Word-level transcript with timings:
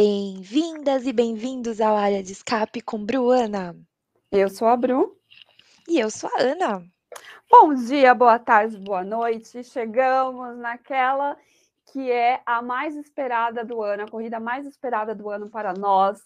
Bem-vindas 0.00 1.08
e 1.08 1.12
bem-vindos 1.12 1.80
ao 1.80 1.96
Área 1.96 2.22
de 2.22 2.30
Escape 2.30 2.80
com 2.80 3.04
Bruana. 3.04 3.74
Eu 4.30 4.48
sou 4.48 4.68
a 4.68 4.76
Bru. 4.76 5.18
E 5.88 5.98
eu 5.98 6.08
sou 6.08 6.30
a 6.36 6.40
Ana. 6.40 6.84
Bom 7.50 7.74
dia, 7.74 8.14
boa 8.14 8.38
tarde, 8.38 8.76
boa 8.76 9.02
noite. 9.02 9.64
Chegamos 9.64 10.56
naquela 10.58 11.36
que 11.92 12.12
é 12.12 12.40
a 12.46 12.62
mais 12.62 12.94
esperada 12.94 13.64
do 13.64 13.82
ano, 13.82 14.04
a 14.04 14.08
corrida 14.08 14.38
mais 14.38 14.64
esperada 14.68 15.16
do 15.16 15.28
ano 15.28 15.50
para 15.50 15.72
nós 15.72 16.20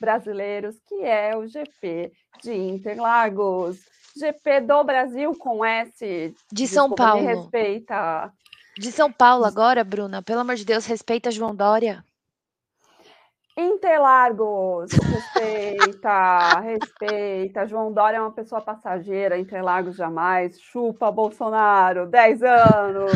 brasileiros, 0.00 0.74
que 0.88 1.00
é 1.04 1.36
o 1.36 1.46
GP 1.46 2.10
de 2.42 2.52
Interlagos. 2.52 3.78
GP 4.16 4.62
do 4.62 4.82
Brasil 4.82 5.36
com 5.38 5.64
S. 5.64 6.34
De 6.52 6.66
São 6.66 6.90
Paulo. 6.90 7.24
Respeita. 7.24 8.32
De 8.76 8.90
São 8.90 9.12
Paulo 9.12 9.44
agora, 9.44 9.84
Bruna. 9.84 10.20
Pelo 10.20 10.40
amor 10.40 10.56
de 10.56 10.64
Deus, 10.64 10.84
respeita 10.84 11.30
João 11.30 11.54
Dória. 11.54 12.04
Interlagos, 13.58 14.92
respeita, 14.92 16.60
respeita. 16.62 17.66
João 17.66 17.92
Dória 17.92 18.18
é 18.18 18.20
uma 18.20 18.30
pessoa 18.30 18.60
passageira, 18.60 19.36
Interlagos 19.36 19.96
jamais. 19.96 20.60
Chupa 20.60 21.10
Bolsonaro, 21.10 22.06
10 22.06 22.42
anos. 22.44 23.12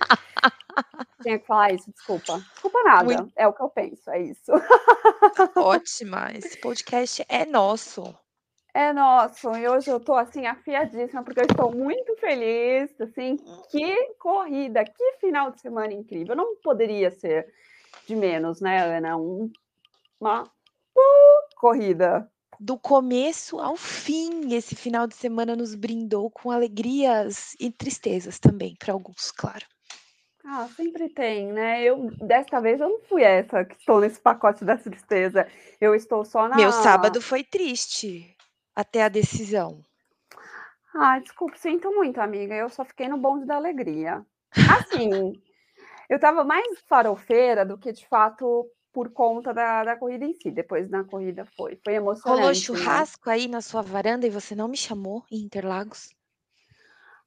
Tinha 1.22 1.38
que 1.38 1.46
falar 1.46 1.72
isso, 1.72 1.90
desculpa. 1.90 2.38
Desculpa 2.52 2.84
nada, 2.84 3.04
Muito... 3.04 3.32
é 3.34 3.48
o 3.48 3.52
que 3.54 3.62
eu 3.62 3.70
penso, 3.70 4.10
é 4.10 4.20
isso. 4.20 4.52
Ótima, 5.56 6.30
esse 6.34 6.60
podcast 6.60 7.24
é 7.26 7.46
nosso. 7.46 8.14
É 8.74 8.92
nosso, 8.92 9.56
e 9.56 9.66
hoje 9.66 9.90
eu 9.90 9.98
tô 9.98 10.12
assim 10.14 10.44
afiadíssima 10.44 11.24
porque 11.24 11.40
eu 11.40 11.46
estou 11.46 11.74
muito 11.74 12.14
feliz, 12.16 12.90
assim, 13.00 13.38
que 13.70 14.14
corrida, 14.18 14.84
que 14.84 15.12
final 15.18 15.50
de 15.50 15.62
semana 15.62 15.94
incrível. 15.94 16.36
Não 16.36 16.56
poderia 16.56 17.10
ser 17.10 17.46
de 18.06 18.14
menos, 18.14 18.60
né, 18.60 18.96
Ana? 18.96 19.16
Um, 19.16 19.50
uma 20.20 20.44
uh, 20.44 21.56
corrida. 21.56 22.30
Do 22.58 22.78
começo 22.78 23.58
ao 23.58 23.76
fim, 23.76 24.54
esse 24.54 24.74
final 24.74 25.06
de 25.06 25.14
semana 25.14 25.54
nos 25.54 25.74
brindou 25.74 26.30
com 26.30 26.50
alegrias 26.50 27.54
e 27.60 27.70
tristezas 27.70 28.38
também, 28.38 28.74
para 28.78 28.94
alguns, 28.94 29.30
claro. 29.30 29.66
Ah, 30.48 30.68
sempre 30.68 31.08
tem, 31.08 31.52
né? 31.52 31.82
Eu 31.82 32.08
desta 32.22 32.60
vez 32.60 32.80
eu 32.80 32.88
não 32.88 33.00
fui 33.00 33.22
essa 33.22 33.64
que 33.64 33.74
estou 33.74 34.00
nesse 34.00 34.20
pacote 34.20 34.64
da 34.64 34.76
tristeza. 34.76 35.46
Eu 35.80 35.92
estou 35.92 36.24
só 36.24 36.48
na. 36.48 36.54
Meu 36.54 36.70
sábado 36.70 37.20
foi 37.20 37.42
triste 37.42 38.34
até 38.74 39.02
a 39.02 39.08
decisão. 39.08 39.84
Ah, 40.94 41.18
desculpa, 41.18 41.56
sinto 41.56 41.90
muito, 41.90 42.20
amiga. 42.20 42.54
Eu 42.54 42.70
só 42.70 42.84
fiquei 42.84 43.08
no 43.08 43.18
bonde 43.18 43.44
da 43.44 43.56
alegria. 43.56 44.24
Assim, 44.70 45.32
eu 46.08 46.16
estava 46.16 46.44
mais 46.44 46.80
farofeira 46.86 47.64
do 47.64 47.78
que 47.78 47.92
de 47.92 48.06
fato 48.06 48.68
por 48.92 49.10
conta 49.10 49.52
da, 49.52 49.84
da 49.84 49.94
corrida 49.94 50.24
em 50.24 50.32
si. 50.32 50.50
Depois 50.50 50.88
na 50.88 51.04
corrida 51.04 51.44
foi. 51.56 51.78
Foi 51.84 51.94
emocionante. 51.94 52.40
Rolou 52.40 52.48
né? 52.48 52.54
churrasco 52.54 53.28
aí 53.28 53.46
na 53.46 53.60
sua 53.60 53.82
varanda 53.82 54.26
e 54.26 54.30
você 54.30 54.54
não 54.54 54.68
me 54.68 54.76
chamou 54.76 55.22
em 55.30 55.42
Interlagos? 55.42 56.16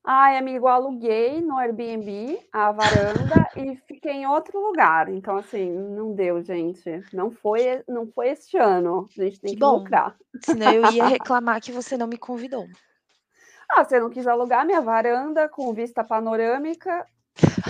Ai, 0.04 0.38
amigo, 0.38 0.66
aluguei 0.66 1.42
no 1.42 1.58
Airbnb 1.60 2.40
a 2.52 2.72
varanda 2.72 3.48
e 3.56 3.76
fiquei 3.86 4.14
em 4.14 4.26
outro 4.26 4.60
lugar. 4.60 5.10
Então, 5.10 5.38
assim, 5.38 5.70
não 5.70 6.16
deu, 6.16 6.42
gente. 6.42 7.04
Não 7.14 7.30
foi, 7.30 7.84
não 7.88 8.08
foi 8.08 8.30
este 8.30 8.58
ano. 8.58 9.08
A 9.16 9.22
gente 9.22 9.40
tem 9.40 9.52
que, 9.52 9.58
que 9.58 9.60
bom. 9.60 9.78
lucrar. 9.78 10.18
Senão 10.44 10.72
eu 10.72 10.92
ia 10.92 11.06
reclamar 11.06 11.62
que 11.62 11.72
você 11.72 11.96
não 11.96 12.08
me 12.08 12.18
convidou. 12.18 12.66
Ah, 13.70 13.84
você 13.84 14.00
não 14.00 14.10
quis 14.10 14.26
alugar 14.26 14.66
minha 14.66 14.82
varanda 14.82 15.48
com 15.48 15.72
vista 15.72 16.04
panorâmica 16.04 17.06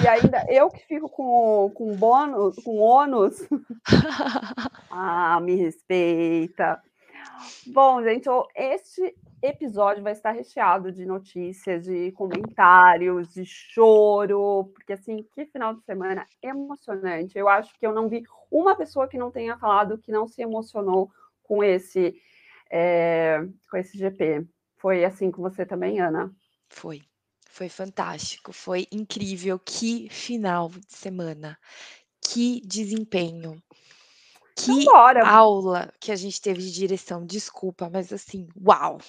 e 0.01 0.07
ainda 0.07 0.45
eu 0.49 0.69
que 0.69 0.85
fico 0.85 1.09
com, 1.09 1.71
com 1.75 1.95
bônus, 1.95 2.55
com 2.57 2.77
ônus. 2.77 3.47
ah, 4.89 5.39
me 5.41 5.55
respeita. 5.55 6.81
Bom, 7.67 8.01
gente, 8.03 8.27
este 8.55 9.15
episódio 9.41 10.03
vai 10.03 10.11
estar 10.11 10.31
recheado 10.31 10.91
de 10.91 11.05
notícias, 11.05 11.85
de 11.85 12.11
comentários, 12.11 13.33
de 13.33 13.45
choro, 13.45 14.71
porque 14.73 14.93
assim, 14.93 15.25
que 15.33 15.45
final 15.45 15.73
de 15.73 15.83
semana 15.83 16.25
emocionante. 16.41 17.37
Eu 17.37 17.47
acho 17.47 17.73
que 17.79 17.85
eu 17.85 17.93
não 17.93 18.09
vi 18.09 18.23
uma 18.51 18.75
pessoa 18.75 19.07
que 19.07 19.17
não 19.17 19.31
tenha 19.31 19.57
falado 19.57 19.97
que 19.97 20.11
não 20.11 20.27
se 20.27 20.41
emocionou 20.41 21.09
com 21.43 21.63
esse 21.63 22.15
é, 22.69 23.39
com 23.69 23.77
esse 23.77 23.97
GP. 23.97 24.45
Foi 24.77 25.03
assim 25.03 25.31
com 25.31 25.41
você 25.41 25.65
também, 25.65 25.99
Ana? 25.99 26.31
Foi. 26.69 27.08
Foi 27.49 27.67
fantástico, 27.67 28.53
foi 28.53 28.87
incrível. 28.91 29.59
Que 29.59 30.07
final 30.09 30.69
de 30.69 30.93
semana, 30.93 31.57
que 32.21 32.61
desempenho, 32.65 33.61
que 34.55 34.85
Vambora. 34.85 35.27
aula 35.27 35.93
que 35.99 36.11
a 36.11 36.15
gente 36.15 36.39
teve 36.39 36.61
de 36.61 36.71
direção. 36.71 37.25
Desculpa, 37.25 37.89
mas 37.89 38.13
assim, 38.13 38.47
uau! 38.55 38.99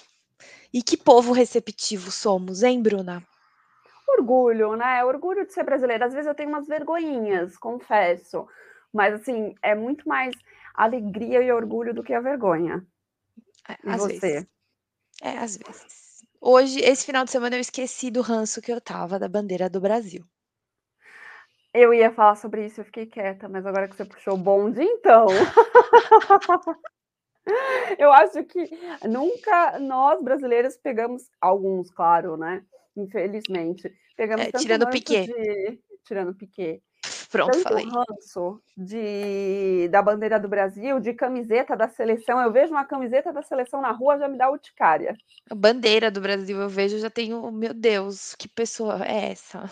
E 0.73 0.81
que 0.81 0.97
povo 0.97 1.31
receptivo 1.33 2.11
somos, 2.11 2.63
hein, 2.63 2.81
Bruna? 2.81 3.25
Orgulho, 4.17 4.75
né? 4.75 5.03
Orgulho 5.05 5.45
de 5.45 5.53
ser 5.53 5.63
brasileira. 5.63 6.05
Às 6.05 6.13
vezes 6.13 6.27
eu 6.27 6.35
tenho 6.35 6.49
umas 6.49 6.67
vergonhinhas, 6.67 7.57
confesso. 7.57 8.47
Mas, 8.91 9.13
assim, 9.13 9.53
é 9.61 9.75
muito 9.75 10.07
mais 10.07 10.35
alegria 10.73 11.41
e 11.41 11.51
orgulho 11.51 11.93
do 11.93 12.03
que 12.03 12.13
a 12.13 12.19
vergonha. 12.19 12.85
É, 13.69 13.77
e 13.83 13.89
às 13.89 14.01
você? 14.01 14.19
Vezes. 14.19 14.47
É, 15.21 15.37
às 15.37 15.57
vezes. 15.57 16.10
Hoje, 16.43 16.79
esse 16.79 17.05
final 17.05 17.23
de 17.23 17.29
semana, 17.29 17.55
eu 17.55 17.59
esqueci 17.59 18.09
do 18.09 18.21
ranço 18.21 18.63
que 18.63 18.71
eu 18.71 18.81
tava 18.81 19.19
da 19.19 19.29
bandeira 19.29 19.69
do 19.69 19.79
Brasil. 19.79 20.25
Eu 21.71 21.93
ia 21.93 22.11
falar 22.11 22.35
sobre 22.35 22.65
isso, 22.65 22.81
eu 22.81 22.85
fiquei 22.85 23.05
quieta, 23.05 23.47
mas 23.47 23.63
agora 23.63 23.87
que 23.87 23.95
você 23.95 24.03
puxou 24.03 24.33
o 24.33 24.37
bonde, 24.37 24.81
então. 24.81 25.27
Eu 27.97 28.11
acho 28.13 28.43
que 28.43 28.69
nunca 29.07 29.79
nós 29.79 30.21
brasileiros 30.23 30.77
pegamos, 30.77 31.23
alguns, 31.39 31.89
claro, 31.89 32.37
né? 32.37 32.63
Infelizmente, 32.95 33.91
pegamos 34.15 34.45
é, 34.47 34.51
tirando 34.51 34.83
o 34.83 34.89
Piquet. 34.89 35.25
De, 35.25 35.79
tirando 36.05 36.35
Piquet. 36.35 36.83
Pronto, 37.31 37.51
tanto 37.51 37.63
falei. 37.63 37.85
ranço 37.85 38.61
de, 38.75 39.87
da 39.89 40.01
bandeira 40.01 40.37
do 40.37 40.49
Brasil, 40.49 40.99
de 40.99 41.13
camiseta 41.13 41.77
da 41.77 41.87
seleção. 41.87 42.41
Eu 42.41 42.51
vejo 42.51 42.73
uma 42.73 42.83
camiseta 42.83 43.31
da 43.31 43.41
seleção 43.41 43.81
na 43.81 43.91
rua, 43.91 44.17
já 44.17 44.27
me 44.27 44.37
dá 44.37 44.51
urticária. 44.51 45.15
A 45.49 45.55
bandeira 45.55 46.11
do 46.11 46.19
Brasil 46.19 46.59
eu 46.59 46.67
vejo, 46.67 46.99
já 46.99 47.09
tenho, 47.09 47.49
meu 47.49 47.73
Deus, 47.73 48.35
que 48.35 48.49
pessoa 48.49 49.05
é 49.05 49.31
essa? 49.31 49.63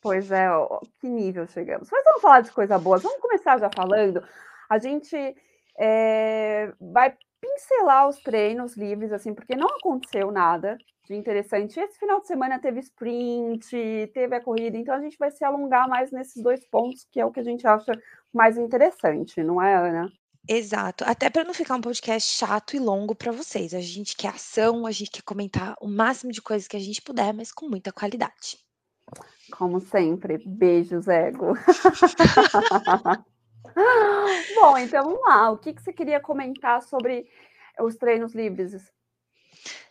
Pois 0.00 0.32
é, 0.32 0.50
ó, 0.50 0.80
que 1.00 1.06
nível 1.06 1.46
chegamos. 1.46 1.88
Mas 1.92 2.02
vamos 2.02 2.22
falar 2.22 2.40
de 2.40 2.50
coisa 2.50 2.78
boa. 2.78 2.98
Vamos 2.98 3.20
começar 3.20 3.58
já 3.58 3.70
falando. 3.70 4.24
A 4.68 4.78
gente 4.78 5.14
é, 5.78 6.72
vai 6.80 7.14
pincelar 7.42 8.08
os 8.08 8.18
treinos 8.18 8.76
livres, 8.76 9.12
assim, 9.12 9.34
porque 9.34 9.56
não 9.56 9.66
aconteceu 9.66 10.30
nada 10.30 10.78
de 11.04 11.14
interessante. 11.16 11.80
Esse 11.80 11.98
final 11.98 12.20
de 12.20 12.28
semana 12.28 12.60
teve 12.60 12.78
sprint, 12.78 13.70
teve 14.14 14.36
a 14.36 14.40
corrida, 14.40 14.78
então 14.78 14.94
a 14.94 15.00
gente 15.00 15.18
vai 15.18 15.30
se 15.32 15.44
alongar 15.44 15.88
mais 15.88 16.12
nesses 16.12 16.40
dois 16.40 16.64
pontos, 16.64 17.04
que 17.10 17.20
é 17.20 17.26
o 17.26 17.32
que 17.32 17.40
a 17.40 17.44
gente 17.44 17.66
acha 17.66 17.92
mais 18.32 18.56
interessante, 18.56 19.42
não 19.42 19.60
é, 19.60 19.74
Ana? 19.74 20.10
Exato. 20.48 21.04
Até 21.04 21.28
para 21.28 21.44
não 21.44 21.54
ficar 21.54 21.74
um 21.74 21.80
podcast 21.80 22.36
chato 22.36 22.74
e 22.74 22.78
longo 22.78 23.14
para 23.14 23.32
vocês. 23.32 23.74
A 23.74 23.80
gente 23.80 24.16
quer 24.16 24.28
ação, 24.28 24.86
a 24.86 24.90
gente 24.90 25.10
quer 25.10 25.22
comentar 25.22 25.74
o 25.80 25.88
máximo 25.88 26.32
de 26.32 26.42
coisas 26.42 26.68
que 26.68 26.76
a 26.76 26.80
gente 26.80 27.02
puder, 27.02 27.32
mas 27.32 27.52
com 27.52 27.68
muita 27.68 27.92
qualidade. 27.92 28.58
Como 29.52 29.80
sempre, 29.80 30.38
beijos, 30.46 31.06
ego. 31.08 31.54
Bom, 34.60 34.76
então 34.78 35.04
vamos 35.04 35.20
lá. 35.20 35.50
O 35.50 35.58
que, 35.58 35.72
que 35.72 35.82
você 35.82 35.92
queria 35.92 36.20
comentar 36.20 36.82
sobre 36.82 37.26
os 37.80 37.96
treinos 37.96 38.34
livres? 38.34 38.92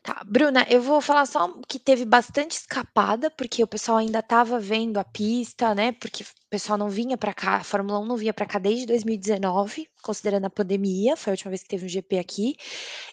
Tá, 0.04 0.24
Bruna, 0.26 0.66
eu 0.70 0.82
vou 0.82 1.00
falar 1.00 1.26
só 1.28 1.54
que 1.68 1.78
teve 1.78 2.06
bastante 2.06 2.54
escapada, 2.54 3.30
porque 3.30 3.64
o 3.64 3.68
pessoal 3.68 4.00
ainda 4.00 4.20
estava 4.20 4.60
vendo 4.60 4.98
a 4.98 5.04
pista, 5.04 5.76
né? 5.76 5.92
Porque 5.92 6.24
o 6.24 6.50
pessoal 6.50 6.78
não 6.78 6.90
vinha 6.90 7.16
para 7.18 7.34
cá, 7.34 7.58
a 7.58 7.64
Fórmula 7.64 8.00
1 8.00 8.06
não 8.06 8.18
vinha 8.18 8.34
para 8.34 8.48
cá 8.48 8.58
desde 8.58 8.88
2019, 8.88 9.88
considerando 10.02 10.46
a 10.46 10.50
pandemia, 10.50 11.16
foi 11.16 11.32
a 11.32 11.34
última 11.36 11.52
vez 11.52 11.62
que 11.62 11.70
teve 11.70 11.86
um 11.86 11.90
GP 11.90 12.18
aqui, 12.18 12.56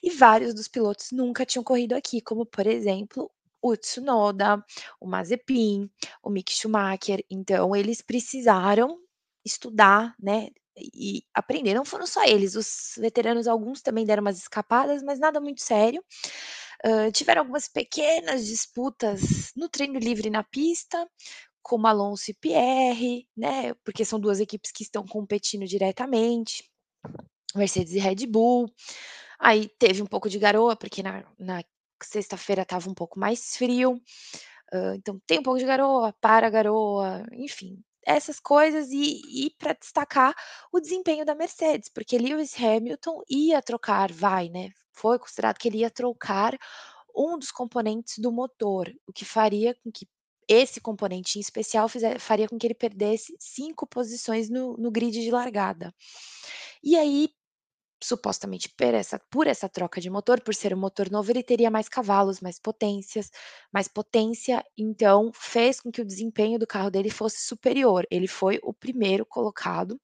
e 0.03 0.11
vários 0.11 0.55
dos 0.55 0.67
pilotos 0.67 1.13
nunca 1.13 1.45
tinham 1.45 1.63
corrido 1.63 1.93
aqui, 1.93 2.23
como 2.23 2.47
por 2.47 2.67
exemplo 2.67 3.31
o 3.61 3.77
Tsunoda, 3.77 4.65
o 5.01 5.07
Mazepin, 5.07 5.91
o 6.23 6.31
Mick 6.31 6.53
Schumacher. 6.53 7.25
Então, 7.31 7.75
eles 7.77 8.01
precisaram 8.01 8.99
estudar, 9.49 10.15
né? 10.21 10.49
E 10.77 11.25
aprender. 11.35 11.75
Não 11.75 11.85
foram 11.85 12.07
só 12.07 12.25
eles, 12.25 12.55
os 12.55 12.95
veteranos, 12.99 13.49
alguns 13.49 13.83
também 13.83 14.05
deram 14.05 14.21
umas 14.23 14.39
escapadas, 14.39 15.03
mas 15.03 15.19
nada 15.19 15.41
muito 15.41 15.63
sério. 15.63 16.05
Uh, 16.87 17.11
tiveram 17.11 17.43
algumas 17.43 17.69
pequenas 17.69 18.47
disputas 18.47 19.53
no 19.57 19.69
treino 19.69 19.99
livre 19.99 20.31
na 20.31 20.45
pista, 20.45 21.09
como 21.63 21.89
Alonso 21.89 22.31
e 22.31 22.35
Pierre, 22.35 23.29
né? 23.37 23.75
Porque 23.85 24.05
são 24.05 24.21
duas 24.21 24.41
equipes 24.41 24.71
que 24.71 24.85
estão 24.85 25.05
competindo 25.05 25.67
diretamente, 25.67 26.65
Mercedes 27.55 27.95
e 27.95 27.99
Red 27.99 28.27
Bull. 28.27 28.73
Aí 29.39 29.69
teve 29.79 30.03
um 30.03 30.07
pouco 30.07 30.29
de 30.29 30.39
garoa, 30.39 30.77
porque 30.77 31.03
na, 31.03 31.25
na 31.39 31.63
sexta-feira 32.03 32.63
estava 32.63 32.89
um 32.91 32.95
pouco 32.95 33.19
mais 33.19 33.57
frio. 33.57 34.01
Uh, 34.73 34.95
então 34.97 35.21
tem 35.27 35.39
um 35.41 35.43
pouco 35.43 35.59
de 35.59 35.67
garoa, 35.67 36.15
para 36.21 36.51
garoa, 36.51 37.25
enfim, 37.33 37.83
essas 38.09 38.41
coisas 38.41 38.91
e 38.93 39.47
e 39.47 39.51
pra 39.59 39.75
destacar 39.75 40.35
o 40.73 40.81
desempenho 40.81 41.25
da 41.27 41.35
Mercedes, 41.37 41.89
porque 41.91 42.19
Lewis 42.19 42.55
Hamilton 42.59 43.23
ia 43.31 43.63
trocar 43.63 44.13
vai, 44.13 44.49
né, 44.51 44.71
foi 44.93 45.19
considerado 45.19 45.59
que 45.59 45.69
ele 45.69 45.79
ia 45.81 45.91
trocar 45.91 46.59
um 47.17 47.39
dos 47.39 47.51
componentes 47.53 48.19
do 48.19 48.33
motor, 48.33 48.93
o 49.07 49.13
que 49.13 49.25
faria 49.25 49.75
com 49.85 49.91
que 49.93 50.07
esse 50.49 50.81
componente 50.81 51.39
em 51.39 51.43
especial 51.43 51.89
fize 51.89 52.19
faria 52.21 52.49
com 52.49 52.59
que 52.59 52.67
ele 52.67 52.75
perdesse 52.75 53.37
5 53.41 53.87
posições 53.87 54.49
no 54.51 54.77
no 54.79 54.91
grid 54.91 55.13
de 55.23 55.31
largada. 55.31 55.95
E 56.83 56.97
aí, 56.97 57.31
supostamente 58.03 58.69
per 58.77 58.95
essa 58.95 59.19
por 59.31 59.47
essa 59.47 59.69
troca 59.69 60.01
de 60.01 60.11
motor, 60.11 60.41
por 60.41 60.55
ser 60.55 60.75
um 60.75 60.79
motor 60.79 61.11
novo, 61.11 61.31
ele 61.33 61.43
teria 61.43 61.71
mais 61.71 61.89
cavalos, 61.89 62.41
mais 62.41 62.59
potências 62.61 63.31
mais 63.73 63.89
potência, 63.89 64.65
então 64.77 65.31
fez 65.35 65.81
com 65.81 65.91
que 65.91 66.01
o 66.03 66.05
desempenho 66.07 66.59
do 66.59 66.67
carro 66.67 66.91
dele 66.91 67.11
fosse 67.11 67.41
superior. 67.47 68.07
Ele 68.11 68.29
foi 68.29 68.59
o 68.63 68.73
primeiro 68.75 69.27
colocado, 69.27 70.01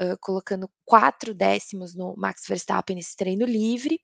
hã, 0.00 0.16
colocando 0.20 0.70
4 0.84 1.34
décimos 1.34 1.94
no 1.94 2.14
Max 2.16 2.42
Verstappen 2.48 2.96
nesse 2.96 3.16
treino 3.16 3.46
livre, 3.46 4.00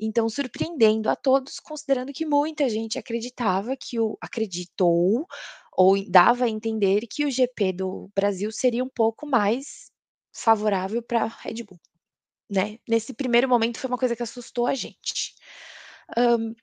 então 0.00 0.28
surpreendendo 0.28 1.10
a 1.10 1.16
todos, 1.16 1.60
considerando 1.60 2.12
que 2.12 2.26
muita 2.26 2.68
gente 2.68 2.98
acreditava 2.98 3.76
que 3.76 4.00
o 4.00 4.16
acreditou 4.22 5.26
ou 5.76 5.96
dava 6.10 6.46
a 6.46 6.50
entender 6.50 7.06
que 7.10 7.24
o 7.26 7.30
GP 7.30 7.72
do 7.74 8.10
Brasil 8.16 8.50
seria 8.52 8.84
um 8.84 8.88
pouco 8.90 9.26
mais 9.26 9.90
favorável 10.34 11.02
pra 11.02 11.26
Red 11.26 11.64
Bull, 11.64 11.80
né. 12.48 12.78
Nesse 12.88 13.12
primeiro 13.14 13.48
momento 13.48 13.78
foi 13.78 13.88
uma 13.88 13.98
coisa 13.98 14.16
que 14.16 14.22
assustou 14.22 14.66
a 14.66 14.74
gente. 14.74 15.34
Hã, 16.16 16.54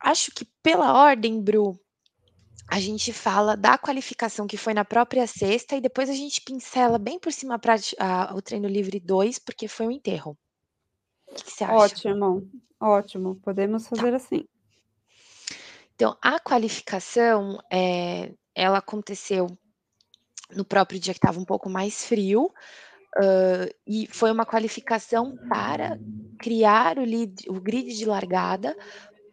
acho 0.00 0.30
que 0.32 0.44
pela 0.62 0.92
ordem, 0.94 1.40
Bru, 1.42 1.78
a 2.68 2.80
gente 2.80 3.12
fala 3.12 3.56
da 3.56 3.76
qualificação 3.78 4.46
que 4.46 4.56
foi 4.56 4.74
na 4.74 4.84
própria 4.84 5.26
sexta 5.26 5.76
e 5.76 5.80
depois 5.80 6.08
a 6.08 6.14
gente 6.14 6.40
pincela 6.42 6.98
bem 6.98 7.18
por 7.18 7.32
cima 7.32 7.54
a 7.54 7.58
prati 7.58 7.94
a 7.98 8.34
o 8.34 8.42
treino 8.42 8.68
livre 8.68 9.00
2, 9.00 9.38
porque 9.38 9.68
foi 9.68 9.86
um 9.86 9.90
enterro. 9.90 10.36
Que 11.34 11.44
que 11.44 11.50
você 11.52 11.64
acha? 11.64 11.76
Ótimo, 11.76 12.50
ótimo, 12.80 13.36
podemos 13.36 13.86
Tá. 13.90 13.90
fazer 13.96 14.14
assim. 14.14 14.44
Então, 15.94 16.16
a 16.20 16.40
qualificação, 16.40 17.58
eh, 17.70 18.34
ela 18.54 18.78
aconteceu 18.78 19.46
no 20.50 20.64
próprio 20.64 20.98
dia 20.98 21.14
que 21.14 21.18
estava 21.18 21.38
um 21.38 21.44
pouco 21.44 21.68
mais 21.70 22.04
frio, 22.06 22.52
hã, 23.18 23.68
e 23.86 24.06
foi 24.08 24.30
uma 24.32 24.46
qualificação 24.46 25.38
para 25.48 25.98
criar 26.38 26.98
o 26.98 27.04
lid 27.04 27.34
o 27.48 27.60
grid 27.60 27.94
de 27.96 28.04
largada 28.06 28.76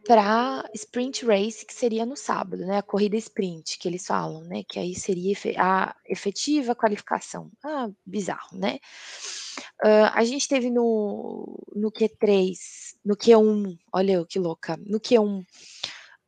pra 0.05 0.63
sprint 0.75 1.25
race, 1.25 1.65
que 1.65 1.73
seria 1.73 2.05
no 2.05 2.15
sábado, 2.17 2.65
né, 2.65 2.79
a 2.79 2.83
corrida 2.83 3.17
sprint 3.17 3.77
que 3.79 3.87
eles 3.87 4.05
falam, 4.07 4.41
né, 4.45 4.63
que 4.67 4.79
aí 4.79 4.95
seria 4.95 5.35
a 5.59 5.95
efetiva 6.07 6.75
qualificação. 6.75 7.51
Ah, 7.63 7.89
bizarro, 8.05 8.57
né. 8.57 8.79
Hã, 9.83 10.11
a 10.13 10.23
gente 10.23 10.47
teve 10.47 10.69
no 10.69 11.57
no 11.75 11.91
Q3, 11.91 12.95
no 13.05 13.15
Q1, 13.15 13.75
olha 13.93 14.13
eu 14.13 14.25
que 14.25 14.39
louca, 14.39 14.77
no 14.85 14.99
Q1, 14.99 15.43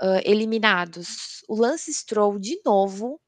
hã, 0.02 0.22
eliminados 0.26 1.44
o 1.50 1.56
Lance 1.56 1.94
Stroll 1.94 2.40
de 2.40 2.60
novo, 2.66 3.20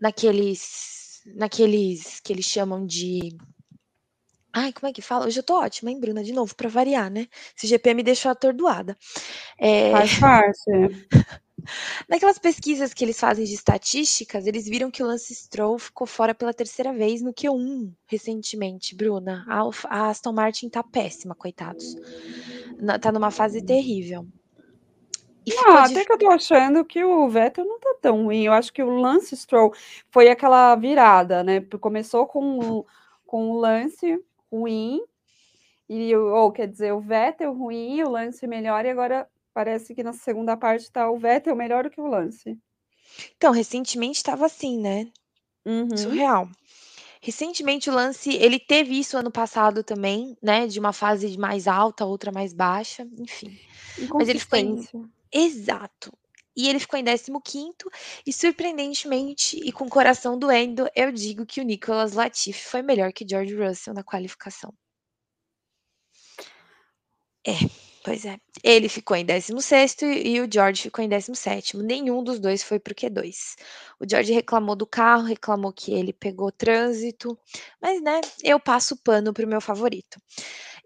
naqueles 0.00 1.20
naqueles 1.36 2.20
que 2.20 2.32
eles 2.32 2.46
chamam 2.46 2.86
de 2.86 3.36
ai, 4.52 4.72
como 4.72 4.88
é 4.88 4.92
que 4.92 5.02
fala? 5.02 5.26
Hoje 5.26 5.38
eu 5.38 5.42
tô 5.42 5.54
ótima, 5.60 5.90
hein, 5.90 6.00
Bruna, 6.00 6.22
de 6.22 6.32
novo, 6.32 6.54
pra 6.54 6.68
variar, 6.68 7.10
né. 7.10 7.26
Esse 7.56 7.66
GP 7.66 7.94
me 7.94 8.02
deixou 8.02 8.30
atordoada. 8.30 8.96
Eh, 9.58 9.92
Faz 9.92 10.10
parte. 10.18 10.70
naquelas 12.08 12.38
pesquisas 12.38 12.94
que 12.94 13.04
eles 13.04 13.18
fazem 13.18 13.44
de 13.44 13.54
estatísticas, 13.54 14.46
eles 14.46 14.66
viram 14.66 14.90
que 14.90 15.02
o 15.02 15.06
Lance 15.06 15.34
Stroll 15.34 15.78
ficou 15.78 16.06
fora 16.06 16.34
pela 16.34 16.52
3ª 16.54 16.96
vez 16.96 17.22
no 17.22 17.32
Q1, 17.32 17.92
recentemente, 18.06 18.94
Bruna. 18.94 19.44
A 19.48 20.08
Aston 20.08 20.32
Martin 20.32 20.68
tá 20.68 20.82
péssima, 20.82 21.34
coitados. 21.34 21.96
Tá 23.00 23.12
numa 23.12 23.30
fase 23.30 23.62
terrível. 23.62 24.26
Ah, 25.66 25.84
até 25.84 26.04
que 26.04 26.12
eu 26.12 26.18
tô 26.18 26.30
achando 26.30 26.84
que 26.84 27.02
o 27.02 27.28
Vettel 27.28 27.64
não 27.64 27.78
tá 27.78 27.94
tão 28.02 28.24
ruim, 28.24 28.44
eu 28.44 28.52
acho 28.52 28.72
que 28.72 28.82
o 28.82 28.90
Lance 28.90 29.34
Stroll 29.36 29.72
foi 30.10 30.28
aquela 30.28 30.74
virada, 30.76 31.42
né, 31.42 31.60
começou 31.80 32.26
com 32.26 32.58
o 32.58 32.86
com 33.26 33.50
o 33.50 33.58
Lance 33.58 34.18
ruim, 34.50 35.00
e 35.88 36.14
ou 36.14 36.52
quer 36.52 36.68
dizer, 36.68 36.92
o 36.92 37.00
Vettel 37.00 37.52
ruim, 37.52 38.02
o 38.02 38.10
Lance 38.10 38.46
melhor 38.46 38.84
e 38.84 38.90
agora 38.90 39.28
parece 39.54 39.94
que 39.94 40.02
na 40.02 40.12
segunda 40.12 40.56
parte 40.56 40.90
tá 40.90 41.10
o 41.10 41.18
Vettel 41.18 41.56
melhor 41.56 41.84
do 41.84 41.90
que 41.90 42.00
o 42.00 42.06
Lance. 42.06 42.58
Então, 43.36 43.52
recentemente 43.52 44.18
estava 44.18 44.46
assim, 44.46 44.78
né. 44.78 45.10
Uhum. 45.64 45.96
Surreal. 45.96 46.48
Recentemente 47.20 47.90
o 47.90 47.92
Lance 47.92 48.30
ele 48.36 48.58
teve 48.60 48.98
isso 48.98 49.16
ano 49.16 49.30
passado 49.30 49.82
também, 49.82 50.36
né, 50.42 50.66
de 50.66 50.78
uma 50.78 50.92
fase 50.92 51.36
mais 51.36 51.66
alta, 51.66 52.04
outra 52.04 52.30
mais 52.30 52.52
baixa, 52.52 53.06
enfim. 53.18 53.58
Mas 54.14 54.28
ele 54.28 54.38
ficou 54.38 54.58
em 54.58 54.86
exato. 55.32 56.12
E 56.58 56.68
ele 56.68 56.80
ficou 56.80 56.98
em 56.98 57.04
15º 57.04 57.88
e 58.26 58.32
surpreendentemente 58.32 59.56
e 59.64 59.70
com 59.70 59.84
o 59.84 59.88
coração 59.88 60.36
doendo, 60.36 60.88
eu 60.96 61.12
digo 61.12 61.46
que 61.46 61.60
o 61.60 61.64
Nicholas 61.64 62.14
Latifi 62.14 62.64
foi 62.64 62.82
melhor 62.82 63.12
que 63.12 63.24
George 63.28 63.54
Russell 63.54 63.94
na 63.94 64.02
qualificação. 64.02 64.74
É, 67.46 67.52
pois 68.04 68.24
é. 68.24 68.36
Ele 68.64 68.88
ficou 68.88 69.16
em 69.16 69.24
16º 69.24 70.02
e 70.02 70.40
o 70.40 70.48
George 70.52 70.82
ficou 70.82 71.04
em 71.04 71.08
17º, 71.08 71.80
nenhum 71.82 72.24
dos 72.24 72.40
2 72.40 72.62
foi 72.64 72.80
para 72.80 72.92
o 72.92 72.94
Q2. 72.94 73.54
O 74.00 74.04
George 74.10 74.32
reclamou 74.32 74.74
do 74.74 74.86
carro, 74.86 75.22
reclamou 75.24 75.72
que 75.72 75.92
ele 75.92 76.12
pegou 76.12 76.50
trânsito, 76.50 77.38
mas, 77.80 78.02
né, 78.02 78.20
eu 78.42 78.58
passo 78.58 78.94
o 78.94 78.98
pano 78.98 79.32
para 79.32 79.46
o 79.46 79.48
meu 79.48 79.60
favorito. 79.60 80.20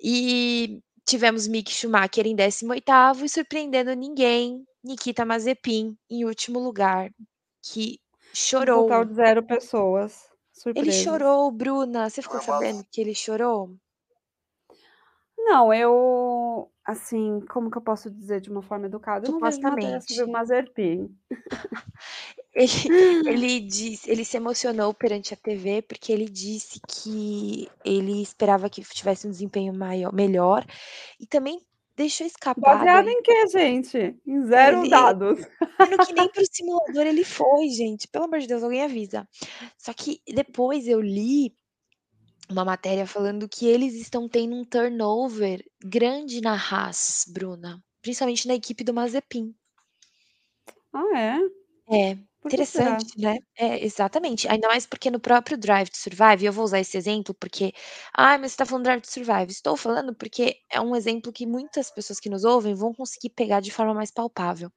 E 0.02 0.80
tivemos 1.06 1.48
Mick 1.48 1.72
Schumacher 1.72 2.26
em 2.26 2.36
18º 2.36 3.24
e 3.24 3.28
surpreendendo 3.28 3.94
ninguém, 3.94 4.64
Nikita 4.84 5.24
Mazepin 5.24 5.96
em 6.10 6.24
último 6.24 6.58
lugar, 6.58 7.10
que 7.62 8.00
Um 8.54 8.64
total 8.64 9.04
chorou. 9.04 9.04
de 9.04 9.14
0 9.14 9.42
pessoas 9.42 10.28
Ele 10.74 10.92
surpresas. 10.92 10.94
chorou, 10.94 11.50
Bruna, 11.50 12.08
você 12.10 12.20
ficou 12.22 12.40
sabendo 12.40 12.84
que 12.90 13.00
ele 13.00 13.14
chorou? 13.14 13.76
Não, 15.38 15.72
eu 15.74 16.70
assim, 16.84 17.40
como 17.48 17.70
que 17.70 17.78
eu 17.78 17.82
posso 17.82 18.10
dizer 18.10 18.40
de 18.40 18.50
uma 18.50 18.62
forma 18.62 18.86
educada? 18.86 19.26
Eu 19.26 19.32
não 19.32 19.40
vejo 19.40 19.60
matéria 19.60 20.00
sobre 20.00 20.24
o. 20.24 20.32
Mazepin. 20.32 21.16
Ele 22.54 22.70
ele 23.26 23.60
disse 23.60 24.10
ele 24.10 24.24
se 24.26 24.36
emocionou 24.36 24.92
perante 24.92 25.32
a 25.32 25.36
TV, 25.36 25.80
porque 25.82 26.12
ele 26.12 26.28
disse 26.28 26.80
que 26.86 27.66
ele 27.84 28.20
esperava 28.22 28.68
que 28.68 28.82
tivesse 28.82 29.26
um 29.26 29.30
desempenho 29.30 29.72
maior 29.72 30.12
melhor, 30.12 30.64
e 31.18 31.26
também 31.26 31.60
deixou 31.96 32.26
escapado 32.26 32.78
Baseado 32.78 33.08
em 33.08 33.22
quê, 33.22 33.46
gente? 33.48 34.16
Em 34.26 34.42
0 34.42 34.80
ele 34.80 34.88
dados. 34.88 35.40
sendo 35.40 36.06
que 36.06 36.12
nem 36.12 36.28
para 36.32 36.42
o 36.42 36.46
simulador 36.46 37.06
ele 37.06 37.24
foi, 37.24 37.68
gente, 37.68 38.08
pelo 38.08 38.24
amor 38.24 38.40
de 38.40 38.46
Deus, 38.46 38.62
alguém 38.62 38.82
avisa. 38.82 39.28
Só 39.78 39.92
que 39.92 40.20
depois 40.26 40.86
eu 40.86 41.00
li 41.00 41.54
uma 42.50 42.64
matéria 42.64 43.06
falando 43.06 43.48
que 43.48 43.66
eles 43.66 43.94
estão 43.94 44.28
tendo 44.28 44.54
um 44.54 44.64
turnover 44.64 45.64
grande 45.82 46.40
na 46.40 46.54
Haas, 46.54 47.24
Bruna, 47.28 47.82
principalmente 48.00 48.46
na 48.46 48.54
equipe 48.54 48.84
do 48.84 48.92
Mazepin. 48.92 49.54
Ah, 50.92 51.18
é? 51.18 51.38
É, 51.90 52.18
Será? 52.50 53.02
interessante, 53.02 53.18
né. 53.18 53.38
É, 53.56 53.84
exatamente. 53.84 54.48
Ainda 54.48 54.68
mais 54.68 54.86
porque 54.86 55.10
no 55.10 55.20
próprio 55.20 55.56
Drive 55.58 55.88
to 55.90 55.96
Survive, 55.96 56.44
eu 56.46 56.52
vou 56.52 56.64
usar 56.64 56.80
esse 56.80 56.96
exemplo 56.96 57.34
porque: 57.34 57.72
"Ai, 58.16 58.38
mas 58.38 58.52
você 58.52 58.58
tá 58.58 58.66
falando 58.66 58.84
Drive 58.84 59.02
to 59.02 59.10
Survive", 59.12 59.50
estou 59.52 59.76
falando 59.76 60.14
porque 60.14 60.56
é 60.70 60.80
um 60.80 60.96
exemplo 60.96 61.32
que 61.32 61.46
muitas 61.46 61.90
pessoas 61.90 62.18
que 62.20 62.30
nos 62.30 62.44
ouvem 62.44 62.74
vão 62.74 62.92
conseguir 62.94 63.30
pegar 63.30 63.60
de 63.60 63.70
forma 63.70 63.94
mais 63.94 64.10
palpável. 64.10 64.70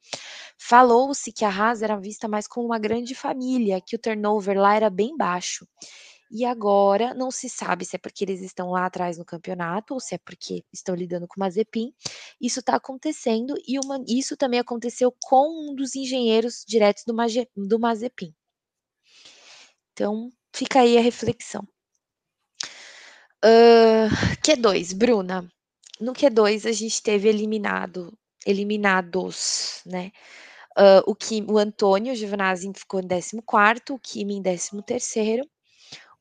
Falou-se 0.60 1.32
que 1.34 1.46
a 1.46 1.50
Haas 1.50 1.82
era 1.82 1.98
vista 1.98 2.28
mais 2.28 2.48
como 2.48 2.68
uma 2.68 2.80
grande 2.80 3.16
família, 3.16 3.82
que 3.82 3.96
o 3.96 4.00
turnover 4.00 4.60
lá 4.60 4.76
era 4.76 4.90
bem 4.90 5.16
baixo. 5.18 5.68
E 6.32 6.44
agora 6.46 7.14
não 7.14 7.30
se 7.32 7.48
sabe 7.50 7.86
se 7.86 7.96
é 7.96 8.00
porque 8.00 8.24
eles 8.24 8.42
estão 8.42 8.72
lá 8.72 8.86
atrás 8.86 9.18
no 9.18 9.26
campeonato 9.26 9.94
ou 9.94 10.00
se 10.00 10.16
é 10.16 10.18
porque 10.18 10.64
estão 10.74 10.96
lidando 10.96 11.28
com 11.28 11.36
o 11.38 11.40
Mazepin, 11.40 11.94
isso 12.42 12.62
tá 12.64 12.76
acontecendo 12.76 13.56
e 13.68 13.78
uma 13.80 14.04
isso 14.08 14.36
também 14.36 14.60
aconteceu 14.60 15.14
com 15.24 15.72
um 15.72 15.76
dos 15.76 15.96
engenheiros 15.96 16.64
diretos 16.68 17.04
do 17.06 17.14
Mage 17.14 17.48
do 17.56 17.80
Mazepin. 17.80 18.34
Então, 19.98 20.30
fica 20.54 20.82
aí 20.82 20.98
a 20.98 21.02
reflexão. 21.02 21.66
Hã, 23.44 24.10
Q2, 24.44 24.94
Bruna. 24.94 25.50
No 26.00 26.14
Q2 26.14 26.66
a 26.68 26.72
gente 26.72 27.02
teve 27.02 27.30
eliminado 27.30 28.12
eliminados, 28.46 29.82
né, 29.86 30.12
hã, 30.78 31.02
o 31.08 31.16
Kim 31.16 31.46
o 31.50 31.58
Antônio 31.58 32.16
Giovinazzi 32.16 32.72
ficou 32.76 33.00
em 33.02 33.08
14º, 33.08 33.96
o 33.96 34.00
Kimi 34.00 34.36
em 34.36 34.42
13º. 34.42 35.48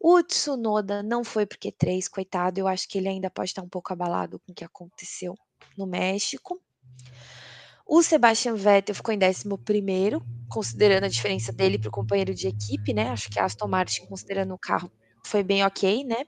O 0.07 0.23
Tsunoda 0.23 1.03
não 1.03 1.25
foi 1.25 1.45
o 1.45 1.47
Q3, 1.47 2.11
coitado, 2.11 2.61
eu 2.61 2.69
acho 2.69 2.87
que 2.87 2.99
ele 2.99 3.09
ainda 3.09 3.31
pode 3.31 3.49
estar 3.49 3.63
um 3.63 3.69
pouco 3.71 3.91
abalado 3.91 4.39
com 4.39 4.53
o 4.53 4.55
que 4.55 4.63
aconteceu 4.63 5.35
no 5.79 5.87
México. 5.87 6.61
O 7.87 8.03
Sebastian 8.03 8.55
Vettel 8.55 8.95
ficou 8.95 9.15
em 9.15 9.19
11 9.19 9.49
considerando 10.47 11.05
a 11.05 11.09
diferença 11.09 11.55
dele 11.55 11.79
para 11.79 11.89
o 11.89 11.91
companheiro 11.91 12.35
de 12.35 12.49
equipe, 12.49 12.93
né? 12.93 13.09
Acho 13.09 13.31
que 13.31 13.39
a 13.39 13.47
Aston 13.47 13.67
Martin, 13.67 14.05
considerando 14.05 14.53
o 14.53 14.59
carro, 14.59 14.93
foi 15.25 15.43
bem 15.43 15.65
ok, 15.65 16.05
né? 16.05 16.27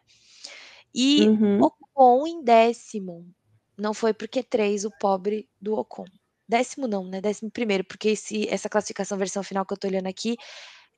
E 0.95 1.29
Uhum. 1.29 1.65
Ocon 1.65 2.27
em 2.27 2.43
décimo. 2.43 3.31
Não 3.77 3.93
foi 3.93 4.15
porque 4.15 4.43
três 4.43 4.87
o 4.87 4.91
pobre 4.99 5.51
do 5.61 5.75
Ocon. 5.75 6.07
Décimo 6.49 6.89
não, 6.89 7.07
né? 7.07 7.21
Décimo 7.21 7.51
primeiro, 7.51 7.85
porque 7.85 8.09
esse, 8.09 8.49
essa 8.49 8.71
classificação 8.71 9.19
versão 9.19 9.43
final 9.43 9.67
que 9.67 9.75
eu 9.75 9.79
tô 9.79 9.87
olhando 9.87 10.07
aqui 10.07 10.39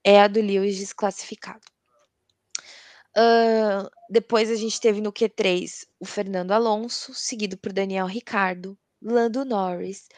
é 0.04 0.20
a 0.20 0.28
do 0.28 0.40
Lewis 0.40 0.78
desclassificado. 0.78 1.66
Depois 4.10 4.50
a 4.50 4.54
gente 4.54 4.80
teve 4.80 5.00
no 5.00 5.12
Q3 5.12 5.86
o 6.00 6.04
Fernando 6.04 6.52
Alonso, 6.52 7.12
seguido 7.14 7.56
por 7.56 7.72
Daniel 7.72 8.06
Ricardo, 8.06 8.78
Lando 9.02 9.44
Norris, 9.44 10.08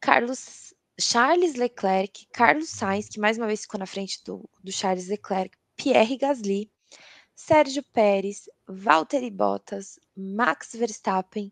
Carlos 0.00 0.74
Charles 1.00 1.54
Leclerc, 1.54 2.26
Carlos 2.32 2.68
Sainz, 2.68 3.08
que 3.08 3.18
mais 3.18 3.38
uma 3.38 3.46
vez 3.46 3.62
ficou 3.62 3.80
na 3.80 3.86
frente 3.86 4.22
do, 4.24 4.48
do 4.62 4.70
Charles 4.70 5.08
Leclerc, 5.08 5.56
Pierre 5.74 6.16
Gasly, 6.18 6.70
Sérgio 7.34 7.82
Pérez, 7.82 8.48
Valtteri 8.68 9.30
Bottas, 9.30 9.98
Max 10.14 10.72
Verstappen 10.74 11.50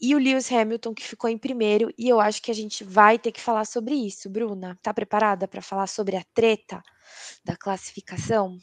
e 0.00 0.14
o 0.14 0.18
Lewis 0.18 0.50
Hamilton, 0.50 0.94
que 0.94 1.04
ficou 1.04 1.28
em 1.28 1.36
primeiro. 1.36 1.92
E 1.98 2.08
eu 2.08 2.18
acho 2.18 2.40
que 2.42 2.50
a 2.50 2.54
gente 2.54 2.82
vai 2.82 3.18
ter 3.18 3.30
que 3.30 3.40
falar 3.40 3.66
sobre 3.66 3.94
isso. 3.94 4.30
Bruna, 4.30 4.78
tá 4.82 4.94
preparada 4.94 5.46
para 5.46 5.60
falar 5.60 5.86
sobre 5.86 6.16
a 6.16 6.24
treta 6.34 6.82
da 7.44 7.56
classificação? 7.56 8.58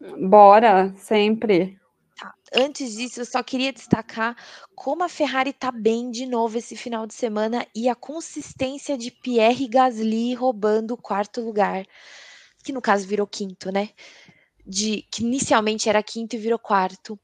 Bora, 0.00 0.94
sempre. 0.96 1.78
Tá. 2.18 2.34
Antes 2.54 2.94
disso, 2.94 3.20
eu 3.20 3.24
só 3.24 3.42
queria 3.42 3.72
destacar 3.72 4.36
como 4.74 5.04
a 5.04 5.08
Ferrari 5.08 5.52
tá 5.52 5.70
bem 5.70 6.10
de 6.10 6.26
novo 6.26 6.58
esse 6.58 6.76
final 6.76 7.06
de 7.06 7.14
semana 7.14 7.66
e 7.74 7.88
a 7.88 7.94
consistência 7.94 8.96
de 8.96 9.10
Pierre 9.10 9.68
Gasly 9.68 10.34
roubando 10.34 10.94
o 10.94 10.96
quarto 10.96 11.40
lugar, 11.40 11.84
que 12.62 12.72
no 12.72 12.80
caso 12.80 13.06
virou 13.06 13.26
quinto, 13.26 13.72
né? 13.72 13.90
De 14.64 15.04
que 15.10 15.22
inicialmente 15.22 15.88
era 15.88 16.02
quinto 16.02 16.36
e 16.36 16.38
virou 16.38 16.58
quarto, 16.58 17.18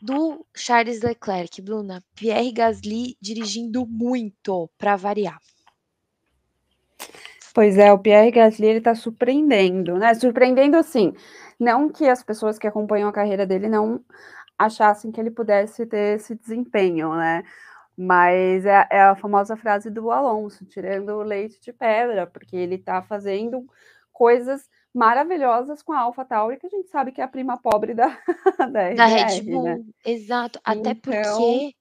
do 0.00 0.46
Charles 0.54 1.02
Leclerc, 1.02 1.60
Bruna. 1.60 2.04
Pierre 2.14 2.52
Gasly 2.52 3.16
dirigindo 3.20 3.84
muito 3.86 4.70
para 4.78 4.96
variar. 4.96 5.40
Pois 7.52 7.76
é, 7.76 7.92
o 7.92 7.98
Pierre 7.98 8.30
Gasly 8.30 8.66
ele 8.66 8.80
tá 8.80 8.94
surpreendendo, 8.94 9.98
né? 9.98 10.14
Surpreendendo 10.14 10.76
assim, 10.76 11.12
não 11.58 11.88
que 11.88 12.08
as 12.08 12.22
pessoas 12.22 12.58
que 12.58 12.66
acompanham 12.66 13.08
a 13.08 13.12
carreira 13.12 13.46
dele 13.46 13.68
não 13.68 14.04
achassem 14.58 15.10
que 15.10 15.20
ele 15.20 15.30
pudesse 15.30 15.86
ter 15.86 16.16
esse 16.16 16.34
desempenho, 16.34 17.14
né? 17.14 17.44
Mas 17.96 18.64
é, 18.64 18.86
é 18.90 19.02
a 19.02 19.16
famosa 19.16 19.56
frase 19.56 19.90
do 19.90 20.10
Alonso, 20.10 20.64
tirando 20.64 21.10
o 21.10 21.22
leite 21.22 21.60
de 21.60 21.72
pedra, 21.72 22.26
porque 22.26 22.56
ele 22.56 22.76
está 22.76 23.02
fazendo 23.02 23.66
coisas 24.12 24.68
maravilhosas 24.94 25.82
com 25.82 25.92
a 25.92 26.00
Alpha 26.00 26.24
Tauri, 26.24 26.58
que 26.58 26.66
a 26.66 26.70
gente 26.70 26.88
sabe 26.90 27.12
que 27.12 27.20
é 27.20 27.24
a 27.24 27.28
prima 27.28 27.56
pobre 27.56 27.94
da, 27.94 28.08
da, 28.72 28.94
Da 28.94 29.06
Red 29.06 29.40
RBR, 29.40 29.50
Bull, 29.50 29.64
né? 29.64 29.84
exato. 30.04 30.60
Até 30.64 30.90
Então, 30.90 31.12
porque 31.12 31.74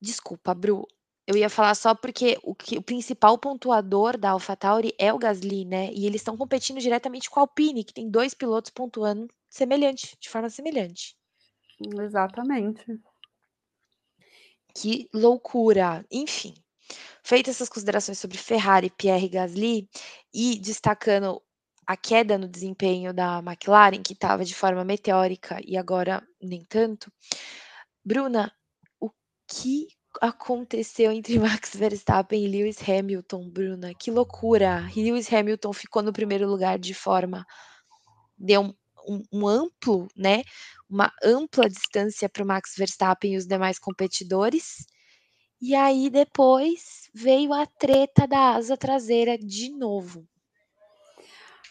desculpa, 0.00 0.54
Bru, 0.54 0.86
eu 1.28 1.36
ia 1.36 1.50
falar 1.50 1.74
só 1.74 1.94
porque 1.94 2.38
o 2.42 2.54
que 2.54 2.78
o 2.78 2.82
principal 2.82 3.36
pontuador 3.36 4.16
da 4.16 4.30
AlphaTauri 4.30 4.94
é 4.98 5.12
o 5.12 5.18
Gasly, 5.18 5.66
né, 5.66 5.92
e 5.92 6.06
eles 6.06 6.22
estão 6.22 6.38
competindo 6.38 6.80
diretamente 6.80 7.28
com 7.28 7.38
a 7.38 7.42
Alpine, 7.42 7.84
que 7.84 7.92
tem 7.92 8.10
2 8.10 8.32
pilotos 8.32 8.70
pontuando 8.70 9.28
semelhante, 9.50 10.16
de 10.18 10.30
forma 10.30 10.48
semelhante. 10.48 11.14
exatamente. 12.00 12.82
Que 14.74 15.06
loucura! 15.12 16.02
Enfim, 16.10 16.54
feitas 17.22 17.56
essas 17.56 17.68
considerações 17.68 18.18
sobre 18.18 18.38
Ferrari, 18.38 18.88
Pierre 18.88 19.28
Gasly 19.28 19.86
e 20.32 20.58
destacando 20.58 21.42
a 21.86 21.94
queda 21.94 22.38
no 22.38 22.48
desempenho 22.48 23.12
da 23.12 23.40
McLaren, 23.40 24.02
que 24.02 24.14
estava 24.14 24.46
de 24.46 24.54
forma 24.54 24.82
meteórica 24.82 25.60
e 25.62 25.76
agora 25.76 26.26
nem 26.40 26.64
tanto. 26.64 27.12
Bruna, 28.02 28.50
o 28.98 29.10
que 29.46 29.88
aconteceu 30.20 31.12
entre 31.12 31.38
Max 31.40 31.74
Verstappen 31.74 32.44
e 32.44 32.48
Lewis 32.48 32.78
Hamilton, 32.88 33.48
Bruna? 33.50 33.94
Que 33.94 34.10
loucura! 34.10 34.88
Lewis 34.96 35.32
Hamilton 35.32 35.72
ficou 35.72 36.02
no 36.02 36.12
primeiro 36.12 36.48
lugar 36.48 36.78
de 36.78 36.94
forma 36.94 37.46
deu 38.38 38.62
um, 38.62 38.74
um, 39.08 39.22
um 39.32 39.48
amplo, 39.48 40.08
né? 40.16 40.42
Uma 40.88 41.12
ampla 41.22 41.68
distância 41.68 42.28
para 42.28 42.42
o 42.42 42.46
Max 42.46 42.74
Verstappen 42.76 43.34
e 43.34 43.36
os 43.36 43.46
demais 43.46 43.78
competidores. 43.78 44.86
E 45.60 45.74
aí 45.74 46.08
depois 46.08 47.10
veio 47.12 47.52
a 47.52 47.66
treta 47.66 48.26
da 48.26 48.54
asa 48.54 48.76
traseira 48.76 49.36
de 49.36 49.70
novo. 49.70 50.24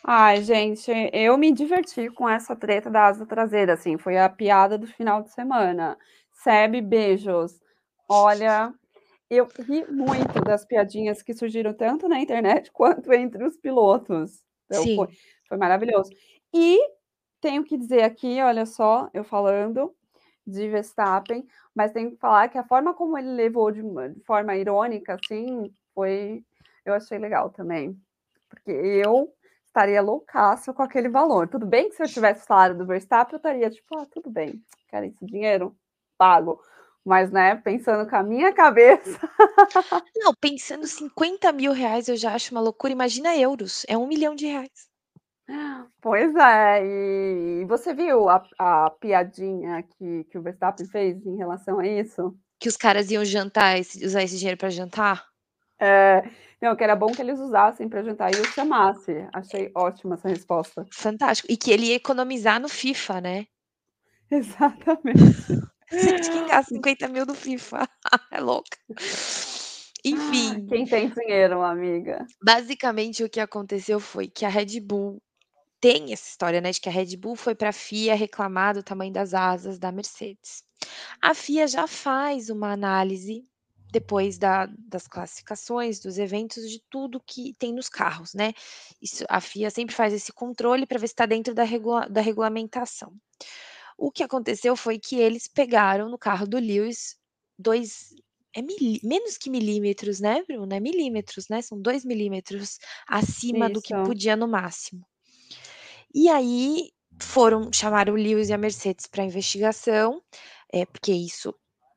Ai, 0.04 0.44
gente, 0.44 0.92
eu 1.12 1.38
me 1.38 1.52
diverti 1.52 2.10
com 2.10 2.30
essa 2.30 2.56
treta 2.56 2.90
da 2.90 3.08
asa 3.08 3.26
traseira, 3.26 3.74
assim, 3.74 3.98
foi 3.98 4.18
a 4.18 4.30
piada 4.30 4.78
do 4.78 4.88
final 4.88 5.24
de 5.24 5.34
semana. 5.34 5.98
Seb, 6.32 6.82
beijos. 6.82 7.54
Olha, 8.08 8.74
eu 9.30 9.48
ri 9.60 9.86
muito 9.92 10.42
das 10.42 10.66
piadinhas 10.66 11.22
que 11.22 11.34
surgiram 11.34 11.74
tanto 11.74 12.08
na 12.08 12.20
internet 12.20 12.72
quanto 12.74 13.12
entre 13.14 13.44
os 13.44 13.58
pilotos. 13.58 14.42
Então 14.66 14.84
Sim. 14.84 14.96
foi, 14.96 15.08
foi 15.48 15.58
maravilhoso. 15.58 16.10
E 16.54 16.80
tenho 17.42 17.64
que 17.64 17.78
dizer 17.78 18.04
aqui, 18.04 18.42
olha 18.42 18.66
só, 18.66 19.10
eu 19.14 19.24
falando 19.24 19.94
de 20.46 20.70
Verstappen, 20.70 21.46
mas 21.76 21.92
tenho 21.92 22.12
que 22.12 22.18
falar 22.18 22.48
que 22.48 22.58
a 22.58 22.64
forma 22.64 22.94
como 22.94 23.18
ele 23.18 23.30
levou 23.30 23.72
de, 23.72 23.82
de 23.82 24.24
forma 24.24 24.56
irônica, 24.56 25.16
assim, 25.22 25.72
foi. 25.94 26.44
Eu 26.86 26.94
achei 26.94 27.18
legal 27.18 27.50
também. 27.50 28.00
Porque 28.50 28.72
eu 28.72 29.30
estaria 29.66 30.02
loucaço 30.02 30.74
com 30.74 30.82
aquele 30.82 31.10
valor. 31.10 31.50
Tudo 31.50 31.66
bem 31.66 31.90
que 31.90 31.96
se 31.96 32.04
eu 32.04 32.08
tivesse 32.08 32.46
salário 32.46 32.78
do 32.78 32.86
Verstappen, 32.86 33.34
eu 33.34 33.38
estaria 33.38 33.70
tipo, 33.70 33.98
ah, 33.98 34.08
tudo 34.10 34.30
bem, 34.30 34.64
quero 34.88 35.06
esse 35.06 35.26
dinheiro, 35.26 35.76
pago. 36.18 36.60
Mas, 37.08 37.32
né, 37.32 37.56
pensando 37.56 38.06
com 38.10 38.18
a 38.18 38.22
minha 38.22 38.52
cabeça. 38.52 39.18
Não, 40.18 40.34
pensando 40.42 40.86
50 40.86 41.54
mil 41.54 41.72
reais 41.72 42.10
eu 42.10 42.18
já 42.18 42.34
acho 42.34 42.54
uma 42.54 42.60
loucura. 42.60 42.92
Imagina 42.92 43.34
euros, 43.38 43.86
é 43.88 43.98
um 43.98 44.06
milhão 44.06 44.36
de 44.36 44.46
reais. 44.46 44.90
Pois 46.02 46.36
é, 46.36 46.86
e 46.86 47.64
você 47.64 47.94
viu 47.94 48.28
a, 48.28 48.44
a 48.60 48.90
piadinha 48.90 49.84
que, 49.84 50.26
que 50.26 50.38
o 50.38 50.42
Verstappen 50.42 50.86
fez 50.86 51.26
em 51.26 51.38
relação 51.38 51.80
a 51.80 51.88
isso? 51.88 52.38
Que 52.60 52.68
os 52.68 52.76
caras 52.76 53.10
iam 53.10 53.24
jantar, 53.24 53.80
usar 53.80 54.24
esse 54.24 54.38
dinheiro 54.38 54.58
para 54.58 54.70
jantar? 54.70 55.26
É, 55.80 56.30
não, 56.62 56.76
que 56.76 56.84
era 56.84 56.94
bom 56.94 57.14
que 57.14 57.22
eles 57.22 57.40
usassem 57.40 57.88
para 57.88 58.04
jantar 58.04 58.34
e 58.34 58.38
eu 58.38 58.44
chamasse. 58.48 59.26
Achei 59.34 59.72
ótima 59.74 60.16
essa 60.16 60.28
resposta. 60.28 60.86
Fantástico. 60.92 61.50
E 61.50 61.56
que 61.56 61.72
ele 61.72 61.86
ia 61.86 61.96
economizar 61.96 62.60
no 62.60 62.68
FIFA, 62.68 63.22
né? 63.22 63.48
Exatamente. 64.30 65.77
Gente, 65.92 66.30
quem 66.30 66.46
gasta 66.48 66.74
50 66.74 67.08
mil 67.08 67.26
no 67.26 67.34
FIFA? 67.34 67.88
é 68.32 68.40
louca. 68.40 68.78
Enfim. 70.04 70.66
Quem 70.68 70.86
tem 70.86 71.10
dinheiro, 71.10 71.62
amiga. 71.62 72.26
Basicamente, 72.44 73.24
o 73.24 73.30
que 73.30 73.40
aconteceu 73.40 74.00
foi 74.00 74.28
que 74.28 74.46
a 74.46 74.50
Red 74.50 74.80
Bull 74.82 75.22
tem 75.80 76.12
essa 76.12 76.28
história, 76.30 76.60
né, 76.60 76.72
de 76.72 76.82
que 76.82 76.90
a 76.90 76.92
Red 76.92 77.16
Bull 77.18 77.36
foi 77.36 77.56
para 77.56 77.70
a 77.70 77.74
FIA 77.74 78.16
reclamar 78.16 78.74
do 78.74 78.84
tamanho 78.84 79.14
das 79.14 79.34
asas 79.34 79.78
da 79.78 79.92
Mercedes. 79.92 80.64
A 81.22 81.34
FIA 81.34 81.68
já 81.68 81.88
faz 81.88 82.50
uma 82.50 82.72
análise 82.72 83.44
depois 83.92 84.38
da, 84.38 84.68
das 84.78 85.08
classificações, 85.08 86.00
dos 86.00 86.18
eventos, 86.18 86.70
de 86.70 86.82
tudo 86.90 87.24
que 87.26 87.54
tem 87.58 87.74
nos 87.74 87.88
carros, 87.90 88.34
né? 88.34 88.54
Isso, 89.02 89.24
a 89.30 89.40
FIA 89.40 89.70
sempre 89.70 89.96
faz 89.96 90.14
esse 90.14 90.32
controle 90.34 90.86
para 90.86 91.00
ver 91.00 91.08
se 91.08 91.14
está 91.14 91.26
dentro 91.26 91.54
da, 91.54 91.64
regula 91.64 92.08
da 92.10 92.22
regulamentação. 92.22 93.14
O 93.98 94.12
que 94.12 94.24
aconteceu 94.24 94.76
foi 94.76 95.00
que 95.00 95.16
eles 95.18 95.48
pegaram 95.48 96.10
no 96.10 96.18
carro 96.18 96.48
do 96.48 96.58
Lewis 96.58 97.18
dois. 97.58 98.14
É 98.54 98.62
mil, 98.62 98.78
menos 99.04 99.38
que 99.38 99.50
milímetros, 99.50 100.20
né, 100.20 100.44
Bruno? 100.48 100.74
É 100.74 100.80
milímetros, 100.80 101.48
né? 101.50 101.62
São 101.62 101.80
dois 101.80 102.06
milímetros 102.06 102.80
acima 103.08 103.66
Isso. 103.66 103.74
do 103.74 103.82
que 103.82 103.94
podia 104.04 104.36
no 104.36 104.48
máximo. 104.48 105.06
E 106.14 106.30
aí 106.30 106.92
foram 107.20 107.72
chamar 107.74 108.10
o 108.10 108.16
Lewis 108.16 108.50
e 108.50 108.54
a 108.54 108.58
Mercedes 108.58 109.08
para 109.08 109.24
investigação, 109.24 110.22
é, 110.72 110.86
porque 110.86 111.12
isso 111.12 111.54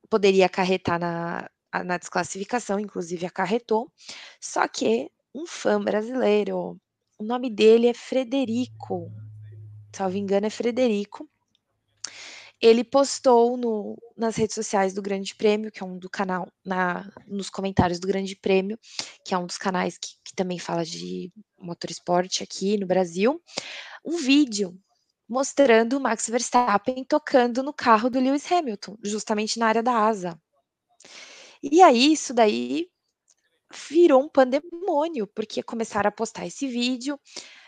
poderia 0.08 0.46
acarretar 0.46 0.98
na, 0.98 1.48
na 1.84 1.96
desclassificação, 1.96 2.80
inclusive 2.80 3.24
acarretou. 3.26 3.90
Só 4.40 4.66
que 4.66 5.10
um 5.34 5.46
fã 5.46 5.82
brasileiro, 5.82 6.78
o 7.18 7.24
nome 7.24 7.48
dele 7.48 7.86
é 7.86 7.94
Frederico, 7.94 9.10
salvo 9.94 10.16
engano, 10.16 10.46
é 10.46 10.50
Frederico. 10.50 11.28
Ele 12.60 12.84
postou 12.84 13.56
no, 13.56 13.96
nas 14.16 14.36
redes 14.36 14.54
sociais 14.54 14.92
do 14.92 15.00
Grande 15.00 15.34
Prêmio, 15.34 15.70
que 15.72 15.82
é 15.82 15.86
um 15.86 15.98
do 15.98 16.10
canal, 16.10 16.46
na, 16.64 17.10
nos 17.26 17.48
comentários 17.48 17.98
do 17.98 18.06
Grande 18.06 18.36
Prêmio, 18.36 18.78
que 19.24 19.34
é 19.34 19.38
um 19.38 19.46
dos 19.46 19.56
canais 19.56 19.96
que, 19.96 20.10
que 20.24 20.34
também 20.34 20.58
fala 20.58 20.84
de 20.84 21.32
motorsport 21.58 22.42
aqui 22.42 22.76
no 22.76 22.86
Brasil, 22.86 23.42
um 24.04 24.16
vídeo 24.18 24.78
mostrando 25.28 25.96
o 25.96 26.00
Max 26.00 26.28
Verstappen 26.28 27.04
tocando 27.04 27.62
no 27.62 27.72
carro 27.72 28.10
do 28.10 28.18
Lewis 28.18 28.50
Hamilton, 28.50 28.96
justamente 29.02 29.58
na 29.58 29.68
área 29.68 29.82
da 29.82 29.96
asa. 29.96 30.38
E 31.62 31.80
aí, 31.80 32.12
isso 32.12 32.34
daí 32.34 32.88
virou 33.88 34.22
um 34.22 34.28
pandemônio, 34.28 35.26
porque 35.28 35.62
começaram 35.62 36.08
a 36.08 36.12
postar 36.12 36.46
esse 36.46 36.66
vídeo, 36.66 37.18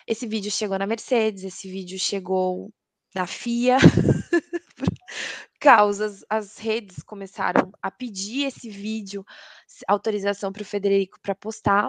esse 0.06 0.26
vídeo 0.26 0.50
chegou 0.50 0.78
na 0.78 0.86
Mercedes, 0.86 1.44
esse 1.44 1.70
vídeo 1.70 1.98
chegou 1.98 2.72
na 3.14 3.26
FIA, 3.26 3.76
causas, 5.62 6.24
as 6.28 6.58
redes 6.58 7.04
começaram 7.04 7.70
a 7.80 7.88
pedir 7.88 8.46
esse 8.46 8.68
vídeo, 8.68 9.24
autorização 9.86 10.52
para 10.52 10.62
o 10.62 10.64
Federico 10.64 11.20
para 11.22 11.36
postar, 11.36 11.88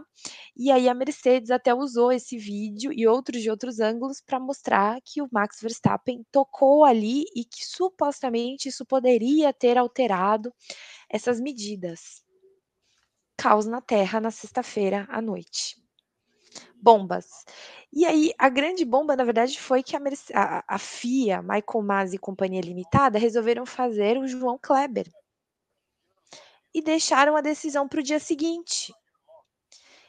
e 0.55 0.69
aí 0.71 0.87
a 0.87 0.93
Mercedes 0.93 1.49
até 1.49 1.73
usou 1.73 2.11
esse 2.11 2.37
vídeo 2.37 2.93
e 2.93 3.07
outros 3.07 3.41
de 3.41 3.49
outros 3.49 3.79
ângulos 3.79 4.21
para 4.21 4.39
mostrar 4.39 4.99
que 5.03 5.23
o 5.23 5.29
Max 5.31 5.57
Verstappen 5.59 6.23
tocou 6.31 6.85
ali 6.85 7.23
e 7.35 7.43
que 7.43 7.65
supostamente 7.65 8.69
isso 8.69 8.85
poderia 8.85 9.51
ter 9.51 9.75
alterado 9.75 10.53
essas 11.09 11.41
medidas. 11.41 12.23
Caos 13.35 13.65
na 13.65 13.81
Terra 13.81 14.21
na 14.21 14.29
sexta-feira 14.29 15.07
à 15.09 15.19
noite. 15.19 15.82
Bombas. 16.75 17.45
E 17.91 18.05
aí, 18.05 18.33
a 18.37 18.49
grande 18.49 18.83
bomba, 18.83 19.15
na 19.15 19.23
verdade, 19.23 19.59
foi 19.59 19.83
que 19.83 19.95
a, 19.95 20.01
a, 20.33 20.63
a 20.67 20.79
FIA, 20.79 21.41
Michael 21.41 21.83
Masi 21.83 22.15
e 22.15 22.19
Companhia 22.19 22.61
Limitada 22.61 23.19
resolveram 23.19 23.65
fazer 23.65 24.17
o 24.17 24.27
João 24.27 24.57
Kleber. 24.61 25.07
E 26.73 26.81
deixaram 26.81 27.35
a 27.35 27.41
decisão 27.41 27.87
para 27.87 27.99
o 27.99 28.03
dia 28.03 28.19
seguinte. 28.19 28.93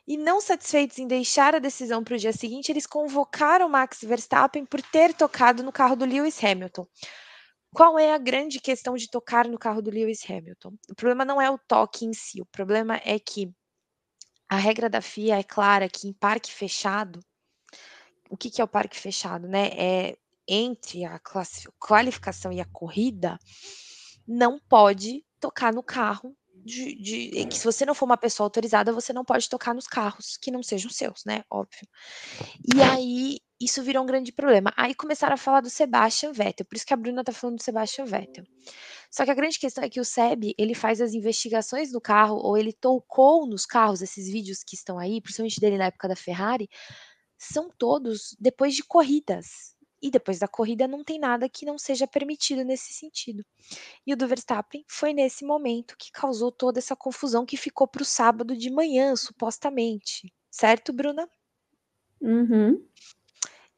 E 0.07 0.17
não 0.17 0.41
satisfeitos 0.41 0.99
em 0.99 1.07
deixar 1.07 1.55
a 1.55 1.59
decisão 1.59 2.05
para 2.05 2.15
o 2.15 2.19
dia 2.19 2.33
seguinte, 2.33 2.71
eles 2.71 2.87
convocaram 2.87 3.69
Max 3.69 4.01
Verstappen 4.03 4.67
por 4.67 4.83
ter 4.83 5.15
tocado 5.15 5.63
no 5.63 5.73
carro 5.73 5.97
do 5.97 6.05
Lewis 6.05 6.43
Hamilton. 6.43 6.87
Qual 7.75 7.99
é 7.99 8.13
a 8.13 8.19
grande 8.19 8.61
questão 8.61 8.95
de 8.95 9.11
tocar 9.11 9.49
no 9.49 9.59
carro 9.59 9.83
do 9.83 9.91
Lewis 9.91 10.23
Hamilton? 10.29 10.75
O 10.91 10.95
problema 10.95 11.25
não 11.25 11.41
é 11.41 11.51
o 11.51 11.59
toque 11.59 12.05
em 12.05 12.13
si, 12.13 12.41
o 12.41 12.47
problema 12.47 13.01
é 13.05 13.19
que 13.19 13.51
a 14.49 14.57
regra 14.57 14.89
da 14.89 15.01
FIA 15.01 15.39
é 15.39 15.43
clara 15.43 15.89
que 15.89 16.09
em 16.09 16.13
parque 16.13 16.53
fechado, 16.53 17.21
o 18.31 18.37
que, 18.37 18.51
que 18.51 18.61
é 18.61 18.65
o 18.65 18.69
parque 18.69 18.99
fechado, 18.99 19.49
né? 19.49 19.69
É 19.69 20.17
entre 20.47 21.05
a 21.05 21.19
qualificação 21.79 22.53
e 22.53 22.61
a 22.61 22.67
corrida, 22.67 23.39
não 24.27 24.59
pode 24.59 25.25
tocar 25.41 25.73
no 25.73 25.83
carro 25.83 26.37
de, 26.65 26.95
de, 26.95 27.47
que 27.47 27.59
se 27.59 27.65
você 27.65 27.85
não 27.85 27.95
for 27.95 28.07
uma 28.07 28.17
pessoa 28.17 28.47
autorizada, 28.47 28.93
você 28.93 29.13
não 29.13 29.25
pode 29.25 29.49
tocar 29.49 29.75
nos 29.75 29.87
carros 29.87 30.37
que 30.37 30.51
não 30.51 30.63
sejam 30.63 30.91
seus, 30.91 31.25
né? 31.25 31.45
Óbvio. 31.51 31.87
E 32.75 32.83
aí 32.83 33.39
isso 33.61 33.83
virou 33.83 34.03
um 34.03 34.07
grande 34.07 34.33
problema. 34.33 34.73
Aí 34.77 34.95
começaram 34.95 35.35
a 35.35 35.39
falar 35.39 35.61
do 35.61 35.71
Sebastian 35.71 36.33
Vettel, 36.33 36.67
por 36.67 36.77
isso 36.77 36.87
que 36.87 36.95
a 36.95 36.97
Bruna 36.97 37.23
tá 37.23 37.33
falando 37.33 37.57
do 37.57 37.63
Sebastian 37.63 38.07
Vettel. 38.07 38.45
Só 39.15 39.25
que 39.25 39.31
a 39.31 39.35
grande 39.35 39.61
questão 39.61 39.85
é 39.85 39.89
que 39.89 40.01
o 40.01 40.05
SEB, 40.05 40.57
ele 40.59 40.75
faz 40.75 41.01
as 41.01 41.15
investigações 41.15 41.93
no 41.93 42.01
carro, 42.01 42.35
ou 42.35 42.59
ele 42.59 42.73
tocou 42.73 43.47
nos 43.47 43.65
carros, 43.65 44.03
esses 44.03 44.29
vídeos 44.29 44.65
que 44.65 44.75
estão 44.75 44.99
aí, 44.99 45.21
principalmente 45.21 45.61
dele 45.61 45.79
na 45.79 45.85
época 45.85 46.09
da 46.09 46.17
Ferrari, 46.17 46.69
são 47.39 47.71
todos 47.79 48.37
depois 48.41 48.75
de 48.75 48.83
corridas. 48.83 49.77
E 50.03 50.11
depois 50.11 50.41
da 50.41 50.49
corrida 50.49 50.89
não 50.89 51.05
tem 51.05 51.21
nada 51.21 51.49
que 51.49 51.65
não 51.65 51.79
seja 51.79 52.09
permitido 52.09 52.65
nesse 52.65 52.93
sentido. 52.93 53.47
E 54.05 54.13
o 54.13 54.17
do 54.17 54.27
Verstappen 54.27 54.85
foi 54.89 55.15
nesse 55.15 55.45
momento 55.45 55.95
que 55.97 56.11
causou 56.11 56.51
toda 56.51 56.81
essa 56.81 56.97
confusão 56.97 57.47
que 57.47 57.57
ficou 57.57 57.87
para 57.87 58.03
o 58.03 58.05
sábado 58.05 58.57
de 58.57 58.69
manhã, 58.69 59.15
supostamente. 59.15 60.35
Certo, 60.51 60.93
Bruna? 60.93 61.31
Uhum. 62.21 62.85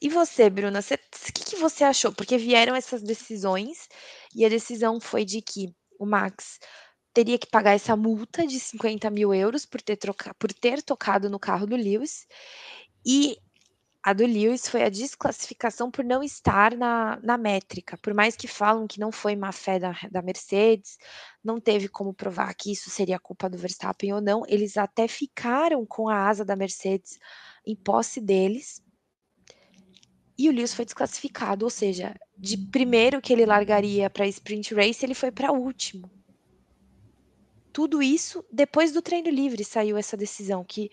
E 0.01 0.09
você, 0.11 0.51
Bruna, 0.51 0.81
o 0.81 1.33
que, 1.33 1.45
que 1.45 1.57
você 1.57 1.83
achou? 1.83 2.13
Porque 2.13 2.37
vieram 2.37 2.75
essas 2.75 3.03
decisões 3.03 3.89
e 4.35 4.45
a 4.45 4.49
decisão 4.49 5.01
foi 5.01 5.25
de 5.25 5.41
que 5.41 5.75
o 5.99 6.05
Max 6.05 6.59
teria 7.15 7.39
que 7.39 7.47
pagar 7.47 7.73
essa 7.73 7.97
multa 7.97 8.47
de 8.47 8.61
50 8.61 9.09
mil 9.09 9.33
euros 9.33 9.65
por 9.65 9.81
ter, 9.81 9.97
troca, 9.97 10.35
por 10.35 10.53
ter 10.53 10.83
tocado 10.83 11.31
no 11.31 11.39
carro 11.39 11.67
do 11.67 11.75
Lewis. 11.75 12.27
E 13.07 13.39
a 14.03 14.13
do 14.13 14.27
Lewis 14.27 14.69
foi 14.69 14.83
a 14.85 14.91
desclassificação 14.91 15.91
por 15.91 16.05
não 16.05 16.23
estar 16.23 16.77
na, 16.77 17.19
na 17.23 17.39
métrica. 17.39 17.97
Por 17.97 18.13
mais 18.13 18.37
que 18.37 18.47
falam 18.47 18.87
que 18.87 19.01
não 19.01 19.11
foi 19.11 19.35
má 19.35 19.51
fé 19.51 19.79
da, 19.79 19.97
da 20.13 20.21
Mercedes, 20.21 20.99
não 21.43 21.59
teve 21.59 21.89
como 21.89 22.13
provar 22.13 22.55
que 22.55 22.71
isso 22.71 22.91
seria 22.91 23.19
culpa 23.19 23.49
do 23.49 23.57
Verstappen 23.57 24.13
ou 24.13 24.21
não. 24.21 24.43
Eles 24.47 24.77
até 24.77 25.09
ficaram 25.09 25.87
com 25.87 26.09
a 26.09 26.29
asa 26.29 26.45
da 26.45 26.55
Mercedes 26.55 27.19
em 27.67 27.75
posse 27.75 28.21
deles 28.21 28.85
e 30.39 30.49
o 30.49 30.53
Lewis 30.53 30.75
foi 30.75 30.85
desclassificado, 30.85 31.65
ou 31.65 31.71
seja, 31.71 32.15
de 32.37 32.59
primeiro 32.59 33.21
que 33.21 33.33
ele 33.33 33.47
largaria 33.47 34.11
para 34.11 34.27
sprint 34.27 34.75
race, 34.75 35.05
ele 35.05 35.15
foi 35.15 35.31
para 35.31 35.53
último. 35.53 36.11
Tudo 37.73 38.03
isso 38.03 38.45
depois 38.51 38.93
do 38.93 39.03
treino 39.03 39.31
livre 39.31 39.65
saiu 39.65 39.97
essa 39.97 40.17
decisão 40.17 40.65
que 40.65 40.91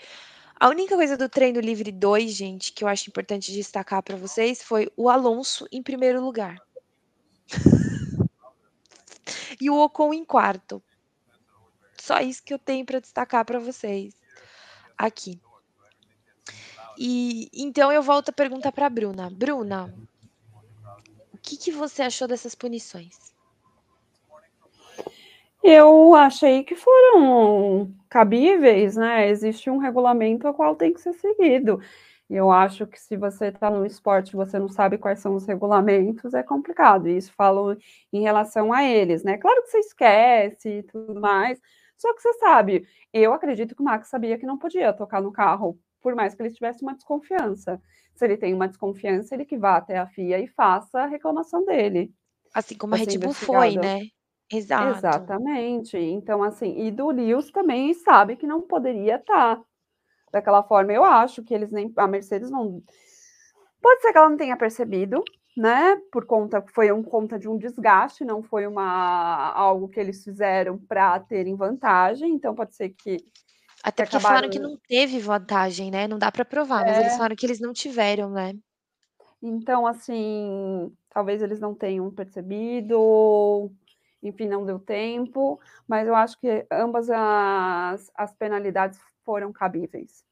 a 0.59 0.69
única 0.69 0.95
coisa 0.95 1.17
do 1.17 1.27
treino 1.27 1.59
livre 1.59 1.91
2, 1.91 2.31
gente, 2.31 2.71
que 2.71 2.83
eu 2.83 2.87
acho 2.87 3.09
importante 3.09 3.51
destacar 3.51 4.01
para 4.01 4.15
vocês 4.15 4.61
foi 4.61 4.89
o 4.95 5.09
Alonso 5.09 5.67
em 5.71 5.83
primeiro 5.83 6.23
lugar. 6.23 6.57
e 9.59 9.69
o 9.69 9.77
Ocon 9.77 10.13
em 10.13 10.23
quarto. 10.23 10.81
Só 11.99 12.19
isso 12.19 12.43
que 12.43 12.53
eu 12.53 12.59
tenho 12.59 12.85
para 12.85 12.99
destacar 12.99 13.43
para 13.43 13.59
vocês 13.59 14.13
aqui. 14.97 15.41
E 16.97 17.49
então 17.53 17.91
eu 17.91 18.01
volto 18.01 18.29
a 18.29 18.33
pergunta 18.33 18.71
para 18.71 18.89
Bruna. 18.89 19.29
Bruna, 19.29 19.93
o 21.33 21.37
que, 21.37 21.57
que 21.57 21.71
você 21.71 22.03
achou 22.03 22.27
dessas 22.27 22.55
punições? 22.55 23.33
Eu 25.63 26.13
achei 26.13 26.63
que 26.63 26.75
foram 26.75 27.89
cabíveis, 28.09 28.97
né? 28.97 29.29
Existe 29.29 29.69
um 29.69 29.77
regulamento 29.77 30.47
ao 30.47 30.53
qual 30.53 30.75
tem 30.75 30.93
que 30.93 30.99
ser 30.99 31.13
seguido. 31.13 31.79
Eu 32.29 32.51
acho 32.51 32.85
que 32.87 32.99
se 32.99 33.15
você 33.15 33.47
está 33.47 33.69
no 33.69 33.85
esporte 33.85 34.31
e 34.31 34.35
você 34.35 34.59
não 34.59 34.67
sabe 34.67 34.97
quais 34.97 35.19
são 35.19 35.35
os 35.35 35.45
regulamentos, 35.45 36.33
é 36.33 36.43
complicado. 36.43 37.07
E 37.07 37.17
isso 37.17 37.31
falo 37.33 37.77
em 38.11 38.21
relação 38.23 38.73
a 38.73 38.83
eles, 38.83 39.23
né? 39.23 39.37
Claro 39.37 39.61
que 39.63 39.69
você 39.69 39.79
esquece 39.79 40.69
e 40.79 40.83
tudo 40.83 41.19
mais, 41.19 41.61
só 41.97 42.13
que 42.13 42.21
você 42.21 42.33
sabe. 42.33 42.87
Eu 43.13 43.33
acredito 43.33 43.75
que 43.75 43.81
o 43.81 43.85
Max 43.85 44.07
sabia 44.09 44.37
que 44.37 44.45
não 44.45 44.57
podia 44.57 44.91
tocar 44.93 45.21
no 45.21 45.31
carro 45.31 45.79
por 46.03 46.13
mais 46.13 46.35
que 46.35 46.43
ele 46.43 46.51
tivesse 46.51 46.83
uma 46.83 46.93
desconfiança. 46.93 47.81
Se 48.13 48.25
ele 48.25 48.37
tem 48.37 48.53
uma 48.53 48.67
desconfiança, 48.67 49.33
ele 49.33 49.45
que 49.45 49.57
vá 49.57 49.77
até 49.77 49.97
a 49.97 50.05
FIA 50.05 50.39
e 50.39 50.47
faça 50.47 50.99
a 50.99 51.07
reclamação 51.07 51.65
dele. 51.65 52.13
Assim 52.53 52.77
como 52.77 52.93
a 52.93 52.97
Red 52.97 53.17
Bull 53.17 53.33
foi, 53.33 53.75
né? 53.75 54.01
Exato. 54.51 54.97
Exatamente. 54.97 55.97
Então, 55.97 56.43
assim, 56.43 56.77
e 56.85 56.91
do 56.91 57.09
Lewis 57.09 57.49
também 57.49 57.93
sabe 57.93 58.35
que 58.35 58.45
não 58.45 58.61
poderia 58.61 59.15
estar 59.15 59.59
daquela 60.31 60.61
forma. 60.61 60.93
Eu 60.93 61.03
acho 61.03 61.41
que 61.43 61.53
eles 61.53 61.71
nem. 61.71 61.91
A 61.97 62.07
Mercedes 62.07 62.51
não. 62.51 62.83
Pode 63.81 64.01
ser 64.01 64.11
que 64.11 64.17
ela 64.17 64.29
não 64.29 64.37
tenha 64.37 64.55
percebido, 64.55 65.23
né? 65.57 65.97
Por 66.11 66.25
conta 66.25 66.63
foi 66.73 66.91
um 66.91 67.01
conta 67.01 67.39
de 67.39 67.49
um 67.49 67.57
desgaste, 67.57 68.23
não 68.23 68.43
foi 68.43 68.67
uma 68.67 69.51
algo 69.53 69.87
que 69.87 69.99
eles 69.99 70.23
fizeram 70.23 70.77
para 70.77 71.19
terem 71.21 71.55
vantagem. 71.55 72.33
Então 72.33 72.53
pode 72.53 72.75
ser 72.75 72.89
que 72.89 73.17
até 73.83 74.05
porque 74.05 74.19
falaram 74.19 74.49
que 74.49 74.59
não 74.59 74.77
teve 74.87 75.19
vantagem, 75.19 75.91
né? 75.91 76.07
Não 76.07 76.17
dá 76.17 76.31
para 76.31 76.45
provar, 76.45 76.83
é. 76.83 76.91
mas 76.91 76.99
eles 76.99 77.13
é. 77.13 77.17
falaram 77.17 77.35
que 77.35 77.45
eles 77.45 77.59
não 77.59 77.73
tiveram, 77.73 78.29
né? 78.29 78.55
Então, 79.41 79.85
assim, 79.85 80.95
talvez 81.09 81.41
eles 81.41 81.59
não 81.59 81.75
tenham 81.75 82.09
percebido, 82.09 83.69
enfim, 84.21 84.47
não 84.47 84.65
deu 84.65 84.79
tempo, 84.79 85.59
mas 85.85 86.07
eu 86.07 86.15
acho 86.15 86.39
que 86.39 86.65
ambas 86.71 87.09
as, 87.09 88.09
as 88.15 88.33
penalidades 88.33 88.97
foram 89.25 89.51
cabíveis. 89.51 90.23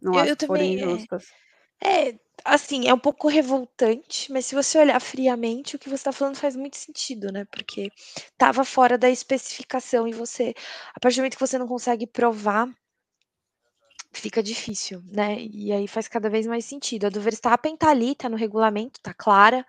Não 0.00 0.12
eu, 0.12 0.20
acho 0.20 0.32
eu 0.32 0.36
que 0.36 0.46
também, 0.46 0.78
foram 0.78 0.90
é. 0.90 0.94
injustas. 0.94 1.24
É, 1.24 1.34
é, 1.82 2.14
assim, 2.44 2.88
é 2.88 2.94
um 2.94 2.98
pouco 2.98 3.28
revoltante, 3.28 4.32
mas 4.32 4.46
se 4.46 4.54
você 4.54 4.78
olhar 4.78 5.00
friamente, 5.00 5.76
o 5.76 5.78
que 5.78 5.88
você 5.88 5.96
está 5.96 6.12
falando 6.12 6.36
faz 6.36 6.56
muito 6.56 6.76
sentido, 6.76 7.32
né? 7.32 7.44
Porque 7.46 7.90
estava 8.32 8.64
fora 8.64 8.96
da 8.98 9.10
especificação 9.10 10.06
e 10.08 10.12
você, 10.12 10.54
a 10.94 11.00
partir 11.00 11.16
do 11.16 11.20
momento 11.20 11.34
que 11.34 11.46
você 11.46 11.58
não 11.58 11.68
consegue 11.68 12.06
provar, 12.06 12.68
fica 14.12 14.42
difícil, 14.42 15.02
né? 15.06 15.38
E 15.40 15.72
aí 15.72 15.86
faz 15.88 16.08
cada 16.08 16.30
vez 16.30 16.46
mais 16.46 16.64
sentido. 16.64 17.06
A 17.06 17.10
do 17.10 17.20
Verstappen 17.20 17.76
tá 17.76 17.90
ali, 17.90 18.14
tá 18.14 18.28
no 18.28 18.36
regulamento, 18.36 19.00
tá 19.00 19.12
clara, 19.14 19.66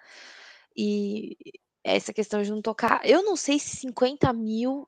e 0.75 1.37
essa 1.83 2.13
questão 2.13 2.41
de 2.41 2.51
não 2.51 2.61
tocar. 2.61 3.01
Eu 3.05 3.23
não 3.23 3.35
sei 3.35 3.59
se 3.59 3.77
50 3.77 4.31
mil 4.33 4.87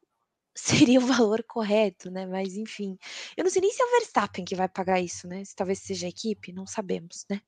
seria 0.56 1.00
o 1.00 1.06
valor 1.06 1.44
correto, 1.48 2.10
né? 2.12 2.26
Mas 2.26 2.56
enfim, 2.56 2.98
eu 3.38 3.44
não 3.44 3.52
sei 3.52 3.62
nem 3.62 3.72
se 3.72 3.82
é 3.82 3.86
o 3.86 3.92
Verstappen 3.92 4.46
que 4.46 4.56
vai 4.56 4.68
pagar 4.68 5.00
isso, 5.00 5.28
né? 5.28 5.44
Se 5.44 5.56
talvez 5.56 5.80
seja 5.80 6.06
a 6.06 6.10
equipe, 6.10 6.54
não 6.54 6.66
sabemos, 6.66 7.26
né? 7.30 7.42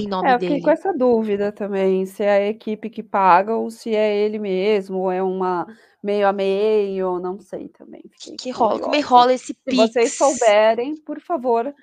Em 0.00 0.08
nome 0.08 0.28
é, 0.28 0.34
eu 0.34 0.38
dele. 0.38 0.62
com 0.62 0.70
essa 0.70 0.92
dúvida 0.92 1.52
também, 1.52 2.06
se 2.06 2.22
é 2.22 2.30
a 2.30 2.48
equipe 2.48 2.90
que 2.90 3.02
paga 3.02 3.54
ou 3.54 3.70
se 3.70 3.94
é 3.94 4.16
ele 4.16 4.38
mesmo, 4.38 4.98
ou 4.98 5.12
é 5.12 5.22
uma 5.22 5.66
meio 6.02 6.26
a 6.28 6.32
meio, 6.32 7.18
não 7.18 7.38
sei 7.38 7.68
também. 7.68 8.02
Que, 8.20 8.36
que 8.36 8.50
rola, 8.50 8.80
como 8.80 8.94
é 8.94 9.00
rola 9.00 9.32
esse 9.32 9.54
pix? 9.54 9.76
Se 9.76 9.76
vocês 9.76 10.16
souberem, 10.16 10.96
por 10.96 11.20
favor. 11.20 11.74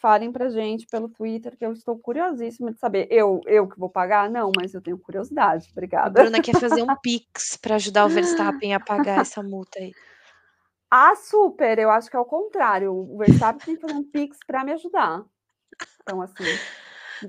Falem 0.00 0.32
pra 0.32 0.48
gente 0.48 0.86
pelo 0.86 1.08
Twitter, 1.08 1.56
que 1.56 1.64
eu 1.64 1.72
estou 1.72 1.98
curiosíssima 1.98 2.72
de 2.72 2.78
saber. 2.78 3.08
Eu, 3.10 3.40
eu 3.46 3.68
que 3.68 3.78
vou 3.78 3.90
pagar? 3.90 4.30
Não, 4.30 4.50
mas 4.56 4.72
eu 4.72 4.80
tenho 4.80 4.98
curiosidade. 4.98 5.68
Obrigada. 5.72 6.20
A 6.20 6.24
Bruna 6.24 6.40
quer 6.40 6.58
fazer 6.58 6.82
um 6.82 6.96
Pix 7.02 7.56
para 7.56 7.76
ajudar 7.76 8.06
o 8.06 8.08
Verstappen 8.08 8.74
a 8.74 8.80
pagar 8.80 9.20
essa 9.20 9.42
multa 9.42 9.78
aí. 9.78 9.92
Ah, 10.90 11.16
super, 11.16 11.78
eu 11.78 11.90
acho 11.90 12.08
que 12.08 12.16
é 12.16 12.18
o 12.18 12.24
contrário, 12.24 12.92
o 12.92 13.18
Verstappen 13.18 13.60
tem 13.64 13.74
que 13.74 13.80
fazer 13.80 13.94
um 13.94 14.04
pix 14.04 14.38
para 14.46 14.64
me 14.64 14.72
ajudar. 14.72 15.24
Então, 16.00 16.22
assim. 16.22 16.44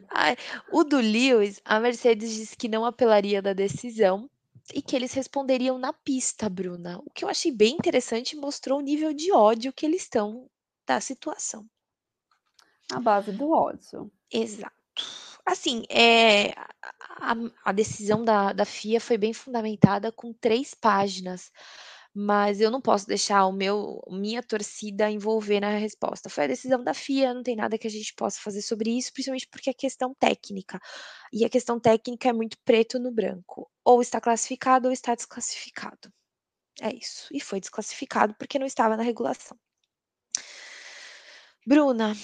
Ai, 0.09 0.37
o 0.71 0.83
do 0.83 0.97
Lewis, 0.97 1.59
a 1.65 1.79
Mercedes 1.79 2.33
disse 2.33 2.55
que 2.55 2.67
não 2.67 2.85
apelaria 2.85 3.41
da 3.41 3.53
decisão 3.53 4.29
e 4.73 4.81
que 4.81 4.95
eles 4.95 5.13
responderiam 5.13 5.77
na 5.79 5.91
pista, 5.91 6.47
Bruna. 6.49 6.99
O 6.99 7.09
que 7.09 7.25
eu 7.25 7.29
achei 7.29 7.51
bem 7.51 7.75
interessante 7.75 8.35
mostrou 8.35 8.79
o 8.79 8.83
nível 8.83 9.11
de 9.11 9.31
ódio 9.31 9.73
que 9.73 9.85
eles 9.85 10.03
estão 10.03 10.47
da 10.85 11.01
situação. 11.01 11.65
A 12.91 12.99
base 12.99 13.31
do 13.31 13.51
ódio. 13.51 14.11
Exato. 14.31 14.75
Assim, 15.45 15.83
é, 15.89 16.51
a, 17.19 17.35
a 17.63 17.71
decisão 17.71 18.23
da, 18.23 18.51
da 18.51 18.65
FIA 18.65 18.99
foi 18.99 19.17
bem 19.17 19.33
fundamentada 19.33 20.11
com 20.11 20.33
três 20.33 20.73
páginas 20.73 21.51
mas 22.19 22.59
eu 22.59 22.71
não 22.71 22.81
posso 22.81 23.05
deixar 23.05 23.45
o 23.45 23.51
meu 23.51 24.01
minha 24.09 24.41
torcida 24.41 25.07
envolver 25.07 25.59
na 25.59 25.77
resposta. 25.77 26.31
Foi 26.31 26.45
a 26.45 26.47
decisão 26.47 26.83
da 26.83 26.91
FIA, 26.91 27.31
não 27.31 27.43
tem 27.43 27.55
nada 27.55 27.77
que 27.77 27.85
a 27.85 27.89
gente 27.91 28.11
possa 28.15 28.39
fazer 28.41 28.63
sobre 28.63 28.89
isso, 28.97 29.13
principalmente 29.13 29.47
porque 29.51 29.69
é 29.69 29.73
questão 29.73 30.15
técnica. 30.15 30.79
E 31.31 31.45
a 31.45 31.49
questão 31.49 31.79
técnica 31.79 32.29
é 32.29 32.33
muito 32.33 32.57
preto 32.65 32.97
no 32.97 33.11
branco. 33.11 33.69
Ou 33.85 34.01
está 34.01 34.19
classificado 34.19 34.87
ou 34.87 34.91
está 34.91 35.13
desclassificado. 35.13 36.11
É 36.81 36.91
isso. 36.91 37.27
E 37.31 37.39
foi 37.39 37.59
desclassificado 37.59 38.33
porque 38.39 38.57
não 38.57 38.65
estava 38.65 38.97
na 38.97 39.03
regulação. 39.03 39.55
Bruna, 41.67 42.15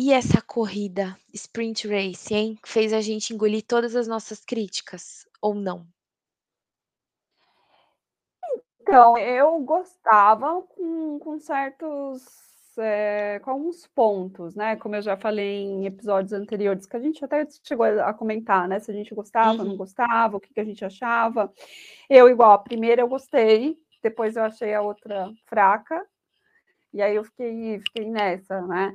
e 0.00 0.12
essa 0.12 0.40
corrida 0.40 1.18
sprint 1.34 1.88
race, 1.88 2.32
hein? 2.32 2.56
Fez 2.64 2.92
a 2.92 3.00
gente 3.00 3.34
engolir 3.34 3.64
todas 3.66 3.96
as 3.96 4.06
nossas 4.06 4.44
críticas 4.44 5.26
ou 5.42 5.56
não? 5.56 5.84
Então, 8.80 9.18
eu 9.18 9.58
gostava 9.60 10.62
com 10.62 11.18
com 11.18 11.38
certos, 11.38 12.22
eh, 12.78 13.40
com 13.40 13.50
alguns 13.50 13.86
pontos, 13.88 14.54
né, 14.54 14.76
como 14.76 14.94
eu 14.96 15.02
já 15.02 15.16
falei 15.16 15.64
em 15.64 15.86
episódios 15.86 16.32
anteriores, 16.32 16.86
que 16.86 16.96
a 16.96 17.00
gente 17.00 17.24
até 17.24 17.46
chegou 17.64 17.84
a 17.86 18.14
comentar, 18.14 18.68
né, 18.68 18.78
se 18.80 18.90
a 18.90 18.94
gente 18.94 19.14
gostava, 19.14 19.64
não 19.64 19.72
Uhum. 19.72 19.76
gostava, 19.76 20.36
o 20.36 20.40
que 20.40 20.54
que 20.54 20.60
a 20.60 20.64
gente 20.64 20.84
achava. 20.84 21.52
Eu, 22.08 22.28
igual, 22.28 22.52
a 22.52 22.58
primeira 22.58 23.02
eu 23.02 23.08
gostei, 23.08 23.76
depois 24.02 24.36
eu 24.36 24.44
achei 24.44 24.72
a 24.74 24.80
outra 24.82 25.30
fraca, 25.46 26.06
e 26.94 27.02
aí 27.02 27.16
eu 27.16 27.24
fiquei 27.24 27.80
fiquei 27.80 28.10
nessa, 28.10 28.60
né. 28.62 28.94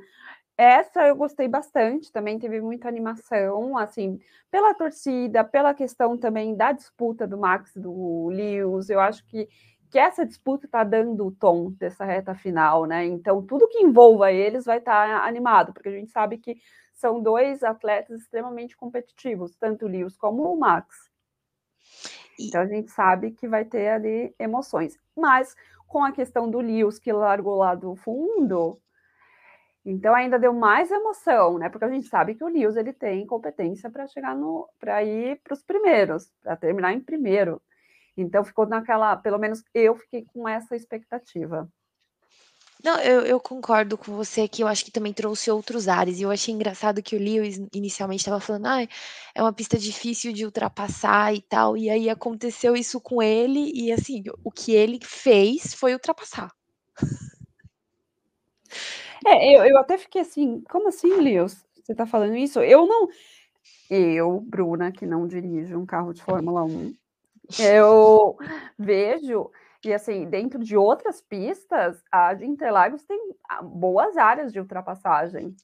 Essa 0.58 1.08
eu 1.08 1.16
gostei 1.16 1.48
bastante, 1.48 2.12
também 2.12 2.38
teve 2.38 2.60
muita 2.60 2.86
animação, 2.86 3.76
assim, 3.76 4.20
pela 4.52 4.72
torcida, 4.72 5.42
pela 5.42 5.74
questão 5.74 6.16
também 6.16 6.54
da 6.56 6.70
disputa 6.70 7.26
do 7.26 7.36
Max 7.36 7.74
e 7.74 7.80
do 7.80 8.28
Lewis, 8.28 8.88
eu 8.88 9.00
acho 9.00 9.24
que 9.26 9.48
que 9.90 9.98
essa 9.98 10.26
disputa 10.26 10.66
está 10.66 10.82
dando 10.82 11.24
o 11.24 11.30
tom 11.30 11.70
dessa 11.70 12.04
reta 12.04 12.34
final, 12.34 12.84
né, 12.84 13.04
então 13.06 13.40
tudo 13.46 13.68
que 13.68 13.78
envolva 13.78 14.32
eles 14.32 14.64
vai 14.64 14.78
estar 14.78 15.24
animado, 15.24 15.72
porque 15.72 15.88
a 15.88 15.92
gente 15.92 16.10
sabe 16.10 16.36
que 16.38 16.56
são 16.92 17.22
2 17.22 17.62
atletas 17.62 18.20
extremamente 18.22 18.76
competitivos, 18.76 19.54
tanto 19.56 19.84
o 19.86 19.88
Lewis 19.88 20.16
como 20.16 20.52
o 20.52 20.58
Max. 20.58 21.08
Então 22.40 22.60
a 22.62 22.66
gente 22.66 22.90
sabe 22.90 23.30
que 23.30 23.46
vai 23.46 23.64
ter 23.64 23.88
ali 23.88 24.34
emoções. 24.38 24.98
Mas 25.16 25.54
com 25.86 26.02
a 26.04 26.12
questão 26.12 26.50
do 26.50 26.58
Lewis 26.58 26.98
que 26.98 27.12
largou 27.12 27.56
lá 27.56 27.74
do 27.74 27.94
fundo, 27.94 28.80
então 29.84 30.14
ainda 30.14 30.38
deu 30.38 30.52
mais 30.52 30.90
emoção, 30.90 31.58
né, 31.58 31.68
porque 31.68 31.84
a 31.84 31.90
gente 31.90 32.08
sabe 32.08 32.34
que 32.34 32.44
o 32.44 32.48
Lewis 32.48 32.76
ele 32.76 32.92
tem 32.92 33.26
competência 33.26 33.90
para 33.90 34.06
chegar 34.06 34.34
no 34.36 34.68
para 34.80 35.02
ir 35.04 35.40
para 35.44 35.54
os 35.54 35.62
primeiros, 35.62 36.30
para 36.42 36.56
terminar 36.56 36.92
em 36.94 37.00
primeiro. 37.00 37.60
Então 38.16 38.44
ficou 38.44 38.66
naquela 38.66 39.16
pelo 39.16 39.38
menos 39.38 39.62
eu 39.74 39.96
fiquei 39.96 40.24
com 40.32 40.48
essa 40.48 40.76
expectativa. 40.76 41.68
Não, 42.82 42.98
eu 43.00 43.22
eu 43.22 43.40
concordo 43.40 43.96
com 43.96 44.12
você 44.14 44.46
que 44.48 44.62
eu 44.62 44.68
acho 44.68 44.84
que 44.84 44.90
também 44.90 45.12
trouxe 45.12 45.50
outros 45.50 45.88
ares, 45.88 46.18
e 46.18 46.22
eu 46.22 46.30
achei 46.30 46.52
engraçado 46.54 47.02
que 47.02 47.16
o 47.16 47.18
Lewis 47.18 47.58
inicialmente 47.74 48.20
estava 48.20 48.40
falando: 48.40 48.66
"Ai, 48.66 48.88
é 49.34 49.42
uma 49.42 49.52
pista 49.52 49.78
difícil 49.78 50.32
de 50.32 50.44
ultrapassar 50.44 51.34
e 51.34 51.40
tal", 51.42 51.76
e 51.76 51.88
aí 51.90 52.10
aconteceu 52.10 52.76
isso 52.76 53.00
com 53.00 53.22
ele 53.22 53.70
e, 53.74 53.90
assim, 53.92 54.22
o 54.44 54.50
que 54.50 54.72
ele 54.74 54.98
fez 55.02 55.74
foi 55.74 55.92
ultrapassar. 55.94 56.50
É, 59.26 59.56
eu 59.56 59.64
eu 59.64 59.78
até 59.78 59.96
fiquei 59.98 60.20
assim: 60.22 60.62
"Como 60.70 60.88
assim, 60.88 61.08
Lewis? 61.20 61.64
Você 61.82 61.92
está 61.92 62.06
falando 62.06 62.36
isso?" 62.36 62.60
Eu 62.60 62.86
não 62.86 63.08
eu, 63.90 64.40
Bruna, 64.40 64.92
que 64.92 65.06
não 65.06 65.26
dirijo 65.28 65.78
um 65.78 65.86
carro 65.86 66.12
de 66.14 66.22
Fórmula 66.22 66.64
1, 66.64 66.94
eu 67.58 68.36
vejo 68.78 69.50
e, 69.84 69.92
assim, 69.94 70.26
dentro 70.30 70.60
de 70.60 70.76
outras 70.76 71.20
pistas, 71.22 72.02
a 72.12 72.34
de 72.34 72.46
Interlagos 72.46 73.04
tem 73.04 73.18
a 73.48 73.62
boas 73.62 74.16
áreas 74.16 74.52
de 74.52 74.60
ultrapassagem. 74.60 75.54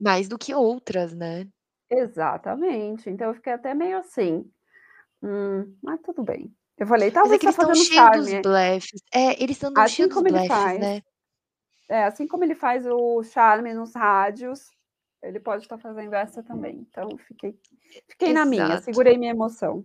Mais 0.00 0.28
do 0.28 0.38
que 0.38 0.54
outras, 0.54 1.14
né. 1.14 1.48
Exatamente, 1.90 3.08
então 3.08 3.28
eu 3.28 3.34
fiquei 3.34 3.52
até 3.54 3.74
meio 3.74 3.98
assim: 3.98 4.50
"Hum, 5.22 5.76
mas 5.82 6.00
tudo 6.02 6.22
bem". 6.24 6.54
Eu 6.78 6.86
falei: 6.86 7.10
Mas 7.22 7.32
é 7.32 7.38
"Talvez 7.38 7.40
que 7.40 7.48
está 7.48 7.50
eles 7.50 7.54
estão 7.56 7.68
fazendo 7.68 7.84
cheio 7.86 8.10
dos 8.10 8.30
charme". 8.30 8.42
blefes. 8.42 9.00
É, 9.14 9.42
eles 9.42 9.62
andam 9.64 9.84
Assim 9.84 9.94
cheio 9.96 10.08
dos 10.08 10.22
blefes, 10.22 10.76
né. 10.76 11.02
É, 11.88 12.04
assim 12.04 12.26
como 12.26 12.44
ele 12.44 12.54
faz 12.54 12.86
o 12.86 13.22
charme 13.22 13.72
nos 13.74 13.94
rádios, 13.94 14.70
ele 15.22 15.40
pode 15.40 15.62
estar 15.64 15.78
fazendo 15.78 16.14
essa 16.14 16.42
também, 16.42 16.86
então 16.88 17.16
fiquei 17.18 17.58
fiquei 18.08 18.32
na 18.32 18.44
minha, 18.44 18.78
segurei 18.78 19.16
minha 19.18 19.32
emoção. 19.32 19.84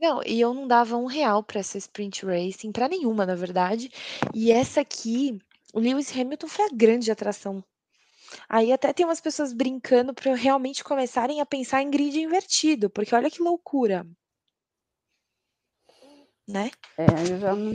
Não, 0.00 0.20
e 0.26 0.40
eu 0.40 0.52
não 0.52 0.66
dava 0.66 0.96
R$1 0.96 1.42
pra 1.44 1.60
essa 1.60 1.78
sprint 1.78 2.26
racing, 2.26 2.72
pra 2.72 2.88
nenhuma, 2.88 3.24
na 3.24 3.34
verdade, 3.34 3.90
e 4.34 4.50
essa 4.50 4.80
aqui, 4.80 5.38
o 5.72 5.78
Lewis 5.78 6.10
Hamilton 6.16 6.48
foi 6.48 6.64
a 6.66 6.74
grande 6.74 7.10
atração. 7.10 7.62
Aí 8.48 8.72
até 8.72 8.92
tem 8.92 9.06
umas 9.06 9.20
pessoas 9.20 9.52
brincando 9.52 10.14
pra 10.14 10.34
realmente 10.34 10.84
começarem 10.84 11.40
a 11.40 11.46
pensar 11.46 11.82
em 11.82 11.90
grid 11.90 12.20
invertido, 12.20 12.90
porque 12.90 13.14
olha 13.14 13.30
que 13.30 13.42
loucura. 13.42 14.06
Né. 16.48 16.70
É, 16.98 17.06
eu 17.06 17.38
já 17.40 17.54
não 17.54 17.72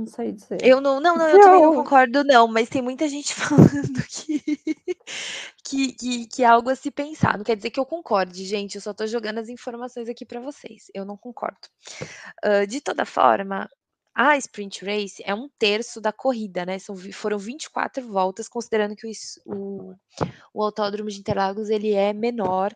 não 0.00 0.06
sei 0.06 0.32
dizer. 0.32 0.58
Eu 0.64 0.80
não 0.80 1.00
não 1.00 1.16
não, 1.16 1.28
eu 1.28 1.40
também 1.40 1.62
não 1.62 1.74
concordo 1.74 2.24
não, 2.24 2.48
mas 2.48 2.68
tem 2.68 2.82
muita 2.82 3.08
gente 3.08 3.34
falando 3.34 4.02
que 4.08 4.42
que 5.64 5.92
que 5.92 6.26
que 6.26 6.42
é 6.42 6.46
algo 6.46 6.70
a 6.70 6.74
se 6.74 6.90
pensar, 6.90 7.36
não 7.38 7.44
quer 7.44 7.56
dizer 7.56 7.70
que 7.70 7.78
eu 7.80 7.86
concorde, 7.86 8.44
gente, 8.44 8.74
eu 8.74 8.80
só 8.80 8.92
tô 8.92 9.06
jogando 9.06 9.38
as 9.38 9.48
informações 9.48 10.08
aqui 10.08 10.26
pra 10.26 10.40
vocês, 10.40 10.84
eu 10.94 11.04
não 11.04 11.16
concordo. 11.16 11.58
Hã, 12.44 12.66
de 12.66 12.80
toda 12.80 13.04
forma, 13.04 13.68
a 14.14 14.36
sprint 14.38 14.84
race 14.84 15.22
é 15.24 15.34
1/3 15.34 16.00
da 16.00 16.12
corrida, 16.12 16.66
né, 16.66 16.78
são 16.78 16.96
foram 17.12 17.38
24 17.38 18.02
voltas, 18.08 18.48
considerando 18.48 18.96
que 18.96 19.06
o 19.06 19.10
o 19.46 19.94
o 20.54 20.62
autódromo 20.64 21.10
de 21.10 21.18
Interlagos 21.20 21.70
ele 21.70 21.92
é 21.94 22.12
menor 22.14 22.74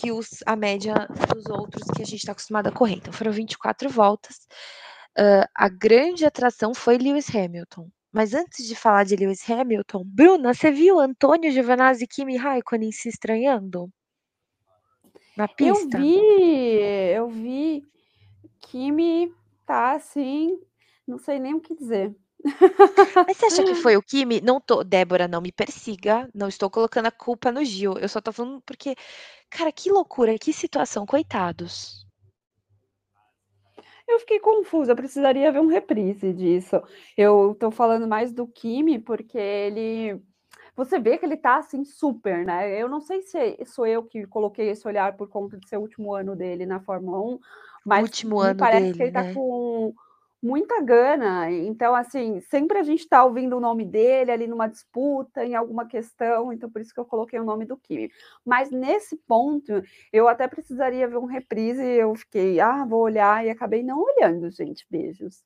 que 0.00 0.12
os 0.12 0.28
a 0.46 0.56
média 0.56 0.94
dos 1.34 1.46
outros 1.48 1.84
que 1.96 2.02
a 2.02 2.06
gente 2.06 2.24
tá 2.26 2.32
acostumado 2.32 2.68
a 2.68 2.72
correr, 2.72 2.96
então 2.96 3.12
foram 3.12 3.32
24 3.32 3.88
voltas. 3.90 4.36
Hã, 5.18 5.44
a 5.56 5.68
grande 5.70 6.24
atração 6.26 6.74
foi 6.74 6.98
Lewis 6.98 7.28
Hamilton. 7.34 7.88
Mas 8.12 8.34
antes 8.34 8.66
de 8.66 8.76
falar 8.76 9.04
de 9.04 9.16
Lewis 9.16 9.48
Hamilton, 9.50 10.04
Bruna, 10.06 10.54
você 10.54 10.70
viu 10.72 10.98
Antônio 11.00 11.52
Giovinazzi 11.52 12.04
e 12.04 12.08
Kimi 12.08 12.36
Raikkonen 12.38 12.92
se 12.92 13.08
estranhando? 13.10 13.90
Na 15.36 15.48
Eu 15.58 15.86
pista? 15.86 15.86
vi, 15.86 16.80
eu 17.14 17.28
vi. 17.28 17.84
Kimi 18.60 19.32
tá 19.66 19.94
assim, 19.94 20.60
não 21.10 21.18
sei 21.18 21.38
nem 21.38 21.54
o 21.54 21.60
que 21.60 21.74
dizer. 21.74 22.14
Mas 23.26 23.36
você 23.36 23.46
acha 23.46 23.64
que 23.64 23.74
foi 23.82 23.96
o 23.96 24.02
Kimi? 24.02 24.40
Não 24.40 24.60
tô 24.60 24.82
Débora, 24.82 25.28
não 25.28 25.40
me 25.40 25.52
persiga, 25.52 26.28
não 26.34 26.48
estou 26.48 26.70
colocando 26.70 27.06
a 27.06 27.10
culpa 27.10 27.50
no 27.52 27.64
Gio, 27.64 27.98
eu 27.98 28.08
só 28.08 28.20
tô 28.20 28.32
falando 28.32 28.62
porque, 28.62 28.94
cara, 29.50 29.70
que 29.72 29.90
loucura, 29.90 30.38
que 30.38 30.52
situação, 30.52 31.04
coitados. 31.04 32.06
Eu 34.08 34.18
fiquei 34.20 34.40
confusa, 34.40 34.92
eu 34.92 34.96
precisaria 34.96 35.52
ver 35.52 35.60
um 35.60 35.66
reprise 35.68 36.32
disso. 36.32 36.82
Eu 37.16 37.56
tô 37.60 37.70
falando 37.70 38.08
mais 38.08 38.32
do 38.32 38.46
Kimi, 38.46 38.98
porque 38.98 39.38
ele 39.38 40.20
você 40.76 40.98
vê 40.98 41.18
que 41.18 41.26
ele 41.26 41.36
tá, 41.36 41.56
assim, 41.58 41.84
super, 41.84 42.44
né, 42.46 42.80
eu 42.80 42.88
não 42.88 43.00
sei 43.00 43.20
se 43.20 43.58
sou 43.66 43.86
eu 43.86 44.02
que 44.02 44.26
coloquei 44.26 44.70
esse 44.70 44.86
olhar 44.88 45.14
por 45.14 45.28
conta 45.28 45.58
de 45.58 45.68
ser 45.68 45.76
o 45.76 45.80
último 45.80 46.14
ano 46.14 46.34
dele 46.34 46.64
na 46.64 46.80
Fórmula 46.80 47.20
1, 47.20 47.34
O 47.34 47.40
mas 47.84 48.02
último 48.02 48.40
me 48.40 48.46
ano 48.46 48.58
parece 48.58 48.92
que 48.92 48.92
dele, 48.92 49.04
ele 49.04 49.12
tá 49.12 49.22
né. 49.22 49.34
com 49.34 49.94
muita 50.42 50.80
gana, 50.82 51.50
então, 51.50 51.94
assim, 51.94 52.40
sempre 52.40 52.78
a 52.78 52.82
gente 52.82 53.08
tá 53.08 53.24
ouvindo 53.24 53.56
o 53.56 53.60
nome 53.60 53.84
dele 53.84 54.30
ali 54.32 54.46
numa 54.46 54.66
disputa, 54.68 55.44
em 55.44 55.54
alguma 55.54 55.86
questão, 55.86 56.52
então 56.52 56.70
por 56.70 56.80
isso 56.80 56.94
que 56.94 57.00
eu 57.00 57.04
coloquei 57.06 57.38
o 57.38 57.44
nome 57.44 57.66
do 57.66 57.76
Kimi. 57.76 58.10
Mas 58.44 58.70
nesse 58.70 59.16
ponto, 59.26 59.82
eu 60.12 60.28
até 60.28 60.48
precisaria 60.48 61.08
ver 61.08 61.18
um 61.18 61.26
reprise, 61.26 61.82
eu 61.84 62.14
fiquei: 62.14 62.60
"Ah, 62.60 62.84
vou 62.86 63.02
olhar", 63.02 63.44
e 63.44 63.50
acabei 63.50 63.82
não 63.82 64.02
olhando, 64.02 64.50
gente, 64.50 64.86
beijos. 64.90 65.42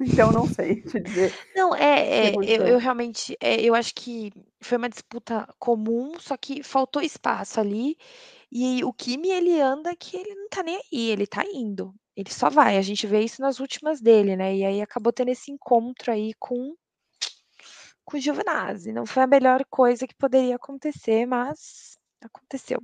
Então 0.00 0.32
não 0.32 0.48
sei 0.48 0.82
te 0.84 1.00
dizer 1.00 1.34
Não, 1.54 1.74
é 1.74 2.30
é, 2.32 2.38
eu 2.42 2.62
eu 2.66 2.78
realmente, 2.78 3.36
eh, 3.40 3.62
eu 3.62 3.74
acho 3.74 3.94
que 3.94 4.30
foi 4.62 4.78
uma 4.78 4.88
disputa 4.88 5.46
comum, 5.58 6.18
só 6.18 6.36
que 6.36 6.62
faltou 6.62 7.02
espaço 7.02 7.60
ali, 7.60 7.96
e 8.50 8.84
o 8.84 8.92
Kimi 8.92 9.30
ele 9.30 9.60
anda 9.60 9.94
que 9.96 10.16
ele 10.16 10.34
não 10.34 10.48
tá 10.48 10.62
nem 10.62 10.76
aí, 10.78 11.10
ele 11.10 11.26
tá 11.26 11.44
indo. 11.52 11.94
Ele 12.16 12.30
só 12.30 12.50
vai, 12.50 12.76
a 12.76 12.82
gente 12.82 13.06
vê 13.06 13.20
isso 13.20 13.40
nas 13.40 13.58
últimas 13.58 14.00
dele, 14.00 14.36
né, 14.36 14.54
e 14.54 14.64
aí 14.64 14.82
acabou 14.82 15.12
tendo 15.12 15.30
esse 15.30 15.50
encontro 15.50 16.12
aí 16.12 16.32
com 16.38 16.74
com 18.04 18.16
o 18.16 18.20
Giovinazzi, 18.20 18.92
não 18.92 19.06
foi 19.06 19.22
a 19.22 19.26
melhor 19.28 19.64
coisa 19.70 20.06
que 20.08 20.14
poderia 20.14 20.56
acontecer, 20.56 21.24
mas 21.24 21.96
aconteceu. 22.20 22.80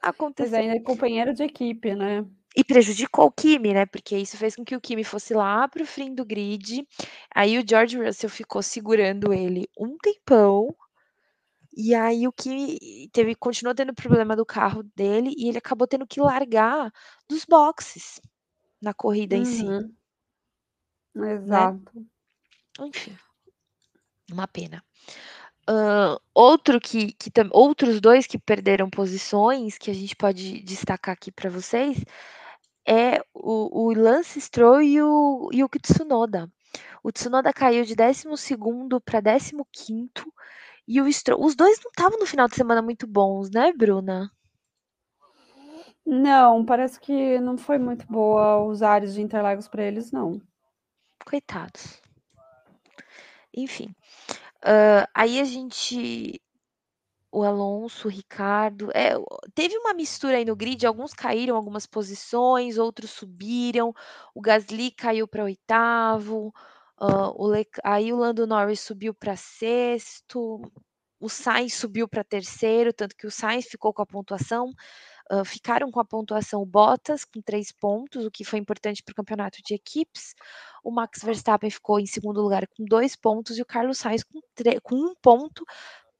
Aconteceu. 0.00 0.58
ainda 0.58 0.76
é 0.76 0.80
companheiro 0.80 1.34
de 1.34 1.42
equipe, 1.42 1.94
né. 1.94 2.24
E 2.56 2.64
prejudicou 2.64 3.26
o 3.26 3.30
Kimi, 3.30 3.74
né, 3.74 3.86
porque 3.86 4.16
isso 4.16 4.36
fez 4.36 4.56
com 4.56 4.64
que 4.64 4.74
o 4.74 4.80
Kimi 4.80 5.04
fosse 5.04 5.34
lá 5.34 5.68
para 5.68 5.82
o 5.82 5.86
fim 5.86 6.14
do 6.14 6.24
grid, 6.24 6.84
aí 7.32 7.58
o 7.58 7.64
George 7.68 7.96
Russell 7.96 8.30
ficou 8.30 8.62
segurando 8.62 9.32
ele 9.32 9.68
um 9.78 9.96
tempão, 9.98 10.74
e 11.76 11.94
aí 11.94 12.26
o 12.28 12.32
Kimi 12.32 13.08
teve 13.12 13.34
continuou 13.34 13.74
tendo 13.74 13.94
problema 13.94 14.36
do 14.36 14.46
carro 14.46 14.82
dele 14.96 15.32
e 15.36 15.48
ele 15.48 15.58
acabou 15.58 15.86
tendo 15.88 16.06
que 16.06 16.20
largar 16.20 16.90
dos 17.28 17.44
boxes, 17.44 18.20
na 18.82 18.94
corrida 18.94 19.36
em 19.36 19.44
si. 19.44 19.74
Uhum. 19.74 19.94
Né. 21.14 21.34
Exato. 21.34 22.06
Enfim. 22.80 23.18
Uma 24.32 24.46
pena. 24.48 24.82
Hã, 25.68 26.18
outro 26.34 26.80
que 26.80 27.12
que 27.14 27.30
tam 27.30 27.48
outros 27.52 28.00
2 28.00 28.26
que 28.26 28.38
perderam 28.38 28.90
posições, 28.90 29.78
que 29.78 29.90
a 29.90 29.94
gente 29.94 30.16
pode 30.16 30.62
destacar 30.62 31.14
aqui 31.14 31.32
para 31.32 31.50
vocês, 31.50 31.98
é 32.88 33.20
o 33.34 33.88
o 33.88 33.94
Lance 33.94 34.40
Stroll 34.40 34.82
e 34.82 35.02
o 35.02 35.50
e 35.52 35.64
o 35.64 35.68
Tsunoda. 35.68 36.50
O 37.04 37.12
Tsunoda 37.12 37.52
caiu 37.52 37.84
de 37.84 37.94
12º 37.96 39.00
para 39.00 39.20
15º, 39.20 40.32
e 40.92 41.00
o 41.00 41.12
Stroll 41.12 41.44
os 41.44 41.54
2 41.54 41.78
não 41.84 41.90
estavam 41.90 42.18
no 42.18 42.26
final 42.26 42.48
de 42.48 42.56
semana 42.56 42.82
muito 42.82 43.06
bons, 43.06 43.50
né, 43.50 43.72
Bruna? 43.72 44.30
Não, 46.04 46.64
parece 46.64 46.98
que 46.98 47.38
não 47.40 47.56
foi 47.56 47.78
muito 47.78 48.06
boa 48.06 48.64
os 48.64 48.82
ares 48.82 49.14
de 49.14 49.22
Interlagos 49.22 49.68
para 49.68 49.84
eles 49.84 50.10
não. 50.10 50.40
Coitados. 51.24 52.00
Enfim, 53.54 53.94
hã, 54.64 55.04
aí 55.14 55.40
a 55.40 55.44
gente 55.44 56.40
o 57.32 57.44
Alonso, 57.44 58.08
o 58.08 58.10
Ricardo, 58.10 58.90
é 58.94 59.14
teve 59.54 59.76
uma 59.78 59.94
mistura 59.94 60.36
aí 60.38 60.44
no 60.44 60.56
grid, 60.56 60.86
alguns 60.86 61.12
caíram 61.14 61.56
algumas 61.56 61.86
posições, 61.86 62.78
outros 62.78 63.10
subiram, 63.10 63.94
o 64.34 64.40
Gasly 64.40 64.90
caiu 64.92 65.28
para 65.28 65.44
8º, 65.44 66.52
hã, 67.00 67.30
o 67.36 67.46
Lec 67.48 67.70
aí 67.84 68.12
o 68.12 68.16
Lando 68.18 68.46
Norris 68.46 68.80
subiu 68.80 69.14
para 69.14 69.36
6º, 69.36 70.60
o 71.20 71.28
Sainz 71.30 71.74
subiu 71.74 72.08
para 72.08 72.24
3º, 72.24 72.92
tanto 72.92 73.16
que 73.16 73.26
o 73.26 73.30
Sainz 73.30 73.66
ficou 73.66 73.92
com 73.94 74.02
a 74.02 74.06
pontuação, 74.06 74.72
hã, 75.32 75.44
ficaram 75.44 75.90
com 75.92 76.00
a 76.00 76.04
pontuação 76.06 76.62
o 76.62 76.66
Bottas 76.66 77.24
com 77.26 77.42
3 77.42 77.72
pontos, 77.72 78.26
o 78.26 78.30
que 78.32 78.44
foi 78.44 78.58
importante 78.60 79.02
para 79.04 79.12
o 79.12 79.16
campeonato 79.16 79.58
de 79.64 79.74
equipes, 79.74 80.34
o 80.84 80.90
Max 80.92 81.22
Verstappen 81.24 81.70
ficou 81.70 82.00
em 82.00 82.06
2º 82.06 82.40
lugar 82.42 82.66
com 82.68 82.84
2 82.86 83.16
pontos 83.16 83.58
e 83.58 83.62
o 83.62 83.66
Carlos 83.66 83.98
Sainz 83.98 84.24
com 84.24 84.40
tre 84.54 84.80
com 84.82 84.96
1 84.96 85.14
ponto 85.22 85.64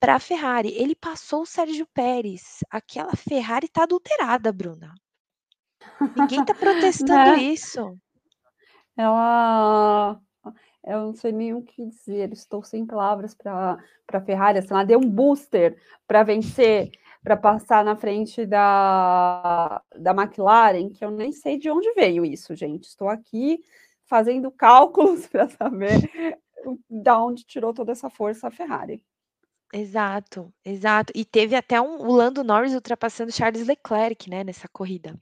para 0.01 0.17
a 0.17 0.21
Ferrari, 0.21 0.71
ele 0.77 0.95
passou 0.97 1.43
o 1.43 1.47
Sérgio 1.47 1.87
Pérez, 1.95 2.61
aquela 2.71 3.17
Ferrari 3.17 3.69
tá 3.69 3.85
adulterada, 3.85 4.53
Bruna. 4.53 4.95
Ninguém 6.15 6.43
tá 6.43 6.55
protestando 6.55 7.33
Né. 7.33 7.37
isso. 7.37 7.97
Ela 8.97 10.21
eu 10.87 11.01
não 11.01 11.15
sei 11.15 11.33
nem 11.33 11.55
o 11.55 11.63
que 11.63 11.87
dizer, 11.87 12.33
estou 12.33 12.63
sem 12.63 12.87
palavras 12.87 13.35
para 13.35 13.79
para 14.07 14.21
Ferrari, 14.21 14.59
assim, 14.59 14.69
ela 14.73 14.85
deu 14.85 14.99
um 14.99 15.09
booster 15.09 15.77
para 16.07 16.23
vencer, 16.25 16.91
para 17.23 17.37
passar 17.37 17.85
na 17.85 17.97
frente 17.97 18.45
da 18.47 19.83
da 19.97 20.11
McLaren, 20.13 20.91
que 20.91 21.05
eu 21.05 21.11
nem 21.11 21.33
sei 21.33 21.59
de 21.59 21.71
onde 21.71 21.93
veio 21.95 22.25
isso 22.25 22.55
gente, 22.55 22.85
estou 22.85 23.09
aqui 23.09 23.61
fazendo 24.07 24.51
cálculos 24.53 25.27
para 25.27 25.49
saber 25.49 26.11
da 26.89 27.23
onde 27.23 27.45
tirou 27.45 27.73
toda 27.75 27.93
essa 27.93 28.11
força 28.11 28.49
a 28.49 28.51
Ferrari. 28.51 29.03
Exato, 29.73 30.53
exato. 30.65 31.13
E 31.15 31.25
teve 31.25 31.55
até 31.57 31.81
um 31.81 32.01
o 32.09 32.13
Lando 32.13 32.43
Norris 32.43 32.75
ultrapassando 32.75 33.33
Charles 33.33 33.67
Leclerc, 33.67 34.29
né, 34.29 34.43
nessa 34.45 34.69
corrida. 34.69 35.15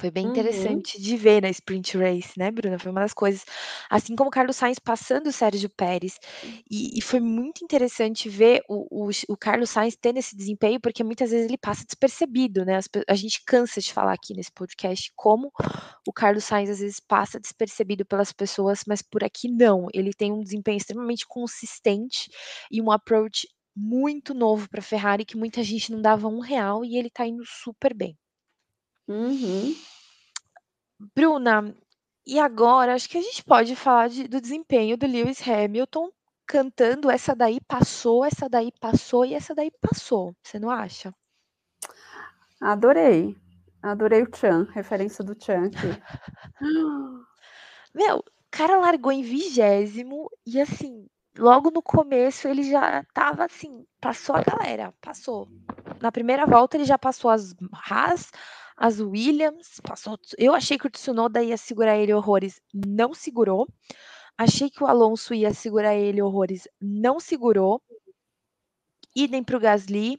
Foi 0.00 0.10
bem 0.10 0.24
Uhum. 0.24 0.26
interessante 0.26 1.00
de 1.00 1.16
ver 1.16 1.42
na 1.42 1.50
sprint 1.50 1.96
race, 1.98 2.32
né, 2.38 2.50
Bruna, 2.50 2.78
foi 2.78 2.90
uma 2.90 3.02
das 3.02 3.12
coisas 3.12 3.44
assim 3.90 4.16
como 4.16 4.28
o 4.28 4.32
Carlos 4.32 4.56
Sainz 4.56 4.78
passando 4.78 5.26
o 5.28 5.32
Sérgio 5.32 5.68
Pérez, 5.70 6.18
e 6.70 6.98
e 6.98 7.02
foi 7.02 7.20
muito 7.20 7.62
interessante 7.64 8.28
ver 8.28 8.62
o 8.68 9.06
o 9.08 9.10
o 9.28 9.36
Carlos 9.36 9.70
Sainz 9.70 9.96
tendo 10.00 10.18
esse 10.18 10.34
desempenho, 10.36 10.80
porque 10.80 11.04
muitas 11.04 11.30
vezes 11.30 11.46
ele 11.46 11.58
passa 11.58 11.84
despercebido, 11.84 12.64
né, 12.64 12.76
as 12.76 12.88
pe 12.88 13.02
a 13.08 13.14
gente 13.14 13.42
cansa 13.44 13.80
de 13.80 13.92
falar 13.92 14.14
aqui 14.14 14.34
nesse 14.34 14.52
podcast 14.52 15.12
como 15.16 15.52
o 16.06 16.12
Carlos 16.12 16.44
Sainz 16.44 16.70
às 16.70 16.80
vezes 16.80 17.00
passa 17.00 17.38
despercebido 17.40 18.04
pelas 18.06 18.32
pessoas, 18.32 18.82
mas 18.86 19.02
por 19.02 19.22
aqui 19.24 19.48
não, 19.50 19.88
ele 19.94 20.12
tem 20.14 20.32
um 20.32 20.42
desempenho 20.42 20.78
extremamente 20.78 21.26
consistente 21.26 22.30
e 22.70 22.80
um 22.82 22.90
approach 22.90 23.48
muito 23.76 24.34
novo 24.34 24.68
para 24.68 24.80
a 24.80 24.82
Ferrari 24.82 25.24
que 25.24 25.36
muita 25.36 25.62
gente 25.62 25.92
não 25.92 26.00
dava 26.02 26.28
um 26.28 26.40
real 26.40 26.84
e 26.84 26.96
ele 26.96 27.10
tá 27.10 27.26
indo 27.26 27.44
super 27.46 27.94
bem. 27.94 28.16
Uhum. 29.10 29.74
Bruna, 31.16 31.74
e 32.26 32.38
agora 32.38 32.94
acho 32.94 33.08
que 33.08 33.18
a 33.18 33.22
gente 33.22 33.42
pode 33.44 33.74
falar 33.74 34.08
de 34.08 34.28
do 34.28 34.40
desempenho 34.40 34.96
do 34.96 35.04
Lewis 35.06 35.40
Hamilton 35.48 36.10
cantando 36.46 37.10
"essa 37.10 37.34
daí 37.34 37.60
passou, 37.60 38.24
essa 38.24 38.48
daí 38.48 38.70
passou 38.80 39.24
e 39.24 39.34
essa 39.34 39.52
daí 39.52 39.72
passou", 39.80 40.32
você 40.42 40.60
não 40.60 40.70
acha? 40.70 41.12
Adorei, 42.62 43.34
adorei 43.82 44.22
o 44.22 44.26
tchan, 44.30 44.66
referência 44.72 45.24
do 45.24 45.34
tchan 45.34 45.66
aqui. 45.66 45.88
Meu, 47.94 48.18
o 48.18 48.24
cara 48.50 48.78
largou 48.78 49.12
em 49.12 49.22
20º 49.22 50.30
e 50.46 50.60
assim, 50.60 51.06
logo 51.38 51.70
no 51.70 51.82
começo 51.82 52.48
ele 52.48 52.64
já 52.70 53.00
estava 53.00 53.44
assim, 53.46 53.86
passou 54.00 54.36
a 54.36 54.42
galera, 54.42 54.94
passou. 55.00 55.48
Na 56.00 56.12
primeira 56.12 56.46
volta 56.46 56.76
ele 56.76 56.84
já 56.84 56.98
passou 56.98 57.30
as 57.30 57.54
Haas, 57.72 58.30
as 58.80 58.98
Williams, 58.98 59.78
passou 59.82 60.18
eu 60.38 60.54
achei 60.54 60.78
que 60.78 60.86
o 60.86 60.90
Tsunoda 60.90 61.42
ia 61.42 61.58
segurar 61.58 61.98
ele 61.98 62.14
horrores, 62.14 62.62
não 62.72 63.12
segurou, 63.12 63.68
achei 64.38 64.70
que 64.70 64.82
o 64.82 64.86
Alonso 64.86 65.34
ia 65.34 65.52
segurar 65.52 65.94
ele 65.94 66.22
horrores, 66.22 66.66
não 66.80 67.20
segurou. 67.20 67.82
Idem 69.14 69.44
para 69.44 69.56
o 69.56 69.60
Gasly, 69.60 70.16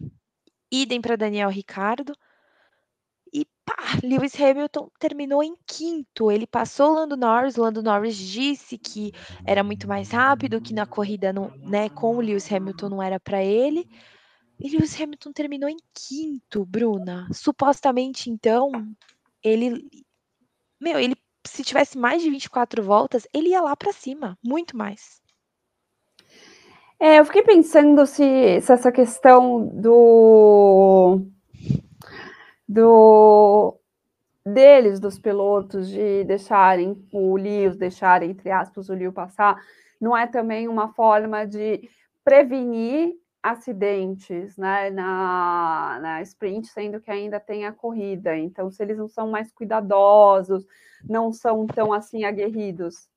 idem 0.72 1.02
para 1.02 1.16
Daniel 1.16 1.50
Ricciardo. 1.50 2.14
E 3.34 3.48
pá, 3.66 3.98
Lewis 4.04 4.40
Hamilton 4.40 4.92
terminou 5.00 5.42
em 5.42 5.56
5º, 5.66 6.32
ele 6.32 6.46
passou 6.46 6.92
o 6.92 6.94
Lando 6.94 7.18
Norris, 7.18 7.58
o 7.58 7.62
Lando 7.62 7.82
Norris 7.82 8.16
disse 8.16 8.78
que 8.78 9.12
era 9.44 9.64
muito 9.64 9.88
mais 9.88 10.12
rápido, 10.12 10.62
que 10.62 10.74
na 10.74 10.86
corrida 10.86 11.34
não 11.34 11.50
né, 11.58 11.90
com 11.90 12.18
o 12.18 12.22
Lewis 12.22 12.52
Hamilton 12.52 12.90
não 12.90 13.02
era 13.02 13.20
para 13.20 13.42
ele, 13.44 13.90
Lewis 14.70 15.00
Hamilton 15.00 15.32
terminou 15.32 15.70
em 15.70 15.78
5º, 15.94 16.66
Bruna. 16.66 17.28
Supostamente 17.32 18.30
então, 18.30 18.72
ele 19.44 19.90
meu, 20.80 21.00
ele 21.00 21.16
se 21.46 21.64
tivesse 21.64 21.98
mais 21.98 22.22
de 22.22 22.30
24 22.30 22.84
voltas, 22.84 23.28
ele 23.34 23.50
ia 23.50 23.62
lá 23.62 23.76
para 23.76 23.92
cima, 23.92 24.38
muito 24.44 24.78
mais. 24.78 25.22
É, 27.00 27.20
eu 27.20 27.26
fiquei 27.26 27.42
pensando 27.42 28.06
se 28.06 28.62
se 28.62 28.72
essa 28.72 28.92
questão 28.92 29.68
do 29.68 31.26
do 32.68 33.78
deles, 34.46 35.00
dos 35.00 35.20
pilotos, 35.20 35.90
de 35.90 36.24
deixarem 36.24 36.96
o 37.12 37.36
Lewis 37.36 37.76
deixar, 37.76 38.24
entre 38.24 38.50
aspas, 38.50 38.90
o 38.90 38.94
Lewis 38.94 39.14
passar, 39.14 39.56
não 40.00 40.18
é 40.18 40.26
também 40.26 40.68
uma 40.68 40.94
forma 40.94 41.46
de 41.46 41.88
prevenir 42.24 43.21
acidentes, 43.44 44.58
né, 44.58 44.90
na 44.92 46.00
na 46.02 46.22
sprint, 46.22 46.68
sendo 46.68 47.00
que 47.02 47.10
ainda 47.12 47.40
tem 47.40 47.66
a 47.66 47.72
corrida, 47.74 48.38
então 48.38 48.70
se 48.72 48.84
eles 48.84 48.98
não 48.98 49.08
são 49.08 49.30
mais 49.32 49.52
cuidadosos, 49.52 50.66
não 51.04 51.32
são 51.34 51.66
tão, 51.68 51.92
assim, 51.94 52.24
aguerridos. 52.24 53.08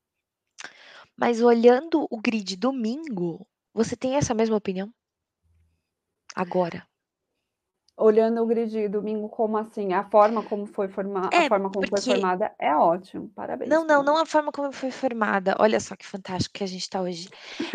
Mas 1.17 1.41
olhando 1.41 2.07
o 2.11 2.21
grid 2.21 2.57
domingo, 2.57 3.47
você 3.73 3.97
tem 3.97 4.17
essa 4.17 4.35
mesma 4.35 4.57
opinião? 4.57 4.93
Agora. 6.35 6.87
Olhando 7.99 8.43
o 8.43 8.47
grid 8.47 8.89
domingo, 8.89 9.29
como 9.29 9.57
assim? 9.57 9.93
A 9.93 10.03
forma 10.11 10.43
como 10.43 10.67
foi 10.67 10.89
forma 10.89 11.29
a 11.39 11.43
É, 11.43 11.45
forma 11.45 11.71
como 11.71 11.87
foi 11.87 12.01
porque 12.01 12.01
formada 12.01 12.53
é 12.59 12.75
ótimo, 12.75 13.31
parabéns 13.31 13.69
Não, 13.71 13.83
não, 13.87 14.03
não 14.03 14.19
a 14.19 14.27
forma 14.27 14.53
como 14.53 14.71
foi 14.73 14.91
formada, 14.91 15.57
olha 15.59 15.81
só 15.81 15.97
que 15.97 16.05
fantástico 16.07 16.53
que 16.59 16.65
a 16.65 16.67
gente 16.67 16.89
tá 16.89 17.01
hoje. 17.01 17.29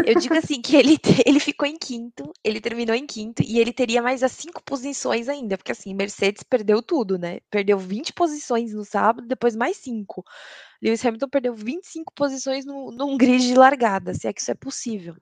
Eu 0.04 0.14
digo 0.16 0.38
assim, 0.38 0.62
que 0.62 0.76
ele 0.76 0.98
ele 1.26 1.40
ficou 1.40 1.68
em 1.68 1.78
5º, 1.80 2.32
ele 2.44 2.62
terminou 2.62 2.96
em 2.96 3.08
5º 3.08 3.42
e 3.44 3.60
ele 3.60 3.74
teria 3.74 4.02
mais 4.02 4.22
as 4.22 4.32
5 4.34 4.62
posições 4.64 5.28
ainda, 5.28 5.58
porque 5.58 5.72
assim, 5.72 5.94
Mercedes 5.96 6.44
perdeu 6.44 6.84
tudo, 6.84 7.18
né, 7.18 7.40
perdeu 7.50 7.78
20 7.80 8.14
posições 8.14 8.72
no 8.74 8.86
sábado, 8.86 9.28
depois 9.28 9.56
mais 9.56 9.78
5. 9.78 10.24
Lewis 10.82 11.06
Hamilton 11.06 11.30
perdeu 11.30 11.56
25 11.56 12.14
posições 12.16 12.66
no 12.66 12.92
num 12.92 13.18
grid 13.18 13.42
de 13.48 13.56
largada, 13.56 14.14
se 14.14 14.28
é 14.28 14.34
que 14.34 14.42
isso 14.42 14.52
é 14.52 14.56
possível. 14.56 15.16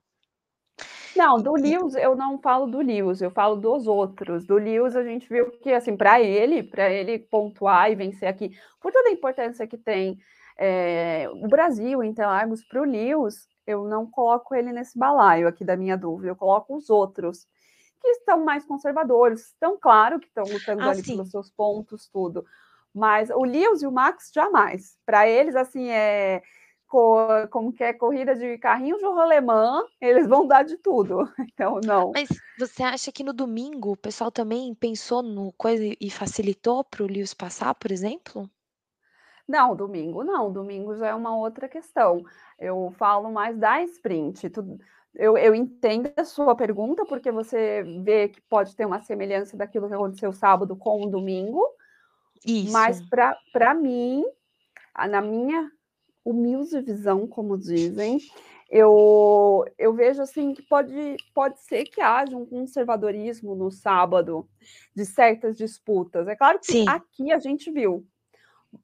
Não, 1.18 1.42
do 1.42 1.52
Lewis 1.54 1.96
eu 1.96 2.14
não 2.14 2.38
falo 2.38 2.66
do 2.66 2.78
Lewis, 2.78 3.20
eu 3.20 3.30
falo 3.30 3.56
dos 3.56 3.88
outros. 3.88 4.46
Do 4.46 4.54
Lewis 4.54 4.94
a 4.94 5.02
gente 5.02 5.28
viu 5.28 5.50
que, 5.50 5.72
assim, 5.72 5.96
para 5.96 6.20
ele, 6.20 6.62
para 6.62 6.88
ele 6.88 7.18
pontuar 7.18 7.90
e 7.90 7.96
vencer 7.96 8.28
aqui, 8.28 8.56
por 8.80 8.92
toda 8.92 9.08
a 9.08 9.12
importância 9.12 9.66
que 9.66 9.76
tem 9.76 10.16
é, 10.56 11.28
o 11.32 11.48
Brasil, 11.48 12.04
Interlagos, 12.04 12.64
para 12.64 12.80
o 12.80 12.84
Lewis, 12.84 13.48
eu 13.66 13.84
não 13.84 14.06
coloco 14.08 14.54
ele 14.54 14.72
nesse 14.72 14.96
balaio 14.96 15.48
aqui 15.48 15.64
da 15.64 15.76
minha 15.76 15.96
dúvida, 15.96 16.28
eu 16.28 16.36
coloco 16.36 16.76
os 16.76 16.88
outros 16.88 17.46
que 18.00 18.08
estão 18.10 18.44
mais 18.44 18.64
conservadores, 18.64 19.46
estão 19.46 19.76
claro 19.76 20.20
que 20.20 20.28
estão 20.28 20.44
lutando 20.44 20.82
ah, 20.82 20.90
ali 20.90 21.02
sim. 21.02 21.16
pelos 21.16 21.30
seus 21.30 21.50
pontos, 21.50 22.08
tudo. 22.12 22.44
Mas 22.94 23.28
o 23.28 23.42
Lewis 23.42 23.82
e 23.82 23.86
o 23.88 23.92
Max 23.92 24.30
jamais. 24.32 24.96
Para 25.04 25.28
eles, 25.28 25.56
assim, 25.56 25.88
é 25.90 26.42
como 26.88 27.72
que 27.72 27.84
é 27.84 27.92
corrida 27.92 28.34
de 28.34 28.56
carrinho 28.58 28.96
de 28.96 29.04
rolemã, 29.04 29.84
eles 30.00 30.26
vão 30.26 30.46
dar 30.46 30.64
de 30.64 30.76
tudo. 30.78 31.28
Então, 31.58 31.80
não. 31.84 32.12
Mas 32.14 32.28
você 32.58 32.84
acha 32.84 33.10
que 33.10 33.24
no 33.24 33.32
domingo 33.32 33.92
o 33.92 33.96
pessoal 33.96 34.30
também 34.30 34.74
pensou 34.74 35.22
no 35.22 35.52
coisa 35.52 35.84
e 36.00 36.08
facilitou 36.08 36.84
para 36.84 37.02
o 37.02 37.06
Lewis 37.06 37.34
passar, 37.34 37.74
por 37.74 37.90
exemplo? 37.90 38.48
Não, 39.46 39.74
domingo 39.74 40.22
não. 40.22 40.52
Domingo 40.52 40.94
já 40.96 41.08
é 41.08 41.14
uma 41.14 41.36
outra 41.36 41.68
questão. 41.68 42.22
Eu 42.58 42.94
falo 42.96 43.32
mais 43.32 43.56
da 43.58 43.82
sprint. 43.82 44.50
Eu, 45.14 45.36
eu 45.36 45.54
entendo 45.54 46.12
a 46.16 46.24
sua 46.24 46.54
pergunta, 46.54 47.04
porque 47.06 47.32
você 47.32 47.82
vê 48.02 48.28
que 48.28 48.40
pode 48.42 48.76
ter 48.76 48.84
uma 48.84 49.00
semelhança 49.00 49.56
daquilo 49.56 49.88
que 49.88 49.94
aconteceu 49.94 50.32
sábado 50.32 50.76
com 50.76 51.02
o 51.02 51.10
domingo. 51.10 51.66
Isso. 52.46 52.72
Mas 52.72 53.02
para 53.50 53.74
mim, 53.74 54.24
na 55.08 55.20
minha 55.20 55.70
humilde 56.24 56.80
visão, 56.80 57.26
como 57.26 57.56
dizem, 57.56 58.18
eu, 58.70 59.64
eu 59.78 59.94
vejo 59.94 60.20
assim 60.20 60.52
que 60.52 60.62
pode, 60.62 61.16
pode 61.34 61.58
ser 61.60 61.84
que 61.84 62.02
haja 62.02 62.36
um 62.36 62.44
conservadorismo 62.44 63.54
no 63.54 63.70
sábado 63.70 64.46
de 64.94 65.06
certas 65.06 65.56
disputas. 65.56 66.28
É 66.28 66.36
claro 66.36 66.58
que 66.58 66.72
Sim. 66.72 66.84
aqui 66.88 67.32
a 67.32 67.38
gente 67.38 67.70
viu 67.70 68.06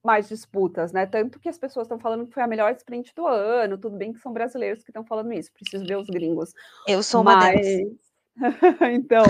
mais 0.02 0.28
disputas, 0.28 0.92
né? 0.92 1.04
Tanto 1.04 1.38
que 1.38 1.48
as 1.48 1.58
pessoas 1.58 1.84
estão 1.84 1.98
falando 1.98 2.26
que 2.26 2.32
foi 2.32 2.42
a 2.42 2.46
melhor 2.46 2.72
sprint 2.72 3.14
do 3.14 3.26
ano, 3.26 3.76
tudo 3.76 3.98
bem 3.98 4.14
que 4.14 4.20
são 4.20 4.32
brasileiros 4.32 4.82
que 4.82 4.90
estão 4.90 5.04
falando 5.04 5.32
isso, 5.34 5.52
preciso 5.52 5.84
ver 5.84 5.98
os 5.98 6.08
gringos. 6.08 6.52
Eu 6.88 7.02
sou 7.02 7.20
uma 7.20 7.36
Mas... 7.36 7.60
delas. 7.60 7.92
então, 8.94 9.24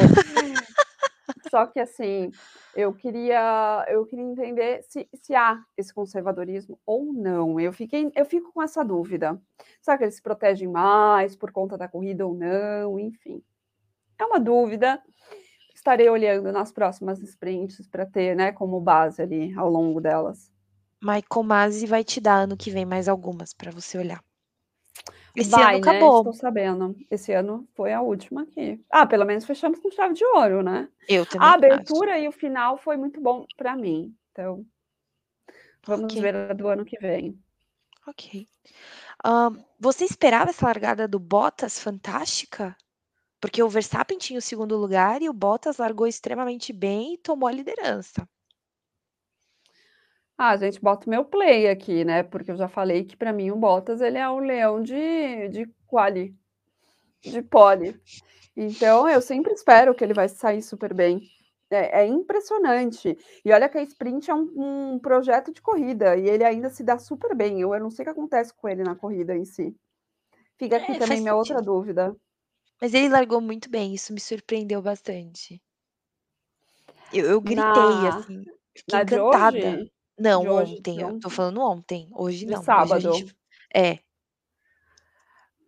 só 1.55 1.67
que 1.67 1.79
assim, 1.79 2.33
eu 2.75 2.93
queria, 2.93 3.87
eu 3.87 4.05
queria 4.07 4.25
entender 4.25 4.83
se, 4.83 5.09
se 5.14 5.37
há 5.37 5.62
esse 5.77 5.95
conservadorismo 5.95 6.81
ou 6.85 7.12
não. 7.12 7.61
Eu 7.61 7.73
fiquei, 7.73 8.11
eu 8.17 8.27
fico 8.27 8.53
com 8.53 8.61
essa 8.61 8.85
dúvida. 8.85 9.40
Será 9.81 9.97
que 9.97 10.03
eles 10.03 10.17
se 10.17 10.23
protegem 10.23 10.67
mais 10.67 11.37
por 11.37 11.53
conta 11.53 11.79
da 11.79 11.87
corrida 11.87 12.27
ou 12.27 12.35
não? 12.35 12.99
Enfim, 12.99 13.40
é 14.19 14.25
uma 14.25 14.40
dúvida. 14.40 15.01
Estarei 15.73 16.11
olhando 16.11 16.51
nas 16.51 16.73
próximas 16.73 17.21
sprints 17.21 17.87
para 17.87 18.05
ter, 18.05 18.35
né, 18.35 18.51
como 18.51 18.81
base 18.81 19.23
ali 19.23 19.55
ao 19.55 19.71
longo 19.71 20.01
delas. 20.01 20.51
Michael 21.01 21.45
Masi 21.45 21.87
vai 21.87 22.03
te 22.03 22.21
dar 22.21 22.35
ano 22.35 22.57
que 22.57 22.73
vem 22.73 22.85
mais 22.85 23.09
algumas 23.09 23.55
para 23.55 23.71
você 23.71 23.97
olhar. 23.97 24.21
Esse 25.35 25.51
Vai, 25.51 25.77
ano 25.77 25.85
né? 25.85 25.90
acabou. 25.90 26.18
Estou 26.18 26.33
sabendo. 26.33 26.97
Esse 27.11 27.33
ano 27.33 27.66
foi 27.75 27.92
a 27.92 28.01
última 28.01 28.42
aqui. 28.42 28.81
Ah, 28.90 29.05
pelo 29.05 29.25
menos 29.25 29.44
fechamos 29.44 29.81
com 29.81 29.90
chave 29.90 30.14
de 30.14 30.25
ouro, 30.25 30.62
né? 30.62 30.88
Eu 31.09 31.27
também. 31.27 31.49
A 31.49 31.55
abertura 31.55 32.14
acho. 32.14 32.25
e 32.25 32.29
o 32.29 32.33
final 32.33 32.79
foi 32.79 32.97
muito 32.97 33.20
bom 33.20 33.44
para 33.57 33.77
mim. 33.77 34.14
Então, 34.31 34.64
vamos 35.85 36.05
okay. 36.05 36.23
ver 36.23 36.37
a 36.37 36.53
do 36.53 36.68
ano 36.68 36.85
que 36.85 36.99
vem. 36.99 37.37
Ok. 38.07 38.47
Uh, 39.27 39.64
você 39.81 40.05
esperava 40.05 40.51
essa 40.51 40.66
largada 40.66 41.09
do 41.09 41.18
Bottas 41.18 41.81
fantástica? 41.81 42.77
Porque 43.40 43.62
o 43.62 43.68
Verstappen 43.68 44.18
tinha 44.18 44.38
o 44.38 44.42
segundo 44.42 44.77
lugar 44.77 45.20
e 45.20 45.29
o 45.29 45.33
Bottas 45.33 45.79
largou 45.79 46.07
extremamente 46.07 46.73
bem 46.73 47.14
e 47.14 47.18
tomou 47.18 47.49
a 47.49 47.53
liderança. 47.53 48.29
Ah, 50.37 50.51
a 50.51 50.57
gente 50.57 50.81
bota 50.81 51.07
o 51.07 51.11
meu 51.11 51.25
play 51.25 51.68
aqui, 51.68 52.05
né? 52.05 52.23
Porque 52.23 52.51
eu 52.51 52.57
já 52.57 52.68
falei 52.68 53.05
que 53.05 53.16
para 53.16 53.33
mim 53.33 53.51
o 53.51 53.57
Bottas 53.57 54.01
ele 54.01 54.18
é 54.18 54.29
um 54.29 54.38
leão 54.38 54.83
de, 54.83 55.49
de 55.49 55.66
quali, 55.87 56.35
de 57.23 57.40
pole. 57.40 58.01
Então 58.57 59.09
eu 59.09 59.20
sempre 59.20 59.53
espero 59.53 59.94
que 59.94 60.03
ele 60.03 60.14
vai 60.14 60.29
sair 60.29 60.62
super 60.62 60.92
bem. 60.92 61.20
É, 61.70 62.03
é 62.03 62.07
impressionante. 62.07 63.16
E 63.44 63.53
olha 63.53 63.68
que 63.68 63.79
a 63.79 63.83
sprint 63.83 64.31
é 64.31 64.35
um, 64.35 64.94
um, 64.94 64.99
projeto 64.99 65.53
de 65.53 65.62
corrida 65.62 66.16
e 66.16 66.29
ele 66.29 66.44
ainda 66.44 66.68
se 66.68 66.83
dá 66.83 66.99
super 66.99 67.35
bem. 67.35 67.61
Eu, 67.61 67.73
eu 67.73 67.81
não 67.81 67.90
sei 67.90 68.03
o 68.03 68.07
que 68.07 68.11
acontece 68.11 68.53
com 68.55 68.68
ele 68.68 68.83
na 68.83 68.94
corrida 68.94 69.37
em 69.37 69.44
si. 69.44 69.75
Fica 70.59 70.77
aqui 70.77 70.92
é, 70.92 70.99
também 70.99 71.20
minha 71.20 71.35
sentido. 71.35 71.57
outra 71.57 71.62
dúvida. 71.62 72.16
Mas 72.81 72.92
ele 72.92 73.09
largou 73.09 73.40
muito 73.40 73.70
bem, 73.70 73.94
isso 73.94 74.12
me 74.12 74.20
surpreendeu 74.20 74.83
bastante. 74.83 75.61
Eu, 77.12 77.27
eu 77.27 77.40
gritei, 77.40 77.62
na, 77.62 78.09
assim, 78.09 78.44
fiquei 78.77 79.01
encantada. 79.01 79.90
Não, 80.18 80.46
hoje, 80.46 80.77
ontem, 80.79 81.00
eu 81.00 81.20
tô 81.20 81.29
falando 81.29 81.61
ontem, 81.61 82.09
hoje 82.12 82.46
de 82.46 82.53
não. 82.53 82.62
sábado. 82.62 83.12
Gente... 83.12 83.37
É. 83.74 83.98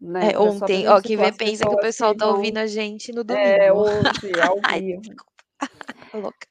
Né? 0.00 0.32
É, 0.32 0.38
ontem, 0.38 0.86
ó, 0.86 1.00
que 1.00 1.16
vê 1.16 1.32
pensa 1.32 1.64
que 1.68 1.74
o 1.74 1.80
pessoal 1.80 2.14
tá 2.14 2.28
ouvindo 2.28 2.58
a 2.58 2.66
gente 2.66 3.12
no 3.12 3.24
domingo. 3.24 3.46
É, 3.46 3.72
hoje, 3.72 4.02
ao 4.42 4.60
vivo. 4.78 5.14
louca. 6.14 6.46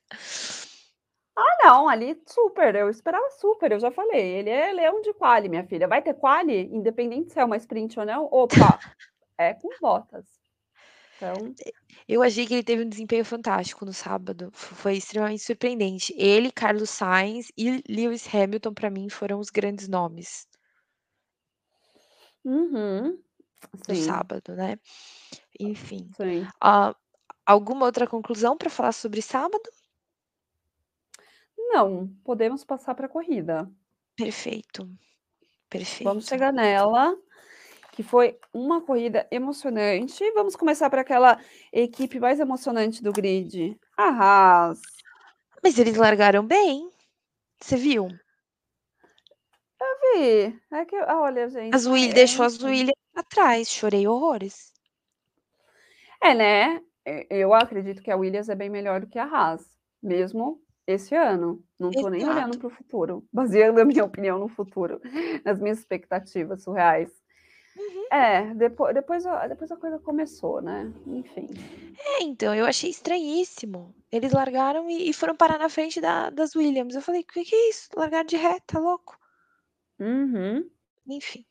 Ah, 1.38 1.58
não, 1.64 1.90
ali 1.90 2.18
super, 2.28 2.76
eu 2.76 2.90
esperava 2.90 3.30
super, 3.32 3.72
eu 3.72 3.80
já 3.80 3.92
falei, 3.92 4.22
ele 4.22 4.50
é 4.50 4.72
leão 4.72 5.02
de 5.02 5.14
quali, 5.14 5.50
minha 5.50 5.66
filha. 5.66 5.88
Vai 5.88 6.02
ter 6.02 6.14
quali, 6.14 6.64
independente 6.74 7.32
se 7.32 7.40
é 7.40 7.46
uma 7.46 7.58
sprint 7.58 8.00
ou 8.00 8.06
não? 8.06 8.26
Opa, 8.32 8.80
é 9.38 9.54
com 9.54 9.70
botas. 9.82 10.26
Então... 11.16 11.54
Eu 12.08 12.22
achei 12.22 12.46
que 12.46 12.54
ele 12.54 12.64
teve 12.64 12.84
um 12.84 12.90
desempenho 12.90 13.26
fantástico 13.26 13.84
no 13.84 13.94
sábado. 13.94 14.52
Foi 14.54 14.96
extremamente 14.96 15.42
surpreendente. 15.42 16.14
Ele, 16.16 16.52
Carlos 16.52 16.92
Sainz 16.92 17.52
e 17.58 17.84
Lewis 17.90 18.28
Hamilton, 18.34 18.74
para 18.74 18.92
mim, 18.92 19.10
foram 19.10 19.40
os 19.40 19.50
grandes 19.50 19.88
nomes. 19.88 20.48
Uhum. 22.44 23.20
Do 23.88 23.96
sábado, 23.96 24.56
né? 24.56 24.78
Enfim. 25.60 26.12
Sim. 26.16 26.44
Uh, 26.64 26.96
alguma 27.44 27.88
outra 27.88 28.06
conclusão 28.06 28.56
para 28.56 28.70
falar 28.70 28.92
sobre 28.92 29.22
sábado? 29.22 29.68
Não, 31.58 32.08
podemos 32.24 32.64
passar 32.64 32.94
para 32.94 33.08
a 33.08 33.10
corrida. 33.10 33.68
Perfeito. 34.16 34.88
Perfeito. 35.68 36.04
Vamos 36.04 36.28
chegar 36.28 36.54
nela 36.54 37.18
que 37.96 38.04
foi 38.04 38.38
uma 38.54 38.82
corrida 38.82 39.26
emocionante. 39.32 40.30
Vamos 40.34 40.54
começar 40.54 40.90
para 40.90 41.00
aquela 41.00 41.40
equipe 41.72 42.20
mais 42.20 42.42
emocionante 42.42 43.02
do 43.02 43.14
grid, 43.14 43.80
a 43.96 44.10
Haas. 44.10 44.82
Mas 45.64 45.80
eles 45.80 45.96
largaram 45.96 46.46
bem. 46.46 46.92
Você 47.58 47.78
viu? 47.78 48.10
Eu 49.80 50.14
vi. 50.14 50.62
É 50.74 50.84
que, 50.84 50.98
olha, 50.98 51.48
gente. 51.48 51.74
As 51.74 51.86
Will, 51.86 52.10
é... 52.10 52.14
Deixou 52.14 52.46
as 52.46 52.62
Williams 52.62 52.94
atrás. 53.16 53.70
Chorei 53.70 54.06
horrores. 54.06 54.74
É, 56.22 56.34
né? 56.34 56.82
Eu 57.30 57.54
acredito 57.54 58.02
que 58.02 58.12
a 58.12 58.18
Williams 58.18 58.50
é 58.50 58.56
bem 58.56 58.70
melhor 58.70 59.00
do 59.00 59.08
que 59.08 59.18
a 59.18 59.24
Haas, 59.24 59.66
mesmo 60.04 60.62
esse 60.86 61.16
ano. 61.16 61.64
Não 61.80 61.92
estou 61.92 62.10
nem 62.10 62.28
olhando 62.28 62.58
para 62.58 62.68
o 62.68 62.72
futuro, 62.72 63.26
baseando 63.32 63.80
a 63.80 63.86
minha 63.86 64.04
opinião 64.04 64.38
no 64.38 64.50
futuro, 64.50 65.00
nas 65.46 65.62
minhas 65.62 65.80
expectativas 65.80 66.62
surreais. 66.64 67.25
Uhum. 67.78 68.08
É, 68.12 68.54
depois, 68.54 68.94
depois, 68.94 69.26
a, 69.26 69.48
depois 69.48 69.72
a 69.72 69.76
coisa 69.78 70.00
começou, 70.00 70.62
né? 70.62 70.92
Enfim. 71.08 71.48
É, 71.98 72.24
então, 72.24 72.56
eu 72.56 72.66
achei 72.66 72.90
estranhíssimo. 72.90 73.94
Eles 74.12 74.32
largaram 74.32 74.90
e, 74.90 75.10
e 75.10 75.14
foram 75.14 75.36
parar 75.36 75.58
na 75.58 75.70
frente 75.70 76.00
da, 76.00 76.30
das 76.30 76.56
Williams. 76.56 76.96
Eu 76.96 77.02
falei, 77.02 77.22
o 77.22 77.26
que, 77.26 77.44
que 77.44 77.56
é 77.56 77.70
isso? 77.70 77.90
Largar 77.96 78.24
de 78.24 78.38
ré, 78.38 78.60
tá 78.66 78.80
louco? 78.80 79.18
Uhum. 80.00 80.70
Enfim. 81.08 81.46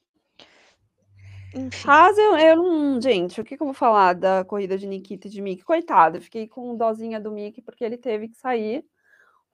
Enfim. 1.54 1.88
Haas, 1.88 2.18
eu, 2.18 2.36
eu 2.36 2.56
não. 2.56 3.00
Gente, 3.00 3.40
o 3.40 3.44
que, 3.44 3.56
que 3.56 3.62
eu 3.62 3.66
vou 3.66 3.74
falar 3.74 4.14
da 4.14 4.44
corrida 4.44 4.76
de 4.76 4.86
Nikita 4.86 5.28
e 5.28 5.30
de 5.30 5.40
Mick? 5.40 5.62
Coitado, 5.62 6.20
fiquei 6.20 6.48
com 6.48 6.76
dozinha 6.76 7.20
do 7.20 7.30
Mick 7.30 7.62
porque 7.62 7.84
ele 7.84 7.96
teve 7.96 8.28
que 8.28 8.36
sair 8.36 8.84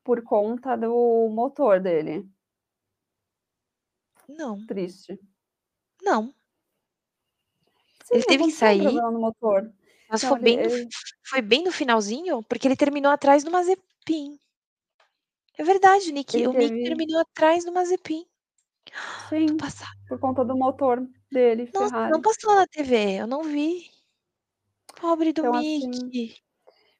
por 0.02 0.22
conta 0.22 0.76
do 0.76 1.28
motor 1.30 1.78
dele. 1.80 2.26
Não. 4.28 4.64
Triste. 4.66 5.18
Não. 6.02 6.32
Sim, 8.10 8.16
ele 8.16 8.24
teve 8.24 8.44
que 8.44 8.52
sair. 8.52 8.82
Mas 10.08 10.22
Não, 10.22 10.30
foi, 10.30 10.40
bem 10.40 10.58
ele... 10.58 10.84
no, 10.84 10.90
foi 11.24 11.42
bem 11.42 11.62
no 11.62 11.70
finalzinho, 11.70 12.42
porque 12.48 12.66
ele 12.66 12.76
terminou 12.76 13.12
atrás 13.12 13.44
do 13.44 13.50
Mazepin. 13.50 14.38
É 15.56 15.62
verdade, 15.62 16.10
Nick. 16.10 16.36
Ele 16.36 16.48
o 16.48 16.52
teve... 16.52 16.70
Nick 16.70 16.84
terminou 16.88 17.20
atrás 17.20 17.64
do 17.64 17.72
Mazepin. 17.72 18.26
Sim, 19.28 19.56
por 20.08 20.18
conta 20.18 20.44
do 20.44 20.56
motor 20.56 21.06
dele. 21.30 21.70
Nossa, 21.72 21.90
Ferrari. 21.90 22.10
não 22.10 22.20
passou 22.20 22.54
na 22.54 22.66
TV, 22.66 23.20
eu 23.20 23.26
não 23.26 23.44
vi. 23.44 23.88
Pobre 25.00 25.32
do 25.32 25.42
então, 25.42 25.52
Mick. 25.52 25.86
Assim, 25.86 26.34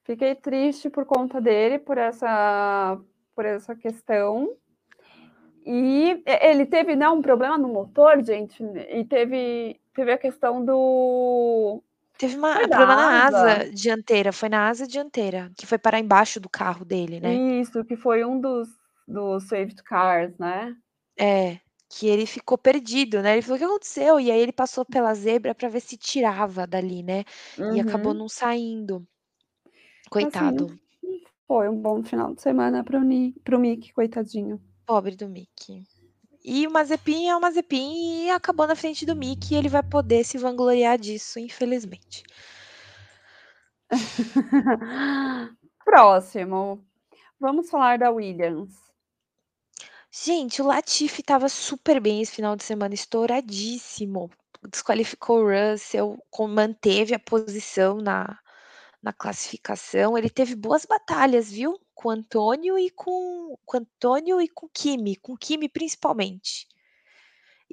fiquei 0.03 0.35
triste 0.35 0.89
por 0.89 1.05
conta 1.05 1.41
dele, 1.41 1.79
por 1.79 1.97
essa, 1.97 2.97
por 3.35 3.45
essa 3.45 3.75
questão. 3.75 4.55
E 5.65 6.23
ele 6.25 6.65
teve 6.65 6.95
né, 6.95 7.09
um 7.09 7.21
problema 7.21 7.57
no 7.57 7.67
motor, 7.67 8.23
gente, 8.23 8.63
e 8.63 9.03
teve, 9.05 9.80
teve 9.93 10.11
a 10.11 10.17
questão 10.17 10.63
do. 10.63 11.83
Teve 12.19 12.35
uma 12.37 12.53
Foi 12.53 12.67
problema 12.69 12.95
na 12.95 13.25
asa? 13.27 13.27
asa 13.27 13.69
dianteira, 13.71 14.31
foi 14.31 14.49
na 14.49 14.67
asa 14.69 14.87
dianteira, 14.87 15.51
que 15.57 15.65
foi 15.65 15.77
parar 15.79 15.99
embaixo 15.99 16.39
do 16.39 16.49
carro 16.49 16.85
dele, 16.85 17.19
né. 17.19 17.41
Isso, 17.59 17.83
que 17.85 17.95
foi 17.95 18.23
um 18.25 18.39
dos 18.39 18.69
dos 19.07 19.43
safety 19.49 19.83
cars, 19.83 20.37
né. 20.37 20.75
É, 21.19 21.59
que 21.89 22.07
ele 22.07 22.25
ficou 22.25 22.57
perdido, 22.57 23.21
né, 23.21 23.33
ele 23.33 23.41
falou: 23.41 23.55
"O 23.57 23.59
que 23.59 23.65
aconteceu?", 23.65 24.19
e 24.19 24.31
aí 24.31 24.39
ele 24.39 24.51
passou 24.53 24.85
pela 24.85 25.13
zebra 25.13 25.53
pra 25.53 25.67
ver 25.69 25.81
se 25.81 25.97
tirava 25.97 26.65
dali, 26.65 27.03
né, 27.03 27.23
e 27.69 27.79
acabou 27.79 28.13
Uhum. 28.13 28.13
não 28.13 28.29
saindo. 28.29 29.05
Assim, 30.19 30.49
Coitado. 30.49 30.67
não 30.67 30.77
foi 31.47 31.69
um 31.69 31.81
bom 31.81 32.03
final 32.03 32.33
de 32.35 32.41
semana 32.41 32.83
para 32.83 32.99
o 32.99 33.03
Ni 33.03 33.33
para 33.43 33.57
o 33.57 33.59
Mickey, 33.59 33.93
coitadinho. 33.93 34.61
Pobre 34.87 35.15
do 35.15 35.27
Mickey. 35.29 35.85
E 36.43 36.65
o 36.65 36.71
Mazepin 36.71 37.29
é 37.29 37.35
o 37.35 37.41
Mazepin 37.41 38.25
e 38.25 38.29
acabou 38.31 38.65
na 38.65 38.75
frente 38.75 39.05
do 39.05 39.15
Mickey 39.15 39.53
e 39.53 39.57
ele 39.57 39.69
vai 39.69 39.83
poder 39.83 40.23
se 40.23 40.37
vangloriar 40.37 40.97
disso, 40.97 41.39
infelizmente. 41.39 42.23
Próximo, 45.85 46.83
vamos 47.39 47.69
falar 47.69 47.99
da 47.99 48.09
Williams. 48.09 48.73
Gente, 50.11 50.61
o 50.61 50.65
Latifi 50.65 51.21
estava 51.21 51.47
super 51.47 52.01
bem 52.01 52.21
esse 52.21 52.33
final 52.33 52.55
de 52.55 52.63
semana, 52.63 52.93
estouradíssimo. 52.93 54.29
Desqualificou 54.69 55.43
o 55.43 55.49
Russell, 55.49 56.17
manteve 56.49 57.13
a 57.13 57.19
posição 57.19 57.97
na 57.97 58.37
na 59.01 59.11
classificação. 59.11 60.17
Ele 60.17 60.29
teve 60.29 60.55
boas 60.55 60.85
batalhas, 60.85 61.51
viu, 61.51 61.79
com 62.01 62.09
o 62.09 62.11
Antônio 62.11 62.77
e 62.79 62.89
com 62.91 63.55
com 63.65 63.77
o 63.77 63.79
Antônio 63.81 64.41
e 64.41 64.47
com 64.49 64.67
Kimi, 64.69 65.15
com 65.17 65.37
Kimi 65.37 65.69
principalmente. 65.69 66.67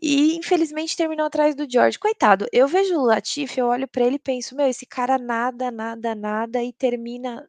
E 0.00 0.34
infelizmente 0.36 0.96
terminou 0.96 1.26
atrás 1.26 1.54
do 1.54 1.66
George. 1.70 1.98
Coitado, 1.98 2.46
eu 2.52 2.66
vejo 2.68 2.96
o 2.96 3.04
Latifi, 3.04 3.60
eu 3.60 3.66
olho 3.66 3.88
pra 3.88 4.04
ele 4.04 4.16
e 4.16 4.18
penso: 4.18 4.54
"Meu, 4.56 4.66
esse 4.68 4.86
cara 4.86 5.18
nada, 5.18 5.70
nada, 5.70 6.14
nada 6.14 6.62
e 6.62 6.72
termina, 6.72 7.48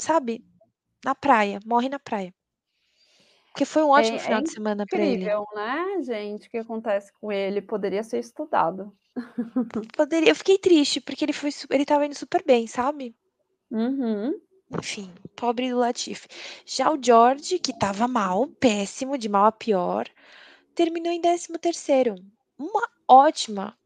sabe, 0.00 0.44
na 1.04 1.14
praia, 1.14 1.60
morre 1.66 1.88
na 1.88 1.98
praia". 1.98 2.34
Porque 3.52 3.64
foi 3.66 3.82
um 3.82 3.90
ótimo 3.90 4.18
É 4.24 4.34
é 4.34 4.34
final 4.34 4.40
de 4.42 4.50
semana 4.50 4.86
pra 4.86 5.04
ele. 5.04 5.32
incrível, 5.32 5.44
né, 5.54 6.02
gente, 6.02 6.46
o 6.48 6.50
que 6.50 6.58
acontece 6.58 7.12
com 7.20 7.32
ele, 7.32 7.60
poderia 7.62 8.02
ser 8.02 8.18
estudado. 8.18 8.96
Poderia 9.96 10.30
eu 10.30 10.34
fiquei 10.36 10.58
triste, 10.58 11.00
porque 11.00 11.24
ele 11.24 11.32
foi 11.32 11.50
ele 11.70 11.82
estava 11.82 12.06
indo 12.06 12.14
super 12.14 12.42
bem, 12.44 12.66
sabe. 12.66 13.14
Uhum. 13.70 14.40
Enfim, 14.70 15.10
pobre 15.34 15.70
do 15.70 15.78
Latifi. 15.78 16.28
Já 16.66 16.90
o 16.92 16.98
George, 17.02 17.58
que 17.58 17.70
estava 17.70 18.06
mal, 18.06 18.46
péssimo, 18.60 19.16
de 19.16 19.28
mal 19.28 19.46
a 19.46 19.52
pior, 19.52 20.06
terminou 20.74 21.12
em 21.12 21.20
13º. 21.20 22.16
Uma 22.58 22.88
ótima 23.08 23.76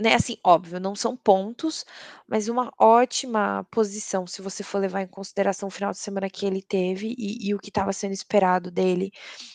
né, 0.00 0.14
assim, 0.14 0.36
óbvio, 0.44 0.80
não 0.80 0.96
são 0.96 1.16
pontos, 1.16 1.84
mas 2.28 2.48
uma 2.48 2.72
ótima 2.78 3.64
posição, 3.70 4.26
se 4.26 4.42
você 4.42 4.62
for 4.64 4.78
levar 4.80 5.02
em 5.02 5.06
consideração 5.08 5.68
o 5.68 5.70
final 5.72 5.92
de 5.92 5.98
semana 5.98 6.30
que 6.30 6.46
ele 6.46 6.62
teve 6.62 7.14
e 7.18 7.48
e 7.48 7.54
o 7.54 7.58
que 7.60 7.70
estava 7.70 7.92
sendo 7.92 8.12
esperado 8.12 8.70
dele. 8.70 9.12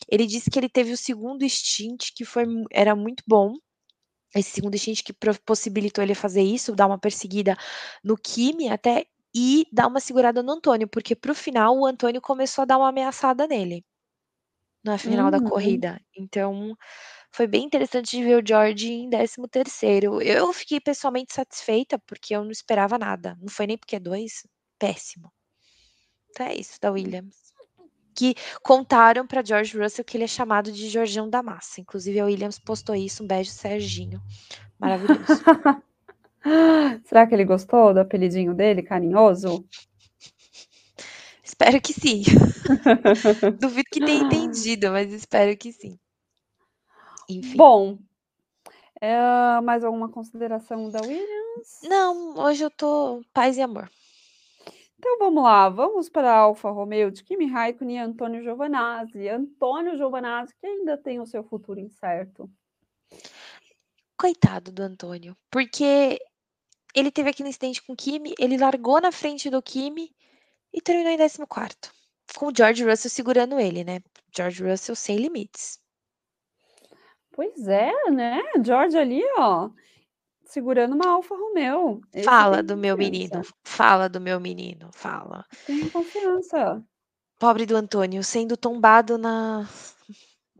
Ele 0.09 0.25
disse 0.27 0.49
que 0.51 0.59
ele 0.59 0.69
teve 0.69 0.93
o 0.93 0.97
2º 0.97 1.49
stint 1.49 2.11
que 2.15 2.25
foi 2.25 2.45
era 2.71 2.95
muito 2.95 3.23
bom. 3.27 3.55
Esse 4.35 4.51
2º 4.53 4.77
stint 4.79 5.03
que 5.03 5.13
possibilitou 5.45 6.03
ele 6.03 6.15
fazer 6.15 6.43
isso, 6.43 6.75
dar 6.75 6.87
uma 6.87 6.99
perseguida 6.99 7.57
no 8.03 8.17
Kimi 8.17 8.69
até, 8.69 9.05
e 9.35 9.65
dar 9.73 9.87
uma 9.87 9.99
segurada 10.01 10.41
no 10.43 10.53
Antônio, 10.53 10.87
porque 10.89 11.15
para 11.15 11.31
o 11.33 11.35
final 11.35 11.77
o 11.77 11.85
Antônio 11.85 12.21
começou 12.21 12.63
a 12.63 12.65
dar 12.65 12.77
uma 12.79 12.89
ameaçada 12.89 13.47
nele. 13.47 13.83
Na 14.83 14.97
final 14.97 15.31
da 15.31 15.39
Uhum. 15.39 15.41
corrida. 15.41 15.99
Então, 16.15 16.75
foi 17.31 17.47
bem 17.47 17.65
interessante 17.65 18.11
de 18.17 18.23
ver 18.23 18.43
o 18.43 18.47
George 18.47 18.91
em 18.91 19.09
13º. 19.09 20.21
Eu 20.21 20.53
fiquei 20.53 20.79
pessoalmente 20.81 21.33
satisfeita, 21.33 21.99
porque 22.07 22.35
eu 22.35 22.43
não 22.43 22.51
esperava 22.51 22.97
nada, 22.97 23.37
não 23.41 23.49
foi 23.49 23.67
nem 23.67 23.77
por 23.77 23.87
Q2, 23.87 24.43
péssimo. 24.79 25.31
Então 26.31 26.45
é 26.47 26.55
isso 26.55 26.77
da 26.81 26.91
Williams. 26.91 27.35
Que 28.15 28.35
contaram 28.63 29.27
pra 29.27 29.43
George 29.43 29.77
Russell 29.77 30.05
que 30.05 30.17
ele 30.17 30.25
é 30.25 30.27
chamado 30.27 30.71
de 30.71 30.89
Jorjão 30.89 31.29
da 31.29 31.43
Massa, 31.43 31.81
inclusive 31.81 32.19
a 32.19 32.25
Williams 32.25 32.59
postou 32.59 32.95
isso, 32.95 33.23
um 33.23 33.27
beijo 33.27 33.51
Serginho, 33.51 34.21
maravilhoso. 34.79 35.43
Será 37.05 37.25
que 37.25 37.33
ele 37.33 37.45
gostou 37.45 37.93
do 37.93 37.99
apelidinho 37.99 38.53
dele, 38.53 38.83
carinhoso? 38.83 39.65
Espero 41.43 41.81
que 41.81 41.93
sim. 41.93 42.23
Duvido 43.59 43.89
que 43.91 43.99
tenha 43.99 44.23
entendido, 44.23 44.91
mas 44.91 45.11
espero 45.11 45.55
que 45.57 45.71
sim. 45.71 45.97
Enfim. 47.29 47.57
Bom, 47.57 47.97
eh, 49.01 49.61
mais 49.63 49.83
alguma 49.83 50.09
consideração 50.09 50.89
da 50.89 51.01
Williams? 51.01 51.81
Não, 51.83 52.37
hoje 52.37 52.63
eu 52.63 52.69
tô 52.69 53.21
paz 53.33 53.57
e 53.57 53.61
amor. 53.61 53.89
Então 54.97 55.19
vamos 55.19 55.43
lá, 55.43 55.69
vamos 55.69 56.09
para 56.09 56.31
a 56.31 56.37
Alfa 56.37 56.69
Romeo 56.69 57.11
de 57.11 57.23
Kimi 57.23 57.45
Raikkonen 57.45 57.97
e 57.97 57.99
Antônio 57.99 58.41
Giovinazzi. 58.41 59.27
Antônio 59.29 59.97
Giovinazzi 59.97 60.53
que 60.59 60.65
ainda 60.65 60.97
tem 60.97 61.19
o 61.19 61.25
seu 61.25 61.43
futuro 61.43 61.79
incerto. 61.79 62.49
Coitado 64.17 64.71
do 64.71 64.81
Antônio, 64.81 65.37
porque 65.51 66.19
ele 66.95 67.11
teve 67.11 67.29
aquele 67.29 67.49
incidente 67.49 67.81
com 67.81 67.93
o 67.93 67.95
Kimi, 67.95 68.33
ele 68.39 68.57
largou 68.57 69.01
na 69.01 69.11
frente 69.11 69.49
do 69.49 69.61
Kimi 69.61 70.11
e 70.73 70.81
terminou 70.81 71.11
em 71.11 71.17
14º, 71.17 71.91
com 72.37 72.47
o 72.47 72.53
George 72.55 72.83
Russell 72.83 73.11
segurando 73.11 73.59
ele, 73.59 73.83
né, 73.83 73.99
George 74.35 74.63
Russell 74.63 74.95
sem 74.95 75.17
limites. 75.17 75.79
Pois 77.31 77.67
é, 77.67 77.91
né, 78.11 78.41
George 78.63 78.97
ali, 78.97 79.21
ó, 79.37 79.69
segurando 80.45 80.95
uma 80.95 81.09
Alfa 81.11 81.35
Romeo, 81.35 82.01
esse 82.13 82.23
Fala 82.23 82.63
do 82.63 82.77
meu 82.77 82.97
menino, 82.97 83.41
fala 83.63 84.07
do 84.07 84.21
meu 84.21 84.39
menino, 84.39 84.89
fala. 84.93 85.45
Tem 85.65 85.89
confiança. 85.89 86.83
Pobre 87.37 87.65
do 87.65 87.75
Antônio, 87.75 88.23
sendo 88.23 88.55
tombado 88.55 89.17
na 89.17 89.67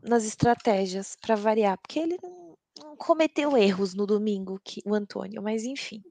nas 0.02 0.24
estratégias, 0.24 1.16
pra 1.16 1.34
variar, 1.34 1.76
porque 1.78 1.98
ele 1.98 2.16
não 2.22 2.46
não 2.78 2.96
cometeu 2.96 3.56
erros 3.56 3.94
no 3.94 4.06
domingo 4.06 4.60
que 4.62 4.80
o 4.84 4.94
Antônio, 4.94 5.42
mas 5.42 5.64
enfim. 5.64 6.02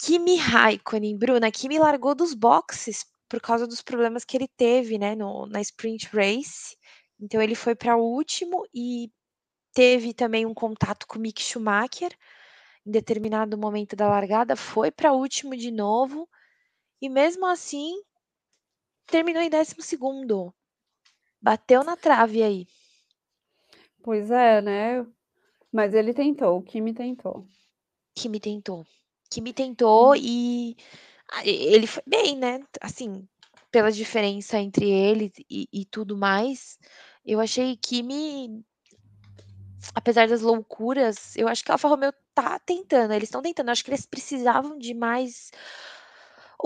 Kimi 0.00 0.36
Raikkonen, 0.36 1.16
Bruna, 1.16 1.50
Kimi 1.50 1.78
largou 1.78 2.14
dos 2.14 2.34
boxes, 2.34 3.04
por 3.28 3.40
causa 3.40 3.66
dos 3.66 3.80
problemas 3.82 4.24
que 4.24 4.36
ele 4.36 4.48
teve, 4.48 4.98
né, 4.98 5.14
no 5.14 5.46
na 5.46 5.60
sprint 5.60 6.06
race, 6.12 6.76
então 7.20 7.40
ele 7.40 7.54
foi 7.54 7.74
pra 7.74 7.96
último 7.96 8.66
e 8.74 9.10
teve 9.74 10.14
também 10.14 10.46
um 10.46 10.54
contato 10.54 11.06
com 11.06 11.18
o 11.18 11.22
Mick 11.22 11.42
Schumacher, 11.42 12.12
em 12.86 12.90
determinado 12.92 13.58
momento 13.58 13.96
da 13.96 14.08
largada, 14.08 14.56
foi 14.56 14.90
pra 14.90 15.12
último 15.12 15.56
de 15.56 15.70
novo, 15.70 16.28
e 17.02 17.08
mesmo 17.08 17.46
assim 17.46 17.94
terminou 19.08 19.40
em 19.42 19.48
12º. 19.48 20.52
Bateu 21.40 21.84
na 21.84 21.96
trave 21.96 22.42
aí. 22.42 22.66
Pois 24.02 24.30
é, 24.30 24.60
né, 24.62 25.06
mas 25.72 25.94
ele 25.94 26.14
tentou, 26.14 26.58
o 26.58 26.62
Kimi 26.62 26.94
tentou. 26.94 27.46
Kimi 28.14 28.40
tentou. 28.40 28.86
Kimi 29.30 29.52
tentou 29.52 30.14
e 30.16 30.76
ah, 31.32 31.44
e 31.44 31.50
ele 31.50 31.86
foi 31.86 32.02
bem, 32.06 32.36
né, 32.36 32.60
assim, 32.80 33.26
pela 33.70 33.90
diferença 33.90 34.58
entre 34.58 34.88
eles 34.90 35.32
e 35.50 35.68
e 35.72 35.84
tudo 35.84 36.16
mais, 36.16 36.78
eu 37.24 37.40
achei 37.40 37.76
Kimi 37.76 38.64
apesar 39.94 40.28
das 40.28 40.40
loucuras, 40.42 41.36
eu 41.36 41.48
acho 41.48 41.64
que 41.64 41.70
a 41.70 41.74
Alfa 41.74 41.88
Romeo 41.88 42.12
tá 42.34 42.58
tentando, 42.58 43.12
eles 43.12 43.28
estão 43.28 43.42
tentando, 43.42 43.70
acho 43.70 43.84
que 43.84 43.90
eles 43.90 44.06
precisavam 44.06 44.78
de 44.78 44.94
mais 44.94 45.50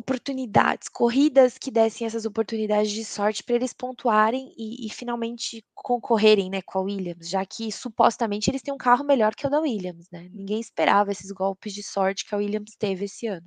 oportunidades, 0.00 0.88
corridas 0.88 1.58
que 1.58 1.70
dessem 1.70 2.06
essas 2.06 2.24
oportunidades 2.26 2.90
de 2.90 3.04
sorte 3.04 3.42
pra 3.44 3.54
eles 3.56 3.72
pontuarem 3.72 4.52
e 4.58 4.86
e 4.86 4.90
finalmente 4.90 5.64
concorrerem, 5.74 6.50
né, 6.50 6.62
com 6.62 6.78
a 6.78 6.82
Williams, 6.82 7.28
já 7.28 7.44
que 7.46 7.70
supostamente 7.72 8.50
eles 8.50 8.62
têm 8.62 8.74
um 8.74 8.78
carro 8.78 9.04
melhor 9.04 9.34
que 9.34 9.46
o 9.46 9.50
da 9.50 9.60
Williams, 9.60 10.08
né, 10.10 10.28
ninguém 10.32 10.60
esperava 10.60 11.12
esses 11.12 11.30
golpes 11.32 11.72
de 11.74 11.82
sorte 11.82 12.24
que 12.26 12.34
a 12.34 12.38
Williams 12.38 12.76
teve 12.78 13.04
esse 13.06 13.26
ano. 13.26 13.46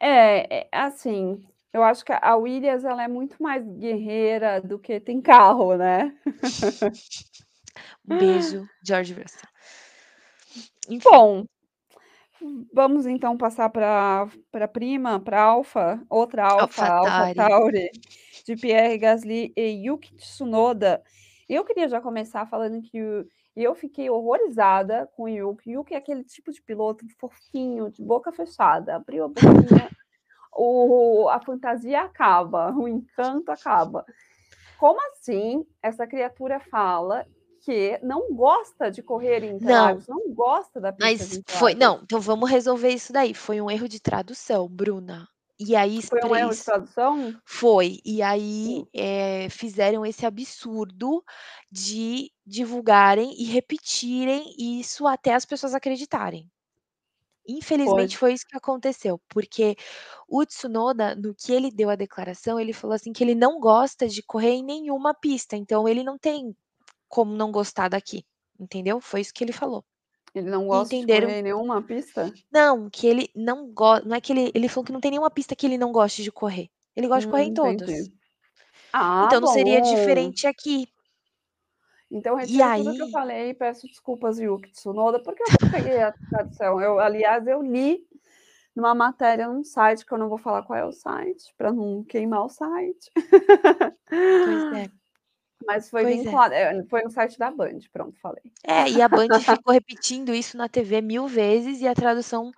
É, 0.00 0.66
é 0.66 0.68
assim, 0.72 1.40
eu 1.72 1.82
acho 1.82 2.04
que 2.04 2.12
a 2.12 2.36
Williams 2.36 2.84
ela 2.84 3.02
é 3.02 3.08
muito 3.08 3.42
mais 3.42 3.64
guerreira 3.66 4.60
do 4.60 4.78
que 4.78 5.00
tem 5.00 5.20
carro, 5.20 5.76
né. 5.76 6.16
Um 8.08 8.16
beijo, 8.16 8.68
George 8.82 9.12
Russell. 9.12 9.48
Enfim. 10.88 11.08
Bom, 11.10 11.44
vamos 12.72 13.06
então 13.06 13.36
passar 13.36 13.68
pra 13.70 14.28
pra 14.50 14.68
prima, 14.68 15.20
pra 15.20 15.42
Alfa, 15.42 16.00
outra 16.08 16.44
Alfa, 16.44 16.86
AlphaTauri. 16.86 17.40
AlphaTauri, 17.40 17.90
de 18.44 18.56
Pierre 18.56 18.98
Gasly 18.98 19.52
e 19.56 19.86
Yuki 19.86 20.14
Tsunoda. 20.16 21.02
Eu 21.48 21.64
queria 21.64 21.88
já 21.88 22.00
começar 22.00 22.46
falando 22.46 22.82
que 22.82 22.98
eu 23.56 23.74
fiquei 23.74 24.08
horrorizada 24.08 25.08
com 25.16 25.24
o 25.24 25.28
Yuki, 25.28 25.72
Yuki 25.72 25.94
é 25.94 25.96
aquele 25.96 26.22
tipo 26.22 26.52
de 26.52 26.62
piloto 26.62 27.04
fofinho, 27.18 27.90
de 27.90 28.02
boca 28.02 28.30
fechada, 28.30 28.96
abriu 28.96 29.24
a 29.24 29.28
boquinha, 29.28 29.90
o 30.52 31.28
a 31.28 31.40
fantasia 31.40 32.02
acaba, 32.02 32.72
o 32.72 32.86
encanto 32.86 33.50
acaba. 33.50 34.04
Como 34.78 35.00
assim 35.10 35.66
essa 35.82 36.06
criatura 36.06 36.60
fala 36.60 37.26
porque 37.58 37.98
não 38.02 38.32
gosta 38.32 38.90
de 38.90 39.02
correr 39.02 39.42
em 39.42 39.56
Interlagos, 39.56 40.06
não, 40.06 40.16
não 40.16 40.32
gosta 40.32 40.80
da 40.80 40.92
pista 40.92 41.04
Mas 41.06 41.42
foi 41.46 41.74
não, 41.74 42.00
então 42.02 42.20
vamos 42.20 42.48
resolver 42.48 42.90
isso 42.90 43.12
daí, 43.12 43.34
foi 43.34 43.60
um 43.60 43.70
erro 43.70 43.88
de 43.88 44.00
tradução, 44.00 44.68
Bruna. 44.68 45.28
E 45.60 45.74
aí 45.74 46.00
Foi 46.00 46.20
um 46.24 46.36
erro 46.36 46.54
de 46.54 46.64
tradução? 46.64 47.34
Foi. 47.44 47.98
E 48.04 48.22
aí, 48.22 48.86
eh, 48.94 49.48
fizeram 49.50 50.06
esse 50.06 50.24
absurdo 50.24 51.20
de 51.68 52.30
divulgarem 52.46 53.34
e 53.36 53.44
repetirem 53.44 54.54
isso 54.56 55.04
até 55.04 55.34
as 55.34 55.44
pessoas 55.44 55.74
acreditarem. 55.74 56.48
Infelizmente 57.48 58.16
Foi. 58.16 58.28
foi 58.28 58.34
isso 58.34 58.46
que 58.46 58.56
aconteceu, 58.56 59.20
porque 59.28 59.74
o 60.28 60.44
Tsunoda, 60.46 61.16
no 61.16 61.34
que 61.34 61.52
ele 61.52 61.72
deu 61.72 61.90
a 61.90 61.96
declaração, 61.96 62.60
ele 62.60 62.72
falou 62.72 62.94
assim 62.94 63.12
que 63.12 63.24
ele 63.24 63.34
não 63.34 63.58
gosta 63.58 64.06
de 64.06 64.22
correr 64.22 64.52
em 64.52 64.62
nenhuma 64.62 65.12
pista, 65.12 65.56
então 65.56 65.88
ele 65.88 66.04
não 66.04 66.16
tem 66.16 66.54
como 67.08 67.34
não 67.34 67.50
gostar 67.52 67.88
daqui, 67.88 68.24
entendeu? 68.58 69.00
Foi 69.00 69.20
isso 69.20 69.32
que 69.34 69.44
ele 69.44 69.52
falou. 69.52 69.84
Ele 70.34 70.48
não 70.50 70.66
gosta 70.66 70.94
de 70.96 71.00
entenderam 71.00 71.28
correr 71.28 71.40
em 71.40 71.42
nenhuma 71.42 71.82
pista? 71.82 72.32
Não, 72.50 72.88
que 72.90 73.06
ele 73.06 73.30
não 73.34 73.70
go 73.72 74.00
não 74.04 74.14
é 74.16 74.20
que 74.20 74.32
ele 74.32 74.50
ele 74.54 74.68
falou 74.68 74.84
que 74.84 74.92
não 74.92 75.00
tem 75.00 75.10
nenhuma 75.10 75.30
pista 75.30 75.56
que 75.56 75.66
ele 75.66 75.78
não 75.78 75.92
goste 75.92 76.22
de 76.22 76.30
correr, 76.32 76.68
ele 76.96 77.08
gosta 77.08 77.20
de 77.22 77.28
correr 77.28 77.44
Hum, 77.44 77.48
em 77.48 77.54
todas. 77.54 77.90
entendi. 77.90 78.12
Ah, 78.92 79.26
Então 79.26 79.40
não 79.40 79.48
seria 79.48 79.80
diferente 79.80 80.46
aqui. 80.46 80.88
Então 82.10 82.36
E 82.36 82.60
retiro 82.60 82.70
tudo 82.74 82.94
que 82.94 83.02
eu 83.02 83.08
aí 83.08 83.12
falei 83.12 83.50
e 83.50 83.54
peço 83.54 83.86
desculpas 83.86 84.38
Yuki 84.38 84.70
Tsunoda, 84.72 85.22
porque 85.22 85.42
eu 85.42 85.46
não 85.60 85.70
peguei 85.70 86.00
a 86.00 86.12
tradução, 86.30 86.80
eu 86.80 86.98
aliás, 86.98 87.46
eu 87.46 87.62
li 87.62 88.06
numa 88.74 88.94
matéria 88.94 89.48
num 89.48 89.64
site 89.64 90.06
que 90.06 90.12
eu 90.12 90.18
não 90.18 90.28
vou 90.28 90.38
falar 90.38 90.62
qual 90.62 90.78
é 90.78 90.84
o 90.84 90.92
site, 90.92 91.54
pra 91.58 91.72
não 91.72 92.04
queimar 92.04 92.44
o 92.44 92.48
site. 92.48 93.10
Pois 94.42 94.70
é. 94.72 94.90
Mas 95.66 95.90
foi 95.90 96.04
Pois 96.04 96.24
é. 96.24 96.38
vinculado 96.38 96.54
eh, 96.54 96.84
foi 96.88 97.02
no 97.02 97.10
site 97.10 97.38
da 97.38 97.50
Band, 97.50 97.78
pronto, 97.92 98.18
falei. 98.20 98.52
É, 98.64 98.88
e 98.90 99.00
a 99.00 99.08
Band 99.08 99.30
ficou 99.40 99.72
repetindo 99.72 100.34
isso 100.34 100.56
na 100.56 100.68
TV 100.68 101.00
1000 101.00 101.26
vezes 101.28 101.80
e 101.80 101.86
a 101.88 101.94
tradução 101.94 102.50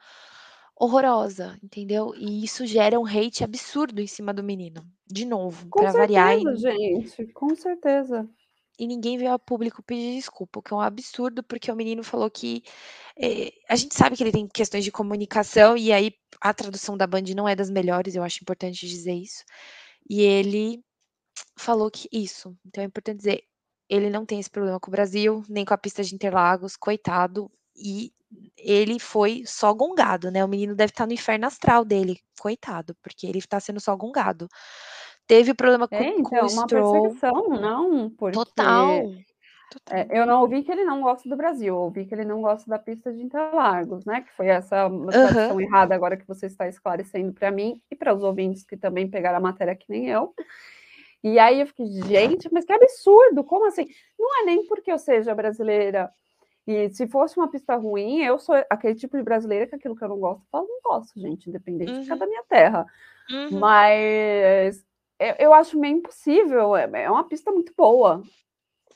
horrorosa, 0.77 1.59
entendeu? 1.63 2.15
E 2.17 2.45
isso 2.45 2.67
gera 2.67 2.99
um 3.01 3.07
hate 3.07 3.45
absurdo 3.45 4.01
em 4.01 4.07
cima 4.07 4.33
do 4.35 4.43
menino, 4.45 4.87
de 5.07 5.25
novo, 5.27 5.69
Com 5.73 5.87
pra 5.87 5.93
variar 5.93 6.37
certeza, 6.37 6.59
e 6.59 6.59
gente, 6.59 7.27
com 7.33 7.55
certeza. 7.55 8.29
e 8.79 8.87
ninguém 8.87 9.19
veio 9.19 9.33
a 9.33 9.39
público 9.39 9.83
pedir 9.83 10.15
desculpa, 10.17 10.59
o 10.61 10.63
que 10.63 10.73
é 10.73 10.77
um 10.77 10.81
absurdo, 10.81 11.43
porque 11.43 11.71
o 11.71 11.77
menino 11.77 12.03
falou 12.03 12.31
que, 12.31 12.63
eh, 13.19 13.53
a 13.69 13.77
gente 13.77 13.95
sabe 13.95 14.17
que 14.17 14.23
ele 14.23 14.33
tem 14.33 14.49
questões 14.49 14.85
de 14.85 14.93
comunicação, 14.93 15.77
e 15.77 15.93
aí 15.93 16.13
a 16.41 16.55
tradução 16.55 16.97
da 16.97 17.07
Band 17.07 17.23
não 17.37 17.49
é 17.49 17.55
das 17.57 17.71
melhores, 17.71 18.15
eu 18.15 18.23
acho 18.23 18.39
importante 18.43 18.87
dizer 18.89 19.13
isso. 19.15 19.45
E 20.09 20.23
ele 20.23 20.83
falou 21.59 21.91
que 21.91 22.09
isso, 22.13 22.57
então 22.67 22.83
é 22.83 22.87
importante 22.87 23.19
dizer, 23.19 23.45
ele 23.89 24.11
não 24.11 24.25
tem 24.27 24.41
esse 24.41 24.51
problema 24.51 24.81
com 24.81 24.89
o 24.91 24.93
Brasil, 24.93 25.43
nem 25.49 25.65
com 25.65 25.75
a 25.75 25.79
pista 25.79 26.03
de 26.05 26.15
Interlagos, 26.15 26.77
coitado, 26.77 27.51
e 27.77 28.13
ele 28.57 28.99
foi 29.01 29.43
só 29.47 29.75
gongado, 29.75 30.31
né, 30.31 30.45
o 30.45 30.49
menino 30.49 30.75
deve 30.77 30.91
estar 30.93 31.07
no 31.07 31.13
inferno 31.13 31.47
astral 31.47 31.85
dele, 31.85 32.19
coitado, 32.41 32.95
porque 33.03 33.27
ele 33.27 33.41
tá 33.43 33.59
sendo 33.61 33.81
só 33.81 33.97
gongado. 33.97 34.49
Teve 35.27 35.55
problema 35.55 35.89
com 35.89 35.93
É, 35.93 36.09
com 36.23 36.45
o 36.45 36.47
então, 36.47 36.49
uma 36.49 36.69
Stroll 36.69 36.69
perseguição, 36.69 37.49
não, 37.61 38.09
porque, 38.11 38.33
Total, 38.33 39.11
eh, 39.91 40.09
eu 40.11 40.27
não 40.27 40.43
ouvi 40.43 40.63
que 40.65 40.73
ele 40.73 40.85
não 40.85 41.03
gosta 41.03 41.29
do 41.29 41.37
Brasil, 41.37 41.77
ouvi 41.77 42.07
que 42.07 42.15
ele 42.15 42.25
não 42.25 42.43
gosta 42.43 42.71
da 42.71 42.79
pista 42.79 43.13
de 43.13 43.23
Interlagos, 43.23 44.05
né, 44.07 44.23
que 44.23 44.33
foi 44.35 44.49
essa 44.49 44.89
tradução 45.21 45.61
Aham. 45.61 45.61
errada 45.61 45.95
agora 45.95 46.17
que 46.17 46.27
você 46.29 46.47
está 46.47 46.69
esclarecendo 46.69 47.33
pra 47.35 47.51
mim 47.53 47.83
e 47.91 47.97
para 47.97 48.15
os 48.15 48.23
ouvintes 48.25 48.65
que 48.65 48.77
também 48.77 49.11
pegaram 49.11 49.39
a 49.39 49.41
matéria 49.41 49.77
que 49.77 49.87
nem 49.91 50.09
eu. 50.09 50.35
E 51.25 51.39
aí 51.39 51.61
eu 51.61 51.67
fiquei: 51.67 51.87
"Gente, 51.87 52.49
mas 52.53 52.65
que 52.65 52.73
absurdo, 52.73 53.45
como 53.45 53.67
assim?". 53.67 53.87
Não 54.19 54.43
é 54.43 54.45
nem 54.47 54.67
porque 54.67 54.91
eu 54.93 54.99
seja 54.99 55.35
brasileira, 55.35 56.11
e 56.67 56.91
se 56.91 57.09
fosse 57.09 57.39
uma 57.39 57.51
pista 57.51 57.77
ruim, 57.77 58.23
eu 58.23 58.39
sou 58.39 58.55
aquele 58.71 58.95
tipo 58.97 59.17
de 59.19 59.23
brasileira 59.25 59.67
que 59.69 59.77
aquilo 59.77 59.97
que 59.97 60.05
eu 60.05 60.09
não 60.11 60.19
gosto, 60.21 60.43
eu 60.45 60.49
falo: 60.53 60.69
"Não 60.69 60.81
gosto 60.85 61.21
gente, 61.21 61.49
independente 61.51 61.95
de 61.95 62.01
ficar 62.03 62.15
Uhum. 62.15 62.19
da 62.19 62.27
minha 62.29 62.45
terra". 62.49 62.87
Uhum. 63.31 63.51
Mas, 63.61 64.85
eu 65.21 65.35
eu 65.41 65.55
acho 65.55 65.79
meio 65.81 65.99
impossível, 65.99 66.77
é 66.77 66.91
é 67.05 67.11
uma 67.11 67.29
pista 67.29 67.53
muito 67.53 67.73
boa, 67.77 68.23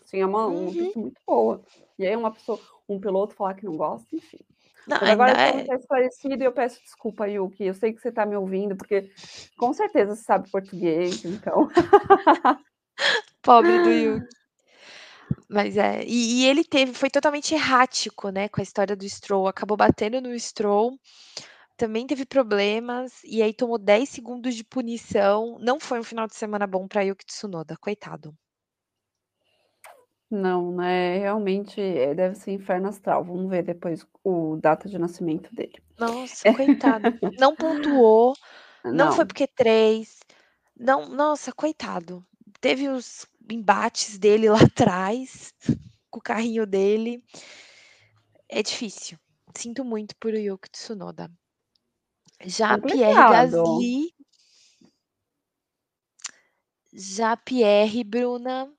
assim, 0.05 0.20
é 0.20 0.27
uma 0.27 0.47
uma 0.49 0.72
Uhum. 0.72 0.77
pista 0.77 0.99
muito 1.01 1.20
boa. 1.27 1.62
E 1.99 2.07
aí 2.07 2.16
uma 2.16 2.33
pessoa 2.33 2.62
um 2.89 3.01
piloto 3.01 3.35
falar 3.37 3.55
que 3.55 3.66
não 3.66 3.77
gosta, 3.77 4.16
enfim. 4.16 4.39
Não, 4.87 4.99
Mas 5.01 5.11
agora 5.11 5.30
então 5.32 5.45
é 5.45 5.62
está 5.62 5.74
esclarecido 5.76 6.43
e 6.43 6.47
eu 6.47 6.53
peço 6.53 6.80
desculpa 6.82 7.26
Yuki, 7.26 7.64
eu 7.64 7.74
sei 7.74 7.93
que 7.93 8.01
você 8.01 8.12
tá 8.12 8.26
me 8.26 8.37
ouvindo, 8.37 8.76
porque 8.76 9.11
com 9.57 9.72
certeza 9.72 10.14
você 10.14 10.22
sabe 10.22 10.51
português, 10.51 11.24
então. 11.24 11.68
Pobre 13.43 13.82
do 13.82 13.91
Yuki. 13.91 14.35
Mas 15.49 15.76
é, 15.76 16.05
e 16.05 16.43
e 16.43 16.47
ele 16.47 16.64
teve 16.64 16.93
foi 16.93 17.09
totalmente 17.09 17.55
errático, 17.55 18.28
né, 18.28 18.49
com 18.49 18.61
a 18.61 18.62
história 18.62 18.95
do 18.95 19.09
Stroll, 19.09 19.49
acabou 19.49 19.76
batendo 19.76 20.20
no 20.20 20.39
Stroll, 20.39 20.99
também 21.76 22.07
teve 22.07 22.24
problemas, 22.26 23.22
e 23.24 23.43
aí 23.43 23.53
tomou 23.55 23.78
10 23.78 24.09
segundos 24.09 24.55
de 24.55 24.64
punição, 24.64 25.59
não 25.61 25.80
foi 25.80 25.99
um 25.99 26.05
final 26.05 26.26
de 26.26 26.35
semana 26.35 26.66
bom 26.66 26.87
pra 26.87 27.03
Yuki 27.03 27.24
Tsunoda, 27.24 27.76
coitado. 27.80 28.35
Não, 30.31 30.72
né, 30.72 31.18
realmente, 31.18 31.81
eh, 31.81 32.14
deve 32.14 32.35
ser 32.35 32.53
inferno 32.53 32.89
astral, 32.89 33.22
vamos 33.25 33.49
ver 33.49 33.62
depois 33.62 34.07
o 34.25 34.57
data 34.57 34.89
de 34.89 34.99
nascimento 34.99 35.55
dele. 35.55 35.77
Nossa, 35.99 36.53
coitado. 36.53 37.05
Não 37.39 37.55
pontuou, 37.55 38.35
não 38.85 39.12
foi 39.12 39.25
Não. 39.25 39.31
o 39.31 39.35
Q3, 39.35 40.09
não 40.77 41.09
nossa, 41.09 41.53
coitado. 41.53 42.25
Teve 42.61 42.89
os 42.89 43.27
embates 43.51 44.18
dele 44.18 44.49
lá 44.49 44.59
atrás, 44.75 45.55
com 46.11 46.18
o 46.18 46.22
carrinho 46.22 46.66
dele. 46.66 47.22
É 48.49 48.62
difícil, 48.62 49.18
sinto 49.57 49.85
muito 49.85 50.16
por 50.16 50.33
o 50.33 50.39
Yuki 50.39 50.70
Tsunoda. 50.70 51.31
Já 52.45 52.77
Pierre 52.79 53.25
Complicado. 53.25 53.62
Gasly 53.62 54.14
já 56.93 57.37
Pierre, 57.37 58.05
Bruna 58.05 58.74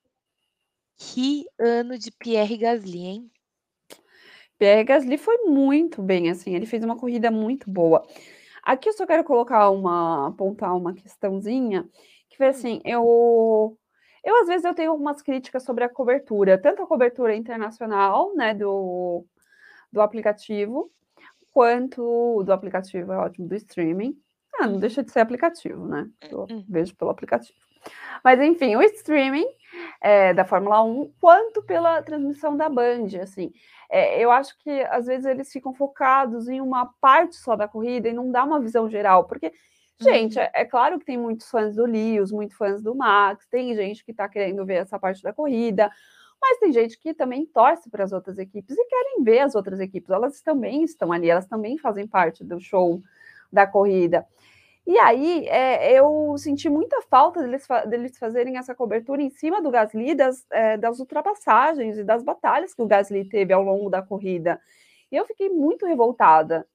que 0.97 1.45
ano 1.59 1.97
de 1.97 2.11
Pierre 2.11 2.57
Gasly, 2.57 2.99
hein? 3.05 3.31
Pierre 4.59 4.83
Gasly 4.85 5.17
foi 5.17 5.37
muito 5.45 6.01
bem, 6.01 6.29
assim, 6.29 6.55
ele 6.55 6.65
fez 6.65 6.83
uma 6.83 6.95
corrida 6.97 7.29
muito 7.29 7.69
boa. 7.69 8.03
Aqui 8.63 8.89
eu 8.89 8.93
só 8.93 9.05
quero 9.07 9.23
colocar 9.23 9.69
uma 9.71 10.27
apontar 10.29 10.75
uma 10.77 10.93
questãozinha, 10.93 11.89
que 12.29 12.37
foi 12.37 12.47
Hum. 12.53 12.67
assim, 12.67 12.81
eu 12.85 13.77
eu 14.23 14.35
às 14.41 14.47
vezes 14.47 14.65
eu 14.65 14.73
tenho 14.75 14.91
algumas 14.91 15.21
críticas 15.21 15.63
sobre 15.63 15.83
a 15.83 15.89
cobertura, 15.89 16.57
tanto 16.61 16.81
a 16.83 16.87
cobertura 16.87 17.35
internacional, 17.35 18.33
né, 18.35 18.53
do 18.53 19.25
do 19.91 20.01
aplicativo, 20.01 20.91
quanto 21.53 22.43
do 22.45 22.53
aplicativo 22.53 23.11
é 23.13 23.17
ótimo, 23.17 23.47
do 23.49 23.55
streaming. 23.55 24.17
Ah, 24.59 24.67
não 24.67 24.79
Uhum. 24.79 24.81
deixa 24.81 25.03
de 25.03 25.11
ser 25.11 25.21
aplicativo, 25.21 25.87
né, 25.87 26.09
Hum, 26.21 26.29
eu 26.31 26.49
hum. 26.49 26.67
vejo 26.67 26.95
pelo 26.97 27.11
aplicativo. 27.11 27.59
Mas 28.23 28.39
enfim, 28.41 28.75
o 28.75 28.81
streaming, 28.83 29.45
eh, 30.01 30.33
da 30.33 30.45
Fórmula 30.45 30.83
1, 30.83 31.11
quanto 31.19 31.61
pela 31.63 32.01
transmissão 32.01 32.55
da 32.57 32.69
Band, 32.69 33.07
assim, 33.21 33.51
eh, 33.89 34.19
eu 34.23 34.31
acho 34.31 34.57
que 34.59 34.69
às 34.89 35.05
vezes 35.05 35.25
eles 35.25 35.51
ficam 35.51 35.73
focados 35.73 36.47
em 36.47 36.61
uma 36.61 36.87
parte 37.01 37.35
só 37.35 37.55
da 37.55 37.67
corrida 37.67 38.09
e 38.09 38.13
não 38.13 38.31
dá 38.31 38.43
uma 38.43 38.59
visão 38.59 38.89
geral, 38.89 39.25
porque, 39.25 39.51
gente, 39.99 40.37
Uhum. 40.37 40.43
é 40.43 40.51
é 40.55 40.65
claro 40.65 40.99
que 40.99 41.05
tem 41.05 41.17
muitos 41.17 41.49
fãs 41.49 41.75
do 41.75 41.85
Lewis, 41.85 42.31
muito 42.31 42.55
fãs 42.57 42.81
do 42.81 42.95
Max, 42.95 43.47
tem 43.47 43.73
gente 43.75 44.03
que 44.05 44.13
tá 44.13 44.27
querendo 44.29 44.65
ver 44.65 44.75
essa 44.75 44.99
parte 44.99 45.21
da 45.23 45.33
corrida, 45.33 45.89
mas 46.41 46.59
tem 46.59 46.71
gente 46.71 46.99
que 46.99 47.13
também 47.13 47.45
torce 47.45 47.89
para 47.89 48.03
as 48.03 48.11
outras 48.13 48.37
equipes 48.37 48.77
e 48.77 48.85
querem 48.87 49.23
ver 49.23 49.39
as 49.39 49.55
outras 49.55 49.79
equipes, 49.79 50.09
elas 50.11 50.41
também 50.41 50.83
estão 50.83 51.11
ali, 51.11 51.29
elas 51.29 51.47
também 51.47 51.77
fazem 51.77 52.07
parte 52.07 52.43
do 52.43 52.59
show 52.59 53.01
da 53.51 53.65
corrida. 53.67 54.25
E 54.87 54.99
aí, 54.99 55.47
eh, 55.47 55.93
eu 55.97 56.35
senti 56.37 56.69
muita 56.69 57.01
falta 57.09 57.41
deles 57.41 57.65
deles 57.89 58.17
fazerem 58.19 58.57
essa 58.57 58.75
cobertura 58.75 59.21
em 59.21 59.29
cima 59.31 59.59
do 59.61 59.71
Gasly, 59.71 60.13
das, 60.13 60.45
eh, 60.51 60.77
das 60.77 60.99
ultrapassagens 60.99 61.97
e 61.97 62.03
das 62.03 62.21
batalhas 62.23 62.73
que 62.73 62.81
o 62.83 62.87
Gasly 62.87 63.27
teve 63.27 63.51
ao 63.51 63.63
longo 63.63 63.89
da 63.89 64.01
corrida. 64.03 64.61
E 65.11 65.15
eu 65.15 65.25
fiquei 65.25 65.49
muito 65.49 65.85
revoltada, 65.87 66.67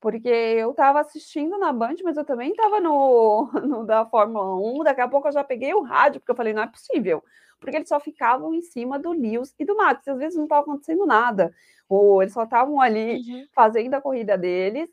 porque 0.00 0.28
eu 0.28 0.72
estava 0.72 1.00
assistindo 1.00 1.58
na 1.58 1.72
Band, 1.72 1.96
mas 2.04 2.16
eu 2.18 2.24
também 2.24 2.50
estava 2.52 2.80
no 2.80 3.50
no 3.66 3.84
da 3.86 4.06
Fórmula 4.06 4.56
1, 4.56 4.84
daqui 4.84 5.00
a 5.02 5.08
pouco 5.08 5.28
eu 5.28 5.32
já 5.32 5.44
peguei 5.44 5.74
o 5.74 5.82
rádio, 5.82 6.20
porque 6.20 6.32
eu 6.32 6.36
falei: 6.36 6.54
"Não 6.54 6.62
é 6.64 6.68
possível", 6.68 7.22
porque 7.60 7.76
eles 7.76 7.88
só 7.88 8.00
ficavam 8.00 8.54
em 8.54 8.62
cima 8.62 8.98
do 8.98 9.12
Lewis 9.12 9.54
e 9.58 9.64
do 9.66 9.76
Max, 9.76 10.06
e 10.06 10.10
às 10.10 10.18
vezes 10.18 10.36
não 10.36 10.44
estava 10.44 10.62
acontecendo 10.62 11.06
nada, 11.06 11.52
ou 11.88 12.22
eles 12.22 12.34
só 12.34 12.44
estavam 12.44 12.80
ali 12.80 13.22
Uhum. 13.28 13.46
fazendo 13.54 13.94
a 13.94 14.00
corrida 14.02 14.38
deles, 14.38 14.90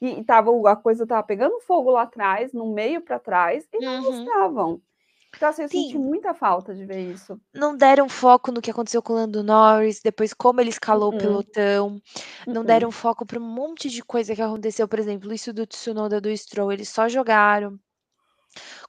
e 0.00 0.20
estava 0.20 0.50
o 0.50 0.66
a 0.66 0.76
coisa 0.76 1.04
estava 1.04 1.22
pegando 1.22 1.60
fogo 1.60 1.90
lá 1.90 2.02
atrás, 2.02 2.52
no 2.52 2.72
meio 2.72 3.00
pra 3.02 3.18
trás, 3.18 3.68
e 3.72 3.82
não 3.82 3.94
Uhum. 4.02 4.02
mostravam. 4.02 4.82
Então, 5.36 5.48
assim, 5.50 5.62
eu 5.62 5.68
senti 5.68 5.98
Sim. 5.98 5.98
muita 5.98 6.34
falta 6.34 6.74
de 6.74 6.86
ver 6.86 7.02
isso. 7.12 7.40
Não 7.52 7.76
deram 7.76 8.08
foco 8.08 8.50
no 8.50 8.60
que 8.62 8.70
aconteceu 8.70 9.02
com 9.02 9.12
o 9.12 9.16
Lando 9.16 9.42
Norris, 9.42 10.00
depois 10.02 10.32
como 10.32 10.60
ele 10.62 10.70
escalou 10.70 11.10
o 11.10 11.12
Mm-mm. 11.12 11.14
pelotão, 11.14 12.00
não 12.50 12.64
Mm-mm. 12.64 12.64
deram 12.64 12.90
foco 12.90 13.26
para 13.26 13.38
um 13.38 13.42
monte 13.42 13.90
de 13.90 14.02
coisa 14.02 14.34
que 14.34 14.40
aconteceu, 14.42 14.88
por 14.88 14.98
exemplo, 14.98 15.30
isso 15.32 15.52
do 15.52 15.66
Tsunoda, 15.66 16.20
do 16.22 16.34
Stroll, 16.36 16.72
eles 16.72 16.88
só 16.88 17.06
jogaram. 17.08 17.78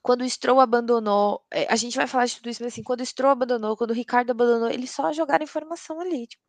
Quando 0.02 0.22
o 0.22 0.28
Stroll 0.28 0.60
abandonou, 0.60 1.42
eh, 1.50 1.66
a 1.70 1.76
gente 1.76 1.96
vai 1.96 2.06
falar 2.06 2.26
de 2.26 2.36
tudo 2.36 2.48
isso, 2.50 2.62
mas 2.62 2.72
assim, 2.72 2.82
quando 2.82 3.00
o 3.00 3.06
Stroll 3.06 3.32
abandonou, 3.32 3.76
quando 3.76 3.90
o 3.90 3.94
Ricardo 3.94 4.30
abandonou, 4.30 4.68
eles 4.70 4.90
só 4.90 5.12
jogaram 5.12 5.44
informação 5.44 6.00
ali, 6.00 6.26
tipo, 6.26 6.44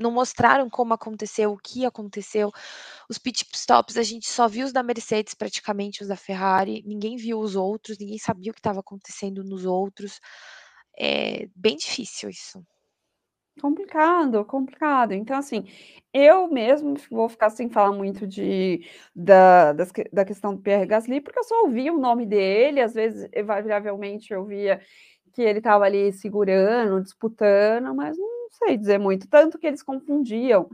não 0.00 0.10
mostraram 0.10 0.68
como 0.70 0.94
aconteceu, 0.94 1.52
o 1.52 1.58
que 1.58 1.84
aconteceu. 1.86 2.50
Os 3.08 3.18
pit 3.18 3.46
stops 3.54 3.96
a 3.96 4.02
gente 4.02 4.28
só 4.30 4.48
viu 4.48 4.66
os 4.66 4.72
da 4.72 4.82
Mercedes, 4.82 5.34
praticamente 5.34 6.02
os 6.02 6.08
da 6.08 6.16
Ferrari, 6.16 6.82
ninguém 6.86 7.16
viu 7.16 7.40
os 7.40 7.56
outros, 7.56 7.98
ninguém 7.98 8.18
sabia 8.18 8.50
o 8.50 8.54
que 8.54 8.60
estava 8.60 8.80
acontecendo 8.80 9.44
nos 9.44 9.64
outros. 9.66 10.20
É 10.98 11.48
bem 11.56 11.76
difícil 11.76 12.30
isso. 12.30 12.62
Complicado, 13.60 14.44
complicado. 14.44 15.12
Então, 15.12 15.36
assim, 15.36 15.64
eu 16.14 16.48
mesmo 16.48 16.94
vou 17.10 17.28
ficar 17.28 17.50
sem 17.50 17.68
falar 17.68 17.92
muito 17.92 18.26
de 18.26 18.80
da 19.14 19.72
das 19.74 19.92
da 20.12 20.24
questão 20.24 20.54
do 20.54 20.62
Pierre 20.62 20.86
Gasly, 20.86 21.20
porque 21.20 21.38
eu 21.38 21.44
só 21.44 21.62
ouvia 21.64 21.92
o 21.92 21.98
nome 21.98 22.24
dele, 22.26 22.80
às 22.80 22.94
vezes, 22.94 23.28
invariavelmente, 23.36 24.32
eu 24.32 24.44
via 24.46 24.80
que 25.34 25.42
ele 25.42 25.58
estava 25.58 25.84
ali 25.84 26.12
segurando, 26.12 27.02
disputando, 27.02 27.94
mas 27.94 28.16
não 28.18 28.39
sei 28.50 28.76
dizer 28.76 28.98
muito, 28.98 29.28
tanto 29.28 29.58
que 29.58 29.66
eles 29.66 29.82
confundiam 29.82 30.68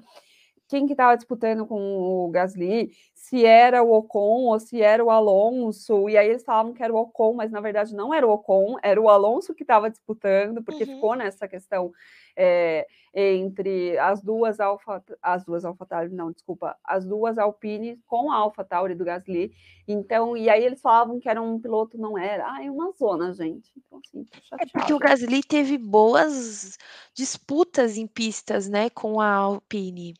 quem 0.68 0.86
que 0.86 0.92
estava 0.92 1.16
disputando 1.16 1.66
com 1.66 1.80
o 1.80 2.30
Gasly, 2.30 2.90
se 3.14 3.44
era 3.44 3.82
o 3.82 3.92
Ocon 3.92 4.46
ou 4.46 4.60
se 4.60 4.82
era 4.82 5.04
o 5.04 5.10
Alonso, 5.10 6.08
e 6.08 6.16
aí 6.16 6.28
eles 6.28 6.44
falavam 6.44 6.72
que 6.72 6.82
era 6.82 6.92
o 6.92 6.96
Ocon, 6.96 7.34
mas 7.34 7.50
na 7.50 7.60
verdade 7.60 7.94
não 7.94 8.12
era 8.12 8.26
o 8.26 8.30
Ocon, 8.30 8.76
era 8.82 9.00
o 9.00 9.08
Alonso 9.08 9.54
que 9.54 9.62
estava 9.62 9.90
disputando, 9.90 10.62
porque 10.62 10.84
uhum. 10.84 10.94
ficou 10.94 11.14
nessa 11.14 11.48
questão 11.48 11.92
é, 12.36 12.86
entre 13.14 13.98
as 13.98 14.22
duas 14.22 14.60
Alfa, 14.60 15.02
as 15.22 15.44
duas 15.44 15.64
AlphaTauri, 15.64 16.12
não, 16.12 16.30
desculpa, 16.30 16.76
as 16.84 17.06
duas 17.06 17.38
Alpine 17.38 17.98
com 18.06 18.30
a 18.30 18.36
AlphaTauri 18.36 18.94
do 18.94 19.04
Gasly. 19.04 19.52
Então, 19.88 20.36
e 20.36 20.50
aí 20.50 20.62
eles 20.62 20.80
falavam 20.82 21.18
que 21.18 21.28
era 21.28 21.40
um 21.40 21.58
piloto, 21.58 21.96
não 21.96 22.18
era. 22.18 22.46
Ah, 22.52 22.62
é 22.62 22.70
uma 22.70 22.92
zona, 22.92 23.32
gente. 23.32 23.72
Então, 23.76 24.00
assim, 24.04 24.26
é 24.60 24.66
porque 24.66 24.92
o 24.92 24.98
Gasly 24.98 25.42
teve 25.42 25.78
boas 25.78 26.76
disputas 27.14 27.96
em 27.96 28.06
pistas, 28.06 28.68
né, 28.68 28.90
com 28.90 29.18
a 29.20 29.32
Alpine. 29.32 30.14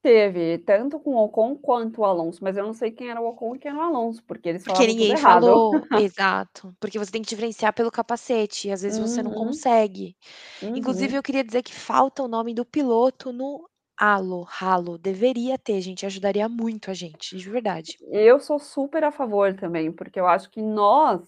Teve, 0.00 0.58
tanto 0.58 1.00
com 1.00 1.16
o 1.16 1.24
Ocon 1.24 1.56
quanto 1.56 2.00
o 2.00 2.04
Alonso, 2.04 2.42
mas 2.42 2.56
eu 2.56 2.64
não 2.64 2.72
sei 2.72 2.92
quem 2.92 3.10
era 3.10 3.20
o 3.20 3.26
Ocon 3.28 3.56
e 3.56 3.58
quem 3.58 3.70
era 3.70 3.80
o 3.80 3.82
Alonso, 3.82 4.22
porque 4.24 4.48
eles 4.48 4.62
porque 4.62 4.86
ninguém 4.86 5.16
falou, 5.16 5.72
exato, 6.00 6.72
porque 6.78 7.00
você 7.00 7.10
tem 7.10 7.20
que 7.20 7.28
diferenciar 7.28 7.74
pelo 7.74 7.90
capacete, 7.90 8.68
e 8.68 8.72
às 8.72 8.82
vezes 8.82 8.98
uhum. 8.98 9.06
você 9.06 9.22
não 9.24 9.32
uhum. 9.32 9.46
consegue. 9.46 10.16
Uhum. 10.62 10.76
Inclusive, 10.76 11.16
eu 11.16 11.22
queria 11.22 11.42
dizer 11.42 11.64
que 11.64 11.74
falta 11.74 12.22
o 12.22 12.28
nome 12.28 12.54
do 12.54 12.64
piloto 12.64 13.32
no 13.32 13.68
halo, 13.98 14.46
halo, 14.60 14.96
deveria 14.96 15.58
ter, 15.58 15.80
gente, 15.80 16.06
ajudaria 16.06 16.48
muito 16.48 16.90
a 16.92 16.94
gente, 16.94 17.36
de 17.36 17.50
verdade. 17.50 17.98
Eu 18.12 18.38
sou 18.38 18.60
super 18.60 19.02
a 19.02 19.10
favor 19.10 19.52
também, 19.54 19.90
porque 19.90 20.20
eu 20.20 20.28
acho 20.28 20.48
que 20.48 20.62
nós, 20.62 21.20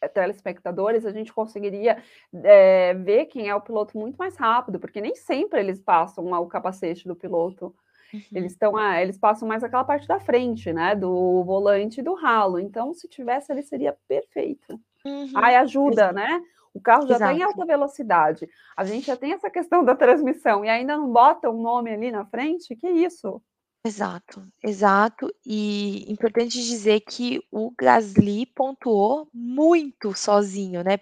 eh, 0.00 0.08
telespectadores, 0.08 1.04
a 1.04 1.12
gente 1.12 1.30
conseguiria 1.30 2.02
é, 2.42 2.94
ver 2.94 3.26
quem 3.26 3.50
é 3.50 3.54
o 3.54 3.60
piloto 3.60 3.98
muito 3.98 4.16
mais 4.16 4.36
rápido, 4.36 4.80
porque 4.80 5.02
nem 5.02 5.14
sempre 5.14 5.60
eles 5.60 5.78
passam 5.78 6.32
o 6.32 6.46
capacete 6.46 7.06
do 7.06 7.14
piloto. 7.14 7.74
Uhum. 8.12 8.22
Eles 8.32 8.52
estão, 8.52 8.76
ah, 8.76 9.00
eles 9.00 9.18
passam 9.18 9.46
mais 9.46 9.62
aquela 9.62 9.84
parte 9.84 10.06
da 10.06 10.18
frente, 10.18 10.72
né, 10.72 10.94
do 10.94 11.42
volante 11.44 12.00
e 12.00 12.02
do 12.02 12.14
ralo. 12.14 12.58
Então, 12.58 12.92
se 12.92 13.08
tivesse 13.08 13.52
ali 13.52 13.62
seria 13.62 13.96
perfeito. 14.08 14.80
Uhum. 15.04 15.32
Aí 15.34 15.56
ajuda, 15.56 16.02
Exato. 16.02 16.14
né? 16.14 16.42
O 16.72 16.80
carro 16.80 17.06
já 17.06 17.14
está 17.14 17.34
em 17.34 17.42
alta 17.42 17.64
velocidade. 17.66 18.48
A 18.76 18.84
gente 18.84 19.06
já 19.06 19.16
tem 19.16 19.32
essa 19.32 19.50
questão 19.50 19.84
da 19.84 19.94
transmissão 19.96 20.64
e 20.64 20.68
ainda 20.68 20.96
não 20.96 21.10
bota 21.12 21.50
um 21.50 21.60
nome 21.60 21.90
ali 21.90 22.12
na 22.12 22.24
frente. 22.24 22.76
Que 22.76 22.88
isso? 22.88 23.42
Exato, 23.84 24.46
exato. 24.62 25.34
E 25.44 26.10
importante 26.10 26.62
dizer 26.62 27.00
que 27.00 27.42
o 27.50 27.72
Gasly 27.76 28.46
pontuou 28.46 29.28
muito 29.32 30.14
sozinho, 30.14 30.84
né? 30.84 30.98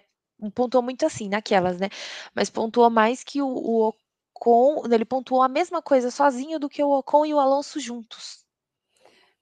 Pontuou 0.55 0.81
muito 0.81 1.05
assim, 1.05 1.27
naquelas, 1.27 1.77
né? 1.77 1.89
Mas 2.33 2.49
pontuou 2.49 2.89
mais 2.89 3.23
que 3.23 3.41
o, 3.41 3.47
o 3.47 3.93
Ocon, 4.39 4.83
ele 4.89 5.05
pontuou 5.05 5.41
a 5.41 5.49
mesma 5.49 5.81
coisa 5.81 6.09
sozinho 6.09 6.57
do 6.59 6.69
que 6.69 6.81
o 6.81 6.97
Ocon 6.97 7.25
e 7.25 7.33
o 7.33 7.39
Alonso 7.39 7.79
juntos. 7.79 8.45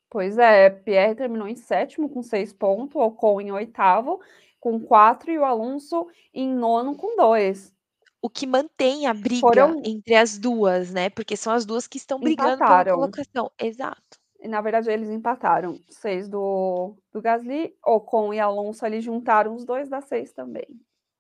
Pois 0.10 0.38
é, 0.38 0.70
Pierre 0.70 1.16
terminou 1.16 1.48
em 1.48 1.56
sétimo 1.56 2.10
com 2.10 2.24
seis 2.24 2.52
pontos, 2.52 2.96
Ocon 2.96 3.42
em 3.42 3.52
oitavo 3.52 4.20
com 4.60 4.80
quatro 4.80 5.32
e 5.32 5.38
o 5.38 5.46
Alonso 5.46 6.08
em 6.34 6.52
nono 6.52 6.96
com 6.96 7.16
dois. 7.16 7.72
O 8.20 8.30
que 8.30 8.48
mantém 8.48 9.06
a 9.06 9.14
briga 9.14 9.42
Foram... 9.42 9.82
entre 9.86 10.16
as 10.16 10.38
duas, 10.38 10.92
né? 10.92 11.10
Porque 11.10 11.38
são 11.38 11.54
as 11.54 11.66
duas 11.66 11.88
que 11.88 11.98
estão 11.98 12.20
brigando 12.20 12.56
empataram. 12.56 12.84
pela 12.84 12.98
colocação. 12.98 13.52
Exato. 13.60 14.20
E, 14.40 14.48
na 14.48 14.60
verdade, 14.60 14.90
eles 14.90 15.10
empataram. 15.10 15.80
Seis 15.90 16.28
do, 16.28 16.96
do 17.12 17.22
Gasly, 17.22 17.76
Ocon 17.86 18.34
e 18.34 18.40
Alonso 18.40 18.86
ali 18.86 19.00
juntaram 19.00 19.54
os 19.56 19.64
dois 19.64 19.88
da 19.88 20.02
seis 20.02 20.34
também. 20.34 20.68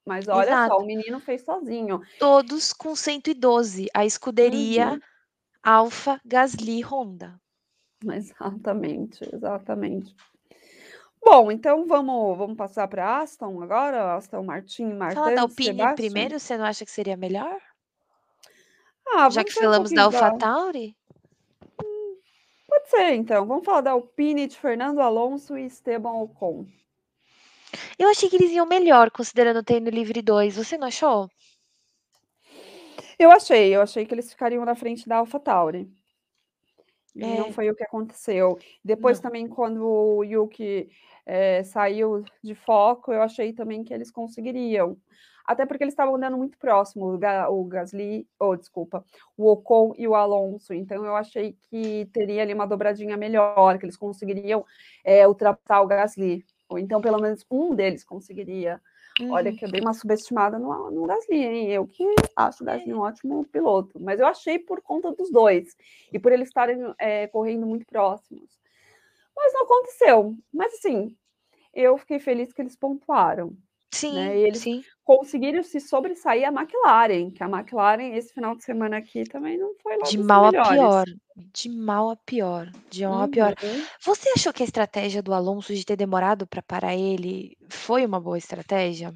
Mas 0.07 0.25
olha 0.29 0.47
Exato. 0.47 0.73
só, 0.73 0.79
o 0.79 0.85
menino 0.85 1.19
fez 1.19 1.43
sozinho. 1.43 2.01
Todos 2.17 2.71
com 2.71 2.95
112, 2.95 3.87
a 3.93 4.05
escuderia 4.05 4.91
uhum. 4.91 4.99
Alfa, 5.61 6.21
Gasly, 6.23 6.81
Honda. 6.81 7.37
Exatamente, 8.09 9.27
exatamente. 9.33 10.15
Bom, 11.19 11.51
então 11.51 11.85
vamos, 11.87 12.37
vamos 12.37 12.55
passar 12.55 12.87
para 12.87 13.19
Aston 13.19 13.61
agora, 13.61 14.15
Aston 14.15 14.43
Martin, 14.43 14.93
Martin. 14.93 15.15
Fala 15.15 15.35
da 15.35 15.41
Alpine 15.41 15.95
primeiro, 15.95 16.39
você 16.39 16.55
não 16.55 16.63
acha 16.63 16.85
que 16.85 16.91
seria 16.91 17.17
melhor? 17.17 17.59
Ah, 19.09 19.29
Já 19.29 19.43
que 19.43 19.51
falamos 19.51 19.91
um 19.91 19.95
da 19.95 20.03
AlphaTauri? 20.03 20.95
Hum, 21.83 22.17
pode 22.67 22.89
ser, 22.89 23.13
então. 23.15 23.45
Vamos 23.45 23.65
falar 23.65 23.81
da 23.81 23.91
Alpine 23.91 24.47
de 24.47 24.55
Fernando 24.55 25.01
Alonso 25.01 25.57
e 25.57 25.65
Esteban 25.65 26.13
Ocon. 26.13 26.65
Eu 27.97 28.09
achei 28.09 28.29
que 28.29 28.35
eles 28.35 28.51
iam 28.51 28.65
melhor, 28.65 29.11
considerando 29.11 29.57
o 29.57 29.63
treino 29.63 29.89
livre 29.89 30.21
2. 30.21 30.55
Você 30.55 30.77
não 30.77 30.87
achou? 30.87 31.29
Eu 33.19 33.31
achei, 33.31 33.75
eu 33.75 33.81
achei 33.81 34.05
que 34.05 34.13
eles 34.13 34.31
ficariam 34.31 34.63
na 34.63 34.75
frente 34.75 35.07
da 35.07 35.17
AlphaTauri. 35.17 35.89
É. 37.15 37.37
Não 37.37 37.51
foi 37.51 37.69
o 37.69 37.75
que 37.75 37.83
aconteceu. 37.83 38.59
Depois 38.83 39.17
não. 39.17 39.23
também, 39.23 39.47
quando 39.47 39.83
o 39.83 40.23
Yuki 40.23 40.89
é, 41.25 41.63
saiu 41.63 42.23
de 42.43 42.53
foco, 42.53 43.11
eu 43.11 43.21
achei 43.21 43.53
também 43.53 43.83
que 43.83 43.93
eles 43.93 44.11
conseguiriam. 44.11 44.97
Até 45.43 45.65
porque 45.65 45.83
eles 45.83 45.93
estavam 45.93 46.15
andando 46.15 46.37
muito 46.37 46.57
próximo, 46.57 47.17
o 47.49 47.63
Gasly, 47.63 48.27
ou 48.37 48.51
oh, 48.51 48.55
desculpa, 48.57 49.03
o 49.37 49.49
Ocon 49.49 49.93
e 49.97 50.05
o 50.05 50.13
Alonso. 50.13 50.73
Então 50.73 51.05
eu 51.05 51.15
achei 51.15 51.57
que 51.69 52.05
teria 52.11 52.41
ali 52.41 52.53
uma 52.53 52.67
dobradinha 52.67 53.15
melhor, 53.15 53.79
que 53.79 53.85
eles 53.85 53.95
conseguiriam 53.95 54.65
é, 55.05 55.25
ultrapassar 55.25 55.81
o 55.81 55.87
Gasly. 55.87 56.45
Ou 56.69 56.77
então, 56.77 57.01
pelo 57.01 57.19
menos, 57.19 57.45
um 57.49 57.73
deles 57.73 58.03
conseguiria. 58.03 58.81
Uhum. 59.19 59.31
Olha 59.31 59.53
que 59.53 59.65
eu 59.65 59.71
dei 59.71 59.81
uma 59.81 59.93
subestimada 59.93 60.59
no, 60.59 60.91
no 60.91 61.07
Gasly, 61.07 61.37
hein? 61.37 61.71
Eu 61.71 61.87
que 61.87 62.03
acho 62.35 62.63
o 62.63 62.65
Gasly 62.65 62.93
um 62.93 62.99
ótimo 62.99 63.45
piloto. 63.45 63.99
Mas 63.99 64.19
eu 64.19 64.27
achei 64.27 64.59
por 64.59 64.81
conta 64.81 65.11
dos 65.11 65.31
dois. 65.31 65.75
E 66.11 66.19
por 66.19 66.31
eles 66.31 66.49
estarem 66.49 66.93
é, 66.99 67.27
correndo 67.27 67.65
muito 67.65 67.85
próximos. 67.85 68.59
Mas 69.35 69.53
não 69.53 69.63
aconteceu. 69.63 70.35
Mas 70.53 70.73
assim, 70.73 71.15
eu 71.73 71.97
fiquei 71.97 72.19
feliz 72.19 72.51
que 72.51 72.61
eles 72.61 72.75
pontuaram. 72.75 73.55
Sim, 73.91 74.13
né? 74.13 74.37
E 74.37 74.43
eles 74.43 74.61
sim. 74.61 74.83
conseguiram 75.03 75.63
se 75.63 75.79
sobressair 75.79 76.47
a 76.47 76.51
McLaren, 76.51 77.31
que 77.31 77.43
a 77.43 77.47
McLaren 77.47 78.15
esse 78.15 78.33
final 78.33 78.55
de 78.55 78.63
semana 78.63 78.97
aqui 78.97 79.23
também 79.23 79.57
não 79.57 79.73
foi 79.81 79.97
lá 79.97 80.03
De 80.07 80.17
mal 80.17 80.45
a 80.45 80.51
pior, 80.51 81.05
de 81.53 81.69
mal 81.69 82.09
a 82.09 82.15
pior, 82.15 82.71
de 82.89 83.05
mal 83.05 83.21
a 83.21 83.27
pior. 83.27 83.55
Uhum. 83.63 83.83
Você 84.03 84.29
achou 84.35 84.53
que 84.53 84.63
a 84.63 84.65
estratégia 84.65 85.21
do 85.21 85.33
Alonso 85.33 85.73
de 85.73 85.85
ter 85.85 85.95
demorado 85.95 86.45
para 86.45 86.61
parar 86.61 86.95
ele 86.95 87.57
foi 87.69 88.05
uma 88.05 88.19
boa 88.19 88.37
estratégia? 88.37 89.13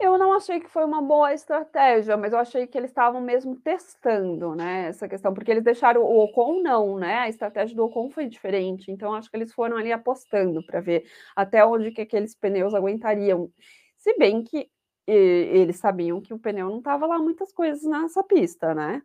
Eu 0.00 0.18
não 0.18 0.32
achei 0.32 0.60
que 0.60 0.68
foi 0.68 0.84
uma 0.84 1.00
boa 1.00 1.32
estratégia, 1.32 2.16
mas 2.16 2.32
eu 2.32 2.38
achei 2.38 2.66
que 2.66 2.76
eles 2.76 2.90
estavam 2.90 3.20
mesmo 3.20 3.56
testando, 3.56 4.54
né, 4.54 4.88
essa 4.88 5.08
questão, 5.08 5.32
porque 5.32 5.50
eles 5.50 5.62
deixaram 5.62 6.02
o 6.02 6.24
Ocon 6.24 6.62
não, 6.62 6.98
né? 6.98 7.18
A 7.18 7.28
estratégia 7.28 7.76
do 7.76 7.84
Ocon 7.84 8.10
foi 8.10 8.26
diferente, 8.26 8.90
então 8.90 9.14
acho 9.14 9.30
que 9.30 9.36
eles 9.36 9.52
foram 9.52 9.76
ali 9.76 9.92
apostando 9.92 10.64
para 10.64 10.80
ver 10.80 11.04
até 11.36 11.64
onde 11.64 11.92
que 11.92 12.00
aqueles 12.00 12.34
pneus 12.34 12.74
aguentariam. 12.74 13.50
Se 13.96 14.16
bem 14.16 14.42
que 14.42 14.68
e, 15.06 15.12
eles 15.12 15.76
sabiam 15.76 16.20
que 16.20 16.34
o 16.34 16.38
pneu 16.38 16.68
não 16.68 16.78
estava 16.78 17.06
lá 17.06 17.18
muitas 17.18 17.52
coisas 17.52 17.82
nessa 17.84 18.22
pista, 18.22 18.74
né? 18.74 19.02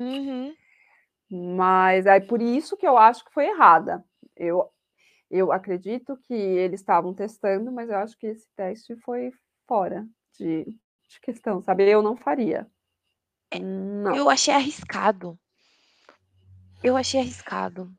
Uhum. 0.00 0.54
Mas 1.30 2.06
é 2.06 2.20
por 2.20 2.40
isso 2.40 2.76
que 2.76 2.86
eu 2.86 2.96
acho 2.96 3.24
que 3.24 3.32
foi 3.32 3.46
errada. 3.46 4.04
Eu, 4.36 4.70
eu 5.30 5.52
acredito 5.52 6.16
que 6.16 6.34
eles 6.34 6.80
estavam 6.80 7.14
testando, 7.14 7.72
mas 7.72 7.90
eu 7.90 7.96
acho 7.96 8.16
que 8.18 8.26
esse 8.28 8.46
teste 8.56 8.96
foi 8.96 9.30
fora 9.66 10.06
de, 10.38 10.64
de 10.64 11.20
questão, 11.20 11.60
sabe? 11.60 11.88
Eu 11.88 12.02
não 12.02 12.16
faria. 12.16 12.66
É, 13.50 13.58
não. 13.58 14.14
Eu 14.14 14.30
achei 14.30 14.54
arriscado. 14.54 15.38
Eu 16.82 16.96
achei 16.96 17.20
arriscado. 17.20 17.92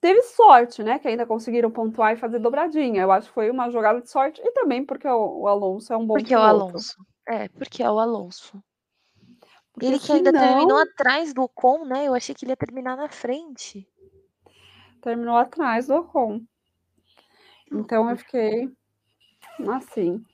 Teve 0.00 0.22
sorte, 0.22 0.82
né? 0.82 0.98
Que 0.98 1.08
ainda 1.08 1.26
conseguiram 1.26 1.70
pontuar 1.70 2.12
e 2.12 2.18
fazer 2.18 2.38
dobradinha. 2.38 3.02
Eu 3.02 3.10
acho 3.10 3.28
que 3.28 3.34
foi 3.34 3.50
uma 3.50 3.70
jogada 3.70 4.00
de 4.00 4.10
sorte 4.10 4.40
e 4.44 4.52
também 4.52 4.84
porque 4.84 5.08
o, 5.08 5.40
o 5.40 5.48
Alonso 5.48 5.92
é 5.92 5.96
um 5.96 6.06
bom 6.06 6.14
Porque 6.14 6.28
piloto. 6.28 6.46
é 6.46 6.52
o 6.52 6.60
Alonso. 6.60 7.06
É, 7.26 7.48
porque 7.48 7.82
é 7.82 7.90
o 7.90 7.98
Alonso. 7.98 8.62
Porque 9.72 9.86
ele 9.86 9.98
que 9.98 10.12
ainda 10.12 10.30
não... 10.30 10.40
terminou 10.40 10.78
atrás 10.78 11.34
do 11.34 11.42
Ocon, 11.42 11.84
né? 11.84 12.06
Eu 12.06 12.14
achei 12.14 12.34
que 12.34 12.44
ele 12.44 12.52
ia 12.52 12.56
terminar 12.56 12.96
na 12.96 13.08
frente. 13.08 13.88
Terminou 15.00 15.36
atrás 15.36 15.88
do 15.88 15.94
Ocon. 15.96 16.42
Então 17.72 18.08
eu 18.08 18.16
fiquei 18.16 18.70
assim. 19.72 20.24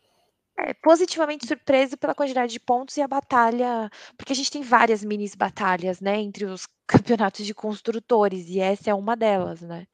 É, 0.58 0.74
positivamente 0.74 1.46
surpreso 1.46 1.96
pela 1.96 2.14
quantidade 2.14 2.52
de 2.52 2.60
pontos 2.60 2.96
e 2.96 3.02
a 3.02 3.08
batalha, 3.08 3.90
porque 4.16 4.32
a 4.32 4.36
gente 4.36 4.50
tem 4.50 4.62
várias 4.62 5.02
minis 5.02 5.34
batalhas, 5.34 6.00
né, 6.00 6.20
entre 6.20 6.44
os 6.44 6.66
campeonatos 6.86 7.46
de 7.46 7.54
construtores, 7.54 8.48
e 8.48 8.60
essa 8.60 8.90
é 8.90 8.94
uma 8.94 9.16
delas, 9.16 9.62
né? 9.62 9.86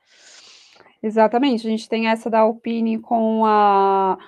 Exatamente, 1.03 1.67
a 1.67 1.71
gente 1.71 1.89
tem 1.89 2.09
essa 2.09 2.29
da 2.29 2.41
Alpine 2.41 2.99
com 2.99 3.45
a 3.45 4.19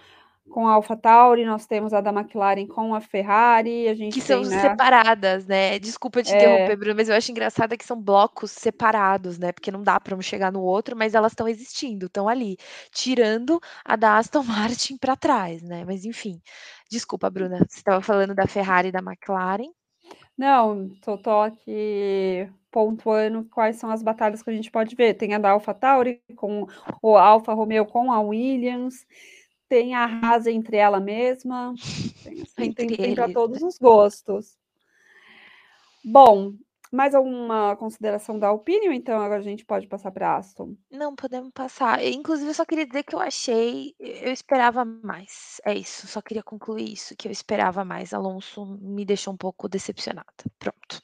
com 0.58 0.66
a 0.66 0.72
AlphaTauri, 0.72 1.44
nós 1.44 1.66
temos 1.66 1.92
a 1.92 2.00
da 2.00 2.10
McLaren 2.10 2.66
com 2.66 2.92
a 2.92 3.00
Ferrari, 3.00 3.86
a 3.86 3.94
gente 3.94 4.14
que 4.14 4.20
são 4.20 4.42
tem, 4.42 4.50
né? 4.50 4.60
separadas, 4.60 5.46
né? 5.46 5.78
Desculpa 5.78 6.20
te 6.20 6.32
É. 6.32 6.34
interromper, 6.34 6.76
Bruno, 6.76 6.96
mas 6.96 7.08
eu 7.08 7.14
acho 7.14 7.30
engraçado 7.30 7.78
que 7.78 7.84
são 7.84 7.96
blocos 8.02 8.50
separados, 8.50 9.38
né? 9.38 9.52
Porque 9.52 9.70
não 9.70 9.84
dá 9.84 10.00
para 10.00 10.16
um 10.16 10.20
chegar 10.20 10.50
no 10.50 10.60
outro, 10.60 10.96
mas 10.96 11.14
elas 11.14 11.30
estão 11.30 11.46
existindo, 11.46 12.06
estão 12.06 12.28
ali, 12.28 12.56
tirando 12.90 13.60
a 13.84 13.94
da 13.94 14.18
Aston 14.18 14.42
Martin 14.82 14.96
para 14.96 15.14
trás, 15.14 15.62
né? 15.62 15.84
Mas 15.84 16.04
enfim, 16.04 16.42
desculpa, 16.90 17.30
Bruna, 17.30 17.58
você 17.58 17.78
estava 17.78 18.02
falando 18.02 18.34
da 18.34 18.48
Ferrari 18.48 18.88
e 18.88 18.92
da 18.92 18.98
McLaren. 18.98 19.70
Não, 20.36 20.88
tô, 21.00 21.16
tô 21.18 21.40
aqui 21.40 22.48
pontuando 22.70 23.44
quais 23.44 23.76
são 23.76 23.90
as 23.90 24.02
batalhas 24.02 24.42
que 24.42 24.50
a 24.50 24.52
gente 24.52 24.70
pode 24.72 24.96
ver. 24.96 25.14
Tem 25.14 25.34
a 25.34 25.38
da 25.38 25.50
AlphaTauri 25.50 26.20
com 26.36 26.66
o 27.00 27.16
Alfa 27.16 27.54
Romeo 27.54 27.86
com 27.86 28.12
a 28.12 28.20
Williams, 28.20 29.06
tem 29.68 29.94
a 29.94 30.04
Haas 30.04 30.46
entre 30.46 30.76
ela 30.76 31.00
mesma, 31.00 31.74
tem, 32.24 32.42
assim, 32.42 32.52
Entre 32.58 32.86
tem, 32.86 32.96
tem 32.96 33.14
para 33.14 33.32
todos 33.32 33.62
os 33.62 33.78
gostos. 33.78 34.56
Bom, 36.04 36.54
mais 36.90 37.14
alguma 37.14 37.76
consideração 37.76 38.38
da 38.38 38.48
Alpine 38.48 38.88
ou 38.88 38.94
então 38.94 39.20
agora 39.20 39.40
a 39.40 39.44
gente 39.44 39.64
pode 39.64 39.86
passar 39.86 40.10
para 40.10 40.36
Aston? 40.36 40.74
Não, 40.90 41.14
podemos 41.14 41.50
passar. 41.52 42.02
Inclusive, 42.04 42.50
eu 42.50 42.54
só 42.54 42.64
queria 42.64 42.86
dizer 42.86 43.02
que 43.02 43.14
eu 43.14 43.20
achei, 43.20 43.94
eu 43.98 44.32
esperava 44.32 44.84
mais. 44.84 45.60
É 45.64 45.74
isso, 45.74 46.06
só 46.06 46.22
queria 46.22 46.42
concluir 46.42 46.92
isso, 46.92 47.14
que 47.16 47.28
eu 47.28 47.32
esperava 47.32 47.84
mais. 47.84 48.14
Alonso 48.14 48.78
me 48.80 49.04
deixou 49.04 49.34
um 49.34 49.36
pouco 49.36 49.68
decepcionada. 49.68 50.26
Pronto. 50.58 51.02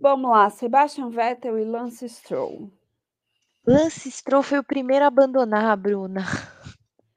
Vamos 0.00 0.30
lá, 0.30 0.48
Sebastian 0.50 1.10
Vettel 1.10 1.58
e 1.58 1.64
Lance 1.64 2.08
Stroll. 2.08 2.70
Lance 3.66 4.10
Stroll 4.10 4.42
foi 4.42 4.58
o 4.58 4.64
primeiro 4.64 5.04
a 5.04 5.08
abandonar, 5.08 5.76
Bruna. 5.76 6.24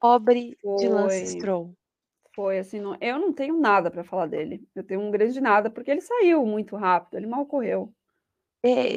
Pobre 0.01 0.57
de 0.77 0.89
Lance 0.89 1.25
Foi. 1.25 1.27
Stroll. 1.27 1.73
Foi 2.35 2.59
assim, 2.59 2.79
não- 2.81 2.97
eu 3.01 3.19
não 3.19 3.33
tenho 3.33 3.59
nada 3.59 3.91
para 3.91 4.03
falar 4.03 4.27
dele. 4.27 4.67
Eu 4.75 4.83
tenho 4.83 5.01
um 5.01 5.11
grande 5.11 5.39
nada, 5.41 5.69
porque 5.69 5.91
ele 5.91 6.01
saiu 6.01 6.45
muito 6.45 6.75
rápido, 6.75 7.17
ele 7.17 7.27
mal 7.27 7.45
correu. 7.45 7.93
É, 8.63 8.87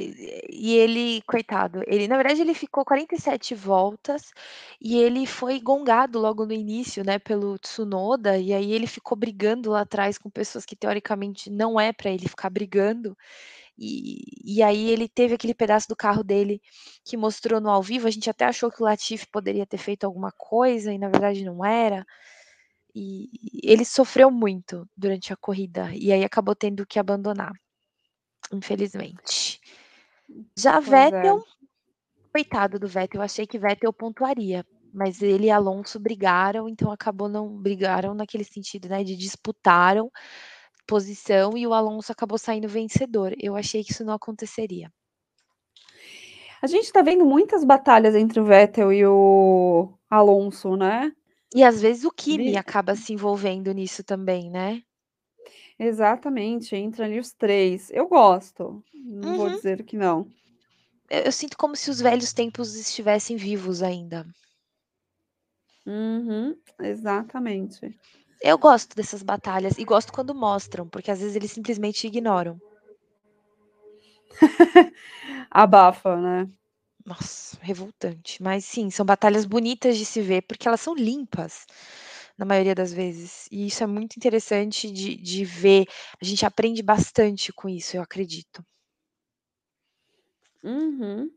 e 0.53 0.75
ele, 0.77 1.23
coitado, 1.23 1.83
ele 1.87 2.07
na 2.07 2.17
verdade 2.19 2.43
ele 2.43 2.53
ficou 2.53 2.85
47 2.85 3.55
voltas 3.55 4.31
e 4.79 4.99
ele 4.99 5.27
foi 5.27 5.59
gongado 5.59 6.19
logo 6.19 6.45
no 6.45 6.53
início, 6.53 7.03
né, 7.03 7.19
pelo 7.19 7.59
Tsunoda, 7.59 8.37
e 8.39 8.53
aí 8.53 8.73
ele 8.73 8.87
ficou 8.87 9.17
brigando 9.17 9.71
lá 9.71 9.81
atrás 9.81 10.19
com 10.19 10.29
pessoas 10.29 10.67
que 10.67 10.77
teoricamente 10.77 11.49
não 11.51 11.81
é 11.81 11.95
para 11.95 12.11
ele 12.11 12.29
ficar 12.29 12.51
brigando. 12.51 13.17
E, 13.77 14.23
e 14.45 14.63
aí 14.63 14.91
ele 14.91 15.09
teve 15.09 15.35
aquele 15.35 15.55
pedaço 15.55 15.89
do 15.89 15.97
carro 15.97 16.23
dele 16.23 16.61
que 17.05 17.17
mostrou 17.17 17.61
no 17.61 17.69
ao 17.69 17.83
vivo. 17.83 18.07
A 18.07 18.11
gente 18.11 18.31
até 18.31 18.45
achou 18.45 18.71
que 18.71 18.81
o 18.83 18.85
Latifi 18.85 19.27
poderia 19.27 19.67
ter 19.67 19.79
feito 19.79 20.05
alguma 20.05 20.33
coisa 20.33 20.93
e 20.93 20.99
na 20.99 21.09
verdade 21.09 21.45
não 21.45 21.65
era. 21.65 22.07
E 22.95 23.29
ele 23.63 23.85
sofreu 23.85 24.31
muito 24.31 24.89
durante 24.97 25.33
a 25.33 25.37
corrida 25.37 25.91
e 25.95 26.13
aí 26.13 26.23
acabou 26.23 26.55
tendo 26.55 26.87
que 26.87 26.99
abandonar, 26.99 27.53
infelizmente. 28.53 29.61
Já 30.57 30.75
Pois 30.75 30.89
Vettel, 30.89 31.39
é. 31.39 31.67
coitado 32.33 32.79
do 32.79 32.87
Vettel, 32.87 33.21
eu 33.21 33.25
achei 33.25 33.49
que 33.49 33.59
Vettel 33.59 33.93
pontuaria, 33.93 34.65
mas 34.93 35.21
ele 35.23 35.47
e 35.47 35.51
Alonso 35.51 35.99
brigaram, 35.99 36.69
então 36.69 36.93
acabou 36.93 37.29
não 37.29 37.49
brigaram 37.49 38.15
naquele 38.15 38.45
sentido, 38.45 38.89
né, 38.89 39.03
de 39.03 39.17
disputaram 39.17 40.09
posição 40.87 41.57
e 41.57 41.67
o 41.67 41.75
Alonso 41.75 42.13
acabou 42.13 42.39
saindo 42.39 42.69
vencedor. 42.69 43.35
Eu 43.41 43.57
achei 43.57 43.83
que 43.85 43.93
isso 43.93 44.05
não 44.05 44.15
aconteceria. 44.15 44.91
A 46.63 46.67
gente 46.67 46.85
está 46.85 47.03
vendo 47.03 47.25
muitas 47.25 47.65
batalhas 47.65 48.15
entre 48.15 48.41
o 48.41 48.45
Vettel 48.45 48.93
e 48.93 49.07
o 49.07 49.93
Alonso, 50.11 50.77
né? 50.77 51.13
E 51.55 51.65
às 51.65 51.81
vezes 51.81 52.05
o 52.05 52.11
Kimi 52.11 52.57
acaba 52.57 52.95
se 52.95 53.13
envolvendo 53.15 53.73
nisso 53.73 54.05
também, 54.05 54.51
né? 54.51 54.83
Exatamente, 55.79 56.75
entra 56.77 57.05
ali 57.05 57.19
os 57.19 57.33
três. 57.33 57.91
Eu 57.91 58.09
gosto, 58.09 58.83
não 58.93 59.33
vou 59.33 59.49
Uhum. 59.49 59.51
dizer 59.51 59.85
que 59.85 59.97
não. 59.97 60.31
Eu, 61.09 61.23
eu 61.23 61.33
sinto 61.33 61.57
como 61.57 61.75
se 61.77 61.91
os 61.91 62.01
velhos 62.01 62.33
tempos 62.35 62.75
estivessem 62.75 63.37
vivos 63.37 63.83
ainda. 63.83 64.27
Uhum, 65.87 66.57
exatamente. 66.81 67.95
Eu 68.41 68.57
gosto 68.59 68.95
dessas 68.95 69.23
batalhas 69.23 69.79
e 69.79 69.85
gosto 69.85 70.13
quando 70.13 70.35
mostram, 70.35 70.89
porque 70.89 71.11
às 71.11 71.21
vezes 71.21 71.35
eles 71.37 71.51
simplesmente 71.53 72.07
ignoram. 72.07 72.61
Abafa, 75.51 76.17
né? 76.17 76.49
Nossa, 77.05 77.57
revoltante. 77.63 78.43
Mas 78.43 78.65
sim, 78.65 78.91
são 78.91 79.05
batalhas 79.07 79.45
bonitas 79.47 79.97
de 79.97 80.05
se 80.05 80.21
ver, 80.21 80.43
porque 80.43 80.67
elas 80.69 80.81
são 80.81 80.95
limpas, 80.95 81.67
na 82.39 82.45
maioria 82.45 82.75
das 82.75 82.93
vezes. 82.93 83.49
E 83.53 83.67
isso 83.67 83.83
é 83.85 83.87
muito 83.87 84.17
interessante 84.17 84.91
de, 84.91 85.17
de 85.17 85.45
ver. 85.45 85.87
A 86.21 86.25
gente 86.25 86.45
aprende 86.47 86.83
bastante 86.83 87.53
com 87.53 87.69
isso, 87.69 87.97
eu 87.97 88.03
acredito. 88.03 88.65
Uhum. 90.65 91.31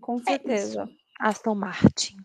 Com 0.00 0.18
É 0.20 0.22
certeza. 0.24 0.88
Aston 1.20 1.54
Martin. 1.54 2.16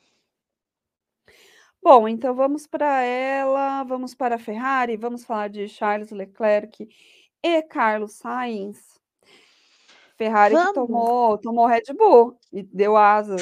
Bom, 1.84 2.08
então 2.08 2.36
vamos 2.36 2.68
para 2.68 3.02
ela, 3.02 3.84
vamos 3.84 4.14
para 4.14 4.36
a 4.36 4.40
Ferrari, 4.40 4.96
vamos 4.98 5.26
falar 5.26 5.48
de 5.50 5.68
Charles 5.68 6.12
Leclerc 6.12 6.88
e 7.44 7.62
Carlos 7.64 8.14
Sainz. 8.14 9.00
Ferrari 10.18 10.56
que 10.58 10.68
tomou, 10.74 11.38
tomou 11.40 11.66
Red 11.66 11.84
Bull 11.98 12.38
e 12.54 12.62
deu 12.62 12.96
asas. 12.96 13.42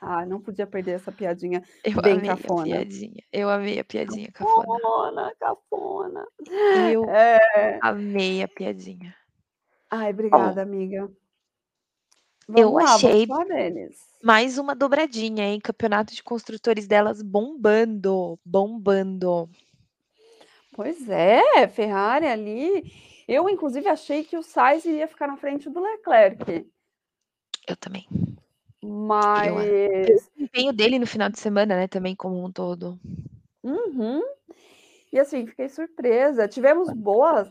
Ah, 0.00 0.24
não 0.26 0.40
podia 0.40 0.66
perder 0.66 0.92
essa 0.92 1.10
piadinha 1.10 1.62
Eu 1.82 2.00
bem 2.02 2.14
amei 2.14 2.30
a 2.30 2.36
cafona. 2.36 2.64
piadinha. 2.64 3.22
Eu 3.32 3.50
amei 3.50 3.78
a 3.80 3.84
piadinha 3.84 4.30
cafona. 4.32 4.66
Cafona, 4.66 5.34
cafona. 5.40 6.26
Eu 6.92 7.04
É. 7.10 7.78
amei 7.82 8.42
a 8.42 8.48
piadinha. 8.48 9.14
Ai, 9.90 10.10
Bom, 10.10 10.14
obrigada, 10.14 10.62
amiga. 10.62 11.10
Eu 12.48 12.72
Vamos 12.72 12.74
lá, 12.74 12.96
vamos 12.96 13.04
achei 13.04 13.26
mais 14.22 14.56
uma 14.56 14.74
dobradinha, 14.74 15.44
hein? 15.44 15.60
Campeonato 15.60 16.14
de 16.14 16.22
construtores 16.22 16.86
delas 16.86 17.20
bombando, 17.20 18.38
bombando. 18.44 19.50
Pois 20.72 21.08
é, 21.08 21.68
Ferrari 21.68 22.26
ali. 22.26 22.90
Eu, 23.28 23.48
inclusive, 23.48 23.86
achei 23.86 24.24
que 24.24 24.36
o 24.36 24.42
Sainz 24.42 24.84
iria 24.84 25.06
ficar 25.06 25.26
na 25.26 25.36
frente 25.36 25.68
do 25.68 25.80
Leclerc, 25.80 26.66
Eu 27.66 27.76
também. 27.76 28.06
mas 28.82 29.52
O 29.52 30.06
desempenho 30.06 30.72
dele 30.72 30.98
no 30.98 31.06
final 31.06 31.28
de 31.28 31.38
semana, 31.38 31.76
né, 31.76 31.86
também 31.86 32.16
como 32.16 32.42
um 32.42 32.50
todo. 32.50 32.98
Uhum. 33.62 34.22
E 35.12 35.18
assim, 35.18 35.46
fiquei 35.46 35.68
surpresa. 35.68 36.48
Tivemos 36.48 36.90
boas 36.92 37.48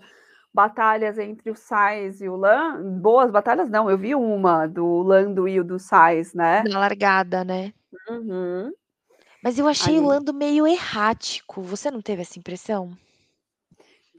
batalhas 0.53 1.17
entre 1.17 1.49
o 1.49 1.55
Sainz 1.55 2.21
e 2.21 2.29
o 2.29 2.35
Lan. 2.35 2.99
Boas 2.99 3.31
batalhas, 3.31 3.69
não, 3.69 3.89
eu 3.89 3.97
vi 3.97 4.13
uma 4.13 4.67
do 4.67 5.01
Lando 5.01 5.47
e 5.47 5.59
o 5.59 5.63
do 5.63 5.79
Sainz, 5.79 6.33
né? 6.33 6.63
Na 6.63 6.79
largada, 6.79 7.43
né? 7.43 7.73
Uhum. 8.09 8.71
Mas 9.43 9.57
eu 9.59 9.67
achei 9.67 9.95
o 9.95 9.97
Ali. 9.97 10.07
Lando 10.07 10.33
meio 10.33 10.65
errático. 10.67 11.61
Você 11.63 11.91
não 11.91 12.01
teve 12.01 12.21
essa 12.21 12.39
impressão? 12.39 12.95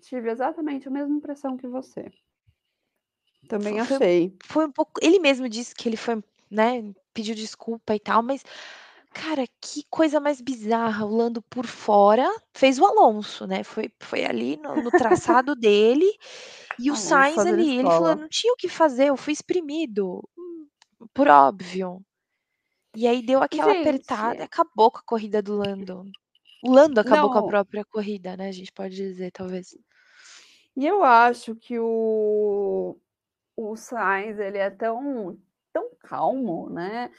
Tive 0.03 0.31
exatamente 0.31 0.87
a 0.87 0.91
mesma 0.91 1.17
impressão 1.17 1.57
que 1.57 1.67
você. 1.67 2.11
Também 3.49 3.83
foi- 3.85 3.97
achei. 3.97 4.37
Foi 4.45 4.67
um 4.67 4.73
pouco. 4.73 4.93
Ele 5.03 5.19
mesmo 5.19 5.49
disse 5.49 5.75
que 5.75 5.89
ele 5.89 5.97
foi, 5.97 6.23
né? 6.51 6.93
Pediu 7.15 7.35
desculpa 7.35 7.95
e 7.95 8.01
tal, 8.01 8.23
mas. 8.23 8.45
Cara, 9.15 9.47
que 9.61 9.85
coisa 9.89 10.21
mais 10.21 10.41
bizarra. 10.41 11.07
O 11.07 11.17
Lando 11.17 11.41
por 11.43 11.67
fora 11.67 12.29
fez 12.53 12.79
o 12.79 12.85
Alonso, 12.85 13.47
né? 13.47 13.63
Foi, 13.63 13.91
foi 14.01 14.25
ali 14.25 14.57
no, 14.57 14.75
no 14.83 14.91
traçado 14.91 15.55
dele. 15.55 16.11
E 16.79 16.91
o 16.91 16.95
Alonso 16.95 17.09
Sainz 17.09 17.39
ali, 17.39 17.79
ele 17.79 17.89
falou: 17.89 18.17
não 18.17 18.29
tinha 18.29 18.53
o 18.53 18.57
que 18.57 18.69
fazer, 18.69 19.09
eu 19.09 19.17
fui 19.17 19.33
exprimido. 19.33 20.29
Hum, 20.37 20.67
Por 21.15 21.29
óbvio. 21.29 22.05
E 22.97 23.07
aí 23.07 23.23
deu 23.25 23.43
aquela 23.43 23.73
apertada 23.73 24.35
e 24.35 24.39
Gente, 24.39 24.43
acabou 24.43 24.91
com 24.91 24.99
a 24.99 25.03
corrida 25.05 25.43
do 25.43 25.57
Lando. 25.57 26.05
O 26.63 26.71
Lando 26.73 27.01
acabou 27.01 27.31
com 27.31 27.39
a 27.39 27.43
não, 27.43 27.49
própria 27.49 27.85
corrida, 27.85 28.37
né? 28.37 28.49
A 28.49 28.53
gente 28.53 28.73
pode 28.73 28.95
dizer, 28.97 29.31
talvez. 29.33 29.77
e 30.77 30.87
eu 30.87 31.03
acho 31.05 31.55
que 31.57 31.79
o, 31.79 32.99
o 33.57 33.77
Sainz, 33.77 34.39
ele 34.39 34.59
é 34.59 34.71
tão, 34.71 35.39
tão 35.73 35.91
calmo, 36.01 36.69
né? 36.71 37.11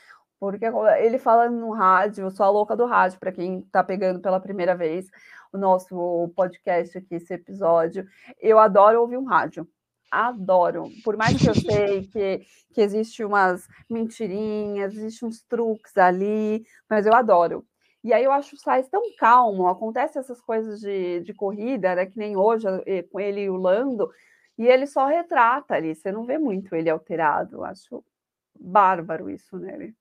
Porque 0.52 0.66
ele 1.00 1.18
fala 1.18 1.50
no 1.50 1.72
rádio, 1.72 2.26
eu 2.26 2.32
sou 2.32 2.46
a 2.46 2.50
louca 2.50 2.76
do 2.76 2.86
rádio, 2.86 3.20
para 3.20 3.32
quem 3.32 3.60
está 3.60 3.84
pegando 3.84 4.20
pela 4.20 4.40
primeira 4.40 4.76
vez 4.76 5.10
o 5.52 5.58
nosso 5.58 6.32
podcast 6.36 6.98
aqui, 6.98 7.16
esse 7.16 7.34
episódio. 7.34 8.06
Eu 8.40 8.60
adoro 8.60 9.02
ouvir 9.02 9.18
um 9.18 9.26
rádio. 9.26 9.68
adoro. 10.12 10.90
Por 11.04 11.18
mais 11.18 11.38
que 11.42 11.50
eu 11.50 11.56
sei 11.56 12.08
que, 12.08 12.46
que 12.74 12.82
existe 12.82 13.24
umas 13.24 13.68
mentirinhas, 13.90 14.94
existem 14.96 15.28
uns 15.28 15.42
truques 15.42 15.98
ali, 15.98 16.64
mas 16.90 17.06
eu 17.06 17.14
adoro. 17.14 17.66
E 18.04 18.14
aí 18.14 18.24
eu 18.24 18.32
acho 18.32 18.56
o 18.56 18.60
Sainz 18.60 18.88
tão 18.88 19.02
calmo, 19.18 19.68
acontece 19.68 20.20
essas 20.20 20.40
coisas 20.40 20.80
de, 20.80 21.22
de 21.22 21.34
corrida, 21.34 21.96
né, 21.96 22.06
que 22.06 22.18
nem 22.20 22.38
hoje, 22.38 22.68
eh, 22.86 23.02
com 23.02 23.20
ele 23.20 23.42
e 23.42 23.50
o 23.50 23.56
Lando, 23.56 24.12
e 24.58 24.68
ele 24.68 24.86
só 24.86 25.08
retrata 25.08 25.74
ali, 25.74 25.96
você 25.96 26.12
não 26.12 26.24
vê 26.24 26.38
muito 26.38 26.76
ele 26.76 26.90
alterado. 26.90 27.64
Acho 27.64 28.04
bárbaro 28.60 29.30
isso 29.30 29.58
nele. 29.58 29.96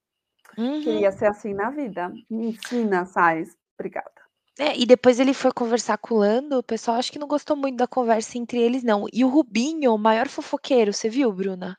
Uhum. 0.57 0.81
Queria 0.81 1.13
ser 1.13 1.27
assim 1.27 1.55
na 1.55 1.71
vida. 1.71 2.13
Me 2.31 2.49
ensina, 2.49 3.05
Sainz. 3.05 3.57
Obrigada. 3.79 4.11
É, 4.59 4.79
e 4.79 4.87
depois 4.87 5.19
ele 5.19 5.35
foi 5.35 5.51
conversar 5.53 5.99
com 5.99 6.15
o 6.15 6.19
Lando, 6.19 6.59
o 6.59 6.63
pessoal 6.63 6.97
acho 6.97 7.11
que 7.11 7.19
não 7.19 7.27
gostou 7.27 7.57
muito 7.57 7.77
da 7.77 7.89
conversa 7.89 8.39
entre 8.39 8.61
eles, 8.61 8.85
não. 8.85 9.07
E 9.13 9.25
o 9.25 9.29
Rubinho, 9.29 9.93
o 9.93 9.99
maior 9.99 10.29
fofoqueiro, 10.29 10.93
você 10.93 11.09
viu, 11.09 11.33
Bruna? 11.33 11.77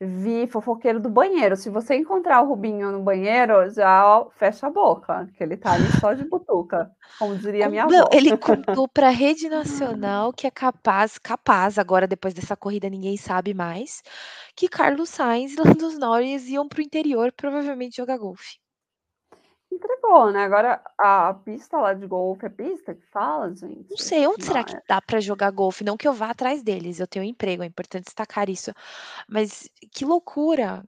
Vi 0.00 0.46
fofoqueiro 0.46 1.00
do 1.00 1.10
banheiro. 1.10 1.56
Se 1.56 1.68
você 1.70 1.96
encontrar 1.96 2.40
o 2.42 2.48
Rubinho 2.48 2.92
no 2.92 3.02
banheiro, 3.02 3.68
já 3.70 4.24
fecha 4.38 4.68
a 4.68 4.70
boca, 4.70 5.28
que 5.36 5.42
ele 5.42 5.56
tá 5.56 5.72
ali 5.72 5.90
só 6.00 6.12
de 6.14 6.24
butuca, 6.24 6.90
como 7.18 7.36
diria 7.36 7.68
minha 7.68 7.84
Não, 7.84 8.04
avó. 8.04 8.08
ele 8.12 8.30
contou 8.38 8.86
para 8.88 9.08
a 9.08 9.10
rede 9.10 9.48
nacional 9.48 10.32
que 10.32 10.46
é 10.46 10.50
capaz, 10.50 11.18
capaz, 11.18 11.78
agora 11.78 12.06
depois 12.06 12.32
dessa 12.32 12.56
corrida 12.56 12.88
ninguém 12.88 13.16
sabe 13.16 13.52
mais, 13.54 14.02
que 14.54 14.68
Carlos 14.68 15.08
Sainz 15.08 15.54
e 15.54 15.60
Lando 15.60 15.98
Norris 15.98 16.46
iam 16.48 16.68
para 16.68 16.78
o 16.78 16.82
interior 16.82 17.32
provavelmente 17.32 17.96
jogar 17.96 18.18
golfe 18.18 18.58
entregou, 19.70 20.32
né? 20.32 20.44
Agora 20.44 20.82
a 20.96 21.34
pista 21.34 21.78
lá 21.78 21.94
de 21.94 22.06
golfe 22.06 22.46
é 22.46 22.48
pista 22.48 22.94
que 22.94 23.06
fala, 23.06 23.54
gente? 23.54 23.88
Não 23.90 23.96
sei, 23.96 24.26
onde 24.26 24.44
será 24.44 24.64
que 24.64 24.76
é. 24.76 24.82
dá 24.88 25.00
para 25.00 25.20
jogar 25.20 25.50
golfe? 25.50 25.84
Não 25.84 25.96
que 25.96 26.08
eu 26.08 26.12
vá 26.12 26.30
atrás 26.30 26.62
deles, 26.62 27.00
eu 27.00 27.06
tenho 27.06 27.24
um 27.24 27.28
emprego, 27.28 27.62
é 27.62 27.66
importante 27.66 28.04
destacar 28.04 28.48
isso. 28.48 28.72
Mas 29.28 29.68
que 29.92 30.04
loucura 30.04 30.84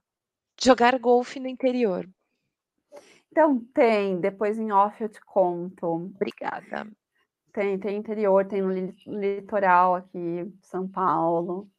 jogar 0.61 0.97
golfe 0.99 1.39
no 1.39 1.47
interior. 1.47 2.07
Então 3.31 3.59
tem, 3.73 4.19
depois 4.19 4.57
em 4.57 4.71
off 4.71 5.01
eu 5.01 5.09
te 5.09 5.21
conto. 5.21 5.87
Obrigada. 5.87 6.87
Tem, 7.53 7.77
tem 7.79 7.97
interior, 7.97 8.45
tem 8.45 8.61
no 8.61 8.71
litoral 9.07 9.95
aqui, 9.95 10.53
São 10.61 10.87
Paulo. 10.87 11.69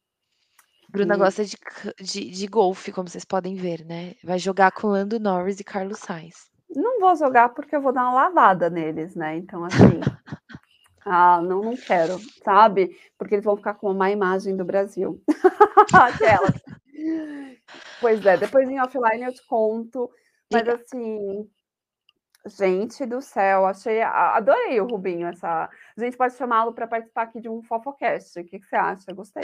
Bruna 0.89 1.15
e... 1.15 1.17
gosta 1.17 1.43
de, 1.43 1.57
de, 1.99 2.29
de 2.29 2.47
golfe, 2.47 2.91
como 2.91 3.09
vocês 3.09 3.25
podem 3.25 3.55
ver, 3.55 3.83
né? 3.85 4.13
Vai 4.23 4.37
jogar 4.37 4.71
com 4.71 4.87
Lando 4.87 5.19
Norris 5.19 5.59
e 5.59 5.63
Carlos 5.63 5.99
Sainz. 5.99 6.52
Não 6.75 6.99
vou 6.99 7.15
jogar 7.15 7.49
porque 7.49 7.75
eu 7.75 7.81
vou 7.81 7.91
dar 7.93 8.03
uma 8.03 8.13
lavada 8.13 8.69
neles, 8.69 9.15
né? 9.15 9.37
Então, 9.37 9.63
assim. 9.63 9.99
ah, 11.05 11.41
não, 11.41 11.61
não 11.61 11.75
quero, 11.75 12.17
sabe? 12.43 12.97
Porque 13.17 13.35
eles 13.35 13.45
vão 13.45 13.57
ficar 13.57 13.75
com 13.75 13.87
uma 13.87 13.93
má 13.93 14.11
imagem 14.11 14.55
do 14.55 14.65
Brasil. 14.65 15.21
Aquela. 15.93 16.53
pois 18.01 18.25
é, 18.25 18.37
depois 18.37 18.69
em 18.69 18.81
offline 18.81 19.23
eu 19.23 19.33
te 19.33 19.45
conto. 19.45 20.09
Mas 20.51 20.67
assim, 20.67 21.49
gente 22.45 23.05
do 23.05 23.21
céu, 23.21 23.65
achei, 23.65 24.01
adorei 24.01 24.79
o 24.81 24.87
Rubinho. 24.87 25.27
Essa, 25.27 25.69
a 25.97 26.03
gente 26.03 26.17
pode 26.17 26.35
chamá-lo 26.35 26.73
para 26.73 26.87
participar 26.87 27.23
aqui 27.23 27.39
de 27.39 27.49
um 27.49 27.61
fofocast. 27.63 28.39
O 28.39 28.45
que, 28.45 28.59
que 28.59 28.65
você 28.65 28.75
acha? 28.75 29.13
Gostei. 29.13 29.43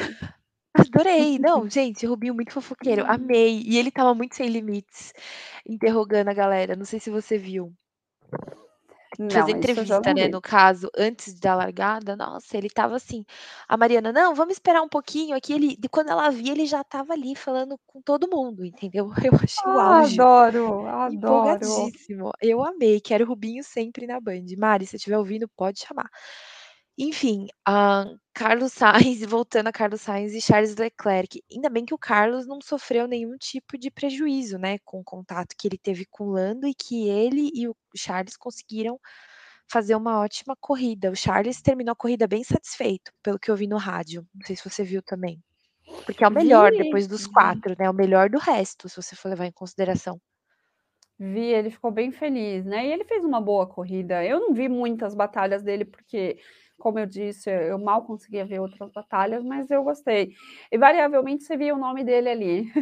Adorei. 0.89 1.37
Não, 1.39 1.67
gente, 1.69 2.05
Rubinho 2.05 2.33
muito 2.35 2.51
fofoqueiro, 2.53 3.03
uhum. 3.03 3.07
amei. 3.07 3.61
E 3.65 3.77
ele 3.77 3.89
estava 3.89 4.13
muito 4.13 4.35
sem 4.35 4.47
limites, 4.49 5.13
interrogando 5.67 6.29
a 6.29 6.33
galera, 6.33 6.75
não 6.75 6.85
sei 6.85 6.99
se 6.99 7.09
você 7.09 7.37
viu. 7.37 7.73
Não, 9.19 9.27
Fazer 9.31 9.51
entrevista, 9.51 10.13
né, 10.13 10.27
no 10.27 10.41
caso, 10.41 10.89
antes 10.97 11.39
da 11.39 11.53
largada, 11.55 12.15
nossa, 12.15 12.57
ele 12.57 12.67
estava 12.67 12.95
assim, 12.95 13.25
a 13.67 13.75
Mariana: 13.77 14.13
"Não, 14.13 14.33
vamos 14.33 14.53
esperar 14.53 14.81
um 14.81 14.87
pouquinho 14.89 15.35
aqui", 15.35 15.53
ele 15.53 15.77
quando 15.91 16.09
ela 16.09 16.29
via, 16.29 16.51
ele 16.53 16.65
já 16.65 16.81
estava 16.81 17.13
ali 17.13 17.35
falando 17.35 17.77
com 17.85 18.01
todo 18.01 18.29
mundo, 18.29 18.63
entendeu. 18.65 19.09
Eu 19.31 19.33
achei 19.43 19.71
o 19.71 19.79
Ah, 19.79 19.99
auge. 19.99 20.19
adoro, 20.21 20.85
adoro. 20.87 21.91
Eu 22.41 22.63
amei, 22.63 22.99
quero 23.01 23.25
Rubinho 23.25 23.63
sempre 23.63 24.07
na 24.07 24.19
Band. 24.19 24.45
Mari, 24.57 24.85
se 24.85 24.95
estiver 24.95 25.17
ouvindo, 25.17 25.47
pode 25.49 25.79
chamar. 25.79 26.09
Enfim, 27.01 27.47
uh, 27.65 28.19
Carlos 28.33 28.73
Sainz, 29.15 29.21
voltando 29.21 29.67
a 29.67 29.71
Carlos 29.71 30.01
Sainz 30.01 30.33
e 30.33 30.41
Charles 30.41 30.75
Leclerc. 30.75 31.41
Ainda 31.49 31.69
bem 31.69 31.85
que 31.85 31.93
o 31.93 31.97
Carlos 31.97 32.45
não 32.45 32.59
sofreu 32.59 33.07
nenhum 33.07 33.37
tipo 33.37 33.77
de 33.77 33.89
prejuízo, 33.89 34.57
né, 34.57 34.79
com 34.83 34.99
o 34.99 35.03
contato 35.03 35.55
que 35.57 35.65
ele 35.65 35.77
teve 35.77 36.05
com 36.05 36.25
o 36.25 36.31
Lando 36.31 36.67
e 36.67 36.73
que 36.73 37.07
ele 37.07 37.49
e 37.53 37.69
o 37.69 37.75
Charles 37.95 38.35
conseguiram 38.35 38.99
fazer 39.65 39.95
uma 39.95 40.19
ótima 40.19 40.57
corrida. 40.59 41.09
O 41.09 41.15
Charles 41.15 41.61
terminou 41.61 41.93
a 41.93 41.95
corrida 41.95 42.27
bem 42.27 42.43
satisfeito, 42.43 43.13
pelo 43.23 43.39
que 43.39 43.49
eu 43.49 43.55
vi 43.55 43.67
no 43.67 43.77
rádio. 43.77 44.27
Não 44.35 44.45
sei 44.45 44.57
se 44.57 44.69
você 44.69 44.83
viu 44.83 45.01
também. 45.01 45.41
Porque 46.05 46.23
é 46.23 46.27
o 46.27 46.31
melhor 46.31 46.71
Vi, 46.71 46.79
depois 46.79 47.07
dos 47.07 47.25
quatro, 47.25 47.75
né? 47.79 47.89
O 47.89 47.93
melhor 47.93 48.29
do 48.29 48.37
resto, 48.39 48.89
se 48.89 48.95
você 48.95 49.15
for 49.15 49.29
levar 49.29 49.45
em 49.45 49.51
consideração. 49.51 50.19
Vi, 51.17 51.39
ele 51.39 51.69
ficou 51.69 51.91
bem 51.91 52.11
feliz, 52.11 52.65
né? 52.65 52.87
E 52.87 52.91
ele 52.91 53.05
fez 53.05 53.23
uma 53.23 53.39
boa 53.39 53.67
corrida. 53.67 54.23
Eu 54.25 54.39
não 54.39 54.53
vi 54.53 54.67
muitas 54.67 55.13
batalhas 55.13 55.61
dele, 55.61 55.85
porque 55.85 56.39
como 56.79 56.97
eu 56.97 57.05
disse, 57.05 57.49
eu 57.49 57.77
mal 57.77 58.03
conseguia 58.03 58.45
ver 58.45 58.59
outras 58.59 58.91
batalhas, 58.91 59.43
mas 59.43 59.69
eu 59.69 59.83
gostei. 59.83 60.33
E 60.71 60.77
variavelmente 60.77 61.43
você 61.43 61.55
via 61.55 61.75
o 61.75 61.79
nome 61.79 62.03
dele 62.03 62.29
ali. 62.29 62.73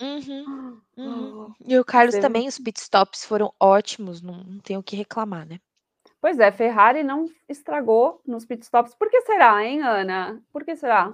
Uhum, 0.00 0.80
uhum. 0.96 1.54
E 1.66 1.78
o 1.78 1.84
Carlos 1.84 2.14
você... 2.14 2.20
também, 2.20 2.48
os 2.48 2.58
pitstops 2.58 3.24
foram 3.24 3.52
ótimos, 3.60 4.22
não, 4.22 4.42
não 4.44 4.58
tenho 4.60 4.80
o 4.80 4.82
que 4.82 4.96
reclamar, 4.96 5.46
né? 5.46 5.60
Pois 6.20 6.38
é, 6.38 6.52
Ferrari 6.52 7.02
não 7.02 7.26
estragou 7.48 8.20
nos 8.24 8.46
pitstops. 8.46 8.94
Por 8.94 9.10
que 9.10 9.22
será, 9.22 9.64
hein, 9.64 9.82
Ana? 9.82 10.40
Por 10.52 10.64
que 10.64 10.76
será? 10.76 11.10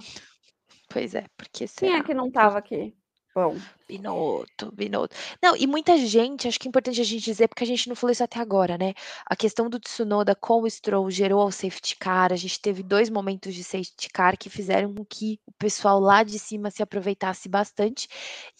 Pois 0.87 1.15
é, 1.15 1.25
porque 1.35 1.67
será? 1.67 1.91
Quem 1.91 1.99
é 1.99 2.03
que 2.03 2.13
não 2.13 2.27
estava 2.27 2.57
aqui? 2.57 2.95
Bom. 3.39 3.57
Binotto, 3.87 4.69
Binotto. 4.73 5.15
Não, 5.41 5.55
e 5.55 5.65
muita 5.65 5.97
gente, 5.97 6.45
acho 6.47 6.59
que 6.59 6.67
é 6.67 6.69
importante 6.69 6.99
a 6.99 7.03
gente 7.05 7.23
dizer, 7.23 7.47
porque 7.47 7.63
a 7.63 7.67
gente 7.67 7.87
não 7.87 7.95
falou 7.95 8.11
isso 8.11 8.23
até 8.23 8.37
agora, 8.37 8.77
né? 8.77 8.93
A 9.25 9.35
questão 9.35 9.69
do 9.69 9.79
Tsunoda 9.79 10.35
com 10.35 10.61
o 10.61 10.69
Stroll 10.69 11.09
gerou 11.09 11.47
o 11.47 11.51
safety 11.51 11.95
car. 11.95 12.33
A 12.33 12.35
gente 12.35 12.59
teve 12.59 12.83
dois 12.83 13.09
momentos 13.09 13.55
de 13.55 13.63
safety 13.63 14.09
car 14.09 14.37
que 14.37 14.49
fizeram 14.49 14.93
com 14.93 15.05
que 15.05 15.39
o 15.47 15.53
pessoal 15.53 16.01
lá 16.01 16.21
de 16.21 16.37
cima 16.37 16.69
se 16.69 16.83
aproveitasse 16.83 17.47
bastante, 17.47 18.09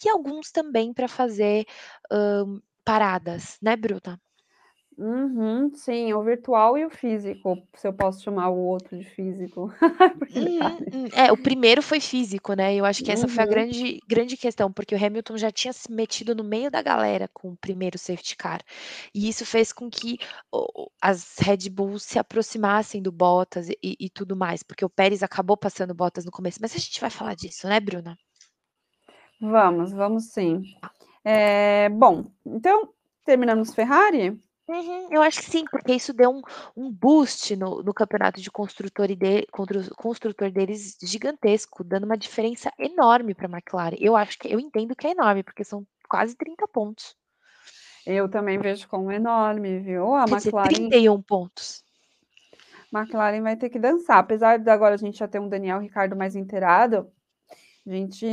e 0.02 0.08
alguns 0.08 0.50
também 0.50 0.94
para 0.94 1.06
fazer 1.08 1.66
um, 2.10 2.58
paradas, 2.84 3.58
né, 3.62 3.76
Bruna? 3.76 4.18
Uhum, 5.02 5.72
sim, 5.72 6.12
o 6.12 6.22
virtual 6.22 6.76
e 6.76 6.84
o 6.84 6.90
físico, 6.90 7.56
se 7.72 7.88
eu 7.88 7.92
posso 7.92 8.22
chamar 8.22 8.50
o 8.50 8.58
outro 8.58 8.98
de 8.98 9.04
físico. 9.04 9.72
Uhum, 10.30 11.08
é, 11.12 11.32
o 11.32 11.36
primeiro 11.36 11.82
foi 11.82 12.00
físico, 12.00 12.52
né? 12.52 12.74
Eu 12.74 12.84
acho 12.84 13.02
que 13.02 13.10
essa 13.10 13.26
foi 13.26 13.42
a 13.42 13.46
uhum. 13.46 13.52
grande, 13.52 14.00
grande 14.06 14.36
questão, 14.36 14.70
porque 14.70 14.94
o 14.94 15.04
Hamilton 15.04 15.36
já 15.36 15.50
tinha 15.50 15.72
se 15.72 15.90
metido 15.90 16.34
no 16.34 16.44
meio 16.44 16.70
da 16.70 16.82
galera 16.82 17.28
com 17.32 17.50
o 17.50 17.56
primeiro 17.56 17.98
safety 17.98 18.36
car. 18.36 18.60
E 19.14 19.28
isso 19.28 19.44
fez 19.44 19.72
com 19.72 19.90
que 19.90 20.18
as 21.00 21.36
Red 21.38 21.68
Bulls 21.70 22.04
se 22.04 22.18
aproximassem 22.18 23.02
do 23.02 23.10
Bottas 23.10 23.68
e, 23.70 23.96
e 23.98 24.10
tudo 24.10 24.36
mais, 24.36 24.62
porque 24.62 24.84
o 24.84 24.90
Pérez 24.90 25.22
acabou 25.22 25.56
passando 25.56 25.94
Bottas 25.94 26.24
no 26.24 26.30
começo. 26.30 26.58
Mas 26.60 26.74
a 26.74 26.78
gente 26.78 27.00
vai 27.00 27.10
falar 27.10 27.34
disso, 27.34 27.66
né, 27.66 27.80
Bruna? 27.80 28.16
Vamos, 29.40 29.92
vamos 29.92 30.30
sim. 30.30 30.62
É, 31.24 31.88
bom, 31.88 32.30
então 32.44 32.92
terminamos 33.24 33.74
Ferrari? 33.74 34.38
Uhum, 34.70 35.08
eu 35.10 35.20
acho 35.20 35.40
que 35.40 35.50
sim, 35.50 35.64
porque 35.68 35.92
isso 35.92 36.12
deu 36.12 36.30
um, 36.30 36.40
um 36.76 36.92
boost 36.92 37.56
no, 37.56 37.82
no 37.82 37.92
campeonato 37.92 38.40
de 38.40 38.48
construtor, 38.52 39.10
e 39.10 39.16
de, 39.16 39.44
construtor 39.96 40.48
deles 40.48 40.96
gigantesco, 41.02 41.82
dando 41.82 42.04
uma 42.04 42.16
diferença 42.16 42.72
enorme 42.78 43.34
para 43.34 43.48
a 43.48 43.50
McLaren. 43.50 43.96
Eu 43.98 44.14
acho 44.14 44.38
que 44.38 44.46
eu 44.46 44.60
entendo 44.60 44.94
que 44.94 45.08
é 45.08 45.10
enorme, 45.10 45.42
porque 45.42 45.64
são 45.64 45.84
quase 46.08 46.36
30 46.36 46.68
pontos. 46.68 47.16
Eu 48.06 48.30
também 48.30 48.60
vejo 48.60 48.88
como 48.88 49.10
enorme, 49.10 49.80
viu? 49.80 50.14
A 50.14 50.24
Quer 50.24 50.34
McLaren. 50.34 50.68
Dizer, 50.68 50.88
31 50.88 51.20
pontos. 51.20 51.84
McLaren 52.92 53.42
vai 53.42 53.56
ter 53.56 53.70
que 53.70 53.78
dançar. 53.80 54.18
Apesar 54.18 54.56
de 54.56 54.70
agora 54.70 54.94
a 54.94 54.98
gente 54.98 55.18
já 55.18 55.26
ter 55.26 55.40
um 55.40 55.48
Daniel 55.48 55.80
Ricardo 55.80 56.14
mais 56.14 56.36
inteirado, 56.36 57.10
a 57.84 57.90
gente 57.90 58.24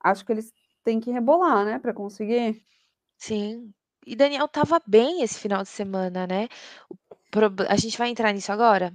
acho 0.00 0.24
que 0.24 0.32
eles 0.32 0.54
têm 0.82 0.98
que 0.98 1.10
rebolar, 1.10 1.66
né, 1.66 1.78
para 1.78 1.92
conseguir. 1.92 2.62
Sim, 3.18 3.74
e 4.06 4.16
Daniel 4.16 4.46
estava 4.46 4.80
bem 4.86 5.22
esse 5.22 5.38
final 5.38 5.62
de 5.62 5.68
semana, 5.68 6.26
né? 6.26 6.48
A 7.68 7.76
gente 7.76 7.98
vai 7.98 8.08
entrar 8.08 8.32
nisso 8.32 8.50
agora? 8.50 8.92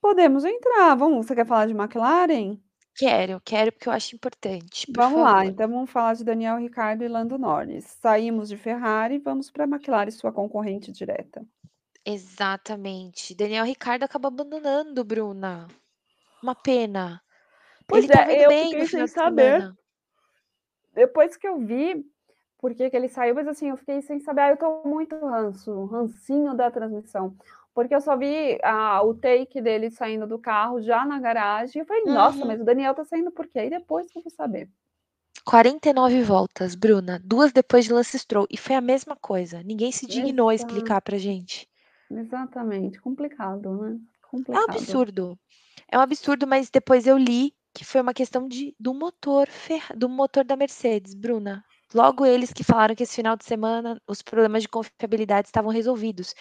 Podemos 0.00 0.44
entrar. 0.44 0.94
Vamos, 0.94 1.26
você 1.26 1.34
quer 1.34 1.46
falar 1.46 1.66
de 1.66 1.72
McLaren? 1.72 2.58
Quero, 2.96 3.40
quero 3.44 3.70
porque 3.70 3.88
eu 3.88 3.92
acho 3.92 4.16
importante. 4.16 4.86
vamos 4.90 5.20
favor. 5.20 5.24
lá, 5.24 5.46
então 5.46 5.68
vamos 5.68 5.90
falar 5.90 6.14
de 6.14 6.24
Daniel 6.24 6.56
Ricardo 6.56 7.04
e 7.04 7.08
Lando 7.08 7.38
Norris. 7.38 7.84
Saímos 8.00 8.48
de 8.48 8.56
Ferrari 8.56 9.16
e 9.16 9.18
vamos 9.18 9.50
para 9.50 9.64
a 9.64 9.68
McLaren, 9.68 10.10
sua 10.10 10.32
concorrente 10.32 10.90
direta. 10.90 11.46
Exatamente. 12.04 13.34
Daniel 13.34 13.64
Ricardo 13.64 14.02
acaba 14.02 14.28
abandonando, 14.28 15.04
Bruna. 15.04 15.68
Uma 16.42 16.54
pena. 16.54 17.22
Pois 17.86 18.04
Ele 18.04 18.12
é, 18.14 18.44
eu 18.46 18.48
bem 18.48 18.70
fiquei 18.70 18.86
sem 18.86 19.06
saber. 19.06 19.60
Semana. 19.60 19.78
Depois 20.94 21.36
que 21.36 21.46
eu 21.46 21.58
vi, 21.58 22.04
por 22.58 22.74
que, 22.74 22.90
que 22.90 22.96
ele 22.96 23.08
saiu, 23.08 23.34
mas 23.34 23.48
assim, 23.48 23.68
eu 23.70 23.76
fiquei 23.76 24.02
sem 24.02 24.20
saber, 24.20 24.40
ah, 24.42 24.50
eu 24.50 24.56
tô 24.56 24.82
muito 24.84 25.16
ranço, 25.16 25.84
rancinho 25.86 26.54
da 26.56 26.70
transmissão. 26.70 27.36
porque 27.74 27.94
eu 27.94 28.00
só 28.00 28.16
vi 28.16 28.58
a 28.64 29.02
o 29.04 29.14
take 29.14 29.60
dele 29.60 29.90
saindo 29.90 30.26
do 30.26 30.38
carro 30.38 30.80
já 30.82 31.04
na 31.06 31.20
garagem, 31.20 31.80
eu 31.80 31.86
falei: 31.86 32.04
"Nossa, 32.12 32.44
Uhum. 32.44 32.46
mas 32.46 32.60
o 32.60 32.64
Daniel 32.64 32.94
tá 32.94 33.04
saindo 33.04 33.30
por 33.32 33.46
quê?". 33.48 33.60
Aí 33.60 33.70
depois 33.70 34.10
que 34.10 34.18
eu 34.18 34.22
fui 34.22 34.30
saber. 34.32 34.68
49 35.44 36.22
voltas, 36.22 36.74
Bruna, 36.74 37.20
2 37.24 37.52
depois 37.52 37.84
de 37.84 37.92
Lance 37.92 38.18
Stroll, 38.18 38.46
e 38.48 38.56
foi 38.56 38.74
a 38.76 38.80
mesma 38.80 39.16
coisa, 39.16 39.62
ninguém 39.62 39.92
se 39.92 40.06
dignou 40.06 40.48
a 40.48 40.54
Exato. 40.54 40.54
explicar 40.54 41.02
pra 41.02 41.18
gente. 41.18 41.68
Exatamente, 42.10 43.00
complicado, 43.00 43.74
né, 43.78 43.98
É 44.52 44.58
um 44.58 44.62
complicado. 44.62 44.62
absurdo, 44.64 45.38
é 45.90 45.98
um 45.98 46.02
absurdo, 46.02 46.46
mas 46.46 46.70
depois 46.70 47.06
eu 47.06 47.18
li 47.18 47.54
que 47.74 47.84
foi 47.84 48.00
uma 48.00 48.14
questão 48.14 48.48
de 48.48 48.74
do 48.80 48.94
motor 48.94 49.48
do 49.96 50.08
motor 50.08 50.44
da 50.44 50.56
Mercedes, 50.56 51.14
Bruna. 51.14 51.64
Logo 51.94 52.26
eles 52.26 52.52
que 52.52 52.62
falaram 52.62 52.94
que 52.94 53.02
esse 53.02 53.14
final 53.16 53.36
de 53.36 53.44
semana 53.44 54.00
os 54.06 54.20
problemas 54.22 54.62
de 54.62 54.68
confiabilidade 54.68 55.48
estavam 55.48 55.70
resolvidos. 55.70 56.34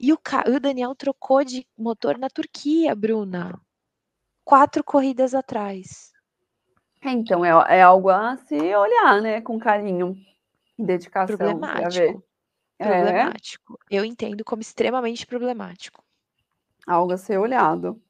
E 0.00 0.12
o 0.12 0.18
e 0.46 0.50
o 0.56 0.60
Daniel 0.60 0.94
trocou 0.94 1.44
de 1.44 1.66
motor 1.78 2.18
na 2.18 2.28
Turquia, 2.28 2.94
Bruna, 2.94 3.58
4 4.44 4.84
corridas 4.84 5.34
atrás. 5.34 6.12
É, 7.00 7.10
então, 7.10 7.44
é 7.44 7.50
é 7.78 7.82
algo 7.82 8.10
a 8.10 8.36
se 8.36 8.54
olhar, 8.74 9.20
né, 9.22 9.40
com 9.40 9.58
carinho, 9.58 10.16
dedicação 10.78 11.66
pra 11.70 11.90
ver. 11.90 12.18
Problemático, 12.18 12.24
É. 12.78 12.84
problemático. 12.88 13.78
Eu 13.90 14.04
entendo 14.04 14.44
como 14.44 14.62
extremamente 14.62 15.26
problemático. 15.26 16.04
Algo 16.86 17.12
a 17.12 17.16
ser 17.18 17.38
olhado. 17.38 18.00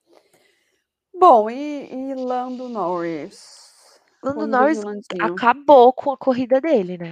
Bom, 1.15 1.49
e 1.51 1.89
e 1.93 2.15
Lando 2.15 2.69
Norris? 2.69 3.62
Lando 4.25 4.47
Norris 4.47 4.85
acabou 5.19 5.93
com 5.93 6.13
a 6.13 6.17
corrida 6.17 6.61
dele, 6.61 6.97
né. 6.97 7.11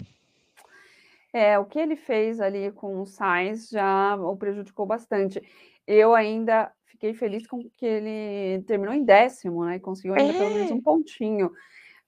É, 1.33 1.59
o 1.59 1.65
que 1.65 1.79
ele 1.79 1.95
fez 1.97 2.41
ali 2.41 2.73
com 2.73 3.01
o 3.01 3.07
Sainz 3.07 3.69
já 3.71 4.17
o 4.17 4.37
prejudicou 4.37 4.85
bastante. 4.87 5.41
Eu 5.87 6.15
ainda 6.15 6.73
fiquei 6.87 7.15
feliz 7.15 7.47
com 7.47 7.69
que 7.71 7.87
ele 7.87 8.63
terminou 8.65 8.93
em 8.95 9.05
10º, 9.05 9.65
né, 9.65 9.77
e 9.77 9.81
conseguiu 9.81 10.15
ainda 10.15 10.35
pelo 10.35 10.51
menos 10.51 10.71
É. 10.71 10.73
1 10.73 10.81
pontinho, 10.83 11.53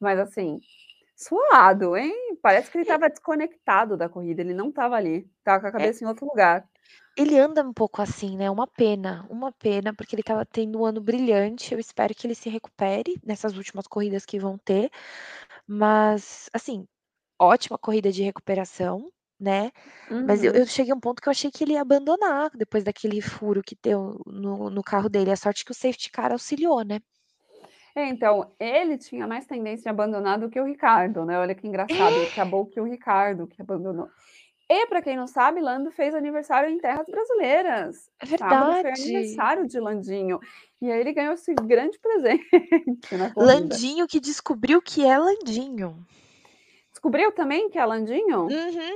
mas 0.00 0.18
assim, 0.18 0.60
suado, 1.16 1.96
hein, 1.96 2.38
parece 2.42 2.70
que 2.70 2.78
ele 2.78 2.84
É. 2.86 2.94
estava 2.94 3.10
desconectado 3.10 3.96
da 3.96 4.08
corrida, 4.08 4.42
ele 4.42 4.54
não 4.54 4.70
estava 4.70 4.96
ali, 4.96 5.28
estava 5.38 5.60
com 5.62 5.68
a 5.68 5.72
É. 5.76 5.92
cabeça 5.92 6.04
em 6.04 6.08
outro 6.08 6.26
lugar. 6.26 6.68
Ele 7.16 7.38
anda 7.38 7.62
um 7.62 7.72
pouco 7.74 8.00
assim, 8.00 8.36
né, 8.38 8.50
uma 8.50 8.66
pena, 8.66 9.26
uma 9.28 9.52
pena, 9.52 9.94
porque 9.94 10.14
ele 10.14 10.22
estava 10.22 10.46
tendo 10.46 10.80
um 10.80 10.84
ano 10.86 10.98
brilhante, 11.00 11.74
eu 11.74 11.78
espero 11.80 12.14
que 12.14 12.26
ele 12.26 12.34
se 12.34 12.48
recupere 12.48 13.20
nessas 13.22 13.54
últimas 13.56 13.86
corridas 13.86 14.24
que 14.24 14.38
vão 14.38 14.56
ter, 14.56 14.90
mas, 15.66 16.48
assim, 16.54 16.86
ótima 17.40 17.78
corrida 17.78 18.12
de 18.12 18.22
recuperação, 18.22 19.10
né, 19.40 19.72
mas 20.24 20.44
eu 20.44 20.52
eu 20.54 20.64
Uhum. 20.64 20.68
cheguei 20.68 20.92
a 20.92 20.96
um 20.96 21.00
ponto 21.00 21.22
que 21.22 21.28
eu 21.28 21.32
achei 21.32 21.50
que 21.50 21.64
ele 21.64 21.74
ia 21.74 21.82
abandonar 21.82 22.50
depois 22.56 22.84
daquele 22.84 23.20
furo 23.22 23.62
que 23.62 23.76
deu 23.82 24.20
no 24.26 24.70
no 24.70 24.82
carro 24.84 25.08
dele, 25.10 25.30
a 25.32 25.36
sorte 25.36 25.64
que 25.64 25.72
o 25.72 25.74
safety 25.74 26.10
car 26.12 26.32
auxiliou, 26.32 26.82
né. 26.84 27.00
É, 27.94 28.06
então, 28.08 28.54
ele 28.58 28.96
tinha 28.96 29.26
mais 29.26 29.44
tendência 29.46 29.90
a 29.90 29.92
abandonar 29.92 30.38
do 30.38 30.48
que 30.48 30.58
o 30.58 30.64
Ricardo, 30.64 31.24
né, 31.26 31.38
olha 31.38 31.54
que 31.54 31.66
engraçado, 31.66 32.22
É. 32.22 32.32
acabou 32.32 32.66
que 32.66 32.80
o 32.80 32.84
Ricardo 32.84 33.46
que 33.46 33.60
abandonou. 33.60 34.10
E 34.74 34.86
pra 34.86 35.02
quem 35.02 35.16
não 35.18 35.26
sabe, 35.26 35.60
Lando 35.60 35.90
fez 35.90 36.14
aniversário 36.14 36.70
em 36.70 36.78
terras 36.78 37.06
brasileiras, 37.10 38.10
É 38.20 38.26
sábado 38.38 38.74
foi 38.74 38.90
verdade. 38.90 38.90
aniversário 38.90 39.66
de 39.66 39.78
Landinho, 39.78 40.38
e 40.80 40.90
aí 40.90 40.98
ele 40.98 41.12
ganhou 41.12 41.34
esse 41.34 41.54
grande 41.54 41.98
presente. 42.00 42.48
Landinho 43.36 44.06
que 44.06 44.20
descobriu 44.20 44.82
que 44.82 45.04
é 45.06 45.16
Landinho. 45.18 46.06
Descobriu 46.92 47.32
também 47.32 47.70
que 47.70 47.78
é 47.78 47.84
Landinho? 47.86 48.50
Uhum. 48.50 48.94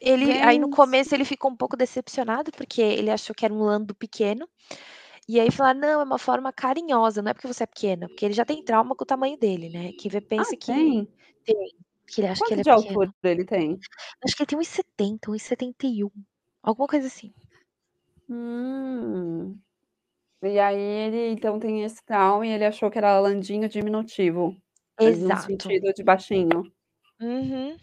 Ele 0.00 0.40
aí 0.42 0.58
no 0.58 0.68
Gente. 0.68 0.68
começo 0.68 1.14
ele 1.14 1.24
ficou 1.24 1.50
um 1.50 1.56
pouco 1.56 1.76
decepcionado, 1.76 2.52
porque 2.52 2.82
ele 2.82 3.10
achou 3.10 3.34
que 3.34 3.44
era 3.44 3.54
um 3.54 3.62
Lando 3.64 3.94
pequeno, 3.94 4.48
e 5.28 5.40
aí 5.40 5.50
falaram: 5.52 5.80
"Não, 5.80 6.00
é 6.02 6.04
uma 6.04 6.18
forma 6.18 6.52
carinhosa, 6.52 7.22
não 7.22 7.30
é 7.30 7.34
porque 7.34 7.48
você 7.48 7.64
é 7.64 7.66
pequena", 7.66 8.08
porque 8.08 8.24
ele 8.26 8.34
já 8.34 8.44
tem 8.44 8.64
trauma 8.64 8.96
com 8.96 9.04
o 9.04 9.06
tamanho 9.06 9.38
dele, 9.38 9.70
né, 9.70 9.92
quem 9.98 10.10
vê 10.10 10.20
Ah, 10.36 10.52
pensa 10.52 10.56
que 10.56 10.64
tem? 10.64 11.08
tem, 11.44 11.56
que 12.08 12.20
ele 12.20 12.28
acha 12.28 12.42
que 12.44 12.50
Quanto 12.50 12.52
ele 12.52 12.60
é 12.60 12.64
de 12.64 12.70
altura 12.70 13.12
pequeno. 13.12 13.34
ele 13.34 13.44
tem? 13.44 13.78
Acho 14.24 14.36
que 14.36 14.42
ele 14.42 14.46
tem 14.46 14.58
1,70, 14.58 15.28
1,71, 15.28 16.10
alguma 16.62 16.88
coisa 16.88 17.06
assim. 17.06 17.32
Hum. 18.28 19.56
E 20.42 20.58
aí 20.58 20.78
ele 20.78 21.30
então 21.30 21.58
tem 21.58 21.82
esse 21.82 22.04
trauma 22.04 22.46
e 22.46 22.50
ele 22.50 22.64
achou 22.64 22.90
que 22.90 22.98
era 22.98 23.18
Landinho 23.18 23.68
diminutivo, 23.68 24.56
mas 24.98 25.18
no 25.18 25.26
Exato. 25.26 25.46
sentido 25.46 25.92
de 25.92 26.02
baixinho. 26.02 26.72
Uhum. 27.20 27.76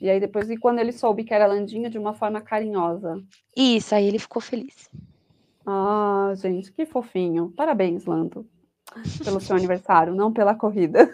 E 0.00 0.08
aí 0.08 0.18
depois 0.18 0.48
e 0.50 0.56
quando 0.56 0.78
ele 0.78 0.92
soube 0.92 1.24
que 1.24 1.34
era 1.34 1.46
Landinho 1.46 1.90
de 1.90 1.98
uma 1.98 2.14
forma 2.14 2.40
carinhosa? 2.40 3.22
Isso, 3.56 3.94
aí 3.94 4.06
ele 4.06 4.18
ficou 4.18 4.40
feliz. 4.40 4.88
Ah, 5.66 6.32
gente, 6.36 6.72
que 6.72 6.86
fofinho, 6.86 7.52
parabéns 7.56 8.04
Lando, 8.04 8.46
pelo 9.24 9.40
seu 9.40 9.56
aniversário, 9.56 10.14
não 10.14 10.32
pela 10.32 10.54
corrida. 10.54 11.10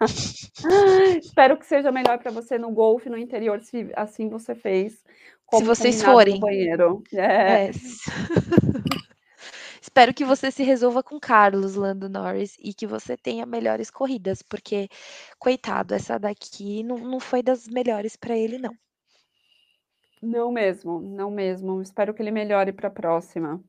Espero 1.22 1.56
que 1.58 1.66
seja 1.66 1.90
melhor 1.92 2.18
pra 2.18 2.30
você 2.30 2.58
no 2.58 2.70
golfe 2.70 3.08
no 3.08 3.18
interior, 3.18 3.60
se 3.62 3.90
assim 3.96 4.28
você 4.28 4.54
fez, 4.54 5.02
Se 5.54 5.64
vocês 5.64 6.02
forem. 6.02 6.38
banheiro. 6.40 7.02
É. 7.12 7.66
É. 7.66 7.70
Espero 9.80 10.14
que 10.14 10.24
você 10.24 10.50
se 10.50 10.62
resolva 10.64 11.02
com 11.02 11.20
Carlos, 11.20 11.74
Lando 11.76 12.08
Norris, 12.08 12.56
e 12.58 12.74
que 12.74 12.86
você 12.86 13.16
tenha 13.16 13.46
melhores 13.46 13.90
corridas, 13.90 14.42
porque 14.42 14.88
coitado, 15.38 15.94
essa 15.94 16.18
daqui 16.18 16.82
não 16.82 16.98
não 16.98 17.20
foi 17.20 17.42
das 17.42 17.68
melhores 17.68 18.16
pra 18.16 18.36
ele 18.36 18.58
não. 18.58 18.74
Não 20.22 20.50
mesmo, 20.50 21.00
não 21.00 21.30
mesmo, 21.30 21.82
espero 21.82 22.14
que 22.14 22.22
ele 22.22 22.30
melhore 22.30 22.72
pra 22.72 22.90
próxima. 22.90 23.62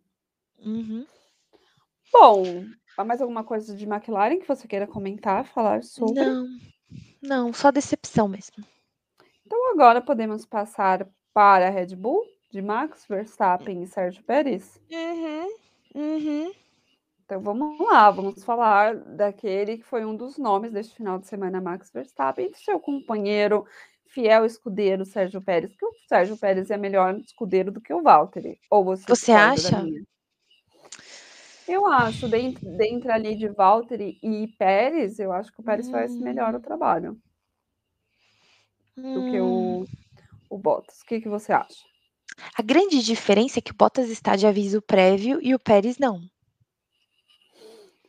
Uhum. 0.58 1.06
Bom, 2.12 2.44
há 2.98 3.04
mais 3.04 3.22
alguma 3.22 3.44
coisa 3.44 3.76
de 3.76 3.86
McLaren 3.86 4.40
que 4.40 4.48
você 4.48 4.68
queira 4.68 4.88
comentar, 4.88 5.46
falar 5.46 5.84
sobre? 5.84 6.24
Não, 6.24 6.48
não, 7.22 7.54
só 7.54 7.72
decepção 7.72 8.28
mesmo. 8.28 8.64
Então 9.46 9.72
agora 9.72 10.02
podemos 10.02 10.46
passar 10.46 11.08
para 11.34 11.68
a 11.68 11.70
Red 11.70 11.96
Bull, 11.96 12.24
de 12.52 12.62
Max 12.62 13.06
Verstappen 13.08 13.84
e 13.84 13.88
Sérgio 13.88 14.24
Pérez? 14.24 14.80
Uhum, 14.92 15.48
uhum. 15.96 16.52
Então 17.26 17.42
vamos 17.42 17.80
lá, 17.80 18.10
vamos 18.12 18.44
falar 18.44 18.96
daquele 18.96 19.78
que 19.78 19.84
foi 19.84 20.06
um 20.06 20.16
dos 20.16 20.38
nomes 20.38 20.72
deste 20.72 20.96
final 20.96 21.20
de 21.20 21.28
semana, 21.28 21.60
Max 21.60 21.92
Verstappen, 21.92 22.52
e 22.52 22.58
seu 22.58 22.80
companheiro, 22.80 23.66
fiel 24.06 24.46
escudeiro 24.46 25.04
Sérgio 25.04 25.42
Pérez, 25.42 25.76
que 25.76 25.86
o 25.86 25.92
Sérgio 26.08 26.38
Pérez 26.38 26.70
é 26.70 26.78
melhor 26.78 27.18
escudeiro 27.20 27.72
do 27.72 27.82
que 27.82 27.94
o 27.94 28.02
Valtteri, 28.02 28.60
ou 28.70 28.84
você 28.86 29.06
Você 29.08 29.32
acha? 29.32 29.84
Eu 31.68 31.86
acho, 31.88 32.28
dentro 32.28 32.62
dentro 32.78 33.12
ali 33.12 33.36
de 33.36 33.48
Valtteri 33.50 34.20
e 34.22 34.48
Pérez, 34.58 35.18
eu 35.20 35.32
acho 35.32 35.52
que 35.52 35.62
o 35.62 35.64
Pérez 35.64 35.90
faz 35.90 36.20
melhor 36.20 36.54
o 36.54 36.60
Hum. 36.60 36.62
trabalho. 36.62 37.20
Do 39.14 39.24
que 39.24 39.40
Hum. 39.40 39.42
o 39.42 39.86
o 40.50 40.58
Bottas, 40.60 41.04
que 41.04 41.22
que 41.22 41.30
você 41.30 41.54
acha? 41.54 41.86
A 42.58 42.62
grande 42.62 43.04
diferença 43.04 43.60
é 43.60 43.62
que 43.62 43.72
o 43.72 43.76
Bottas 43.76 44.10
está 44.10 44.36
de 44.36 44.48
aviso 44.48 44.82
prévio 44.82 45.40
e 45.42 45.54
o 45.56 45.60
Pérez 45.60 45.98
não. 45.98 46.22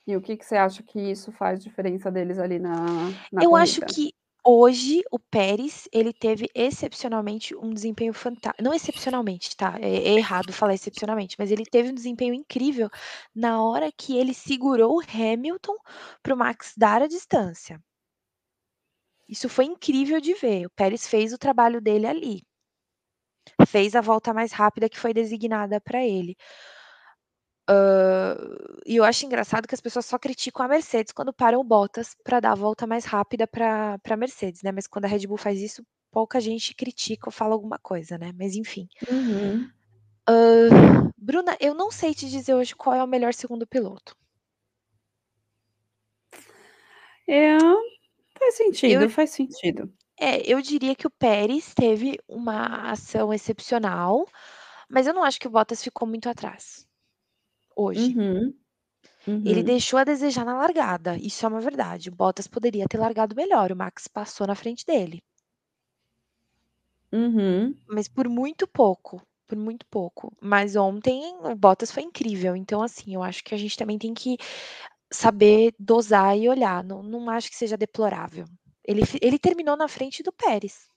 E 0.07 0.17
o 0.17 0.21
que 0.23 0.37
que 0.37 0.45
você 0.45 0.57
acha 0.57 0.83
que 0.85 1.01
isso 1.01 1.33
faz 1.33 1.63
diferença 1.63 2.11
deles 2.13 2.39
ali 2.39 2.59
na 2.59 3.13
na 3.33 3.45
Eu 3.45 3.55
acho 3.55 3.81
corrida? 3.81 3.87
que 3.87 4.13
hoje 4.47 5.03
o 5.11 5.18
Pérez, 5.18 5.88
ele 5.92 6.12
teve 6.12 6.49
excepcionalmente 6.55 7.55
um 7.57 7.70
desempenho 7.74 8.12
fantá 8.14 8.55
não 8.61 8.72
excepcionalmente, 8.74 9.57
tá, 9.57 9.76
é 9.80 9.88
é 10.11 10.14
errado 10.14 10.53
falar 10.53 10.74
excepcionalmente, 10.74 11.36
mas 11.38 11.51
ele 11.51 11.64
teve 11.66 11.90
um 11.90 11.94
desempenho 11.94 12.34
incrível 12.34 12.88
na 13.34 13.62
hora 13.62 13.90
que 13.92 14.16
ele 14.16 14.32
segurou 14.34 14.99
o 14.99 15.03
Hamilton 15.03 15.76
para 16.22 16.34
o 16.34 16.36
Max 16.38 16.72
dar 16.76 17.03
a 17.03 17.07
distância. 17.09 17.80
Isso 19.28 19.49
foi 19.49 19.64
incrível 19.66 20.20
de 20.20 20.34
ver, 20.34 20.66
o 20.66 20.70
Pérez 20.70 21.07
fez 21.07 21.32
o 21.32 21.38
trabalho 21.38 21.80
dele 21.80 22.07
ali. 22.07 22.42
Fez 23.66 23.94
a 23.94 24.01
volta 24.01 24.32
mais 24.34 24.53
rápida 24.53 24.88
que 24.88 24.99
foi 24.99 25.12
designada 25.14 25.80
pra 25.80 26.05
ele. 26.05 26.36
Hã, 27.69 28.37
e 28.87 28.95
eu 28.97 29.03
acho 29.05 29.27
engraçado 29.27 29.67
que 29.67 29.75
as 29.75 29.81
pessoas 29.81 30.07
só 30.07 30.19
criticam 30.19 30.64
a 30.64 30.69
Mercedes 30.69 31.12
quando 31.12 31.33
param 31.33 31.59
o 31.61 31.64
Bottas 31.64 32.14
pra 32.23 32.39
dar 32.39 32.53
a 32.53 32.55
volta 32.55 32.87
mais 32.87 33.05
rápida 33.05 33.45
pra 33.47 33.99
pra 33.99 34.17
Mercedes, 34.17 34.62
né, 34.62 34.71
mas 34.71 34.87
quando 34.87 35.05
a 35.07 35.09
Red 35.09 35.27
Bull 35.27 35.37
faz 35.37 35.61
isso, 35.61 35.83
pouca 36.12 36.41
gente 36.41 36.75
critica 36.75 37.29
ou 37.29 37.33
fala 37.33 37.55
alguma 37.55 37.79
coisa, 37.79 38.17
né, 38.19 38.31
mas 38.39 38.55
enfim. 38.55 38.87
Uhum. 39.09 39.73
Hã, 40.29 40.69
Bruna, 41.17 41.57
eu 41.61 41.73
não 41.73 41.91
sei 41.93 42.12
te 42.12 42.29
dizer 42.29 42.55
hoje 42.55 42.75
qual 42.75 42.95
é 42.97 43.03
o 43.05 43.07
melhor 43.07 43.33
2º 43.33 43.64
piloto. 43.67 44.17
É, 47.29 47.59
faz 48.39 48.55
Eu 48.83 49.09
sentido, 49.09 49.09
faz 49.09 49.31
sentido. 49.31 49.93
É, 50.19 50.41
eu 50.51 50.62
diria 50.62 50.95
que 50.97 51.07
o 51.07 51.11
Pérez 51.11 51.75
teve 51.75 52.19
uma 52.27 52.91
ação 52.91 53.35
excepcional, 53.35 54.27
mas 54.89 55.07
eu 55.07 55.14
não 55.14 55.23
acho 55.25 55.39
que 55.41 55.47
o 55.49 55.51
Bottas 55.51 55.83
ficou 55.85 56.09
muito 56.09 56.29
atrás, 56.29 56.86
hoje. 57.77 58.16
Uhum, 58.18 58.53
Ele 59.45 59.61
uhum. 59.61 59.64
deixou 59.64 59.99
a 59.99 60.05
desejar 60.05 60.45
na 60.45 60.57
largada, 60.59 61.16
isso 61.16 61.45
é 61.45 61.49
uma 61.49 61.61
verdade, 61.61 62.09
o 62.09 62.14
Bottas 62.14 62.49
poderia 62.49 62.87
ter 62.89 62.99
largado 62.99 63.37
melhor, 63.37 63.72
o 63.72 63.77
Max 63.77 64.09
passou 64.09 64.47
na 64.47 64.55
frente 64.57 64.85
dele. 64.87 65.22
Uhum. 67.12 67.74
Mas 67.89 68.09
por 68.09 68.29
muito 68.29 68.66
pouco. 68.66 69.20
por 69.47 69.57
muito 69.59 69.87
pouco. 69.87 70.33
Mas 70.41 70.77
ontem 70.77 71.37
o 71.41 71.55
Bottas 71.57 71.91
foi 71.91 72.03
incrível, 72.03 72.57
então 72.57 72.83
assim, 72.83 73.14
eu 73.14 73.22
acho 73.22 73.43
que 73.45 73.55
a 73.55 73.59
gente 73.59 73.77
também 73.77 73.99
tem 73.99 74.14
que 74.14 74.37
saber 75.11 75.74
dosar 75.79 76.37
e 76.39 76.49
olhar, 76.49 76.85
não 76.85 77.03
não 77.03 77.31
acho 77.31 77.51
que 77.51 77.57
seja 77.57 77.77
deplorável. 77.77 78.47
Ele 78.85 79.03
ele 79.20 79.39
terminou 79.39 79.77
na 79.77 79.89
frente 79.89 80.22
do 80.22 80.33
Pérez. 80.33 80.89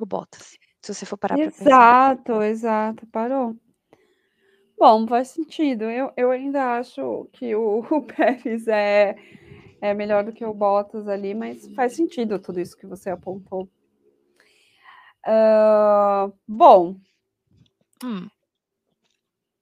O 0.00 0.06
Bottas, 0.06 0.56
se 0.82 0.94
você 0.94 1.04
for 1.06 1.18
parar 1.18 1.38
para 1.38 1.52
pensar. 1.52 1.64
Exato, 1.66 2.42
exato, 2.42 3.06
parou. 3.08 3.56
Bom, 4.78 5.06
faz 5.08 5.28
sentido. 5.28 5.84
Eu 5.84 6.12
eu 6.16 6.30
ainda 6.30 6.76
acho 6.78 7.28
que 7.32 7.54
o 7.54 7.80
o 7.90 8.02
Pérez 8.02 8.66
é 8.68 9.16
é 9.80 9.94
melhor 9.94 10.24
do 10.24 10.32
que 10.32 10.44
o 10.44 10.54
Bottas 10.54 11.08
ali, 11.08 11.34
mas 11.34 11.68
faz 11.74 11.94
sentido 11.94 12.38
tudo 12.38 12.60
isso 12.60 12.76
que 12.76 12.86
você 12.86 13.10
apontou. 13.10 13.68
Hã, 15.26 16.32
bom 16.46 17.00
Hum. 18.02 18.30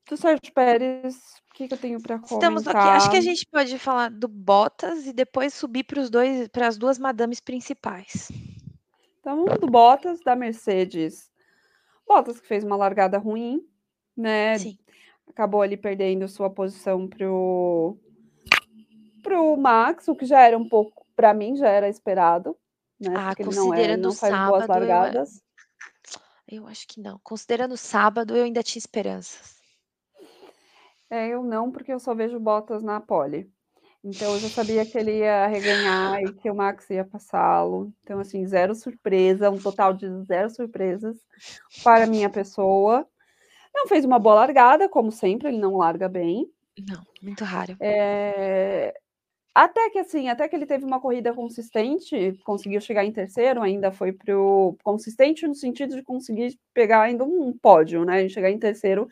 do 0.09 0.17
Sérgio 0.17 0.53
Pérez, 0.55 1.17
o 1.51 1.55
que 1.55 1.67
que 1.69 1.75
eu 1.75 1.79
tenho 1.79 2.01
para 2.01 2.17
Estamos 2.25 2.67
aqui 2.67 2.89
acho 2.89 3.09
que 3.11 3.17
a 3.17 3.21
gente 3.21 3.47
pode 3.47 3.79
falar 3.79 4.11
do 4.11 4.29
Bottas 4.29 5.07
e 5.07 5.13
depois 5.13 5.55
subir 5.55 5.85
para 5.85 6.01
os 6.01 6.11
2 6.11 6.49
para 6.49 6.67
as 6.69 6.77
2 6.79 6.99
madames 6.99 7.41
principais. 7.41 8.29
Então, 9.21 9.45
do 9.61 9.67
Bottas, 9.67 10.21
da 10.21 10.37
Mercedes. 10.37 11.31
Bottas 12.07 12.41
que 12.41 12.47
fez 12.49 12.65
uma 12.65 12.77
largada 12.77 13.19
ruim, 13.19 13.67
né, 14.17 14.59
Sim. 14.59 14.79
Acabou 15.37 15.61
ali 15.61 15.77
perdendo 15.77 16.27
sua 16.27 16.49
posição 16.49 17.07
para 17.07 17.31
o 17.31 17.99
para 19.23 19.43
o 19.43 19.57
Max, 19.57 20.09
o 20.09 20.15
que 20.15 20.25
já 20.25 20.41
era 20.41 20.57
um 20.57 20.67
pouco 20.67 21.05
para 21.15 21.35
mim 21.35 21.57
já 21.57 21.69
era 21.69 21.89
esperado, 21.89 22.57
né, 22.99 23.13
Ah, 23.15 23.35
porque 23.35 23.43
não 23.43 23.51
é 23.51 23.55
considerando 23.67 24.05
o 24.05 24.09
não 24.09 24.15
faz 24.15 24.35
boas 24.35 24.65
sábado, 24.65 24.85
eu 24.85 24.93
a 24.93 24.99
largadas. 24.99 25.43
eu 26.49 26.67
acho 26.67 26.87
que 26.89 27.01
não. 27.01 27.21
Considerando 27.23 27.77
sábado, 27.77 28.37
eu 28.37 28.45
ainda 28.45 28.63
tinha 28.63 28.79
esperanças. 28.79 29.57
É, 31.11 31.29
eu 31.29 31.43
não, 31.43 31.71
porque 31.71 31.93
eu 31.93 31.99
só 32.01 32.15
vejo 32.15 32.37
o 32.37 32.41
Bottas 32.41 32.83
na 32.83 33.01
pole. 33.01 33.51
Então 34.03 34.33
eu 34.35 34.39
já 34.39 34.49
sabia 34.49 34.87
que 34.87 34.97
ele 34.97 35.19
ia 35.19 35.45
arreganhar 35.45 36.23
e 36.23 36.33
que 36.33 36.49
o 36.49 36.55
Max 36.55 36.89
ia 36.91 37.05
passá-lo. 37.05 37.93
Então, 38.03 38.21
assim, 38.21 38.47
0 38.47 38.75
surpresa, 38.75 39.51
um 39.51 39.59
total 39.59 39.93
de 39.93 40.09
0 40.23 40.49
surpresas 40.51 41.17
para 41.83 42.05
a 42.05 42.07
minha 42.07 42.31
pessoa. 42.31 43.07
Não 43.77 43.87
fez 43.87 44.07
uma 44.07 44.19
boa 44.19 44.37
largada, 44.37 44.89
como 44.89 45.13
sempre, 45.13 45.49
ele 45.49 45.59
não 45.59 45.77
larga 45.77 46.09
bem. 46.09 46.51
Não, 46.89 47.03
muito 47.23 47.45
raro. 47.45 47.77
Eh, 47.79 48.95
até 49.55 49.91
que 49.91 49.99
assim, 49.99 50.29
até 50.29 50.49
que 50.49 50.57
ele 50.57 50.67
teve 50.67 50.85
uma 50.85 51.01
corrida 51.01 51.33
consistente, 51.35 52.39
conseguiu 52.45 52.81
chegar 52.81 53.05
em 53.05 53.13
terceiro, 53.13 53.63
ainda 53.63 53.93
foi 53.93 54.13
para 54.13 54.39
o 54.39 54.77
consistente 54.83 55.47
no 55.47 55.55
sentido 55.55 55.95
de 55.95 56.03
conseguir 56.03 56.59
pegar 56.75 57.03
ainda 57.03 57.25
um 57.25 57.53
pódio, 57.57 58.05
né, 58.05 58.29
chegar 58.29 58.51
em 58.51 58.59
terceiro 58.59 59.09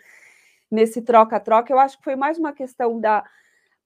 nesse 0.71 1.03
troca-troca. 1.03 1.73
Eu 1.73 1.79
acho 1.79 1.99
que 1.99 2.05
foi 2.05 2.17
mais 2.17 2.39
uma 2.39 2.53
questão 2.53 2.99
da 2.99 3.23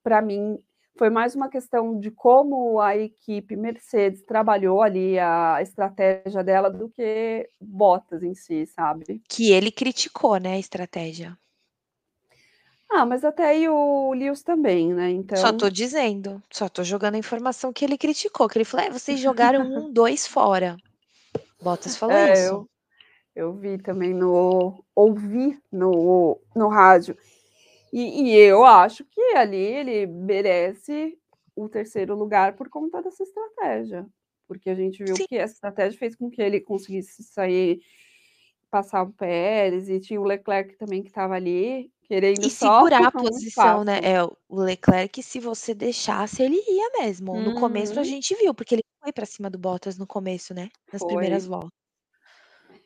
para 0.02 0.22
mim, 0.22 0.58
foi 0.98 1.08
mais 1.10 1.34
uma 1.36 1.48
questão 1.48 1.98
de 2.00 2.10
como 2.10 2.80
a 2.80 2.96
equipe 2.96 3.54
Mercedes 3.54 4.20
trabalhou 4.22 4.82
ali 4.82 5.16
a 5.18 5.62
estratégia 5.62 6.42
dela 6.42 6.68
do 6.68 6.88
que 6.90 7.48
Bottas 7.60 8.22
em 8.24 8.34
si, 8.34 8.66
sabe. 8.66 9.22
Que 9.28 9.52
ele 9.52 9.70
criticou, 9.70 10.36
né, 10.38 10.54
a 10.54 10.58
estratégia. 10.58 11.38
Ah, 12.90 13.04
mas 13.06 13.22
até 13.24 13.46
aí 13.46 13.68
o 13.68 14.12
Lewis 14.14 14.42
também, 14.42 14.92
né, 14.94 15.10
Só 15.36 15.52
tô 15.52 15.66
então 15.66 15.70
dizendo, 15.70 16.42
só 16.50 16.68
tô 16.68 16.82
jogando 16.82 17.14
a 17.14 17.18
informação 17.18 17.72
que 17.72 17.84
ele 17.84 17.98
criticou, 17.98 18.48
que 18.48 18.58
ele 18.58 18.64
falou: 18.64 18.86
"É, 18.86 18.90
vocês 18.90 19.20
jogaram 19.20 19.60
1, 19.76 19.92
2 19.92 20.26
fora". 20.26 20.76
Bottas 21.62 21.96
falou 21.96 22.16
É, 22.16 22.32
isso. 22.32 22.54
eu 22.54 22.68
eu 23.36 23.54
vi 23.54 23.78
também 23.78 24.14
no 24.14 24.84
ouvi 24.96 25.58
no 25.72 26.40
no 26.56 26.68
rádio. 26.68 27.16
E 27.92 28.32
e 28.32 28.36
eu 28.38 28.64
acho 28.64 29.04
que 29.04 29.20
ali 29.36 29.56
ele 29.56 30.06
merece 30.06 31.18
o 31.56 31.68
terceiro 31.68 32.14
lugar 32.14 32.54
por 32.56 32.68
conta 32.68 33.02
dessa 33.02 33.22
estratégia, 33.22 34.06
porque 34.46 34.70
a 34.70 34.74
gente 34.74 35.02
viu 35.02 35.18
Sim. 35.18 35.26
que 35.28 35.36
essa 35.36 35.54
estratégia 35.54 35.98
fez 35.98 36.14
com 36.16 36.30
que 36.30 36.40
ele 36.42 36.60
conseguisse 36.60 37.22
sair, 37.24 37.80
passar 38.70 39.02
o 39.04 39.12
Pérez 39.12 39.88
e 39.90 40.00
tinha 40.00 40.20
o 40.20 40.24
Leclerc 40.24 40.76
também 40.78 41.02
que 41.02 41.08
estava 41.10 41.34
ali, 41.34 41.92
querendo 42.04 42.48
E 42.48 42.50
só 42.50 42.86
segurar 42.88 43.08
a 43.08 43.12
posição, 43.12 43.82
né. 43.84 43.98
É, 44.02 44.22
o 44.22 44.62
Leclerc, 44.62 45.22
se 45.22 45.40
você 45.40 45.74
deixasse, 45.74 46.42
ele 46.42 46.56
ia 46.56 46.90
mesmo. 47.00 47.40
No 47.40 47.52
começo 47.52 47.98
a 47.98 48.04
Uhum. 48.04 48.04
gente 48.04 48.34
viu, 48.36 48.54
porque 48.54 48.74
ele 48.76 48.82
foi 49.02 49.12
para 49.12 49.26
cima 49.26 49.50
do 49.50 49.58
Bottas 49.58 49.98
no 49.98 50.06
começo, 50.06 50.54
né, 50.54 50.68
nas 50.92 51.02
primeiras 51.04 51.44
Foi. 51.44 51.46
voltas. 51.46 51.70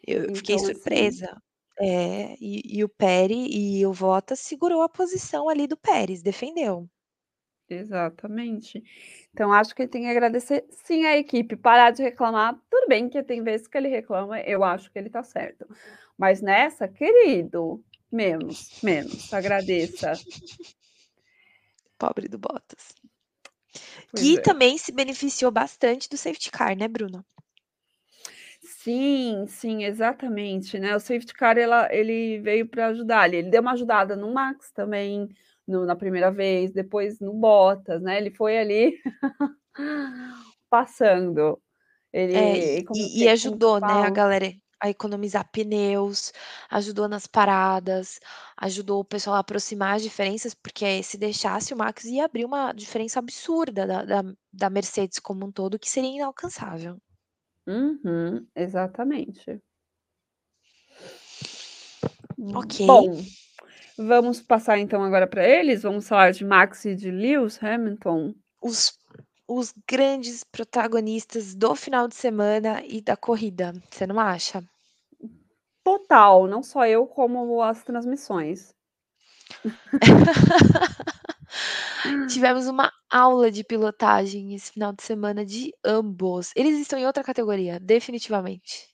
Eu 0.07 0.35
fiquei 0.35 0.59
Então, 0.59 0.67
assim 0.67 0.83
surpresa. 0.83 1.43
É, 1.85 2.37
e 2.41 2.79
e 2.79 2.85
o 2.85 2.89
Pérez 2.89 3.49
e 3.51 3.85
o 3.85 3.93
Bottas 3.93 4.39
segurou 4.39 4.83
a 4.83 4.89
posição 4.89 5.49
ali 5.49 5.67
do 5.67 5.77
Pérez, 5.77 6.23
defendeu. 6.23 6.89
Exatamente. 7.69 8.83
Então 9.33 9.53
acho 9.53 9.75
que 9.75 9.83
ele 9.83 9.91
tem 9.91 10.03
que 10.03 10.09
agradecer 10.09 10.65
sim 10.71 11.05
a 11.07 11.17
equipe, 11.17 11.57
parar 11.57 11.91
de 11.91 12.03
reclamar, 12.03 12.55
tudo 12.71 12.87
bem 12.87 13.09
que 13.09 13.23
tem 13.23 13.43
vezes 13.43 13.67
que 13.67 13.77
ele 13.77 13.89
reclama, 13.89 14.41
eu 14.41 14.63
acho 14.63 14.93
que 14.93 14.99
ele 14.99 15.09
está 15.09 15.23
certo. 15.23 15.67
Mas 16.17 16.41
nessa, 16.41 16.87
querido, 16.87 17.83
menos, 18.11 18.81
menos, 18.83 19.33
agradeça. 19.33 20.13
Pobre 21.99 22.29
do 22.29 22.39
Bottas. 22.39 22.95
Pois 24.11 24.23
Que 24.23 24.39
é. 24.39 24.41
também 24.41 24.77
se 24.77 24.93
beneficiou 24.93 25.51
bastante 25.51 26.09
do 26.09 26.17
safety 26.17 26.51
car, 26.51 26.77
né, 26.77 26.87
Bruna? 26.87 27.25
Sim, 28.65 29.45
sim, 29.49 29.83
exatamente, 29.83 30.79
né, 30.79 30.95
o 30.95 31.01
safety 31.01 31.35
car 31.35 31.59
ela 31.59 31.89
ele 31.93 32.39
veio 32.41 32.69
para 32.69 32.87
ajudar 32.89 33.23
ali, 33.23 33.39
ele 33.39 33.51
deu 33.51 33.61
uma 33.61 33.73
ajudada 33.73 34.15
no 34.15 34.33
Max 34.33 34.71
também, 34.71 35.29
no 35.67 35.85
na 35.85 35.97
primeira 35.97 36.31
vez, 36.31 36.71
depois 36.73 37.19
no 37.19 37.33
Bottas, 37.35 38.01
né, 38.01 38.17
ele 38.19 38.31
foi 38.31 38.57
ali 38.59 38.97
passando. 40.71 41.61
É, 42.33 42.59
e 42.59 42.71
Ele 42.73 42.83
como 42.85 43.09
e 43.15 43.25
e 43.25 43.29
ajudou, 43.29 43.81
né, 43.81 44.03
a 44.05 44.11
galera 44.11 44.53
a 44.81 44.91
economizar 44.91 45.49
pneus, 45.53 46.33
ajudou 46.71 47.09
nas 47.09 47.27
paradas, 47.27 48.21
ajudou 48.59 49.01
o 49.01 49.05
pessoal 49.05 49.37
a 49.37 49.41
aproximar 49.41 49.97
as 49.97 50.03
diferenças, 50.03 50.55
porque 50.55 51.03
se 51.05 51.17
deixasse 51.19 51.75
o 51.75 51.77
Max 51.79 52.05
ia 52.05 52.25
abrir 52.27 52.45
uma 52.45 52.73
diferença 52.73 53.19
absurda 53.21 53.87
da 53.87 54.05
da 54.05 54.23
da 54.53 54.71
Mercedes 54.71 55.19
como 55.21 55.47
um 55.47 55.53
todo, 55.53 55.79
que 55.79 55.89
seria 55.91 56.11
inalcançável. 56.17 56.99
Uhum, 57.67 58.47
exatamente. 58.55 59.63
Ok. 62.55 62.87
Bom, 62.87 63.23
vamos 63.97 64.41
passar 64.41 64.79
então 64.79 65.03
agora 65.03 65.27
para 65.27 65.47
eles? 65.47 65.83
Vamos 65.83 66.09
falar 66.09 66.33
de 66.33 66.45
Max 66.45 66.85
e 66.85 66.95
de 66.95 67.11
Lewis 67.11 67.63
Hamilton? 67.63 68.35
Os 68.61 68.99
os 69.47 69.75
grandes 69.87 70.45
protagonistas 70.45 71.55
do 71.55 71.75
final 71.75 72.09
de 72.09 72.15
semana 72.15 72.83
e 72.87 73.03
da 73.03 73.17
corrida, 73.17 73.75
você 73.91 74.07
não 74.07 74.19
acha? 74.19 74.65
Total, 75.85 76.47
não 76.47 76.63
só 76.63 76.87
eu 76.87 77.07
como 77.07 77.63
as 77.63 77.83
transmissões. 77.83 78.75
Tivemos 82.29 82.67
uma 82.67 82.93
aula 83.11 83.51
de 83.51 83.65
pilotagem 83.65 84.55
esse 84.55 84.73
final 84.73 84.93
de 84.93 85.03
semana 85.03 85.45
de 85.45 85.73
ambos. 85.85 86.51
Eles 86.57 86.79
estão 86.81 86.99
em 86.99 87.07
outra 87.07 87.23
categoria, 87.23 87.79
definitivamente. 87.81 88.93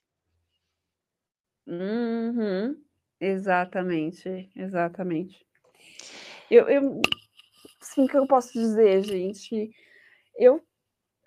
Uhum, 1.67 2.75
exatamente, 3.19 4.49
exatamente. 4.55 5.45
Eu 6.49 6.67
eu 6.67 7.01
assim, 7.81 8.05
o 8.05 8.07
que 8.07 8.17
eu 8.17 8.27
posso 8.27 8.53
dizer 8.53 9.03
gente, 9.03 9.71
eu 10.37 10.61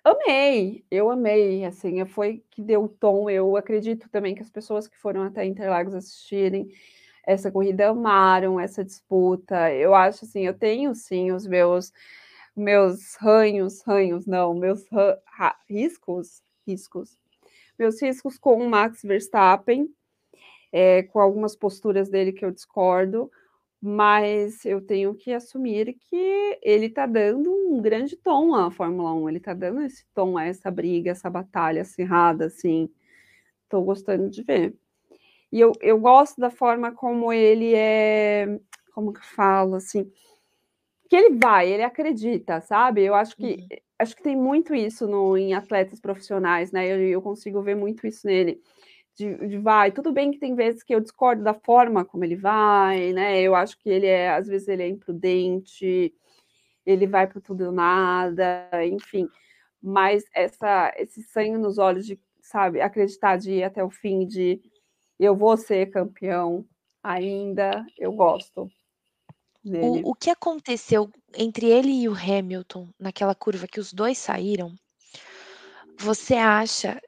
amei, 0.05 0.85
eu 0.91 1.11
amei, 1.11 1.65
assim, 1.65 2.05
foi 2.07 2.45
que 2.51 2.63
deu 2.63 2.85
o 2.85 2.89
tom, 2.89 3.31
eu 3.31 3.57
acredito 3.57 4.09
também 4.11 4.35
que 4.35 4.43
as 4.43 4.51
pessoas 4.51 4.89
que 4.89 4.99
foram 4.99 5.23
até 5.23 5.45
Interlagos 5.45 5.95
assistirem 5.95 6.69
essa 7.27 7.51
corrida 7.53 7.89
amaram 7.90 8.59
essa 8.61 8.85
disputa, 8.85 9.73
eu 9.73 9.94
acho 9.94 10.24
assim, 10.24 10.43
eu 10.47 10.55
tenho 10.55 10.94
sim 10.94 11.32
os 11.32 11.47
meus 11.47 11.93
meus 12.57 13.16
ranhos 13.16 13.82
ranhos 13.82 14.27
não, 14.27 14.55
meus 14.55 14.86
ran 14.90 15.16
ra 15.27 15.57
riscos 15.69 16.43
riscos, 16.66 17.19
meus 17.78 18.01
riscos 18.03 18.39
com 18.39 18.57
o 18.59 18.70
Max 18.70 19.03
Verstappen, 19.05 19.89
eh, 20.73 21.05
com 21.05 21.20
algumas 21.20 21.57
posturas 21.57 22.09
dele 22.11 22.32
que 22.32 22.44
eu 22.44 22.51
discordo, 22.53 23.31
mas 23.82 24.65
eu 24.66 24.81
tenho 24.81 25.15
que 25.15 25.32
assumir 25.32 25.94
que 26.11 26.59
ele 26.62 26.86
está 26.86 27.07
dando 27.07 27.53
um 27.53 27.81
grande 27.82 28.16
tom 28.16 28.55
à 28.55 28.70
Fórmula 28.70 29.12
1, 29.15 29.28
ele 29.28 29.39
está 29.39 29.55
dando 29.55 29.82
esse 29.82 30.05
tom 30.15 30.39
a 30.39 30.44
essa 30.47 30.70
briga, 30.70 31.11
essa 31.12 31.31
batalha 31.31 31.82
acirrada, 31.82 32.47
assim, 32.47 32.90
estou 33.65 33.85
gostando 33.85 34.31
de 34.31 34.43
ver. 34.44 34.74
E 35.53 35.61
eu 35.61 35.73
eu 35.81 35.99
gosto 36.01 36.41
da 36.41 36.51
forma 36.51 36.93
como 36.93 37.33
ele 37.33 37.74
é, 37.74 38.59
como 38.95 39.12
que 39.12 39.20
eu 39.20 39.24
falo, 39.24 39.77
assim, 39.77 40.11
que 41.09 41.16
ele 41.16 41.37
vai, 41.39 41.69
ele 41.70 41.83
acredita, 41.83 42.61
sabe, 42.61 43.03
eu 43.05 43.15
acho 43.15 43.37
que 43.37 43.66
Uhum. 43.70 43.79
acho 43.99 44.16
que 44.16 44.23
tem 44.23 44.37
muito 44.37 44.74
isso 44.74 45.07
no 45.07 45.37
em 45.37 45.55
atletas 45.55 46.01
profissionais, 46.01 46.73
né, 46.73 46.87
eu 46.93 47.01
eu 47.01 47.23
consigo 47.23 47.62
ver 47.62 47.77
muito 47.77 48.07
isso 48.07 48.27
nele, 48.27 48.61
de, 49.16 49.37
de, 49.49 49.59
vai. 49.59 49.93
Tudo 49.93 50.12
bem 50.12 50.31
que 50.33 50.39
tem 50.41 50.55
vezes 50.57 50.83
que 50.85 50.95
eu 50.95 51.01
discordo 51.01 51.43
da 51.45 51.55
forma 51.55 52.05
como 52.05 52.24
ele 52.24 52.37
vai, 52.37 53.12
né? 53.15 53.41
Eu 53.43 53.55
acho 53.57 53.79
que 53.79 53.89
ele 53.91 54.07
é, 54.07 54.31
às 54.31 54.47
vezes, 54.49 54.69
ele 54.69 54.83
é 54.85 54.89
imprudente, 54.89 56.15
ele 56.87 57.07
vai 57.07 57.27
para 57.27 57.41
tudo 57.41 57.66
ou 57.66 57.73
nada, 57.73 58.69
enfim. 58.87 59.29
Mas 59.83 60.24
essa, 60.35 60.93
esse 60.97 61.23
sangue 61.24 61.59
nos 61.59 61.79
olhos 61.79 62.07
de, 62.07 62.19
sabe, 62.43 62.81
acreditar 62.81 63.37
de 63.39 63.53
ir 63.55 63.65
até 63.65 63.85
o 63.85 63.91
fim, 63.91 64.27
de 64.27 64.61
eu 65.24 65.36
vou 65.36 65.57
ser 65.57 65.90
campeão 65.90 66.65
ainda, 67.03 67.85
eu 67.99 68.12
gosto. 68.12 68.69
O, 69.65 70.11
o 70.11 70.15
que 70.15 70.28
aconteceu 70.28 71.09
entre 71.36 71.66
ele 71.66 71.93
e 71.93 72.09
o 72.09 72.15
Hamilton 72.15 72.89
naquela 72.99 73.35
curva 73.35 73.69
que 73.69 73.78
os 73.78 73.93
dois 73.93 74.19
saíram? 74.19 74.74
Você 75.99 76.35
acha 76.35 77.01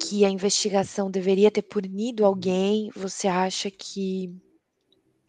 que 0.00 0.24
a 0.24 0.28
investigação 0.28 1.10
deveria 1.10 1.50
ter 1.50 1.62
punido 1.62 2.24
alguém? 2.24 2.90
Você 2.96 3.28
acha 3.28 3.70
que 3.70 4.34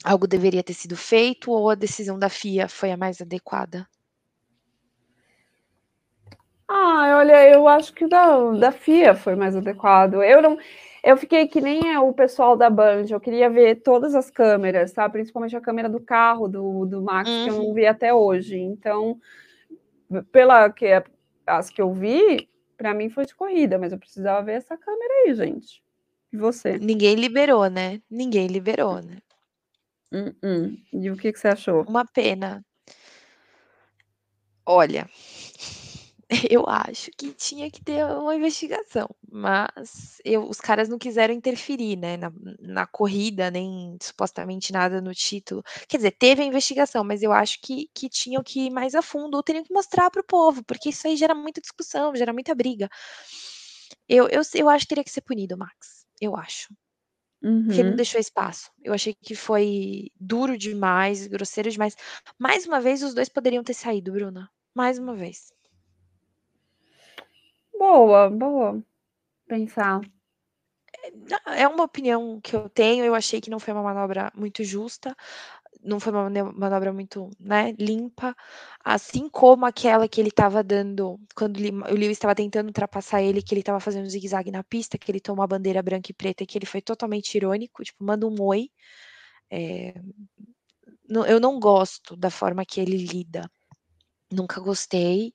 algo 0.04 0.26
deveria 0.26 0.64
ter 0.64 0.74
sido 0.74 0.98
feito 0.98 1.52
ou 1.52 1.70
a 1.70 1.76
decisão 1.76 2.18
da 2.18 2.30
FIA 2.30 2.68
foi 2.68 2.92
a 2.92 2.98
mais 2.98 3.22
adequada? 3.22 3.88
Ah, 6.68 7.18
olha, 7.18 7.50
eu 7.50 7.68
acho 7.68 7.94
que 7.94 8.08
da, 8.08 8.52
da 8.54 8.72
FIA 8.72 9.14
foi 9.14 9.36
mais 9.36 9.56
adequado. 9.56 10.24
Eu 10.24 10.42
não, 10.42 10.58
eu 11.04 11.18
fiquei 11.18 11.48
que 11.48 11.60
nem 11.60 11.98
o 11.98 12.14
pessoal 12.14 12.56
da 12.56 12.70
Band, 12.70 13.06
eu 13.10 13.20
queria 13.20 13.50
ver 13.50 13.82
todas 13.82 14.14
as 14.14 14.30
câmeras, 14.30 14.92
tá? 14.92 15.10
Principalmente 15.10 15.56
a 15.56 15.62
câmera 15.62 15.90
do 15.90 16.00
carro 16.00 16.48
do, 16.48 16.86
do 16.86 17.02
Max, 17.02 17.30
uhum. 17.30 17.44
que 17.44 17.50
eu 17.50 17.56
não 17.56 17.66
uhum. 17.66 17.74
vi 17.74 17.86
até 17.88 18.14
hoje. 18.14 18.58
Então, 18.58 19.20
pela 20.32 20.70
que 20.70 20.88
as 21.46 21.70
que 21.70 21.82
eu 21.82 21.92
vi, 21.94 22.48
para 22.78 22.94
mim 22.94 23.10
foi 23.10 23.26
de 23.26 23.36
corrida, 23.36 23.80
mas 23.80 23.92
eu 23.92 23.98
precisava 23.98 24.44
ver 24.44 24.54
essa 24.54 24.78
câmera 24.78 25.14
aí, 25.26 25.34
gente. 25.34 25.84
E 26.32 26.38
você? 26.38 26.78
Ninguém 26.78 27.16
liberou, 27.16 27.68
né? 27.68 28.02
Ninguém 28.10 28.48
liberou, 28.48 29.02
né? 29.02 29.18
Uh 30.12 30.36
-uh. 30.44 30.78
E 30.94 31.10
o 31.10 31.18
que, 31.18 31.34
que 31.34 31.40
você 31.40 31.48
achou? 31.48 31.84
Uma 31.84 32.06
pena. 32.06 32.64
Olha, 34.66 35.10
eu 36.50 36.64
acho 36.68 37.12
que 37.18 37.34
tinha 37.34 37.70
que 37.70 37.84
ter 37.84 38.06
uma 38.06 38.34
investigação, 38.34 39.10
mas 39.30 40.22
eu, 40.24 40.48
os 40.48 40.62
caras 40.62 40.88
não 40.88 40.98
quiseram 40.98 41.34
interferir, 41.34 41.98
né, 41.98 42.16
na, 42.16 42.32
na, 42.60 42.88
corrida, 42.88 43.52
nem 43.52 43.98
supostamente 44.02 44.72
nada 44.72 45.02
no 45.02 45.14
título. 45.14 45.62
Quer 45.90 45.98
dizer, 45.98 46.12
teve 46.12 46.42
a 46.42 46.46
investigação, 46.46 47.04
mas 47.04 47.22
eu 47.22 47.34
acho 47.34 47.60
que, 47.62 47.90
que 47.94 48.08
tinham 48.08 48.42
que 48.42 48.68
ir 48.68 48.70
mais 48.70 48.96
a 48.96 49.02
fundo, 49.02 49.36
ou 49.36 49.44
teriam 49.44 49.64
que 49.64 49.74
mostrar 49.74 50.10
para 50.10 50.22
o 50.22 50.26
povo, 50.26 50.64
porque 50.64 50.90
isso 50.90 51.06
aí 51.06 51.18
gera 51.18 51.36
muita 51.36 51.60
discussão, 51.60 52.16
gera 52.16 52.32
muita 52.32 52.56
briga. 52.56 52.90
Eu, 54.08 54.30
eu, 54.30 54.42
eu 54.56 54.70
acho 54.70 54.86
que 54.86 54.90
teria 54.90 55.04
que 55.04 55.12
ser 55.12 55.22
punido, 55.22 55.58
Max. 55.58 56.06
Eu 56.20 56.38
acho. 56.38 56.74
Uhum. 57.44 57.66
Porque 57.66 57.84
não 57.84 57.96
deixou 57.96 58.22
espaço. 58.22 58.72
Eu 58.84 58.94
achei 58.94 59.14
que 59.14 59.36
foi 59.36 60.12
duro 60.18 60.58
demais, 60.58 61.28
grosseiro 61.28 61.70
demais. 61.70 61.96
Mais 62.40 62.66
uma 62.66 62.80
vez, 62.80 63.04
os 63.04 63.14
dois 63.14 63.28
poderiam 63.28 63.64
ter 63.64 63.74
saído, 63.74 64.14
Bruna. 64.14 64.50
Mais 64.74 64.98
uma 64.98 65.14
vez. 65.14 65.52
Boa, 67.82 68.30
boa. 68.30 68.80
Pensar. 69.48 70.02
É, 71.48 71.68
uma 71.68 71.84
opinião 71.84 72.40
que 72.42 72.56
eu 72.56 72.70
tenho, 72.70 73.04
eu 73.04 73.16
achei 73.16 73.42
que 73.42 73.50
não 73.50 73.60
foi 73.60 73.74
uma 73.74 73.84
manobra 73.84 74.32
muito 74.36 74.64
justa, 74.64 75.16
não 75.84 76.00
foi 76.00 76.14
uma 76.14 76.30
manobra 76.54 76.94
muito, 76.94 77.30
né, 77.40 77.74
limpa, 77.80 78.36
assim 78.84 79.30
como 79.30 79.66
aquela 79.66 80.08
que 80.08 80.22
ele 80.22 80.30
estava 80.30 80.64
dando 80.64 81.20
quando 81.36 81.58
o 81.58 81.96
Lewis 81.96 82.12
estava 82.18 82.36
tentando 82.36 82.68
ultrapassar 82.68 83.22
ele, 83.24 83.42
que 83.42 83.54
ele 83.54 83.62
estava 83.62 83.80
fazendo 83.80 84.10
zigue-zague 84.10 84.52
na 84.52 84.64
pista, 84.64 84.98
que 84.98 85.12
ele 85.12 85.20
tomou 85.20 85.44
a 85.44 85.48
bandeira 85.48 85.82
branca 85.82 86.12
e 86.12 86.14
preta, 86.14 86.46
que 86.46 86.58
ele 86.58 86.66
foi 86.68 86.82
totalmente 86.82 87.36
irônico, 87.36 87.84
tipo, 87.84 88.04
manda 88.04 88.28
um 88.28 88.36
oi. 88.42 88.70
É, 89.52 89.94
eu 91.28 91.40
não 91.40 91.60
gosto 91.60 92.16
da 92.16 92.30
forma 92.30 92.66
que 92.66 92.80
ele 92.80 92.98
lida, 92.98 93.50
nunca 94.32 94.62
gostei, 94.62 95.34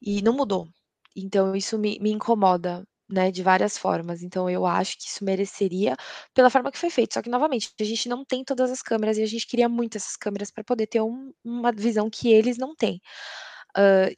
e 0.00 0.22
não 0.22 0.32
mudou. 0.34 0.68
Então 1.16 1.54
isso 1.56 1.78
me, 1.78 1.98
me 2.00 2.10
incomoda, 2.12 2.84
né, 3.08 3.30
de 3.30 3.42
várias 3.42 3.76
formas. 3.78 4.22
Então 4.22 4.48
eu 4.48 4.64
acho 4.66 4.96
que 4.98 5.06
isso 5.08 5.24
mereceria 5.24 5.96
pela 6.34 6.50
forma 6.50 6.70
que 6.72 6.78
foi 6.78 6.90
feito. 6.90 7.14
Só 7.14 7.22
que, 7.22 7.30
novamente, 7.30 7.70
a 7.80 7.84
gente 7.84 8.08
não 8.08 8.24
tem 8.24 8.44
todas 8.44 8.70
as 8.70 8.82
câmeras 8.82 9.18
e 9.18 9.22
a 9.22 9.26
gente 9.26 9.46
queria 9.46 9.68
muito 9.68 9.96
essas 9.96 10.16
câmeras 10.16 10.50
para 10.50 10.64
poder 10.64 10.86
ter 10.86 11.00
um, 11.02 11.32
uma 11.44 11.72
visão 11.72 12.08
que 12.10 12.30
eles 12.32 12.56
não 12.58 12.74
têm. 12.74 13.00
Uh, 13.76 14.14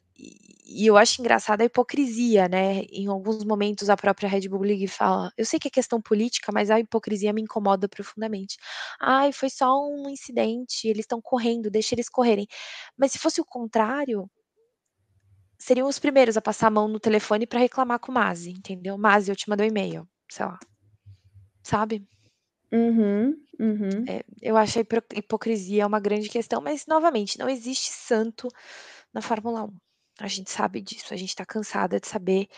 e 0.64 0.86
eu 0.86 0.96
acho 0.96 1.20
engraçada 1.20 1.62
a 1.62 1.66
hipocrisia, 1.66 2.48
né? 2.48 2.82
Em 2.90 3.06
alguns 3.08 3.44
momentos 3.44 3.90
a 3.90 3.96
própria 3.96 4.28
Red 4.28 4.48
Bull 4.48 4.62
League 4.62 4.86
fala, 4.88 5.32
eu 5.36 5.44
sei 5.44 5.58
que 5.58 5.68
é 5.68 5.70
questão 5.70 6.00
política, 6.00 6.50
mas 6.52 6.70
a 6.70 6.78
hipocrisia 6.80 7.32
me 7.32 7.42
incomoda 7.42 7.88
profundamente. 7.88 8.56
Ai, 9.00 9.32
foi 9.32 9.50
só 9.50 9.66
um 9.86 10.08
incidente, 10.08 10.86
eles 10.88 11.00
estão 11.04 11.20
correndo, 11.20 11.70
deixa 11.70 11.94
eles 11.94 12.08
correrem. 12.08 12.46
Mas 12.96 13.12
se 13.12 13.18
fosse 13.18 13.40
o 13.40 13.44
contrário, 13.44 14.30
seriam 15.62 15.88
os 15.88 15.98
primeiros 15.98 16.36
a 16.36 16.42
passar 16.42 16.66
a 16.66 16.70
mão 16.70 16.88
no 16.88 16.98
telefone 16.98 17.46
para 17.46 17.60
reclamar 17.60 18.00
com 18.00 18.10
o 18.10 18.14
Mazi, 18.14 18.50
entendeu? 18.50 18.98
Mazi, 18.98 19.30
eu 19.30 19.36
te 19.36 19.48
mandei 19.48 19.68
um 19.68 19.70
e-mail, 19.70 20.08
sei 20.28 20.44
lá. 20.44 20.58
Sabe? 21.62 22.04
Uhum, 22.72 23.36
uhum. 23.60 24.04
É, 24.08 24.24
eu 24.40 24.56
acho 24.56 24.80
a 24.80 24.82
hipocrisia 25.14 25.86
uma 25.86 26.00
grande 26.00 26.28
questão, 26.28 26.60
mas, 26.60 26.84
novamente, 26.86 27.38
não 27.38 27.48
existe 27.48 27.92
santo 27.92 28.48
na 29.14 29.22
Fórmula 29.22 29.64
1. 29.64 29.72
A 30.18 30.26
gente 30.26 30.50
sabe 30.50 30.80
disso, 30.80 31.14
a 31.14 31.16
gente 31.16 31.28
está 31.28 31.46
cansada 31.46 32.00
de 32.00 32.08
saber 32.08 32.48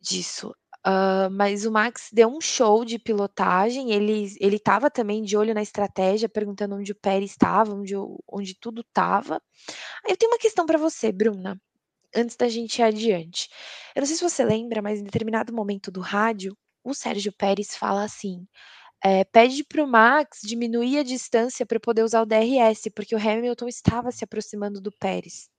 disso. 0.00 0.54
Uh, 0.86 1.30
mas 1.30 1.66
o 1.66 1.72
Max 1.72 2.08
deu 2.12 2.28
um 2.28 2.40
show 2.40 2.84
de 2.84 2.98
pilotagem, 2.98 3.92
ele 3.92 4.34
ele 4.40 4.56
estava 4.56 4.90
também 4.90 5.22
de 5.22 5.36
olho 5.36 5.54
na 5.54 5.62
estratégia, 5.62 6.28
perguntando 6.28 6.74
onde 6.74 6.90
o 6.92 6.96
Pérez 6.96 7.30
estava, 7.30 7.72
onde, 7.72 7.94
onde 8.28 8.54
tudo 8.58 8.80
estava. 8.82 9.40
Eu 10.06 10.16
tenho 10.16 10.32
uma 10.32 10.38
questão 10.38 10.66
para 10.66 10.78
você, 10.78 11.10
Bruna 11.12 11.60
antes 12.14 12.36
da 12.36 12.48
gente 12.48 12.78
ir 12.78 12.82
adiante. 12.82 13.48
Eu 13.94 14.00
não 14.00 14.06
sei 14.06 14.16
se 14.16 14.22
você 14.22 14.44
lembra, 14.44 14.82
mas 14.82 15.00
em 15.00 15.04
determinado 15.04 15.52
momento 15.52 15.90
do 15.90 16.00
rádio, 16.00 16.56
o 16.84 16.94
Sérgio 16.94 17.32
Pérez 17.32 17.76
fala 17.76 18.04
assim: 18.04 18.46
é, 19.04 19.24
pede 19.24 19.64
para 19.64 19.82
o 19.82 19.86
Max 19.86 20.40
diminuir 20.42 20.98
a 20.98 21.02
distância 21.02 21.66
para 21.66 21.80
poder 21.80 22.04
usar 22.04 22.22
o 22.22 22.26
DRS, 22.26 22.90
porque 22.94 23.14
o 23.14 23.18
Hamilton 23.18 23.68
estava 23.68 24.12
se 24.12 24.24
aproximando 24.24 24.80
do 24.80 24.92
Pérez. 24.92 25.50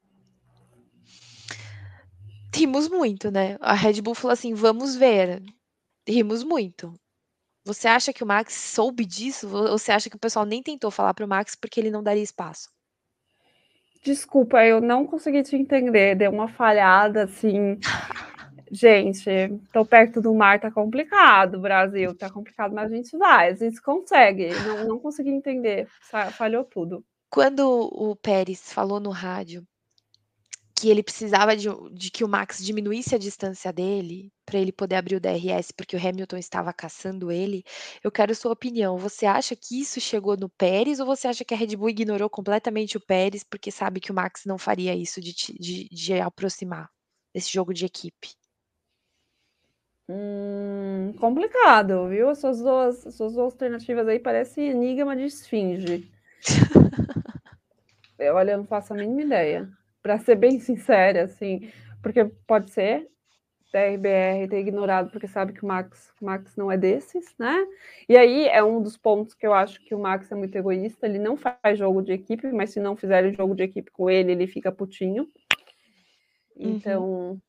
Rimos 2.56 2.88
muito, 2.88 3.32
né? 3.32 3.58
A 3.60 3.74
Red 3.74 4.02
Bull 4.02 4.16
falou 4.16 4.34
assim: 4.34 4.54
vamos 4.54 4.96
ver. 4.96 5.44
Rimos 6.08 6.44
muito. 6.44 6.94
Você 7.66 7.88
acha 7.88 8.14
que 8.14 8.24
o 8.24 8.28
Max 8.28 8.54
soube 8.54 9.06
disso? 9.06 9.48
Ou 9.54 9.78
você 9.78 9.92
acha 9.92 10.10
que 10.10 10.16
o 10.16 10.20
pessoal 10.20 10.46
nem 10.46 10.62
tentou 10.62 10.92
falar 10.92 11.14
para 11.14 11.26
o 11.26 11.28
Max 11.28 11.56
porque 11.56 11.80
ele 11.80 11.90
não 11.90 12.04
daria 12.04 12.22
espaço? 12.22 12.70
Desculpa, 14.04 14.66
eu 14.66 14.82
não 14.82 15.06
consegui 15.06 15.42
te 15.44 15.56
entender. 15.56 16.16
Deu 16.16 16.32
uma 16.32 16.50
falhada 16.50 17.24
assim. 17.24 17.80
Gente, 18.70 19.30
tô 19.72 19.86
perto 19.86 20.20
do 20.20 20.34
mar, 20.34 20.60
tá 20.60 20.72
complicado, 20.72 21.60
Brasil, 21.60 22.16
tá 22.16 22.28
complicado, 22.28 22.74
mas 22.74 22.92
a 22.92 22.96
gente 22.96 23.16
vai, 23.16 23.50
a 23.50 23.56
gente 23.56 23.80
consegue. 23.80 24.50
Não, 24.66 24.88
não 24.88 25.00
consegui 25.00 25.30
entender, 25.30 25.88
falhou 26.32 26.64
tudo. 26.64 27.06
Quando 27.30 27.62
o 27.68 28.16
Pérez 28.16 28.74
falou 28.74 29.00
no 29.00 29.12
rádio 29.12 29.64
que 30.84 30.90
ele 30.90 31.02
precisava 31.02 31.56
de, 31.56 31.70
de, 31.94 32.12
que 32.12 32.26
o 32.26 32.28
Max 32.28 32.62
diminuísse 32.62 33.16
a 33.16 33.18
distância 33.18 33.72
dele 33.72 34.30
para 34.46 34.60
ele 34.60 34.74
poder 34.74 34.96
abrir 34.98 35.16
o 35.16 35.20
DRS, 35.20 35.72
porque 35.72 35.96
o 35.96 36.08
Hamilton 36.08 36.36
estava 36.36 36.74
caçando 36.74 37.32
ele. 37.32 37.64
Eu 38.04 38.12
quero 38.12 38.36
sua 38.36 38.52
opinião. 38.52 38.98
Você 38.98 39.26
acha 39.26 39.56
que 39.56 39.80
isso 39.80 40.02
chegou 40.02 40.36
no 40.36 40.50
Pérez 40.50 41.00
ou 41.00 41.06
você 41.06 41.30
acha 41.30 41.46
que 41.46 41.54
a 41.54 41.58
Red 41.58 41.78
Bull 41.78 41.88
ignorou 41.90 42.30
completamente 42.30 42.98
o 42.98 43.00
Pérez 43.00 43.46
porque 43.46 43.72
sabe 43.72 44.02
que 44.02 44.12
o 44.12 44.14
Max 44.14 44.42
não 44.46 44.58
faria 44.58 44.94
isso 44.94 45.22
de, 45.22 45.34
de, 45.58 45.88
de 45.88 46.20
aproximar 46.20 46.90
desse 47.34 47.50
jogo 47.50 47.74
de 47.74 47.86
equipe? 47.86 48.36
Hum, 50.10 51.14
complicado, 51.18 52.10
viu? 52.10 52.30
Essas 52.30 52.60
duas, 52.60 53.06
essas 53.06 53.32
duas 53.32 53.54
alternativas 53.54 54.06
aí 54.06 54.20
parecem 54.20 54.72
enigma 54.72 55.16
de 55.16 55.24
esfinge. 55.24 56.12
Olha, 58.20 58.52
eu 58.52 58.58
não 58.58 58.66
faço 58.66 58.92
a 58.92 58.98
mínima 58.98 59.22
ideia 59.22 59.83
para 60.04 60.20
ser 60.20 60.36
bem 60.36 60.60
sincera, 60.60 61.24
assim, 61.24 61.72
porque 62.02 62.26
pode 62.46 62.70
ser 62.72 63.08
TRBR 63.72 64.48
ter 64.50 64.60
ignorado 64.60 65.10
porque 65.10 65.28
sabe 65.28 65.52
que 65.54 65.64
o 65.64 65.68
Max, 65.68 66.14
o 66.22 66.26
Max 66.26 66.56
não 66.56 66.72
é 66.72 66.78
desses, 66.78 67.34
né? 67.40 67.66
E 68.08 68.16
aí 68.16 68.48
é 68.48 68.64
um 68.64 68.84
dos 68.84 68.96
pontos 68.96 69.34
que 69.34 69.48
eu 69.48 69.54
acho 69.54 69.84
que 69.84 69.96
o 69.96 70.00
Max 70.00 70.32
é 70.32 70.36
muito 70.36 70.56
egoísta, 70.56 71.08
ele 71.08 71.18
não 71.18 71.36
faz 71.36 71.80
jogo 71.80 72.04
de 72.04 72.12
equipe, 72.12 72.52
mas 72.52 72.70
se 72.70 72.80
não 72.80 72.96
fizerem 72.96 73.34
jogo 73.34 73.56
de 73.56 73.64
equipe 73.64 73.90
com 73.90 74.10
ele, 74.10 74.34
ele 74.34 74.46
fica 74.46 74.72
putinho. 74.72 75.24
Uhum. 76.56 76.76
Então, 76.76 77.04
uhum. 77.04 77.42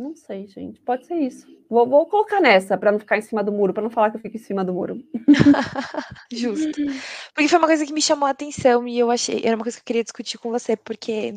Não 0.00 0.16
sei, 0.16 0.46
gente, 0.46 0.80
pode 0.80 1.06
ser 1.06 1.16
isso. 1.16 1.46
Vou, 1.68 1.86
vou 1.86 2.06
colocar 2.06 2.40
nessa 2.40 2.76
para 2.78 2.90
não 2.90 2.98
ficar 2.98 3.18
em 3.18 3.22
cima 3.22 3.44
do 3.44 3.52
muro, 3.52 3.74
para 3.74 3.82
não 3.82 3.90
falar 3.90 4.10
que 4.10 4.16
eu 4.16 4.20
fico 4.20 4.36
em 4.36 4.40
cima 4.40 4.64
do 4.64 4.72
muro. 4.72 5.04
Justo. 6.32 6.80
Porque 7.34 7.48
foi 7.48 7.58
uma 7.58 7.68
coisa 7.68 7.84
que 7.84 7.92
me 7.92 8.00
chamou 8.00 8.26
a 8.26 8.30
atenção 8.30 8.88
e 8.88 8.98
eu 8.98 9.10
achei, 9.10 9.42
era 9.44 9.54
uma 9.54 9.62
coisa 9.62 9.76
que 9.76 9.82
eu 9.82 9.86
queria 9.86 10.02
discutir 10.02 10.38
com 10.38 10.50
você, 10.50 10.74
porque 10.74 11.34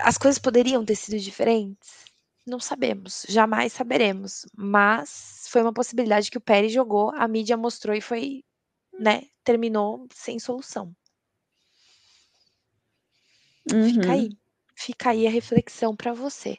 as 0.00 0.18
coisas 0.18 0.40
poderiam 0.40 0.84
ter 0.84 0.96
sido 0.96 1.18
diferentes. 1.20 2.02
Não 2.44 2.58
sabemos, 2.58 3.24
jamais 3.28 3.72
saberemos, 3.72 4.44
mas 4.56 5.46
foi 5.48 5.62
uma 5.62 5.72
possibilidade 5.72 6.30
que 6.30 6.38
o 6.38 6.40
Pérez 6.40 6.72
jogou, 6.72 7.10
a 7.14 7.28
mídia 7.28 7.56
mostrou 7.56 7.94
e 7.94 8.00
foi, 8.00 8.42
né, 8.98 9.22
terminou 9.44 10.08
sem 10.12 10.40
solução. 10.40 10.92
Uhum. 13.72 13.88
Fica 13.88 14.12
aí, 14.12 14.30
fica 14.74 15.10
aí 15.10 15.26
a 15.28 15.30
reflexão 15.30 15.94
para 15.94 16.12
você. 16.12 16.58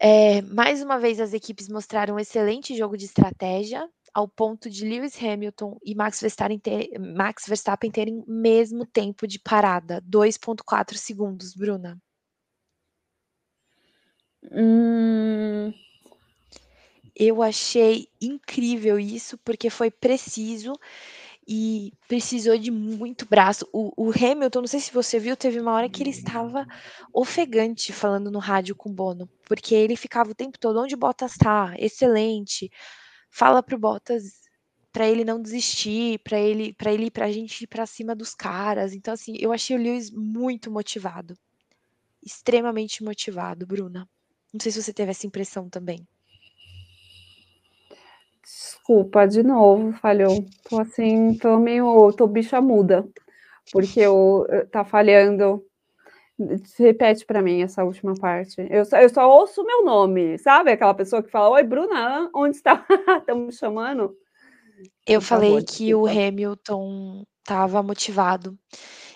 É, 0.00 0.42
mais 0.42 0.82
uma 0.82 0.98
vez 0.98 1.20
as 1.20 1.32
equipes 1.32 1.68
mostraram 1.68 2.14
um 2.14 2.18
excelente 2.18 2.76
jogo 2.76 2.96
de 2.96 3.04
estratégia, 3.04 3.88
ao 4.14 4.28
ponto 4.28 4.70
de 4.70 4.84
Lewis 4.84 5.20
Hamilton 5.20 5.78
e 5.84 5.94
Max 5.94 6.20
Verstappen, 6.20 6.58
ter, 6.58 6.98
Max 6.98 7.46
Verstappen 7.46 7.90
terem 7.90 8.24
mesmo 8.26 8.86
tempo 8.86 9.26
de 9.26 9.38
parada, 9.38 10.00
2,4 10.02 10.94
segundos, 10.96 11.54
Bruna. 11.54 12.00
Hum... 14.52 15.72
Eu 17.20 17.42
achei 17.42 18.06
incrível 18.20 18.96
isso, 18.96 19.36
porque 19.38 19.68
foi 19.68 19.90
preciso 19.90 20.72
e 21.48 21.94
precisou 22.06 22.58
de 22.58 22.70
muito 22.70 23.26
braço. 23.26 23.66
O, 23.72 23.90
o, 23.96 24.10
Hamilton, 24.10 24.60
não 24.60 24.66
sei 24.66 24.80
se 24.80 24.92
você 24.92 25.18
viu, 25.18 25.34
teve 25.34 25.58
uma 25.58 25.72
hora 25.72 25.88
que 25.88 26.02
ele 26.02 26.10
estava 26.10 26.66
ofegante 27.10 27.90
falando 27.90 28.30
no 28.30 28.38
rádio 28.38 28.76
com 28.76 28.90
o 28.90 28.92
Bono, 28.92 29.26
porque 29.46 29.74
ele 29.74 29.96
ficava 29.96 30.30
o 30.30 30.34
tempo 30.34 30.58
todo 30.58 30.78
onde 30.78 30.94
Bottas 30.94 31.32
está, 31.32 31.74
excelente. 31.78 32.70
Fala 33.30 33.62
pro 33.62 33.78
Bottas 33.78 34.24
para 34.92 35.08
ele 35.08 35.24
não 35.24 35.40
desistir, 35.40 36.18
para 36.18 36.38
ele 36.38 36.74
para 36.74 36.92
ele 36.92 37.10
para 37.10 37.24
a 37.24 37.32
gente 37.32 37.62
ir 37.62 37.66
para 37.66 37.86
cima 37.86 38.14
dos 38.14 38.34
caras. 38.34 38.92
Então 38.92 39.14
assim, 39.14 39.34
eu 39.38 39.50
achei 39.50 39.74
o 39.74 39.80
Lewis 39.80 40.10
muito 40.10 40.70
motivado. 40.70 41.34
Extremamente 42.22 43.02
motivado, 43.02 43.66
Bruna. 43.66 44.06
Não 44.52 44.60
sei 44.60 44.70
se 44.72 44.82
você 44.82 44.92
teve 44.92 45.12
essa 45.12 45.26
impressão 45.26 45.68
também. 45.70 46.06
Desculpa, 48.48 49.28
de 49.28 49.42
novo, 49.42 49.92
falhou. 49.98 50.46
Tô 50.68 50.80
assim, 50.80 51.36
tô 51.36 51.58
meio, 51.58 52.10
tô 52.14 52.26
bicha 52.26 52.62
muda, 52.62 53.06
porque 53.70 54.00
eu, 54.00 54.46
tá 54.72 54.86
falhando. 54.86 55.62
Repete 56.78 57.26
para 57.26 57.42
mim 57.42 57.62
essa 57.62 57.84
última 57.84 58.14
parte. 58.14 58.66
Eu 58.70 58.86
só, 58.86 58.96
eu 58.98 59.08
só 59.10 59.28
ouço 59.28 59.62
meu 59.64 59.84
nome, 59.84 60.38
sabe? 60.38 60.70
Aquela 60.70 60.94
pessoa 60.94 61.22
que 61.22 61.30
fala: 61.30 61.50
Oi, 61.50 61.62
Bruna, 61.62 62.30
onde 62.34 62.56
está? 62.56 62.86
Estão 63.20 63.38
me 63.38 63.52
chamando? 63.52 64.16
Eu 65.06 65.20
Por 65.20 65.26
falei 65.26 65.50
favor, 65.50 65.64
que 65.64 65.84
desculpa. 65.86 66.06
o 66.06 66.08
Hamilton 66.08 67.26
estava 67.40 67.82
motivado 67.82 68.56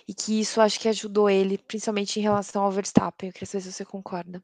e 0.07 0.13
que 0.13 0.41
isso 0.41 0.61
acho 0.61 0.79
que 0.79 0.89
ajudou 0.89 1.31
ele, 1.31 1.57
principalmente 1.57 2.19
em 2.19 2.23
relação 2.23 2.65
ao 2.65 2.71
Verstappen. 2.71 3.31
Eu 3.31 3.33
queria 3.33 3.47
saber 3.47 3.63
se 3.63 3.73
você 3.73 3.85
concorda. 3.85 4.43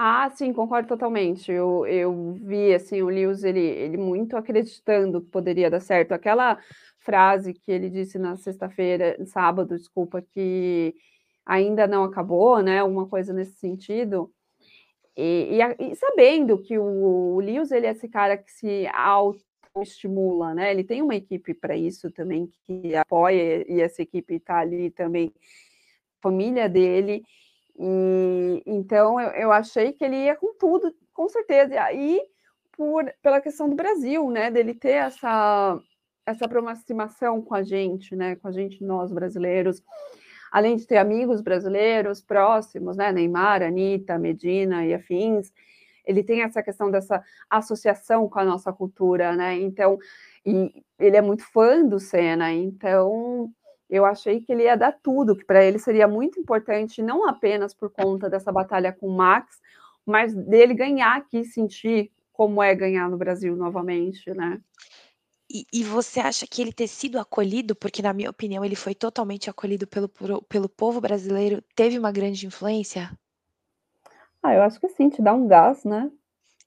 Ah, 0.00 0.30
sim, 0.30 0.52
concordo 0.52 0.88
totalmente. 0.88 1.50
Eu, 1.50 1.84
eu 1.86 2.34
vi 2.34 2.72
assim 2.72 3.02
o 3.02 3.08
Lewis 3.08 3.42
ele, 3.42 3.58
ele 3.60 3.96
muito 3.96 4.36
acreditando 4.36 5.20
que 5.20 5.28
poderia 5.28 5.68
dar 5.68 5.80
certo. 5.80 6.12
Aquela 6.12 6.56
frase 7.00 7.52
que 7.52 7.70
ele 7.72 7.90
disse 7.90 8.16
na 8.18 8.36
sexta-feira, 8.36 9.16
sábado, 9.26 9.76
desculpa, 9.76 10.22
que 10.22 10.94
ainda 11.44 11.86
não 11.88 12.04
acabou, 12.04 12.62
né? 12.62 12.82
Uma 12.84 13.08
coisa 13.08 13.32
nesse 13.32 13.54
sentido. 13.56 14.32
E, 15.16 15.58
e, 15.80 15.92
e 15.92 15.96
sabendo 15.96 16.58
que 16.62 16.78
o, 16.78 16.84
o 17.36 17.40
Lewis 17.40 17.72
ele 17.72 17.86
é 17.86 17.90
esse 17.92 18.08
cara 18.08 18.36
que 18.38 18.52
se 18.52 18.86
autoestimula, 18.88 20.54
né? 20.54 20.70
Ele 20.72 20.84
tem 20.84 21.02
uma 21.02 21.16
equipe 21.16 21.54
para 21.54 21.76
isso 21.76 22.10
também 22.12 22.50
que 22.66 22.94
apoia 22.96 23.64
e 23.72 23.80
essa 23.80 24.02
equipe 24.02 24.34
está 24.36 24.58
ali 24.60 24.90
também, 24.90 25.32
família 26.22 26.68
dele. 26.68 27.22
E, 27.78 28.62
então 28.66 29.20
eu, 29.20 29.30
eu, 29.30 29.52
achei 29.52 29.92
que 29.92 30.04
ele 30.04 30.16
ia 30.16 30.34
com 30.34 30.52
tudo, 30.58 30.92
com 31.14 31.28
certeza. 31.28 31.74
E 31.74 31.78
aí, 31.78 32.20
por, 32.72 33.04
pela 33.22 33.40
questão 33.40 33.68
do 33.68 33.76
Brasil, 33.76 34.28
né? 34.30 34.50
Dele 34.50 34.74
ter 34.74 34.94
essa, 34.94 35.78
essa 36.26 36.44
aproximação 36.44 37.40
com 37.40 37.54
a 37.54 37.62
gente, 37.62 38.16
né? 38.16 38.34
Com 38.36 38.48
a 38.48 38.52
gente, 38.52 38.82
nós 38.82 39.12
brasileiros, 39.12 39.80
além 40.50 40.76
de 40.76 40.86
ter 40.86 40.96
amigos 40.96 41.40
brasileiros 41.40 42.20
próximos, 42.20 42.96
né? 42.96 43.12
Neymar, 43.12 43.62
Anitta, 43.62 44.18
Medina 44.18 44.84
e 44.84 44.92
afins, 44.92 45.52
ele 46.04 46.24
tem 46.24 46.42
essa 46.42 46.62
questão 46.62 46.90
dessa 46.90 47.22
associação 47.48 48.28
com 48.28 48.38
a 48.40 48.44
nossa 48.44 48.72
cultura, 48.72 49.36
né? 49.36 49.54
Então, 49.56 49.98
e 50.44 50.82
ele 50.98 51.16
é 51.16 51.22
muito 51.22 51.44
fã 51.44 51.84
do 51.84 52.00
Senna, 52.00 52.52
então 52.52 53.52
eu 53.88 54.04
achei 54.04 54.40
que 54.40 54.52
ele 54.52 54.64
ia 54.64 54.76
dar 54.76 54.92
tudo, 54.92 55.34
que 55.34 55.44
para 55.44 55.64
ele 55.64 55.78
seria 55.78 56.06
muito 56.06 56.38
importante, 56.38 57.02
não 57.02 57.26
apenas 57.26 57.72
por 57.72 57.90
conta 57.90 58.28
dessa 58.28 58.52
batalha 58.52 58.92
com 58.92 59.06
o 59.08 59.16
Max, 59.16 59.60
mas 60.04 60.34
dele 60.34 60.74
ganhar 60.74 61.16
aqui, 61.16 61.44
sentir 61.44 62.10
como 62.32 62.62
é 62.62 62.74
ganhar 62.74 63.08
no 63.08 63.16
Brasil 63.16 63.56
novamente, 63.56 64.30
né? 64.30 64.60
E, 65.50 65.64
e, 65.72 65.82
você 65.82 66.20
acha 66.20 66.46
que 66.46 66.60
ele 66.60 66.74
ter 66.74 66.86
sido 66.86 67.18
acolhido, 67.18 67.74
porque 67.74 68.02
na 68.02 68.12
minha 68.12 68.28
opinião 68.28 68.62
ele 68.62 68.76
foi 68.76 68.94
totalmente 68.94 69.48
acolhido 69.48 69.86
pelo, 69.86 70.08
pelo 70.46 70.68
povo 70.68 71.00
brasileiro, 71.00 71.64
teve 71.74 71.98
uma 71.98 72.12
grande 72.12 72.46
influência? 72.46 73.10
Ah, 74.42 74.54
eu 74.54 74.62
acho 74.62 74.78
que 74.78 74.88
sim, 74.90 75.08
te 75.08 75.22
dá 75.22 75.32
um 75.32 75.48
gás, 75.48 75.84
né? 75.84 76.10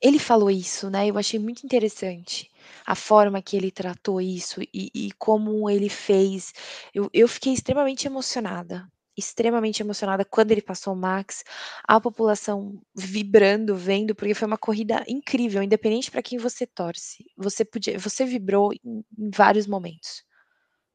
Ele 0.02 0.18
falou 0.18 0.50
isso, 0.50 0.90
né? 0.90 1.08
Eu 1.08 1.18
achei 1.18 1.40
muito 1.40 1.64
interessante 1.64 2.51
a 2.86 2.96
forma 2.96 3.42
que 3.42 3.56
ele 3.56 3.72
tratou 3.72 4.22
isso 4.22 4.62
e, 4.62 4.92
e 4.94 5.12
como 5.14 5.70
ele 5.70 5.90
fez. 5.90 6.54
Eu, 6.94 7.10
eu 7.14 7.28
fiquei 7.28 7.54
extremamente 7.54 8.08
emocionada, 8.08 8.88
extremamente 9.18 9.82
emocionada 9.82 10.26
quando 10.26 10.52
ele 10.52 10.62
passou 10.62 10.94
o 10.94 10.98
Max, 10.98 11.44
a 11.84 12.00
população 12.00 12.82
vibrando, 12.96 13.76
vendo, 13.76 14.16
porque 14.16 14.34
foi 14.34 14.48
uma 14.48 14.58
corrida 14.58 15.04
incrível, 15.08 15.62
independente 15.62 16.12
para 16.12 16.24
quem 16.24 16.38
você 16.38 16.66
torce. 16.66 17.26
Você 17.38 17.66
podia, 17.66 17.98
você 18.00 18.26
vibrou 18.26 18.74
em, 18.74 19.04
em 19.18 19.30
vários 19.34 19.68
momentos, 19.68 20.24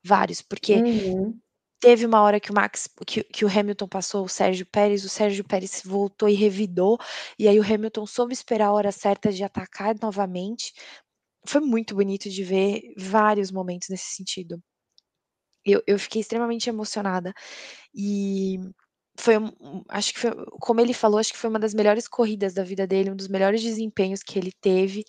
vários, 0.05 0.43
porque 0.43 0.75
uhum. 0.75 1.39
Teve 1.79 2.07
uma 2.07 2.23
hora 2.23 2.41
que 2.41 2.51
o 2.51 2.55
Max, 2.55 2.89
que, 3.07 3.23
que, 3.23 3.45
o 3.45 3.49
Hamilton 3.49 3.87
passou 3.87 4.25
o 4.25 4.29
Sérgio 4.29 4.65
Pérez, 4.65 5.05
o 5.05 5.11
Sérgio 5.11 5.45
Pérez 5.45 5.83
voltou 5.85 6.27
e 6.27 6.33
revidou, 6.33 6.99
e 7.39 7.47
aí 7.47 7.61
o 7.61 7.63
Hamilton 7.63 8.07
soube 8.07 8.33
esperar 8.33 8.69
a 8.69 8.73
hora 8.73 8.91
certa 8.91 9.31
de 9.31 9.45
atacar 9.45 9.95
novamente. 10.01 10.73
Foi 11.47 11.61
muito 11.61 11.95
bonito 11.95 12.29
de 12.31 12.43
ver 12.45 12.95
vários 12.97 13.51
momentos 13.51 13.89
nesse 13.89 14.15
sentido. 14.15 14.63
Eu, 15.65 15.83
eu 15.87 15.99
fiquei 15.99 16.21
extremamente 16.21 16.69
emocionada. 16.69 17.33
E 17.95 18.59
foi, 19.19 19.35
acho 19.89 20.13
que 20.15 20.21
foi, 20.21 20.31
como 20.61 20.81
ele 20.81 20.93
falou, 20.93 21.19
acho 21.19 21.33
que 21.33 21.39
foi 21.39 21.51
uma 21.51 21.59
das 21.59 21.75
melhores 21.75 22.09
corridas 22.09 22.55
da 22.55 22.63
vida 22.63 22.87
dele, 22.87 23.11
um 23.11 23.17
dos 23.17 23.29
melhores 23.29 23.63
desempenhos 23.63 24.23
que 24.23 24.39
ele 24.39 24.53
teve 24.61 25.05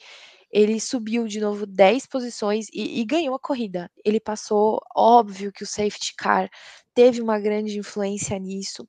ele 0.51 0.79
subiu 0.79 1.27
de 1.27 1.39
novo 1.39 1.65
10 1.65 2.05
posições 2.07 2.67
e, 2.71 3.01
e, 3.01 3.05
ganhou 3.05 3.35
a 3.35 3.39
corrida. 3.39 3.91
Ele 4.03 4.19
passou, 4.19 4.79
óbvio 4.95 5.51
que 5.51 5.63
o 5.63 5.67
safety 5.67 6.13
car 6.17 6.49
teve 6.93 7.21
uma 7.21 7.39
grande 7.39 7.77
influência 7.77 8.37
nisso, 8.39 8.87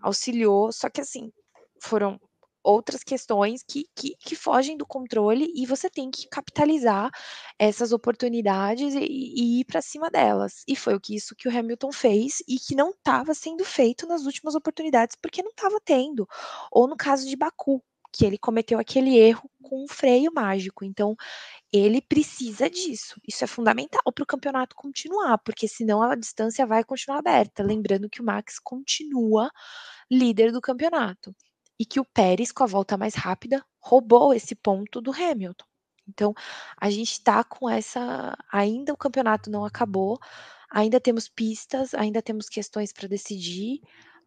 auxiliou, 0.00 0.72
só 0.72 0.88
que 0.90 1.00
assim, 1.00 1.32
foram 1.80 2.20
outras 2.62 3.02
questões 3.02 3.62
que, 3.62 3.86
que, 3.94 4.14
que 4.18 4.36
fogem 4.36 4.76
do 4.76 4.86
controle 4.86 5.52
e 5.54 5.66
você 5.66 5.88
tem 5.88 6.10
que 6.10 6.28
capitalizar 6.28 7.10
essas 7.58 7.92
oportunidades 7.92 8.94
e, 8.94 9.00
e 9.00 9.60
ir 9.60 9.64
para 9.64 9.82
cima 9.82 10.10
delas. 10.10 10.62
E 10.66 10.76
foi 10.76 10.94
o 10.94 11.00
que 11.00 11.14
isso 11.14 11.34
que 11.36 11.48
o 11.48 11.58
Hamilton 11.58 11.92
fez 11.92 12.42
e 12.48 12.58
que 12.58 12.74
não 12.74 12.90
estava 12.90 13.34
sendo 13.34 13.64
feito 13.64 14.06
nas 14.06 14.24
últimas 14.24 14.54
oportunidades 14.54 15.16
porque 15.20 15.42
não 15.42 15.50
estava 15.50 15.80
tendo. 15.84 16.28
Ou 16.70 16.86
no 16.86 16.96
caso 16.96 17.26
de 17.28 17.36
Baku, 17.36 17.82
que 18.12 18.26
ele 18.26 18.38
cometeu 18.38 18.78
aquele 18.78 19.16
erro 19.16 19.48
com 19.62 19.84
um 19.84 19.88
freio 19.88 20.32
mágico. 20.34 20.84
Então, 20.84 21.16
ele 21.72 22.00
precisa 22.02 22.68
disso. 22.68 23.20
Isso 23.26 23.44
é 23.44 23.46
fundamental 23.46 24.02
para 24.12 24.22
o 24.22 24.26
campeonato 24.26 24.74
continuar, 24.74 25.38
porque 25.38 25.68
senão 25.68 26.02
a 26.02 26.16
distância 26.16 26.66
vai 26.66 26.82
continuar 26.84 27.18
aberta. 27.18 27.62
Lembrando 27.62 28.10
que 28.10 28.20
o 28.20 28.24
Max 28.24 28.58
continua 28.58 29.50
líder 30.10 30.52
do 30.52 30.60
campeonato 30.60 31.34
e 31.80 31.86
que 31.86 32.00
o 32.00 32.04
Pérez, 32.04 32.52
com 32.52 32.64
a 32.64 32.68
volta 32.68 32.98
mais 32.98 33.16
rápida, 33.16 33.64
roubou 33.80 34.34
esse 34.34 34.54
ponto 34.54 35.00
do 35.00 35.12
Hamilton. 35.12 35.64
Então, 36.08 36.34
a 36.76 36.90
gente 36.90 37.12
está 37.12 37.42
com 37.44 37.70
essa. 37.70 38.36
Ainda 38.52 38.92
o 38.92 38.96
campeonato 38.96 39.50
não 39.50 39.64
acabou, 39.64 40.18
ainda 40.70 41.00
temos 41.00 41.28
pistas, 41.28 41.94
ainda 41.94 42.22
temos 42.22 42.48
questões 42.48 42.92
para 42.92 43.08
decidir 43.08 43.80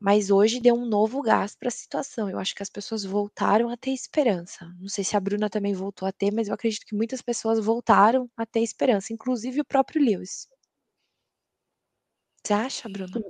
mas 0.03 0.29
hoje 0.29 0.59
deu 0.59 0.75
um 0.75 0.85
novo 0.85 1.21
gás 1.21 1.55
para 1.55 1.69
a 1.69 1.71
situação. 1.71 2.29
Eu 2.29 2.37
acho 2.37 2.53
que 2.53 2.61
as 2.61 2.69
pessoas 2.69 3.05
voltaram 3.05 3.69
a 3.69 3.77
ter 3.77 3.91
esperança. 3.91 4.65
Não 4.77 4.89
sei 4.89 5.01
se 5.01 5.15
a 5.15 5.19
Bruna 5.19 5.49
também 5.49 5.73
voltou 5.73 6.05
a 6.05 6.11
ter, 6.11 6.29
mas 6.29 6.49
eu 6.49 6.53
acredito 6.53 6.85
que 6.85 6.93
muitas 6.93 7.21
pessoas 7.21 7.57
voltaram 7.63 8.29
a 8.35 8.45
ter 8.45 8.59
esperança, 8.59 9.13
inclusive 9.13 9.61
o 9.61 9.65
próprio 9.65 10.03
Lewis. 10.03 10.49
Você 12.43 12.53
acha, 12.53 12.89
Bruna? 12.89 13.23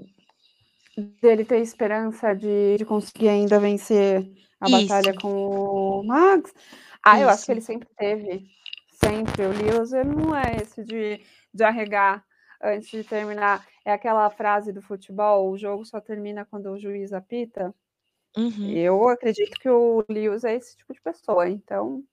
Dele 1.21 1.43
ter 1.43 1.59
esperança 1.59 2.33
de, 2.33 2.77
de 2.77 2.85
conseguir 2.85 3.29
ainda 3.29 3.59
vencer 3.59 4.29
a 4.59 4.67
Isso. 4.67 4.87
batalha 4.87 5.13
com 5.19 5.99
o 5.99 6.03
Max? 6.03 6.53
Ah, 7.03 7.15
Isso. 7.15 7.23
eu 7.23 7.29
acho 7.29 7.45
que 7.45 7.51
ele 7.51 7.61
sempre 7.61 7.89
teve. 7.97 8.45
Sempre. 8.91 9.45
O 9.45 9.49
Lewis 9.49 9.91
não 9.91 10.35
é 10.35 10.57
esse 10.61 10.83
de, 10.83 11.19
de 11.53 11.63
arregar 11.63 12.23
antes 12.63 12.89
de 12.89 13.03
terminar, 13.03 13.67
é 13.85 13.91
aquela 13.91 14.29
frase 14.29 14.71
do 14.71 14.81
futebol: 14.81 15.51
o 15.51 15.57
jogo 15.57 15.85
só 15.85 15.99
termina 15.99 16.45
quando 16.45 16.71
o 16.71 16.79
juiz 16.79 17.11
apita. 17.11 17.75
Uhum. 18.35 18.71
Eu 18.71 19.07
acredito 19.09 19.59
que 19.59 19.69
o 19.69 20.03
Lewis 20.09 20.43
é 20.43 20.55
esse 20.55 20.75
tipo 20.77 20.93
de 20.93 21.01
pessoa, 21.01 21.47
então 21.47 22.03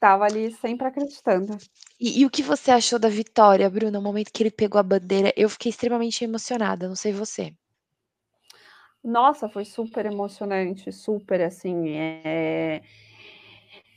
Estava 0.00 0.24
ali 0.24 0.50
sempre 0.52 0.86
acreditando. 0.86 1.58
E 2.00 2.20
e 2.22 2.24
o 2.24 2.30
que 2.30 2.42
você 2.42 2.70
achou 2.70 2.98
da 2.98 3.10
vitória, 3.10 3.68
Bruna, 3.68 3.90
no 3.90 4.00
momento 4.00 4.32
que 4.32 4.42
ele 4.42 4.50
pegou 4.50 4.78
a 4.78 4.82
bandeira? 4.82 5.30
Eu 5.36 5.46
fiquei 5.50 5.68
extremamente 5.68 6.24
emocionada, 6.24 6.88
não 6.88 6.96
sei 6.96 7.12
você. 7.12 7.52
Nossa, 9.04 9.46
foi 9.46 9.66
super 9.66 10.06
emocionante, 10.06 10.90
super 10.90 11.42
assim, 11.42 11.90
eh, 11.90 12.80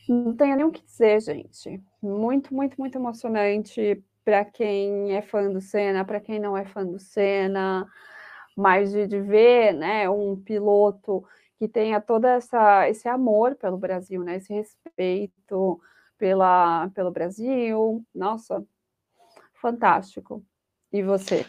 não 0.09 0.35
tenho 0.35 0.55
nem 0.57 0.65
o 0.65 0.71
que 0.71 0.83
dizer, 0.83 1.21
gente. 1.21 1.81
Muito, 2.01 2.53
muito, 2.53 2.75
muito 2.77 2.97
emocionante 2.97 4.03
para 4.25 4.43
quem 4.45 5.15
é 5.15 5.21
fã 5.21 5.49
do 5.49 5.61
Senna, 5.61 6.03
para 6.05 6.19
quem 6.19 6.37
não 6.39 6.57
é 6.57 6.65
fã 6.65 6.85
do 6.85 6.99
Senna, 6.99 7.87
mas 8.55 8.91
de, 8.91 9.07
de 9.07 9.21
ver, 9.21 9.73
né, 9.73 10.09
um 10.09 10.35
piloto 10.35 11.23
que 11.57 11.67
tenha 11.67 12.01
toda 12.01 12.31
essa 12.31 12.89
esse 12.89 13.07
amor 13.07 13.55
pelo 13.55 13.77
Brasil, 13.77 14.23
né, 14.23 14.37
esse 14.37 14.53
respeito 14.53 15.79
pela 16.23 16.89
pelo 16.95 17.11
Brasil, 17.11 18.01
nossa, 18.15 18.65
fantástico. 19.61 20.41
E 20.93 21.03
você? 21.03 21.45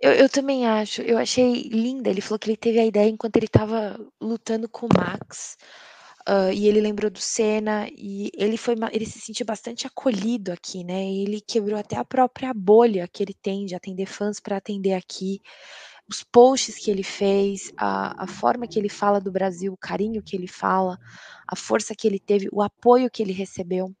Eu 0.00 0.12
eu 0.12 0.28
também 0.28 0.66
acho, 0.66 1.02
eu 1.02 1.18
achei 1.18 1.62
linda, 1.64 2.08
ele 2.10 2.20
falou 2.20 2.38
que 2.38 2.48
ele 2.50 2.56
teve 2.56 2.78
a 2.78 2.86
ideia 2.86 3.08
enquanto 3.10 3.36
ele 3.36 3.46
estava 3.46 3.98
lutando 4.20 4.68
com 4.68 4.86
o 4.86 4.94
Max, 4.96 5.56
hã, 6.28 6.52
e 6.52 6.68
ele 6.68 6.80
lembrou 6.80 7.10
do 7.10 7.20
Senna, 7.20 7.88
e 7.96 8.30
ele 8.36 8.56
foi 8.56 8.76
ele 8.92 9.06
se 9.06 9.20
sentiu 9.20 9.46
bastante 9.46 9.86
acolhido 9.88 10.52
aqui, 10.52 10.84
né, 10.84 11.04
ele 11.04 11.40
quebrou 11.40 11.78
até 11.78 11.96
a 11.96 12.04
própria 12.04 12.54
bolha 12.54 13.08
que 13.12 13.22
ele 13.24 13.34
tem 13.34 13.66
de 13.66 13.74
atender 13.74 14.06
fãs 14.06 14.40
para 14.40 14.56
atender 14.58 14.94
aqui. 14.94 15.40
Os 16.08 16.22
posts 16.24 16.76
que 16.78 16.90
ele 16.90 17.04
fez, 17.04 17.72
a 17.76 18.24
a 18.24 18.26
forma 18.26 18.66
que 18.68 18.78
ele 18.78 18.88
fala 18.88 19.20
do 19.20 19.32
Brasil, 19.32 19.72
o 19.72 19.76
carinho 19.78 20.22
que 20.22 20.36
ele 20.36 20.48
fala, 20.48 20.98
a 21.48 21.56
força 21.56 21.94
que 21.94 22.06
ele 22.08 22.20
teve, 22.20 22.48
o 22.52 22.62
apoio 22.62 23.10
que 23.10 23.22
ele 23.22 23.32
recebeu. 23.32 23.92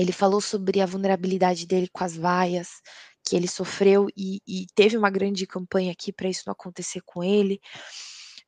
Ele 0.00 0.12
falou 0.12 0.40
sobre 0.40 0.80
a 0.80 0.86
vulnerabilidade 0.86 1.66
dele 1.66 1.88
com 1.92 2.02
as 2.02 2.16
vaias, 2.16 2.68
que 3.26 3.36
ele 3.36 3.46
sofreu 3.46 4.06
e 4.16 4.40
e 4.46 4.66
teve 4.74 4.96
uma 4.96 5.10
grande 5.10 5.46
campanha 5.46 5.92
aqui 5.92 6.12
para 6.12 6.28
isso 6.28 6.44
não 6.46 6.52
acontecer 6.52 7.02
com 7.04 7.22
ele. 7.22 7.60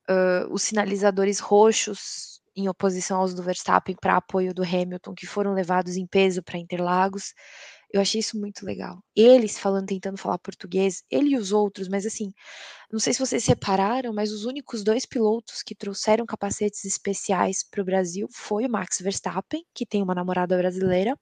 Hã, 0.09 0.49
os 0.51 0.62
sinalizadores 0.62 1.41
roxos 1.41 2.41
em 2.57 2.69
oposição 2.69 3.20
aos 3.20 3.35
do 3.35 3.43
Verstappen 3.43 3.97
para 4.01 4.16
apoio 4.16 4.55
do 4.55 4.62
Hamilton, 4.62 5.15
que 5.15 5.27
foram 5.27 5.55
levados 5.55 5.97
em 5.97 6.07
peso 6.07 6.43
para 6.43 6.59
Interlagos. 6.59 7.35
Eu 7.93 8.01
achei 8.01 8.20
isso 8.20 8.39
muito 8.39 8.65
legal. 8.65 8.99
Eles 9.15 9.59
falando 9.59 9.87
tentando 9.87 10.19
falar 10.19 10.39
português, 10.39 11.03
ele 11.11 11.31
e 11.31 11.37
os 11.39 11.53
outros, 11.53 11.89
mas 11.89 12.07
assim, 12.07 12.33
não 12.91 12.99
sei 13.01 13.12
se 13.12 13.20
vocês 13.20 13.47
repararam, 13.47 14.12
mas 14.15 14.33
os 14.33 14.45
únicos 14.47 14.83
2 14.83 15.07
pilotos 15.07 15.62
que 15.62 15.74
trouxeram 15.74 16.27
capacetes 16.27 16.85
especiais 16.85 17.62
para 17.70 17.83
o 17.83 17.85
Brasil 17.85 18.29
foi 18.33 18.66
o 18.66 18.70
Max 18.70 18.99
Verstappen, 19.01 19.65
que 19.74 19.87
tem 19.87 20.03
uma 20.03 20.15
namorada 20.15 20.57
brasileira, 20.57 21.16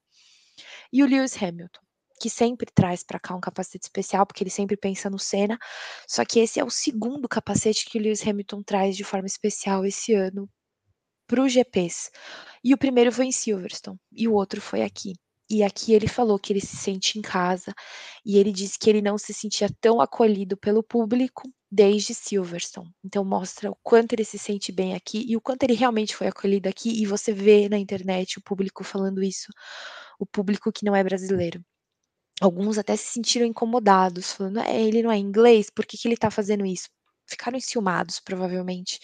e 0.91 1.03
o 1.03 1.07
Lewis 1.07 1.35
Hamilton, 1.41 1.81
que 2.19 2.29
sempre 2.29 2.67
traz 2.73 3.03
para 3.03 3.19
cá 3.19 3.35
um 3.35 3.41
capacete 3.41 3.85
especial, 3.85 4.25
porque 4.25 4.43
ele 4.43 4.51
sempre 4.51 4.77
pensa 4.77 5.09
no 5.09 5.17
Senna, 5.17 5.57
só 6.07 6.23
que 6.23 6.39
esse 6.39 6.59
é 6.59 6.63
o 6.63 6.67
2º 6.67 7.27
capacete 7.27 7.85
que 7.85 7.97
o 7.97 8.01
Lewis 8.01 8.25
Hamilton 8.25 8.61
traz 8.63 8.95
de 8.95 9.03
forma 9.03 9.27
especial 9.27 9.85
esse 9.85 10.13
ano 10.13 10.47
para 11.27 11.41
os 11.41 11.51
GPs. 11.51 12.11
E 12.63 12.73
o 12.73 12.77
primeiro 12.77 13.11
foi 13.11 13.25
em 13.25 13.31
Silverstone, 13.31 13.97
e 14.11 14.27
o 14.27 14.33
outro 14.33 14.61
foi 14.61 14.83
aqui. 14.83 15.13
E 15.49 15.63
aqui 15.63 15.93
ele 15.93 16.07
falou 16.07 16.39
que 16.39 16.53
ele 16.53 16.61
se 16.61 16.77
sente 16.77 17.17
em 17.17 17.21
casa, 17.21 17.73
e 18.25 18.37
ele 18.37 18.51
disse 18.51 18.77
que 18.77 18.89
ele 18.89 19.01
não 19.01 19.17
se 19.17 19.33
sentia 19.33 19.69
tão 19.81 19.99
acolhido 19.99 20.55
pelo 20.55 20.83
público 20.83 21.43
desde 21.69 22.13
Silverstone. 22.13 22.93
Então 23.03 23.25
mostra 23.25 23.71
o 23.71 23.77
quanto 23.81 24.13
ele 24.13 24.23
se 24.23 24.37
sente 24.37 24.71
bem 24.71 24.93
aqui 24.93 25.25
e 25.27 25.35
o 25.35 25.41
quanto 25.41 25.63
ele 25.63 25.73
realmente 25.73 26.15
foi 26.15 26.27
acolhido 26.27 26.69
aqui, 26.69 27.01
e 27.01 27.05
você 27.05 27.33
vê 27.33 27.67
na 27.67 27.77
internet 27.77 28.37
o 28.37 28.41
público 28.41 28.83
falando 28.83 29.23
isso, 29.23 29.51
o 30.21 30.27
público 30.27 30.71
que 30.73 30.85
não 30.85 30.95
é 30.95 31.03
brasileiro. 31.03 31.63
Alguns 32.41 32.77
até 32.77 32.95
se 32.97 33.05
sentiram 33.13 33.45
incomodados, 33.47 34.33
falando: 34.33 34.59
"É, 34.61 34.81
ele 34.81 35.03
não 35.03 35.11
é 35.11 35.17
inglês, 35.17 35.69
por 35.69 35.85
que 35.85 35.97
que 35.97 36.07
ele 36.07 36.15
está 36.15 36.31
fazendo 36.31 36.65
isso?". 36.65 36.89
Ficaram 37.29 37.57
enciumados, 37.57 38.19
provavelmente. 38.21 38.99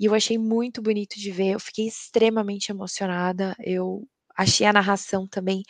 E 0.00 0.06
eu 0.06 0.14
achei 0.14 0.38
muito 0.38 0.82
bonito 0.82 1.16
de 1.20 1.30
ver, 1.32 1.52
eu 1.54 1.60
fiquei 1.60 1.86
extremamente 1.88 2.70
emocionada, 2.72 3.56
eu 3.64 4.06
achei 4.38 4.66
a 4.66 4.72
narração 4.72 5.26
também 5.28 5.62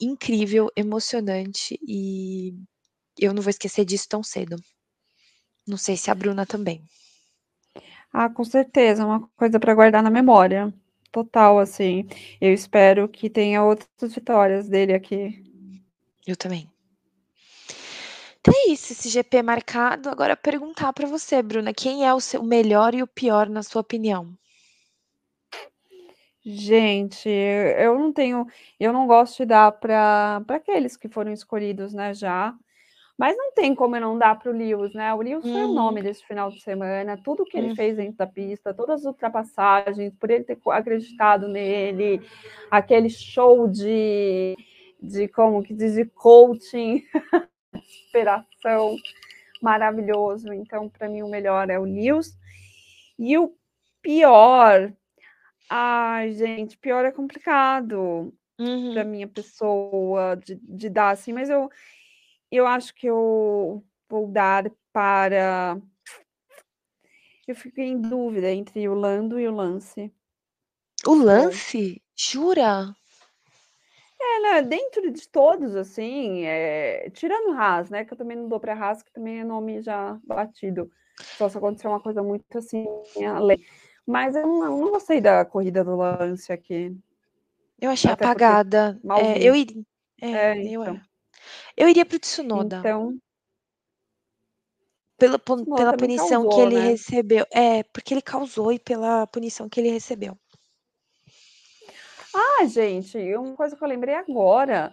incrível, 0.00 0.68
emocionante, 0.76 1.78
e 1.88 2.54
eu 3.20 3.34
não 3.34 3.42
vou 3.42 3.50
esquecer 3.50 3.84
disso 3.86 4.08
tão 4.08 4.22
cedo. 4.22 4.56
Não 5.66 5.76
sei 5.76 5.96
se 5.96 6.10
a 6.10 6.14
Bruna 6.14 6.44
também. 6.46 6.82
Ah, 8.12 8.28
com 8.28 8.44
certeza, 8.44 9.02
é 9.02 9.06
uma 9.06 9.28
coisa 9.36 9.60
para 9.60 9.74
guardar 9.74 10.02
na 10.02 10.10
memória, 10.10 10.72
total, 11.10 11.58
assim. 11.58 12.06
Eu 12.40 12.52
espero 12.52 13.08
que 13.08 13.30
tenha 13.30 13.62
outras 13.64 14.14
vitórias 14.14 14.68
dele 14.68 14.94
aqui. 14.94 15.42
Eu 16.26 16.36
também. 16.36 16.70
Então 18.40 18.54
é 18.54 18.70
isso, 18.72 18.92
esse 18.92 19.08
GP 19.08 19.42
marcado. 19.42 20.08
Agora 20.08 20.36
perguntar 20.36 20.92
para 20.92 21.06
você, 21.06 21.42
Bruna, 21.42 21.74
quem 21.74 22.06
é 22.06 22.14
o 22.14 22.20
seu 22.20 22.42
melhor 22.42 22.94
e 22.94 23.02
o 23.02 23.06
pior 23.06 23.48
na 23.48 23.62
sua 23.62 23.80
opinião? 23.80 24.36
Gente, 26.44 27.28
eu 27.28 27.98
não 27.98 28.12
tenho 28.12 28.46
eu 28.78 28.92
não 28.92 29.04
gosto 29.08 29.38
de 29.38 29.46
dar 29.46 29.72
para 29.72 30.40
para 30.46 30.56
aqueles 30.56 30.96
que 30.96 31.08
foram 31.08 31.32
escolhidos, 31.32 31.92
né, 31.92 32.14
já, 32.14 32.54
mas 33.18 33.36
não 33.36 33.52
tem 33.52 33.74
como 33.74 33.96
eu 33.96 34.00
não 34.00 34.18
dar 34.18 34.38
para 34.38 34.50
o 34.50 34.54
Lewis, 34.54 34.92
né, 34.94 35.14
o 35.14 35.18
Lewis 35.22 35.50
foi 35.50 35.62
o 35.64 35.68
Uhum. 35.68 35.74
nome 35.74 36.02
desse 36.02 36.24
final 36.26 36.50
de 36.50 36.60
semana, 36.62 37.16
tudo 37.22 37.44
que 37.46 37.56
ele 37.56 37.70
Hum. 37.72 37.76
fez 37.76 37.96
dentro 37.96 38.16
da 38.18 38.26
pista, 38.26 38.74
todas 38.74 39.00
as 39.00 39.06
ultrapassagens, 39.06 40.14
por 40.20 40.30
ele 40.30 40.44
ter 40.44 40.58
acreditado 40.68 41.48
nele, 41.48 42.20
aquele 42.70 43.10
show 43.10 43.68
de 43.68 44.56
de 45.02 45.28
como 45.28 45.62
que 45.62 45.74
diz, 45.74 45.94
de 45.94 46.04
coaching, 46.06 47.02
inspiração, 47.74 48.96
maravilhoso. 49.62 50.52
Então, 50.52 50.88
para 50.88 51.08
mim, 51.08 51.22
o 51.22 51.28
melhor 51.28 51.70
é 51.70 51.78
o 51.78 51.84
Lewis. 51.84 52.36
E 53.18 53.38
o 53.38 53.54
pior, 54.02 54.92
ai, 55.70 56.32
gente, 56.32 56.78
pior 56.78 57.04
é 57.04 57.12
complicado 57.12 58.32
para 58.92 59.04
Uhum. 59.04 59.04
minha 59.04 59.28
pessoa 59.28 60.36
de 60.36 60.56
de 60.56 60.90
dar, 60.90 61.10
assim, 61.10 61.32
mas 61.32 61.50
eu 61.50 61.70
eu 62.50 62.66
acho 62.66 62.94
que 62.94 63.06
eu 63.06 63.84
vou 64.08 64.28
dar 64.30 64.70
para 64.92 65.80
eu 67.46 67.54
fiquei 67.54 67.86
em 67.86 68.00
dúvida 68.00 68.50
entre 68.50 68.88
o 68.88 68.94
Lando 68.94 69.38
e 69.38 69.46
o 69.48 69.54
Lance. 69.54 70.12
O 71.04 71.14
É. 71.34 71.50
Lance? 71.54 72.02
Jura? 72.16 72.96
É, 74.20 74.40
né, 74.40 74.62
dentro 74.62 75.10
de 75.12 75.28
todos, 75.28 75.76
assim, 75.76 76.44
eh, 76.46 77.10
tirando 77.10 77.50
o 77.50 77.52
Haas, 77.52 77.90
né, 77.90 78.04
que 78.04 78.12
eu 78.14 78.16
também 78.16 78.36
não 78.36 78.48
dou 78.48 78.58
para 78.58 78.72
Haas, 78.74 79.02
que 79.02 79.12
também 79.12 79.40
é 79.40 79.44
nome 79.44 79.82
já 79.82 80.18
batido, 80.24 80.90
só 81.36 81.48
se 81.50 81.58
acontecer 81.58 81.86
uma 81.88 82.00
coisa 82.00 82.22
muito, 82.22 82.56
assim, 82.56 82.86
além. 83.26 83.58
Mas 84.06 84.34
eu 84.34 84.46
não 84.46 84.60
não 84.80 84.90
gostei 84.92 85.20
da 85.20 85.44
corrida 85.44 85.84
do 85.84 85.96
Lance 85.96 86.50
aqui. 86.52 86.96
Eu 87.80 87.90
achei 87.90 88.10
Até 88.10 88.24
apagada. 88.24 88.98
mal 89.04 89.20
É, 89.20 89.42
eu 89.42 89.54
vi. 89.54 89.60
iri 89.60 89.86
é, 90.22 90.28
É, 90.32 90.64
eu 90.66 90.82
então. 90.82 90.94
é. 90.96 91.05
Eu 91.76 91.88
iria 91.88 92.04
para 92.04 92.16
o 92.16 92.20
Tsunoda. 92.20 92.78
Então 92.78 93.18
Pela 95.18 95.38
Tsunoda 95.38 95.76
pela 95.76 95.96
punição 95.96 96.42
que 96.42 96.48
causou, 96.48 96.66
ele 96.66 96.76
né. 96.76 96.88
recebeu. 96.88 97.46
É, 97.50 97.82
porque 97.84 98.14
ele 98.14 98.22
causou 98.22 98.72
e 98.72 98.78
pela 98.78 99.26
punição 99.26 99.68
que 99.68 99.80
ele 99.80 99.90
recebeu. 99.90 100.36
Ah, 102.34 102.66
gente, 102.66 103.16
uma 103.34 103.56
coisa 103.56 103.74
que 103.74 103.82
eu 103.82 103.88
lembrei 103.88 104.14
agora, 104.14 104.92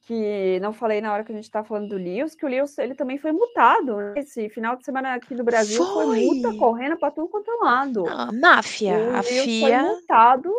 que 0.00 0.58
não 0.60 0.72
falei 0.72 1.00
na 1.00 1.12
hora 1.12 1.22
que 1.22 1.30
a 1.30 1.34
gente 1.36 1.44
estava 1.44 1.66
falando 1.66 1.90
do 1.90 1.96
Lewis, 1.96 2.34
que 2.34 2.44
o 2.44 2.48
Lewis, 2.48 2.76
ele 2.78 2.96
também 2.96 3.16
foi 3.16 3.30
multado, 3.30 3.96
né, 3.96 4.14
esse 4.16 4.48
final 4.48 4.74
de 4.74 4.84
semana 4.84 5.14
aqui 5.14 5.36
no 5.36 5.44
Brasil 5.44 5.84
foi 5.84 6.24
multa 6.24 6.48
Foi! 6.48 6.58
correndo 6.58 6.98
para 6.98 7.12
tudo 7.12 7.28
quanto 7.28 7.48
é 7.48 7.54
lado. 7.64 8.04
Ah, 8.08 8.32
máfia, 8.32 8.98
O 8.98 9.16
a 9.16 9.20
Lewis 9.20 9.28
foi 9.28 9.44
FIA 9.44 9.82
multado 9.84 10.52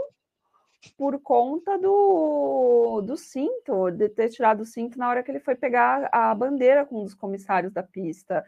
por 0.98 1.20
conta 1.20 1.78
do 1.78 3.02
do 3.02 3.18
cinto, 3.18 3.92
de 3.92 4.10
ter 4.10 4.30
tirado 4.30 4.62
o 4.62 4.66
cinto 4.66 4.98
na 4.98 5.10
hora 5.10 5.24
que 5.24 5.32
ele 5.32 5.40
foi 5.40 5.56
pegar 5.56 6.10
a 6.12 6.34
bandeira 6.34 6.86
com 6.86 7.02
um 7.02 7.04
dos 7.04 7.14
comissários 7.14 7.74
da 7.74 7.84
pista. 7.84 8.44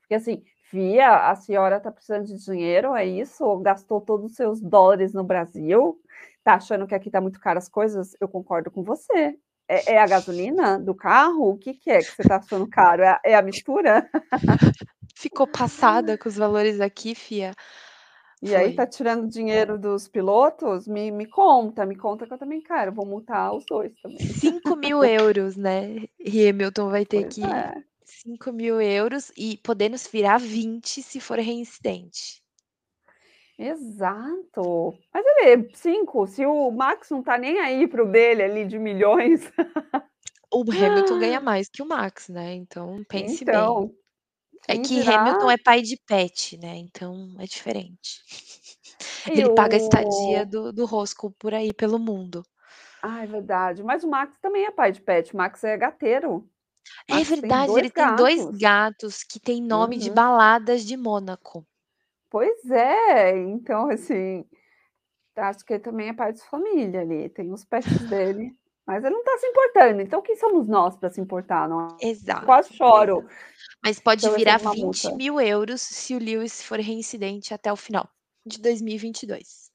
Porque, 0.00 0.14
assim, 0.14 0.42
FIA, 0.70 1.30
a 1.30 1.34
senhora 1.36 1.76
está 1.76 1.90
precisando 1.90 2.26
de 2.26 2.36
dinheiro, 2.44 2.94
é 2.94 3.04
isso? 3.04 3.58
Gastou 3.58 4.00
todos 4.00 4.30
os 4.32 4.36
seus 4.36 4.60
dólares 4.60 5.12
no 5.12 5.24
Brasil, 5.24 5.98
está 6.38 6.54
achando 6.54 6.86
que 6.86 6.94
aqui 6.94 7.08
está 7.08 7.20
muito 7.20 7.40
caro 7.40 7.58
as 7.58 7.68
coisas? 7.68 8.16
Eu 8.20 8.28
concordo 8.28 8.70
com 8.70 8.82
você. 8.82 9.36
É 9.68 9.94
é 9.94 9.98
a 9.98 10.06
gasolina 10.06 10.78
do 10.78 10.94
carro? 10.94 11.50
O 11.50 11.58
que 11.58 11.74
que 11.74 11.90
é 11.90 11.98
que 11.98 12.10
você 12.10 12.22
está 12.22 12.36
achando 12.36 12.68
caro? 12.68 13.02
É 13.02 13.18
é 13.24 13.34
a 13.34 13.42
mistura? 13.42 14.08
Ficou 15.14 15.46
passada 15.46 16.18
com 16.18 16.28
os 16.28 16.36
valores 16.36 16.80
aqui, 16.80 17.14
FIA. 17.14 17.54
E 18.42 18.54
aí 18.56 18.70
está 18.70 18.84
Foi. 18.84 18.88
tirando 18.88 19.28
dinheiro 19.28 19.78
dos 19.78 20.08
pilotos? 20.08 20.88
Me 20.88 21.10
me 21.12 21.26
conta, 21.26 21.86
me 21.86 21.96
conta 21.96 22.26
que 22.26 22.32
eu 22.34 22.38
também 22.38 22.60
quero, 22.60 22.92
vou 22.92 23.06
multar 23.06 23.54
os 23.54 23.64
2 23.66 23.94
também. 24.02 24.36
5.000€, 24.40 25.56
né, 25.56 26.06
Hamilton 26.26 26.90
vai 26.90 27.04
ter 27.06 27.24
Pois 27.24 27.34
que 27.34 27.52
é. 27.52 27.82
5.000€ 28.04 29.32
e 29.36 29.56
podendo 29.58 29.96
virar 30.10 30.38
20 30.38 31.02
se 31.02 31.20
for 31.20 31.38
reincidente. 31.38 32.40
Exato. 33.58 34.98
Mas 35.12 35.24
ele 35.26 35.70
5, 35.74 36.26
se 36.26 36.44
o 36.46 36.70
Max 36.70 37.10
não 37.10 37.22
tá 37.22 37.36
nem 37.38 37.58
aí 37.60 37.86
para 37.86 38.02
o 38.02 38.10
dele 38.10 38.42
ali 38.42 38.64
de 38.64 38.78
milhões. 38.78 39.50
O 40.50 40.64
Hamilton 40.70 41.18
ganha 41.18 41.40
mais 41.40 41.68
que 41.68 41.82
o 41.82 41.86
Max, 41.86 42.28
né, 42.28 42.54
então 42.54 43.02
pense 43.04 43.42
Então, 43.42 43.46
bem. 43.46 43.94
É 44.68 44.78
que 44.78 45.00
dirá 45.00 45.08
Hamilton 45.08 45.50
é 45.50 45.56
pai 45.58 45.82
de 45.82 45.96
pet, 46.06 46.56
né, 46.56 46.76
então 46.76 47.34
é 47.38 47.44
diferente. 47.46 48.22
E 49.34 49.40
Ele 49.40 49.50
paga 49.50 49.76
a 49.76 49.78
estadia 49.78 50.44
o 50.44 50.46
do 50.46 50.72
do 50.72 50.84
Roscoe 50.86 51.32
por 51.38 51.52
aí 51.54 51.72
pelo 51.72 51.98
mundo. 51.98 52.44
Ah, 53.00 53.22
é 53.24 53.26
verdade, 53.26 53.82
mas 53.82 54.04
o 54.04 54.08
Max 54.08 54.38
também 54.38 54.64
é 54.64 54.70
pai 54.70 54.92
de 54.92 55.00
pet, 55.00 55.34
o 55.34 55.36
Max 55.36 55.62
é 55.64 55.76
gateiro. 55.76 56.48
É 57.06 57.22
Max 57.22 57.36
tem 57.36 57.62
verdade, 57.62 57.64
2 57.64 57.78
ele 57.78 57.90
tem 57.90 58.12
2 58.12 58.44
gatos. 58.48 58.56
gatos 58.58 59.22
que 59.22 59.38
têm 59.38 59.62
nome 59.62 59.98
de 59.98 60.10
Uhum. 60.10 60.10
baladas 60.10 60.84
de 60.84 60.96
Mônaco. 60.96 61.64
Pois 62.30 62.70
é, 62.70 63.36
então 63.38 63.90
assim, 63.90 64.44
acho 65.36 65.64
que 65.64 65.74
ele 65.74 65.82
também 65.82 66.08
é 66.10 66.14
pai 66.14 66.32
de 66.32 66.42
família 66.44 67.02
ali, 67.02 67.28
tem 67.30 67.52
os 67.52 67.64
pets 67.64 68.06
dele, 68.06 68.56
mas 68.86 69.04
ele 69.04 69.14
não 69.14 69.24
tá 69.24 69.38
se 69.38 69.46
importando, 69.48 70.02
então 70.02 70.22
quem 70.22 70.36
somos 70.36 70.68
nós 70.68 70.96
para 70.96 71.10
se 71.10 71.20
importar, 71.20 71.68
não 71.68 71.80
é? 71.98 72.00
Exato, 72.00 72.46
Quase 72.46 72.72
choro 72.74 73.26
exato. 73.28 73.51
Mas 73.82 73.98
pode 73.98 74.24
eu 74.24 74.34
virar 74.36 74.58
recebo 74.58 74.70
uma 74.70 74.84
multa. 74.84 75.10
20.000€ 75.10 75.76
se 75.78 76.14
o 76.14 76.18
Lewis 76.18 76.62
for 76.62 76.78
reincidente 76.78 77.52
até 77.52 77.72
o 77.72 77.76
final 77.76 78.08
de 78.46 78.60
2022. 78.60 79.70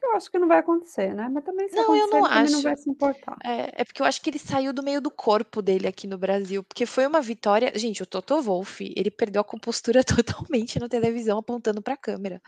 Eu 0.00 0.14
acho 0.14 0.30
que 0.30 0.38
não 0.38 0.48
vai 0.48 0.58
acontecer, 0.58 1.12
né, 1.12 1.28
mas 1.28 1.44
também 1.44 1.68
se 1.68 1.74
Não, 1.74 1.94
eu 1.94 2.04
acontecer 2.04 2.20
não 2.20 2.28
também 2.28 2.50
não 2.50 2.58
acho. 2.58 2.62
vai 2.62 2.76
se 2.76 2.90
importar. 2.90 3.36
É, 3.44 3.82
é 3.82 3.84
porque 3.84 4.00
eu 4.00 4.06
acho 4.06 4.22
que 4.22 4.30
ele 4.30 4.38
saiu 4.38 4.72
do 4.72 4.82
meio 4.82 5.00
do 5.00 5.10
corpo 5.10 5.60
dele 5.60 5.86
aqui 5.88 6.06
no 6.06 6.16
Brasil, 6.16 6.62
porque 6.62 6.86
foi 6.86 7.06
uma 7.06 7.20
vitória 7.20 7.72
gente, 7.76 8.02
o 8.02 8.06
Toto 8.06 8.40
Wolff, 8.40 8.92
ele 8.96 9.10
perdeu 9.10 9.40
a 9.40 9.44
compostura 9.44 10.02
totalmente 10.04 10.78
na 10.78 10.88
televisão 10.88 11.38
apontando 11.38 11.82
para 11.82 11.96
câmera. 11.96 12.40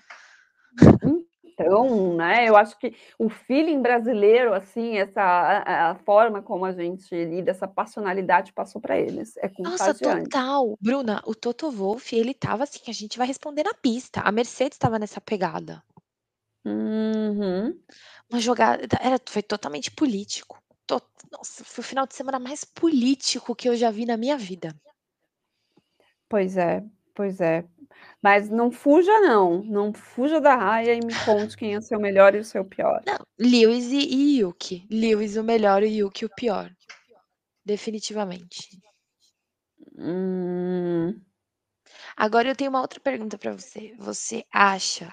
Então, 1.63 2.17
né, 2.17 2.49
eu 2.49 2.57
acho 2.57 2.79
que 2.79 2.97
o 3.19 3.29
feeling 3.29 3.83
brasileiro, 3.83 4.55
assim, 4.55 4.97
essa 4.99 5.21
a 5.23 5.91
a 5.91 5.95
forma 5.97 6.43
como 6.43 6.65
a 6.65 6.73
gente 6.73 7.15
lida, 7.15 7.51
essa 7.51 7.69
passionalidade 7.69 8.53
passou 8.53 8.81
para 8.81 8.99
eles, 8.99 9.37
é 9.37 9.49
Nossa, 9.65 9.95
contagiante. 9.95 10.35
total. 10.35 10.77
Bruna, 10.83 11.23
o 11.25 11.35
Toto 11.35 11.71
Wolff, 11.71 12.15
ele 12.15 12.33
estava 12.33 12.65
assim: 12.65 12.81
"A 12.89 12.93
gente 12.93 13.17
vai 13.17 13.27
responder 13.27 13.63
na 13.63 13.73
pista", 13.73 14.21
a 14.21 14.31
Mercedes 14.31 14.77
estava 14.77 14.99
nessa 14.99 15.19
pegada. 15.21 15.83
Uhum. 16.65 17.83
Uma 18.31 18.41
jogada 18.41 18.97
era 19.01 19.19
foi 19.29 19.43
totalmente 19.43 19.91
político. 19.91 20.59
To 20.87 21.01
nossa, 21.31 21.63
foi 21.65 21.83
o 21.83 21.87
final 21.87 22.07
de 22.07 22.15
semana 22.15 22.39
mais 22.39 22.65
político 22.65 23.55
que 23.55 23.69
eu 23.69 23.77
já 23.77 23.91
vi 23.91 24.07
na 24.07 24.17
minha 24.17 24.37
vida. 24.39 24.75
Pois 26.29 26.57
é, 26.57 26.83
pois 27.21 27.39
é. 27.39 27.67
Mas 28.23 28.49
não 28.49 28.73
fuja 28.73 29.21
não, 29.21 29.63
não 29.63 29.93
fuja 29.93 30.41
da 30.41 30.57
raia 30.57 30.95
e 30.95 31.05
me 31.05 31.15
conte 31.27 31.55
quem 31.55 31.75
é 31.75 31.79
o 31.79 31.83
seu 31.83 32.01
melhor 32.01 32.35
e 32.35 32.39
o 32.39 32.45
seu 32.45 32.65
pior. 32.65 33.03
Não, 33.07 33.19
Lewis 33.39 33.89
e 33.89 33.99
e 33.99 34.41
Yuki. 34.41 34.87
Lewis 34.91 35.37
o 35.37 35.45
melhor 35.45 35.83
e 35.83 35.99
Yuki 35.99 36.25
o 36.25 36.35
pior. 36.35 36.75
Definitivamente. 37.63 38.71
Hum. 39.99 41.21
Agora 42.17 42.49
eu 42.49 42.57
tenho 42.57 42.71
uma 42.71 42.81
outra 42.81 43.01
pergunta 43.01 43.37
para 43.37 43.53
você. 43.53 43.95
Você 43.99 44.43
acha 44.51 45.13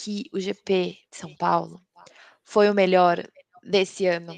que 0.00 0.30
o 0.32 0.40
GP 0.40 0.96
de 1.10 1.16
São 1.18 1.36
Paulo 1.36 1.78
foi 2.42 2.70
o 2.70 2.74
melhor 2.74 3.22
desse 3.62 4.06
ano? 4.06 4.32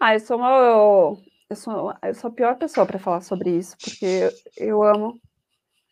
Ah, 0.00 0.14
eu 0.14 0.20
sou 0.20 0.36
uma 0.36 1.16
eu 1.50 1.56
sou 1.56 1.92
eu 2.02 2.14
sou 2.14 2.30
a 2.30 2.32
pior 2.34 2.56
pessoa 2.56 2.86
para 2.86 2.98
falar 2.98 3.20
sobre 3.20 3.50
isso, 3.56 3.76
porque 3.80 4.30
eu 4.56 4.82
amo 4.82 5.20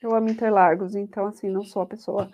eu 0.03 0.15
amo 0.15 0.29
Interlagos, 0.31 0.95
então, 0.97 1.27
assim, 1.27 1.49
não 1.51 1.65
sou 1.65 1.83
a 1.83 1.87
pessoa 1.87 2.31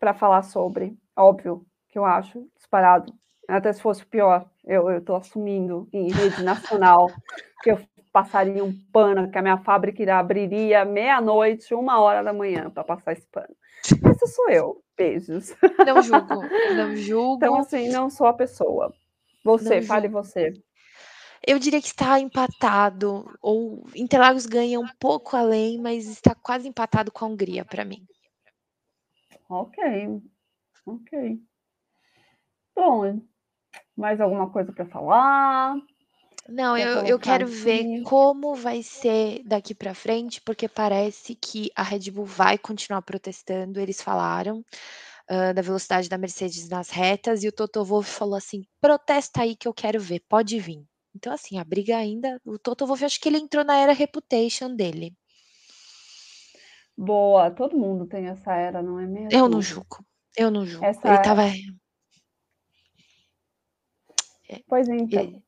para 0.00 0.14
falar 0.14 0.42
sobre. 0.42 0.96
Óbvio 1.16 1.66
que 1.88 1.98
eu 1.98 2.04
acho 2.04 2.48
disparado, 2.56 3.12
até 3.48 3.72
se 3.72 3.82
fosse 3.82 4.02
o 4.04 4.08
pior, 4.08 4.50
eu 4.66 4.90
eu 4.90 5.02
tô 5.04 5.14
assumindo 5.16 5.88
em 5.92 6.10
rede 6.12 6.42
nacional 6.42 7.20
que 7.62 7.72
eu 7.72 7.80
passaria 8.12 8.64
um 8.64 8.74
pano, 8.92 9.30
que 9.30 9.38
a 9.38 9.42
minha 9.42 9.58
fábrica 9.58 10.02
irá 10.02 10.18
abriria 10.20 10.84
meia-noite, 10.84 11.74
1h 11.74 12.70
para 12.72 12.84
passar 12.84 13.12
esse 13.12 13.26
pano. 13.28 13.54
Essa 14.04 14.26
sou 14.28 14.48
eu, 14.50 14.82
beijos. 14.96 15.54
Não 15.84 16.00
julgo, 16.02 16.52
não 16.68 16.96
Então, 17.36 17.56
julgo. 17.56 17.56
assim, 17.56 17.88
não 17.88 18.10
sou 18.10 18.26
a 18.26 18.34
pessoa. 18.34 18.92
Você, 19.44 19.80
Não 19.80 19.82
fale 19.82 20.08
julgo. 20.08 20.14
você. 20.22 20.52
Eu 21.46 21.58
diria 21.58 21.80
que 21.80 21.88
está 21.88 22.18
empatado, 22.20 23.24
ou 23.42 23.84
Interlagos 23.94 24.46
ganha 24.46 24.78
um 24.80 24.88
pouco 25.00 25.36
além, 25.36 25.78
mas 25.78 26.06
está 26.06 26.34
quase 26.34 26.68
empatado 26.68 27.10
com 27.12 27.24
a 27.24 27.28
Hungria 27.28 27.64
para 27.64 27.84
mim. 27.84 28.06
Ok, 29.48 29.76
ok. 30.86 31.40
Bom, 32.74 33.20
mais 33.96 34.20
alguma 34.20 34.50
coisa 34.50 34.72
para 34.72 34.86
falar? 34.86 35.76
Não, 36.48 36.76
Quer 36.76 36.88
eu 36.88 37.06
eu 37.06 37.18
quero 37.18 37.46
ver 37.46 37.82
aqui? 37.82 38.02
como 38.04 38.54
vai 38.54 38.82
ser 38.82 39.42
daqui 39.44 39.74
para 39.74 39.94
frente, 39.94 40.40
porque 40.40 40.68
parece 40.68 41.34
que 41.36 41.70
a 41.76 41.82
Red 41.82 42.10
Bull 42.10 42.24
vai 42.26 42.58
continuar 42.58 43.02
protestando, 43.02 43.78
eles 43.80 44.02
falaram, 44.02 44.64
hã, 45.30 45.54
da 45.54 45.62
velocidade 45.62 46.08
da 46.08 46.18
Mercedes 46.18 46.68
nas 46.68 46.90
retas 46.90 47.44
e 47.44 47.48
o 47.48 47.52
Toto 47.52 47.84
Wolff 47.84 48.10
falou 48.10 48.36
assim: 48.36 48.62
"Protesta 48.80 49.42
aí 49.42 49.56
que 49.56 49.68
eu 49.68 49.74
quero 49.74 50.00
ver, 50.00 50.20
pode 50.28 50.58
vir". 50.58 50.84
Então, 51.14 51.32
assim, 51.32 51.58
a 51.58 51.64
briga 51.64 51.96
ainda 51.96 52.40
o 52.44 52.58
Toto 52.58 52.86
Wolff 52.86 53.04
acho 53.04 53.20
que 53.20 53.28
ele 53.28 53.38
entrou 53.38 53.64
na 53.64 53.76
era 53.78 53.92
reputation 53.92 54.74
dele. 54.74 55.14
Boa, 56.96 57.50
todo 57.50 57.76
mundo 57.78 58.06
tem 58.06 58.28
essa 58.28 58.54
era, 58.54 58.82
não 58.82 58.98
é 58.98 59.06
Eu 59.30 59.48
não 59.48 59.60
mesmo? 59.60 59.62
julgo, 59.62 60.04
eu 60.36 60.50
não 60.50 60.64
julgo. 60.66 60.84
Essa 60.86 61.08
Ele 61.08 61.16
estava 61.16 61.42
É, 64.48 64.62
Pois 64.68 64.88
então. 64.88 65.22
ele 65.22 65.42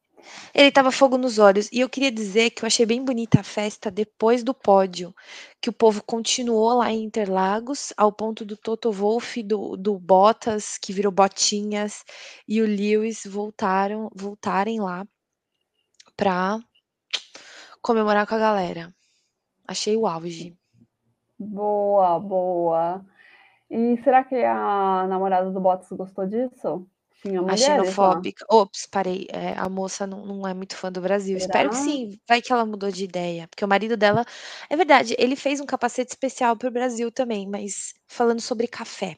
ele 0.54 0.68
estava 0.68 0.90
fogo 0.90 1.18
nos 1.18 1.38
olhos. 1.38 1.68
E 1.72 1.80
eu 1.80 1.88
queria 1.88 2.10
dizer 2.10 2.50
que 2.50 2.64
eu 2.64 2.66
achei 2.66 2.86
bem 2.86 3.04
bonita 3.04 3.40
a 3.40 3.44
festa 3.44 3.90
depois 3.90 4.42
do 4.42 4.54
pódio, 4.54 5.14
que 5.60 5.68
o 5.70 5.72
povo 5.72 6.02
continuou 6.02 6.74
lá 6.78 6.90
em 6.92 7.04
Interlagos, 7.04 7.92
ao 7.96 8.12
ponto 8.12 8.44
do 8.44 8.56
Toto 8.56 8.90
Wolff, 8.92 9.42
do 9.42 9.76
do 9.76 9.98
Bottas, 9.98 10.78
que 10.78 10.92
virou 10.92 11.12
Botinhas, 11.12 12.04
e 12.48 12.62
o 12.62 12.66
Lewis 12.66 13.22
voltaram 13.26 14.10
voltarem 14.14 14.80
lá 14.80 15.06
pra 16.16 16.58
comemorar 17.80 18.26
com 18.26 18.34
a 18.34 18.38
galera. 18.38 18.92
Achei 19.68 19.96
o 19.96 20.06
auge. 20.06 20.56
Boa, 21.38 22.18
boa. 22.20 23.04
E 23.70 23.96
será 24.04 24.24
que 24.24 24.36
a 24.36 25.06
namorada 25.08 25.50
do 25.52 25.60
Bottas 25.60 25.90
gostou 25.92 26.26
disso? 26.26 26.88
Tinha 27.22 27.42
A 27.46 27.54
mulheres 27.54 27.96
lá? 27.98 28.22
xenofóbica 28.22 28.44
ops, 28.50 28.86
parei, 28.94 29.26
eh, 29.30 29.54
a 29.56 29.68
moça 29.68 30.06
não 30.06 30.20
não 30.26 30.46
é 30.48 30.52
muito 30.54 30.76
fã 30.76 30.90
do 30.92 31.00
Brasil. 31.00 31.36
Espero 31.38 31.70
que 31.70 31.76
Será? 31.76 31.86
sim, 31.86 32.18
vai 32.28 32.40
que 32.42 32.52
ela 32.52 32.66
mudou 32.66 32.90
de 32.90 33.04
ideia, 33.04 33.46
porque 33.48 33.64
o 33.64 33.68
marido 33.68 33.96
dela 33.96 34.24
é 34.70 34.76
verdade, 34.76 35.14
ele 35.18 35.36
fez 35.36 35.60
um 35.60 35.66
capacete 35.66 36.10
especial 36.12 36.56
para 36.56 36.68
o 36.68 36.72
Brasil 36.72 37.10
também, 37.12 37.46
mas 37.48 37.94
falando 38.08 38.40
sobre 38.40 38.66
café. 38.68 39.16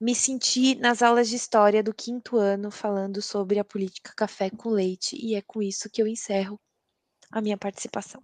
Me 0.00 0.14
senti 0.14 0.74
nas 0.74 1.02
aulas 1.02 1.28
de 1.28 1.36
história 1.36 1.82
do 1.82 1.92
5º 1.92 2.36
ano 2.36 2.70
falando 2.70 3.22
sobre 3.22 3.58
a 3.58 3.64
política 3.64 4.12
café 4.16 4.50
com 4.50 4.70
leite, 4.70 5.16
e 5.20 5.34
é 5.34 5.42
com 5.42 5.62
isso 5.62 5.88
que 5.90 6.02
eu 6.02 6.06
encerro 6.06 6.58
a 7.30 7.40
minha 7.40 7.56
participação. 7.56 8.22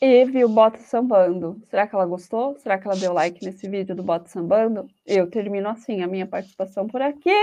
E 0.00 0.24
vi 0.24 0.44
o 0.44 0.48
Bottas 0.48 0.82
sambando. 0.82 1.60
Será 1.68 1.86
que 1.86 1.94
ela 1.94 2.06
gostou? 2.06 2.58
Será 2.58 2.78
que 2.78 2.86
ela 2.86 2.96
deu 2.96 3.12
like 3.12 3.44
nesse 3.44 3.68
vídeo 3.68 3.94
do 3.94 4.02
Bottas 4.02 4.32
sambando? 4.32 4.88
Eu 5.04 5.28
termino 5.28 5.68
assim 5.68 6.02
a 6.02 6.06
minha 6.06 6.26
participação 6.26 6.86
por 6.86 7.02
aqui. 7.02 7.36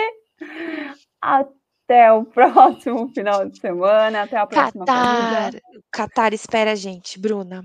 Até 1.22 2.12
o 2.12 2.26
próximo 2.26 3.10
final 3.10 3.48
de 3.48 3.60
semana, 3.60 4.24
até 4.24 4.38
a 4.38 4.48
próxima 4.48 4.86
Catar, 4.86 5.52
corrida. 5.52 5.62
Catar 5.92 6.34
espera 6.34 6.72
a 6.72 6.76
gente, 6.76 7.20
Bruna. 7.20 7.64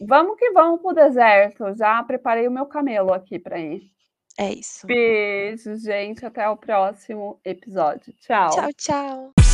Vamos 0.00 0.36
que 0.38 0.52
vamos 0.52 0.80
para 0.80 0.90
o 0.90 0.94
deserto, 0.94 1.76
já 1.76 2.00
preparei 2.04 2.46
o 2.46 2.52
meu 2.52 2.66
camelo 2.66 3.12
aqui 3.12 3.40
para 3.40 3.58
ir. 3.58 3.82
É 4.38 4.52
isso. 4.52 4.86
Beijo, 4.86 5.76
gente, 5.76 6.24
até 6.24 6.48
o 6.48 6.56
próximo 6.56 7.40
episódio. 7.44 8.14
Tchau, 8.20 8.50
Tchau. 8.50 8.72
tchau. 8.76 9.47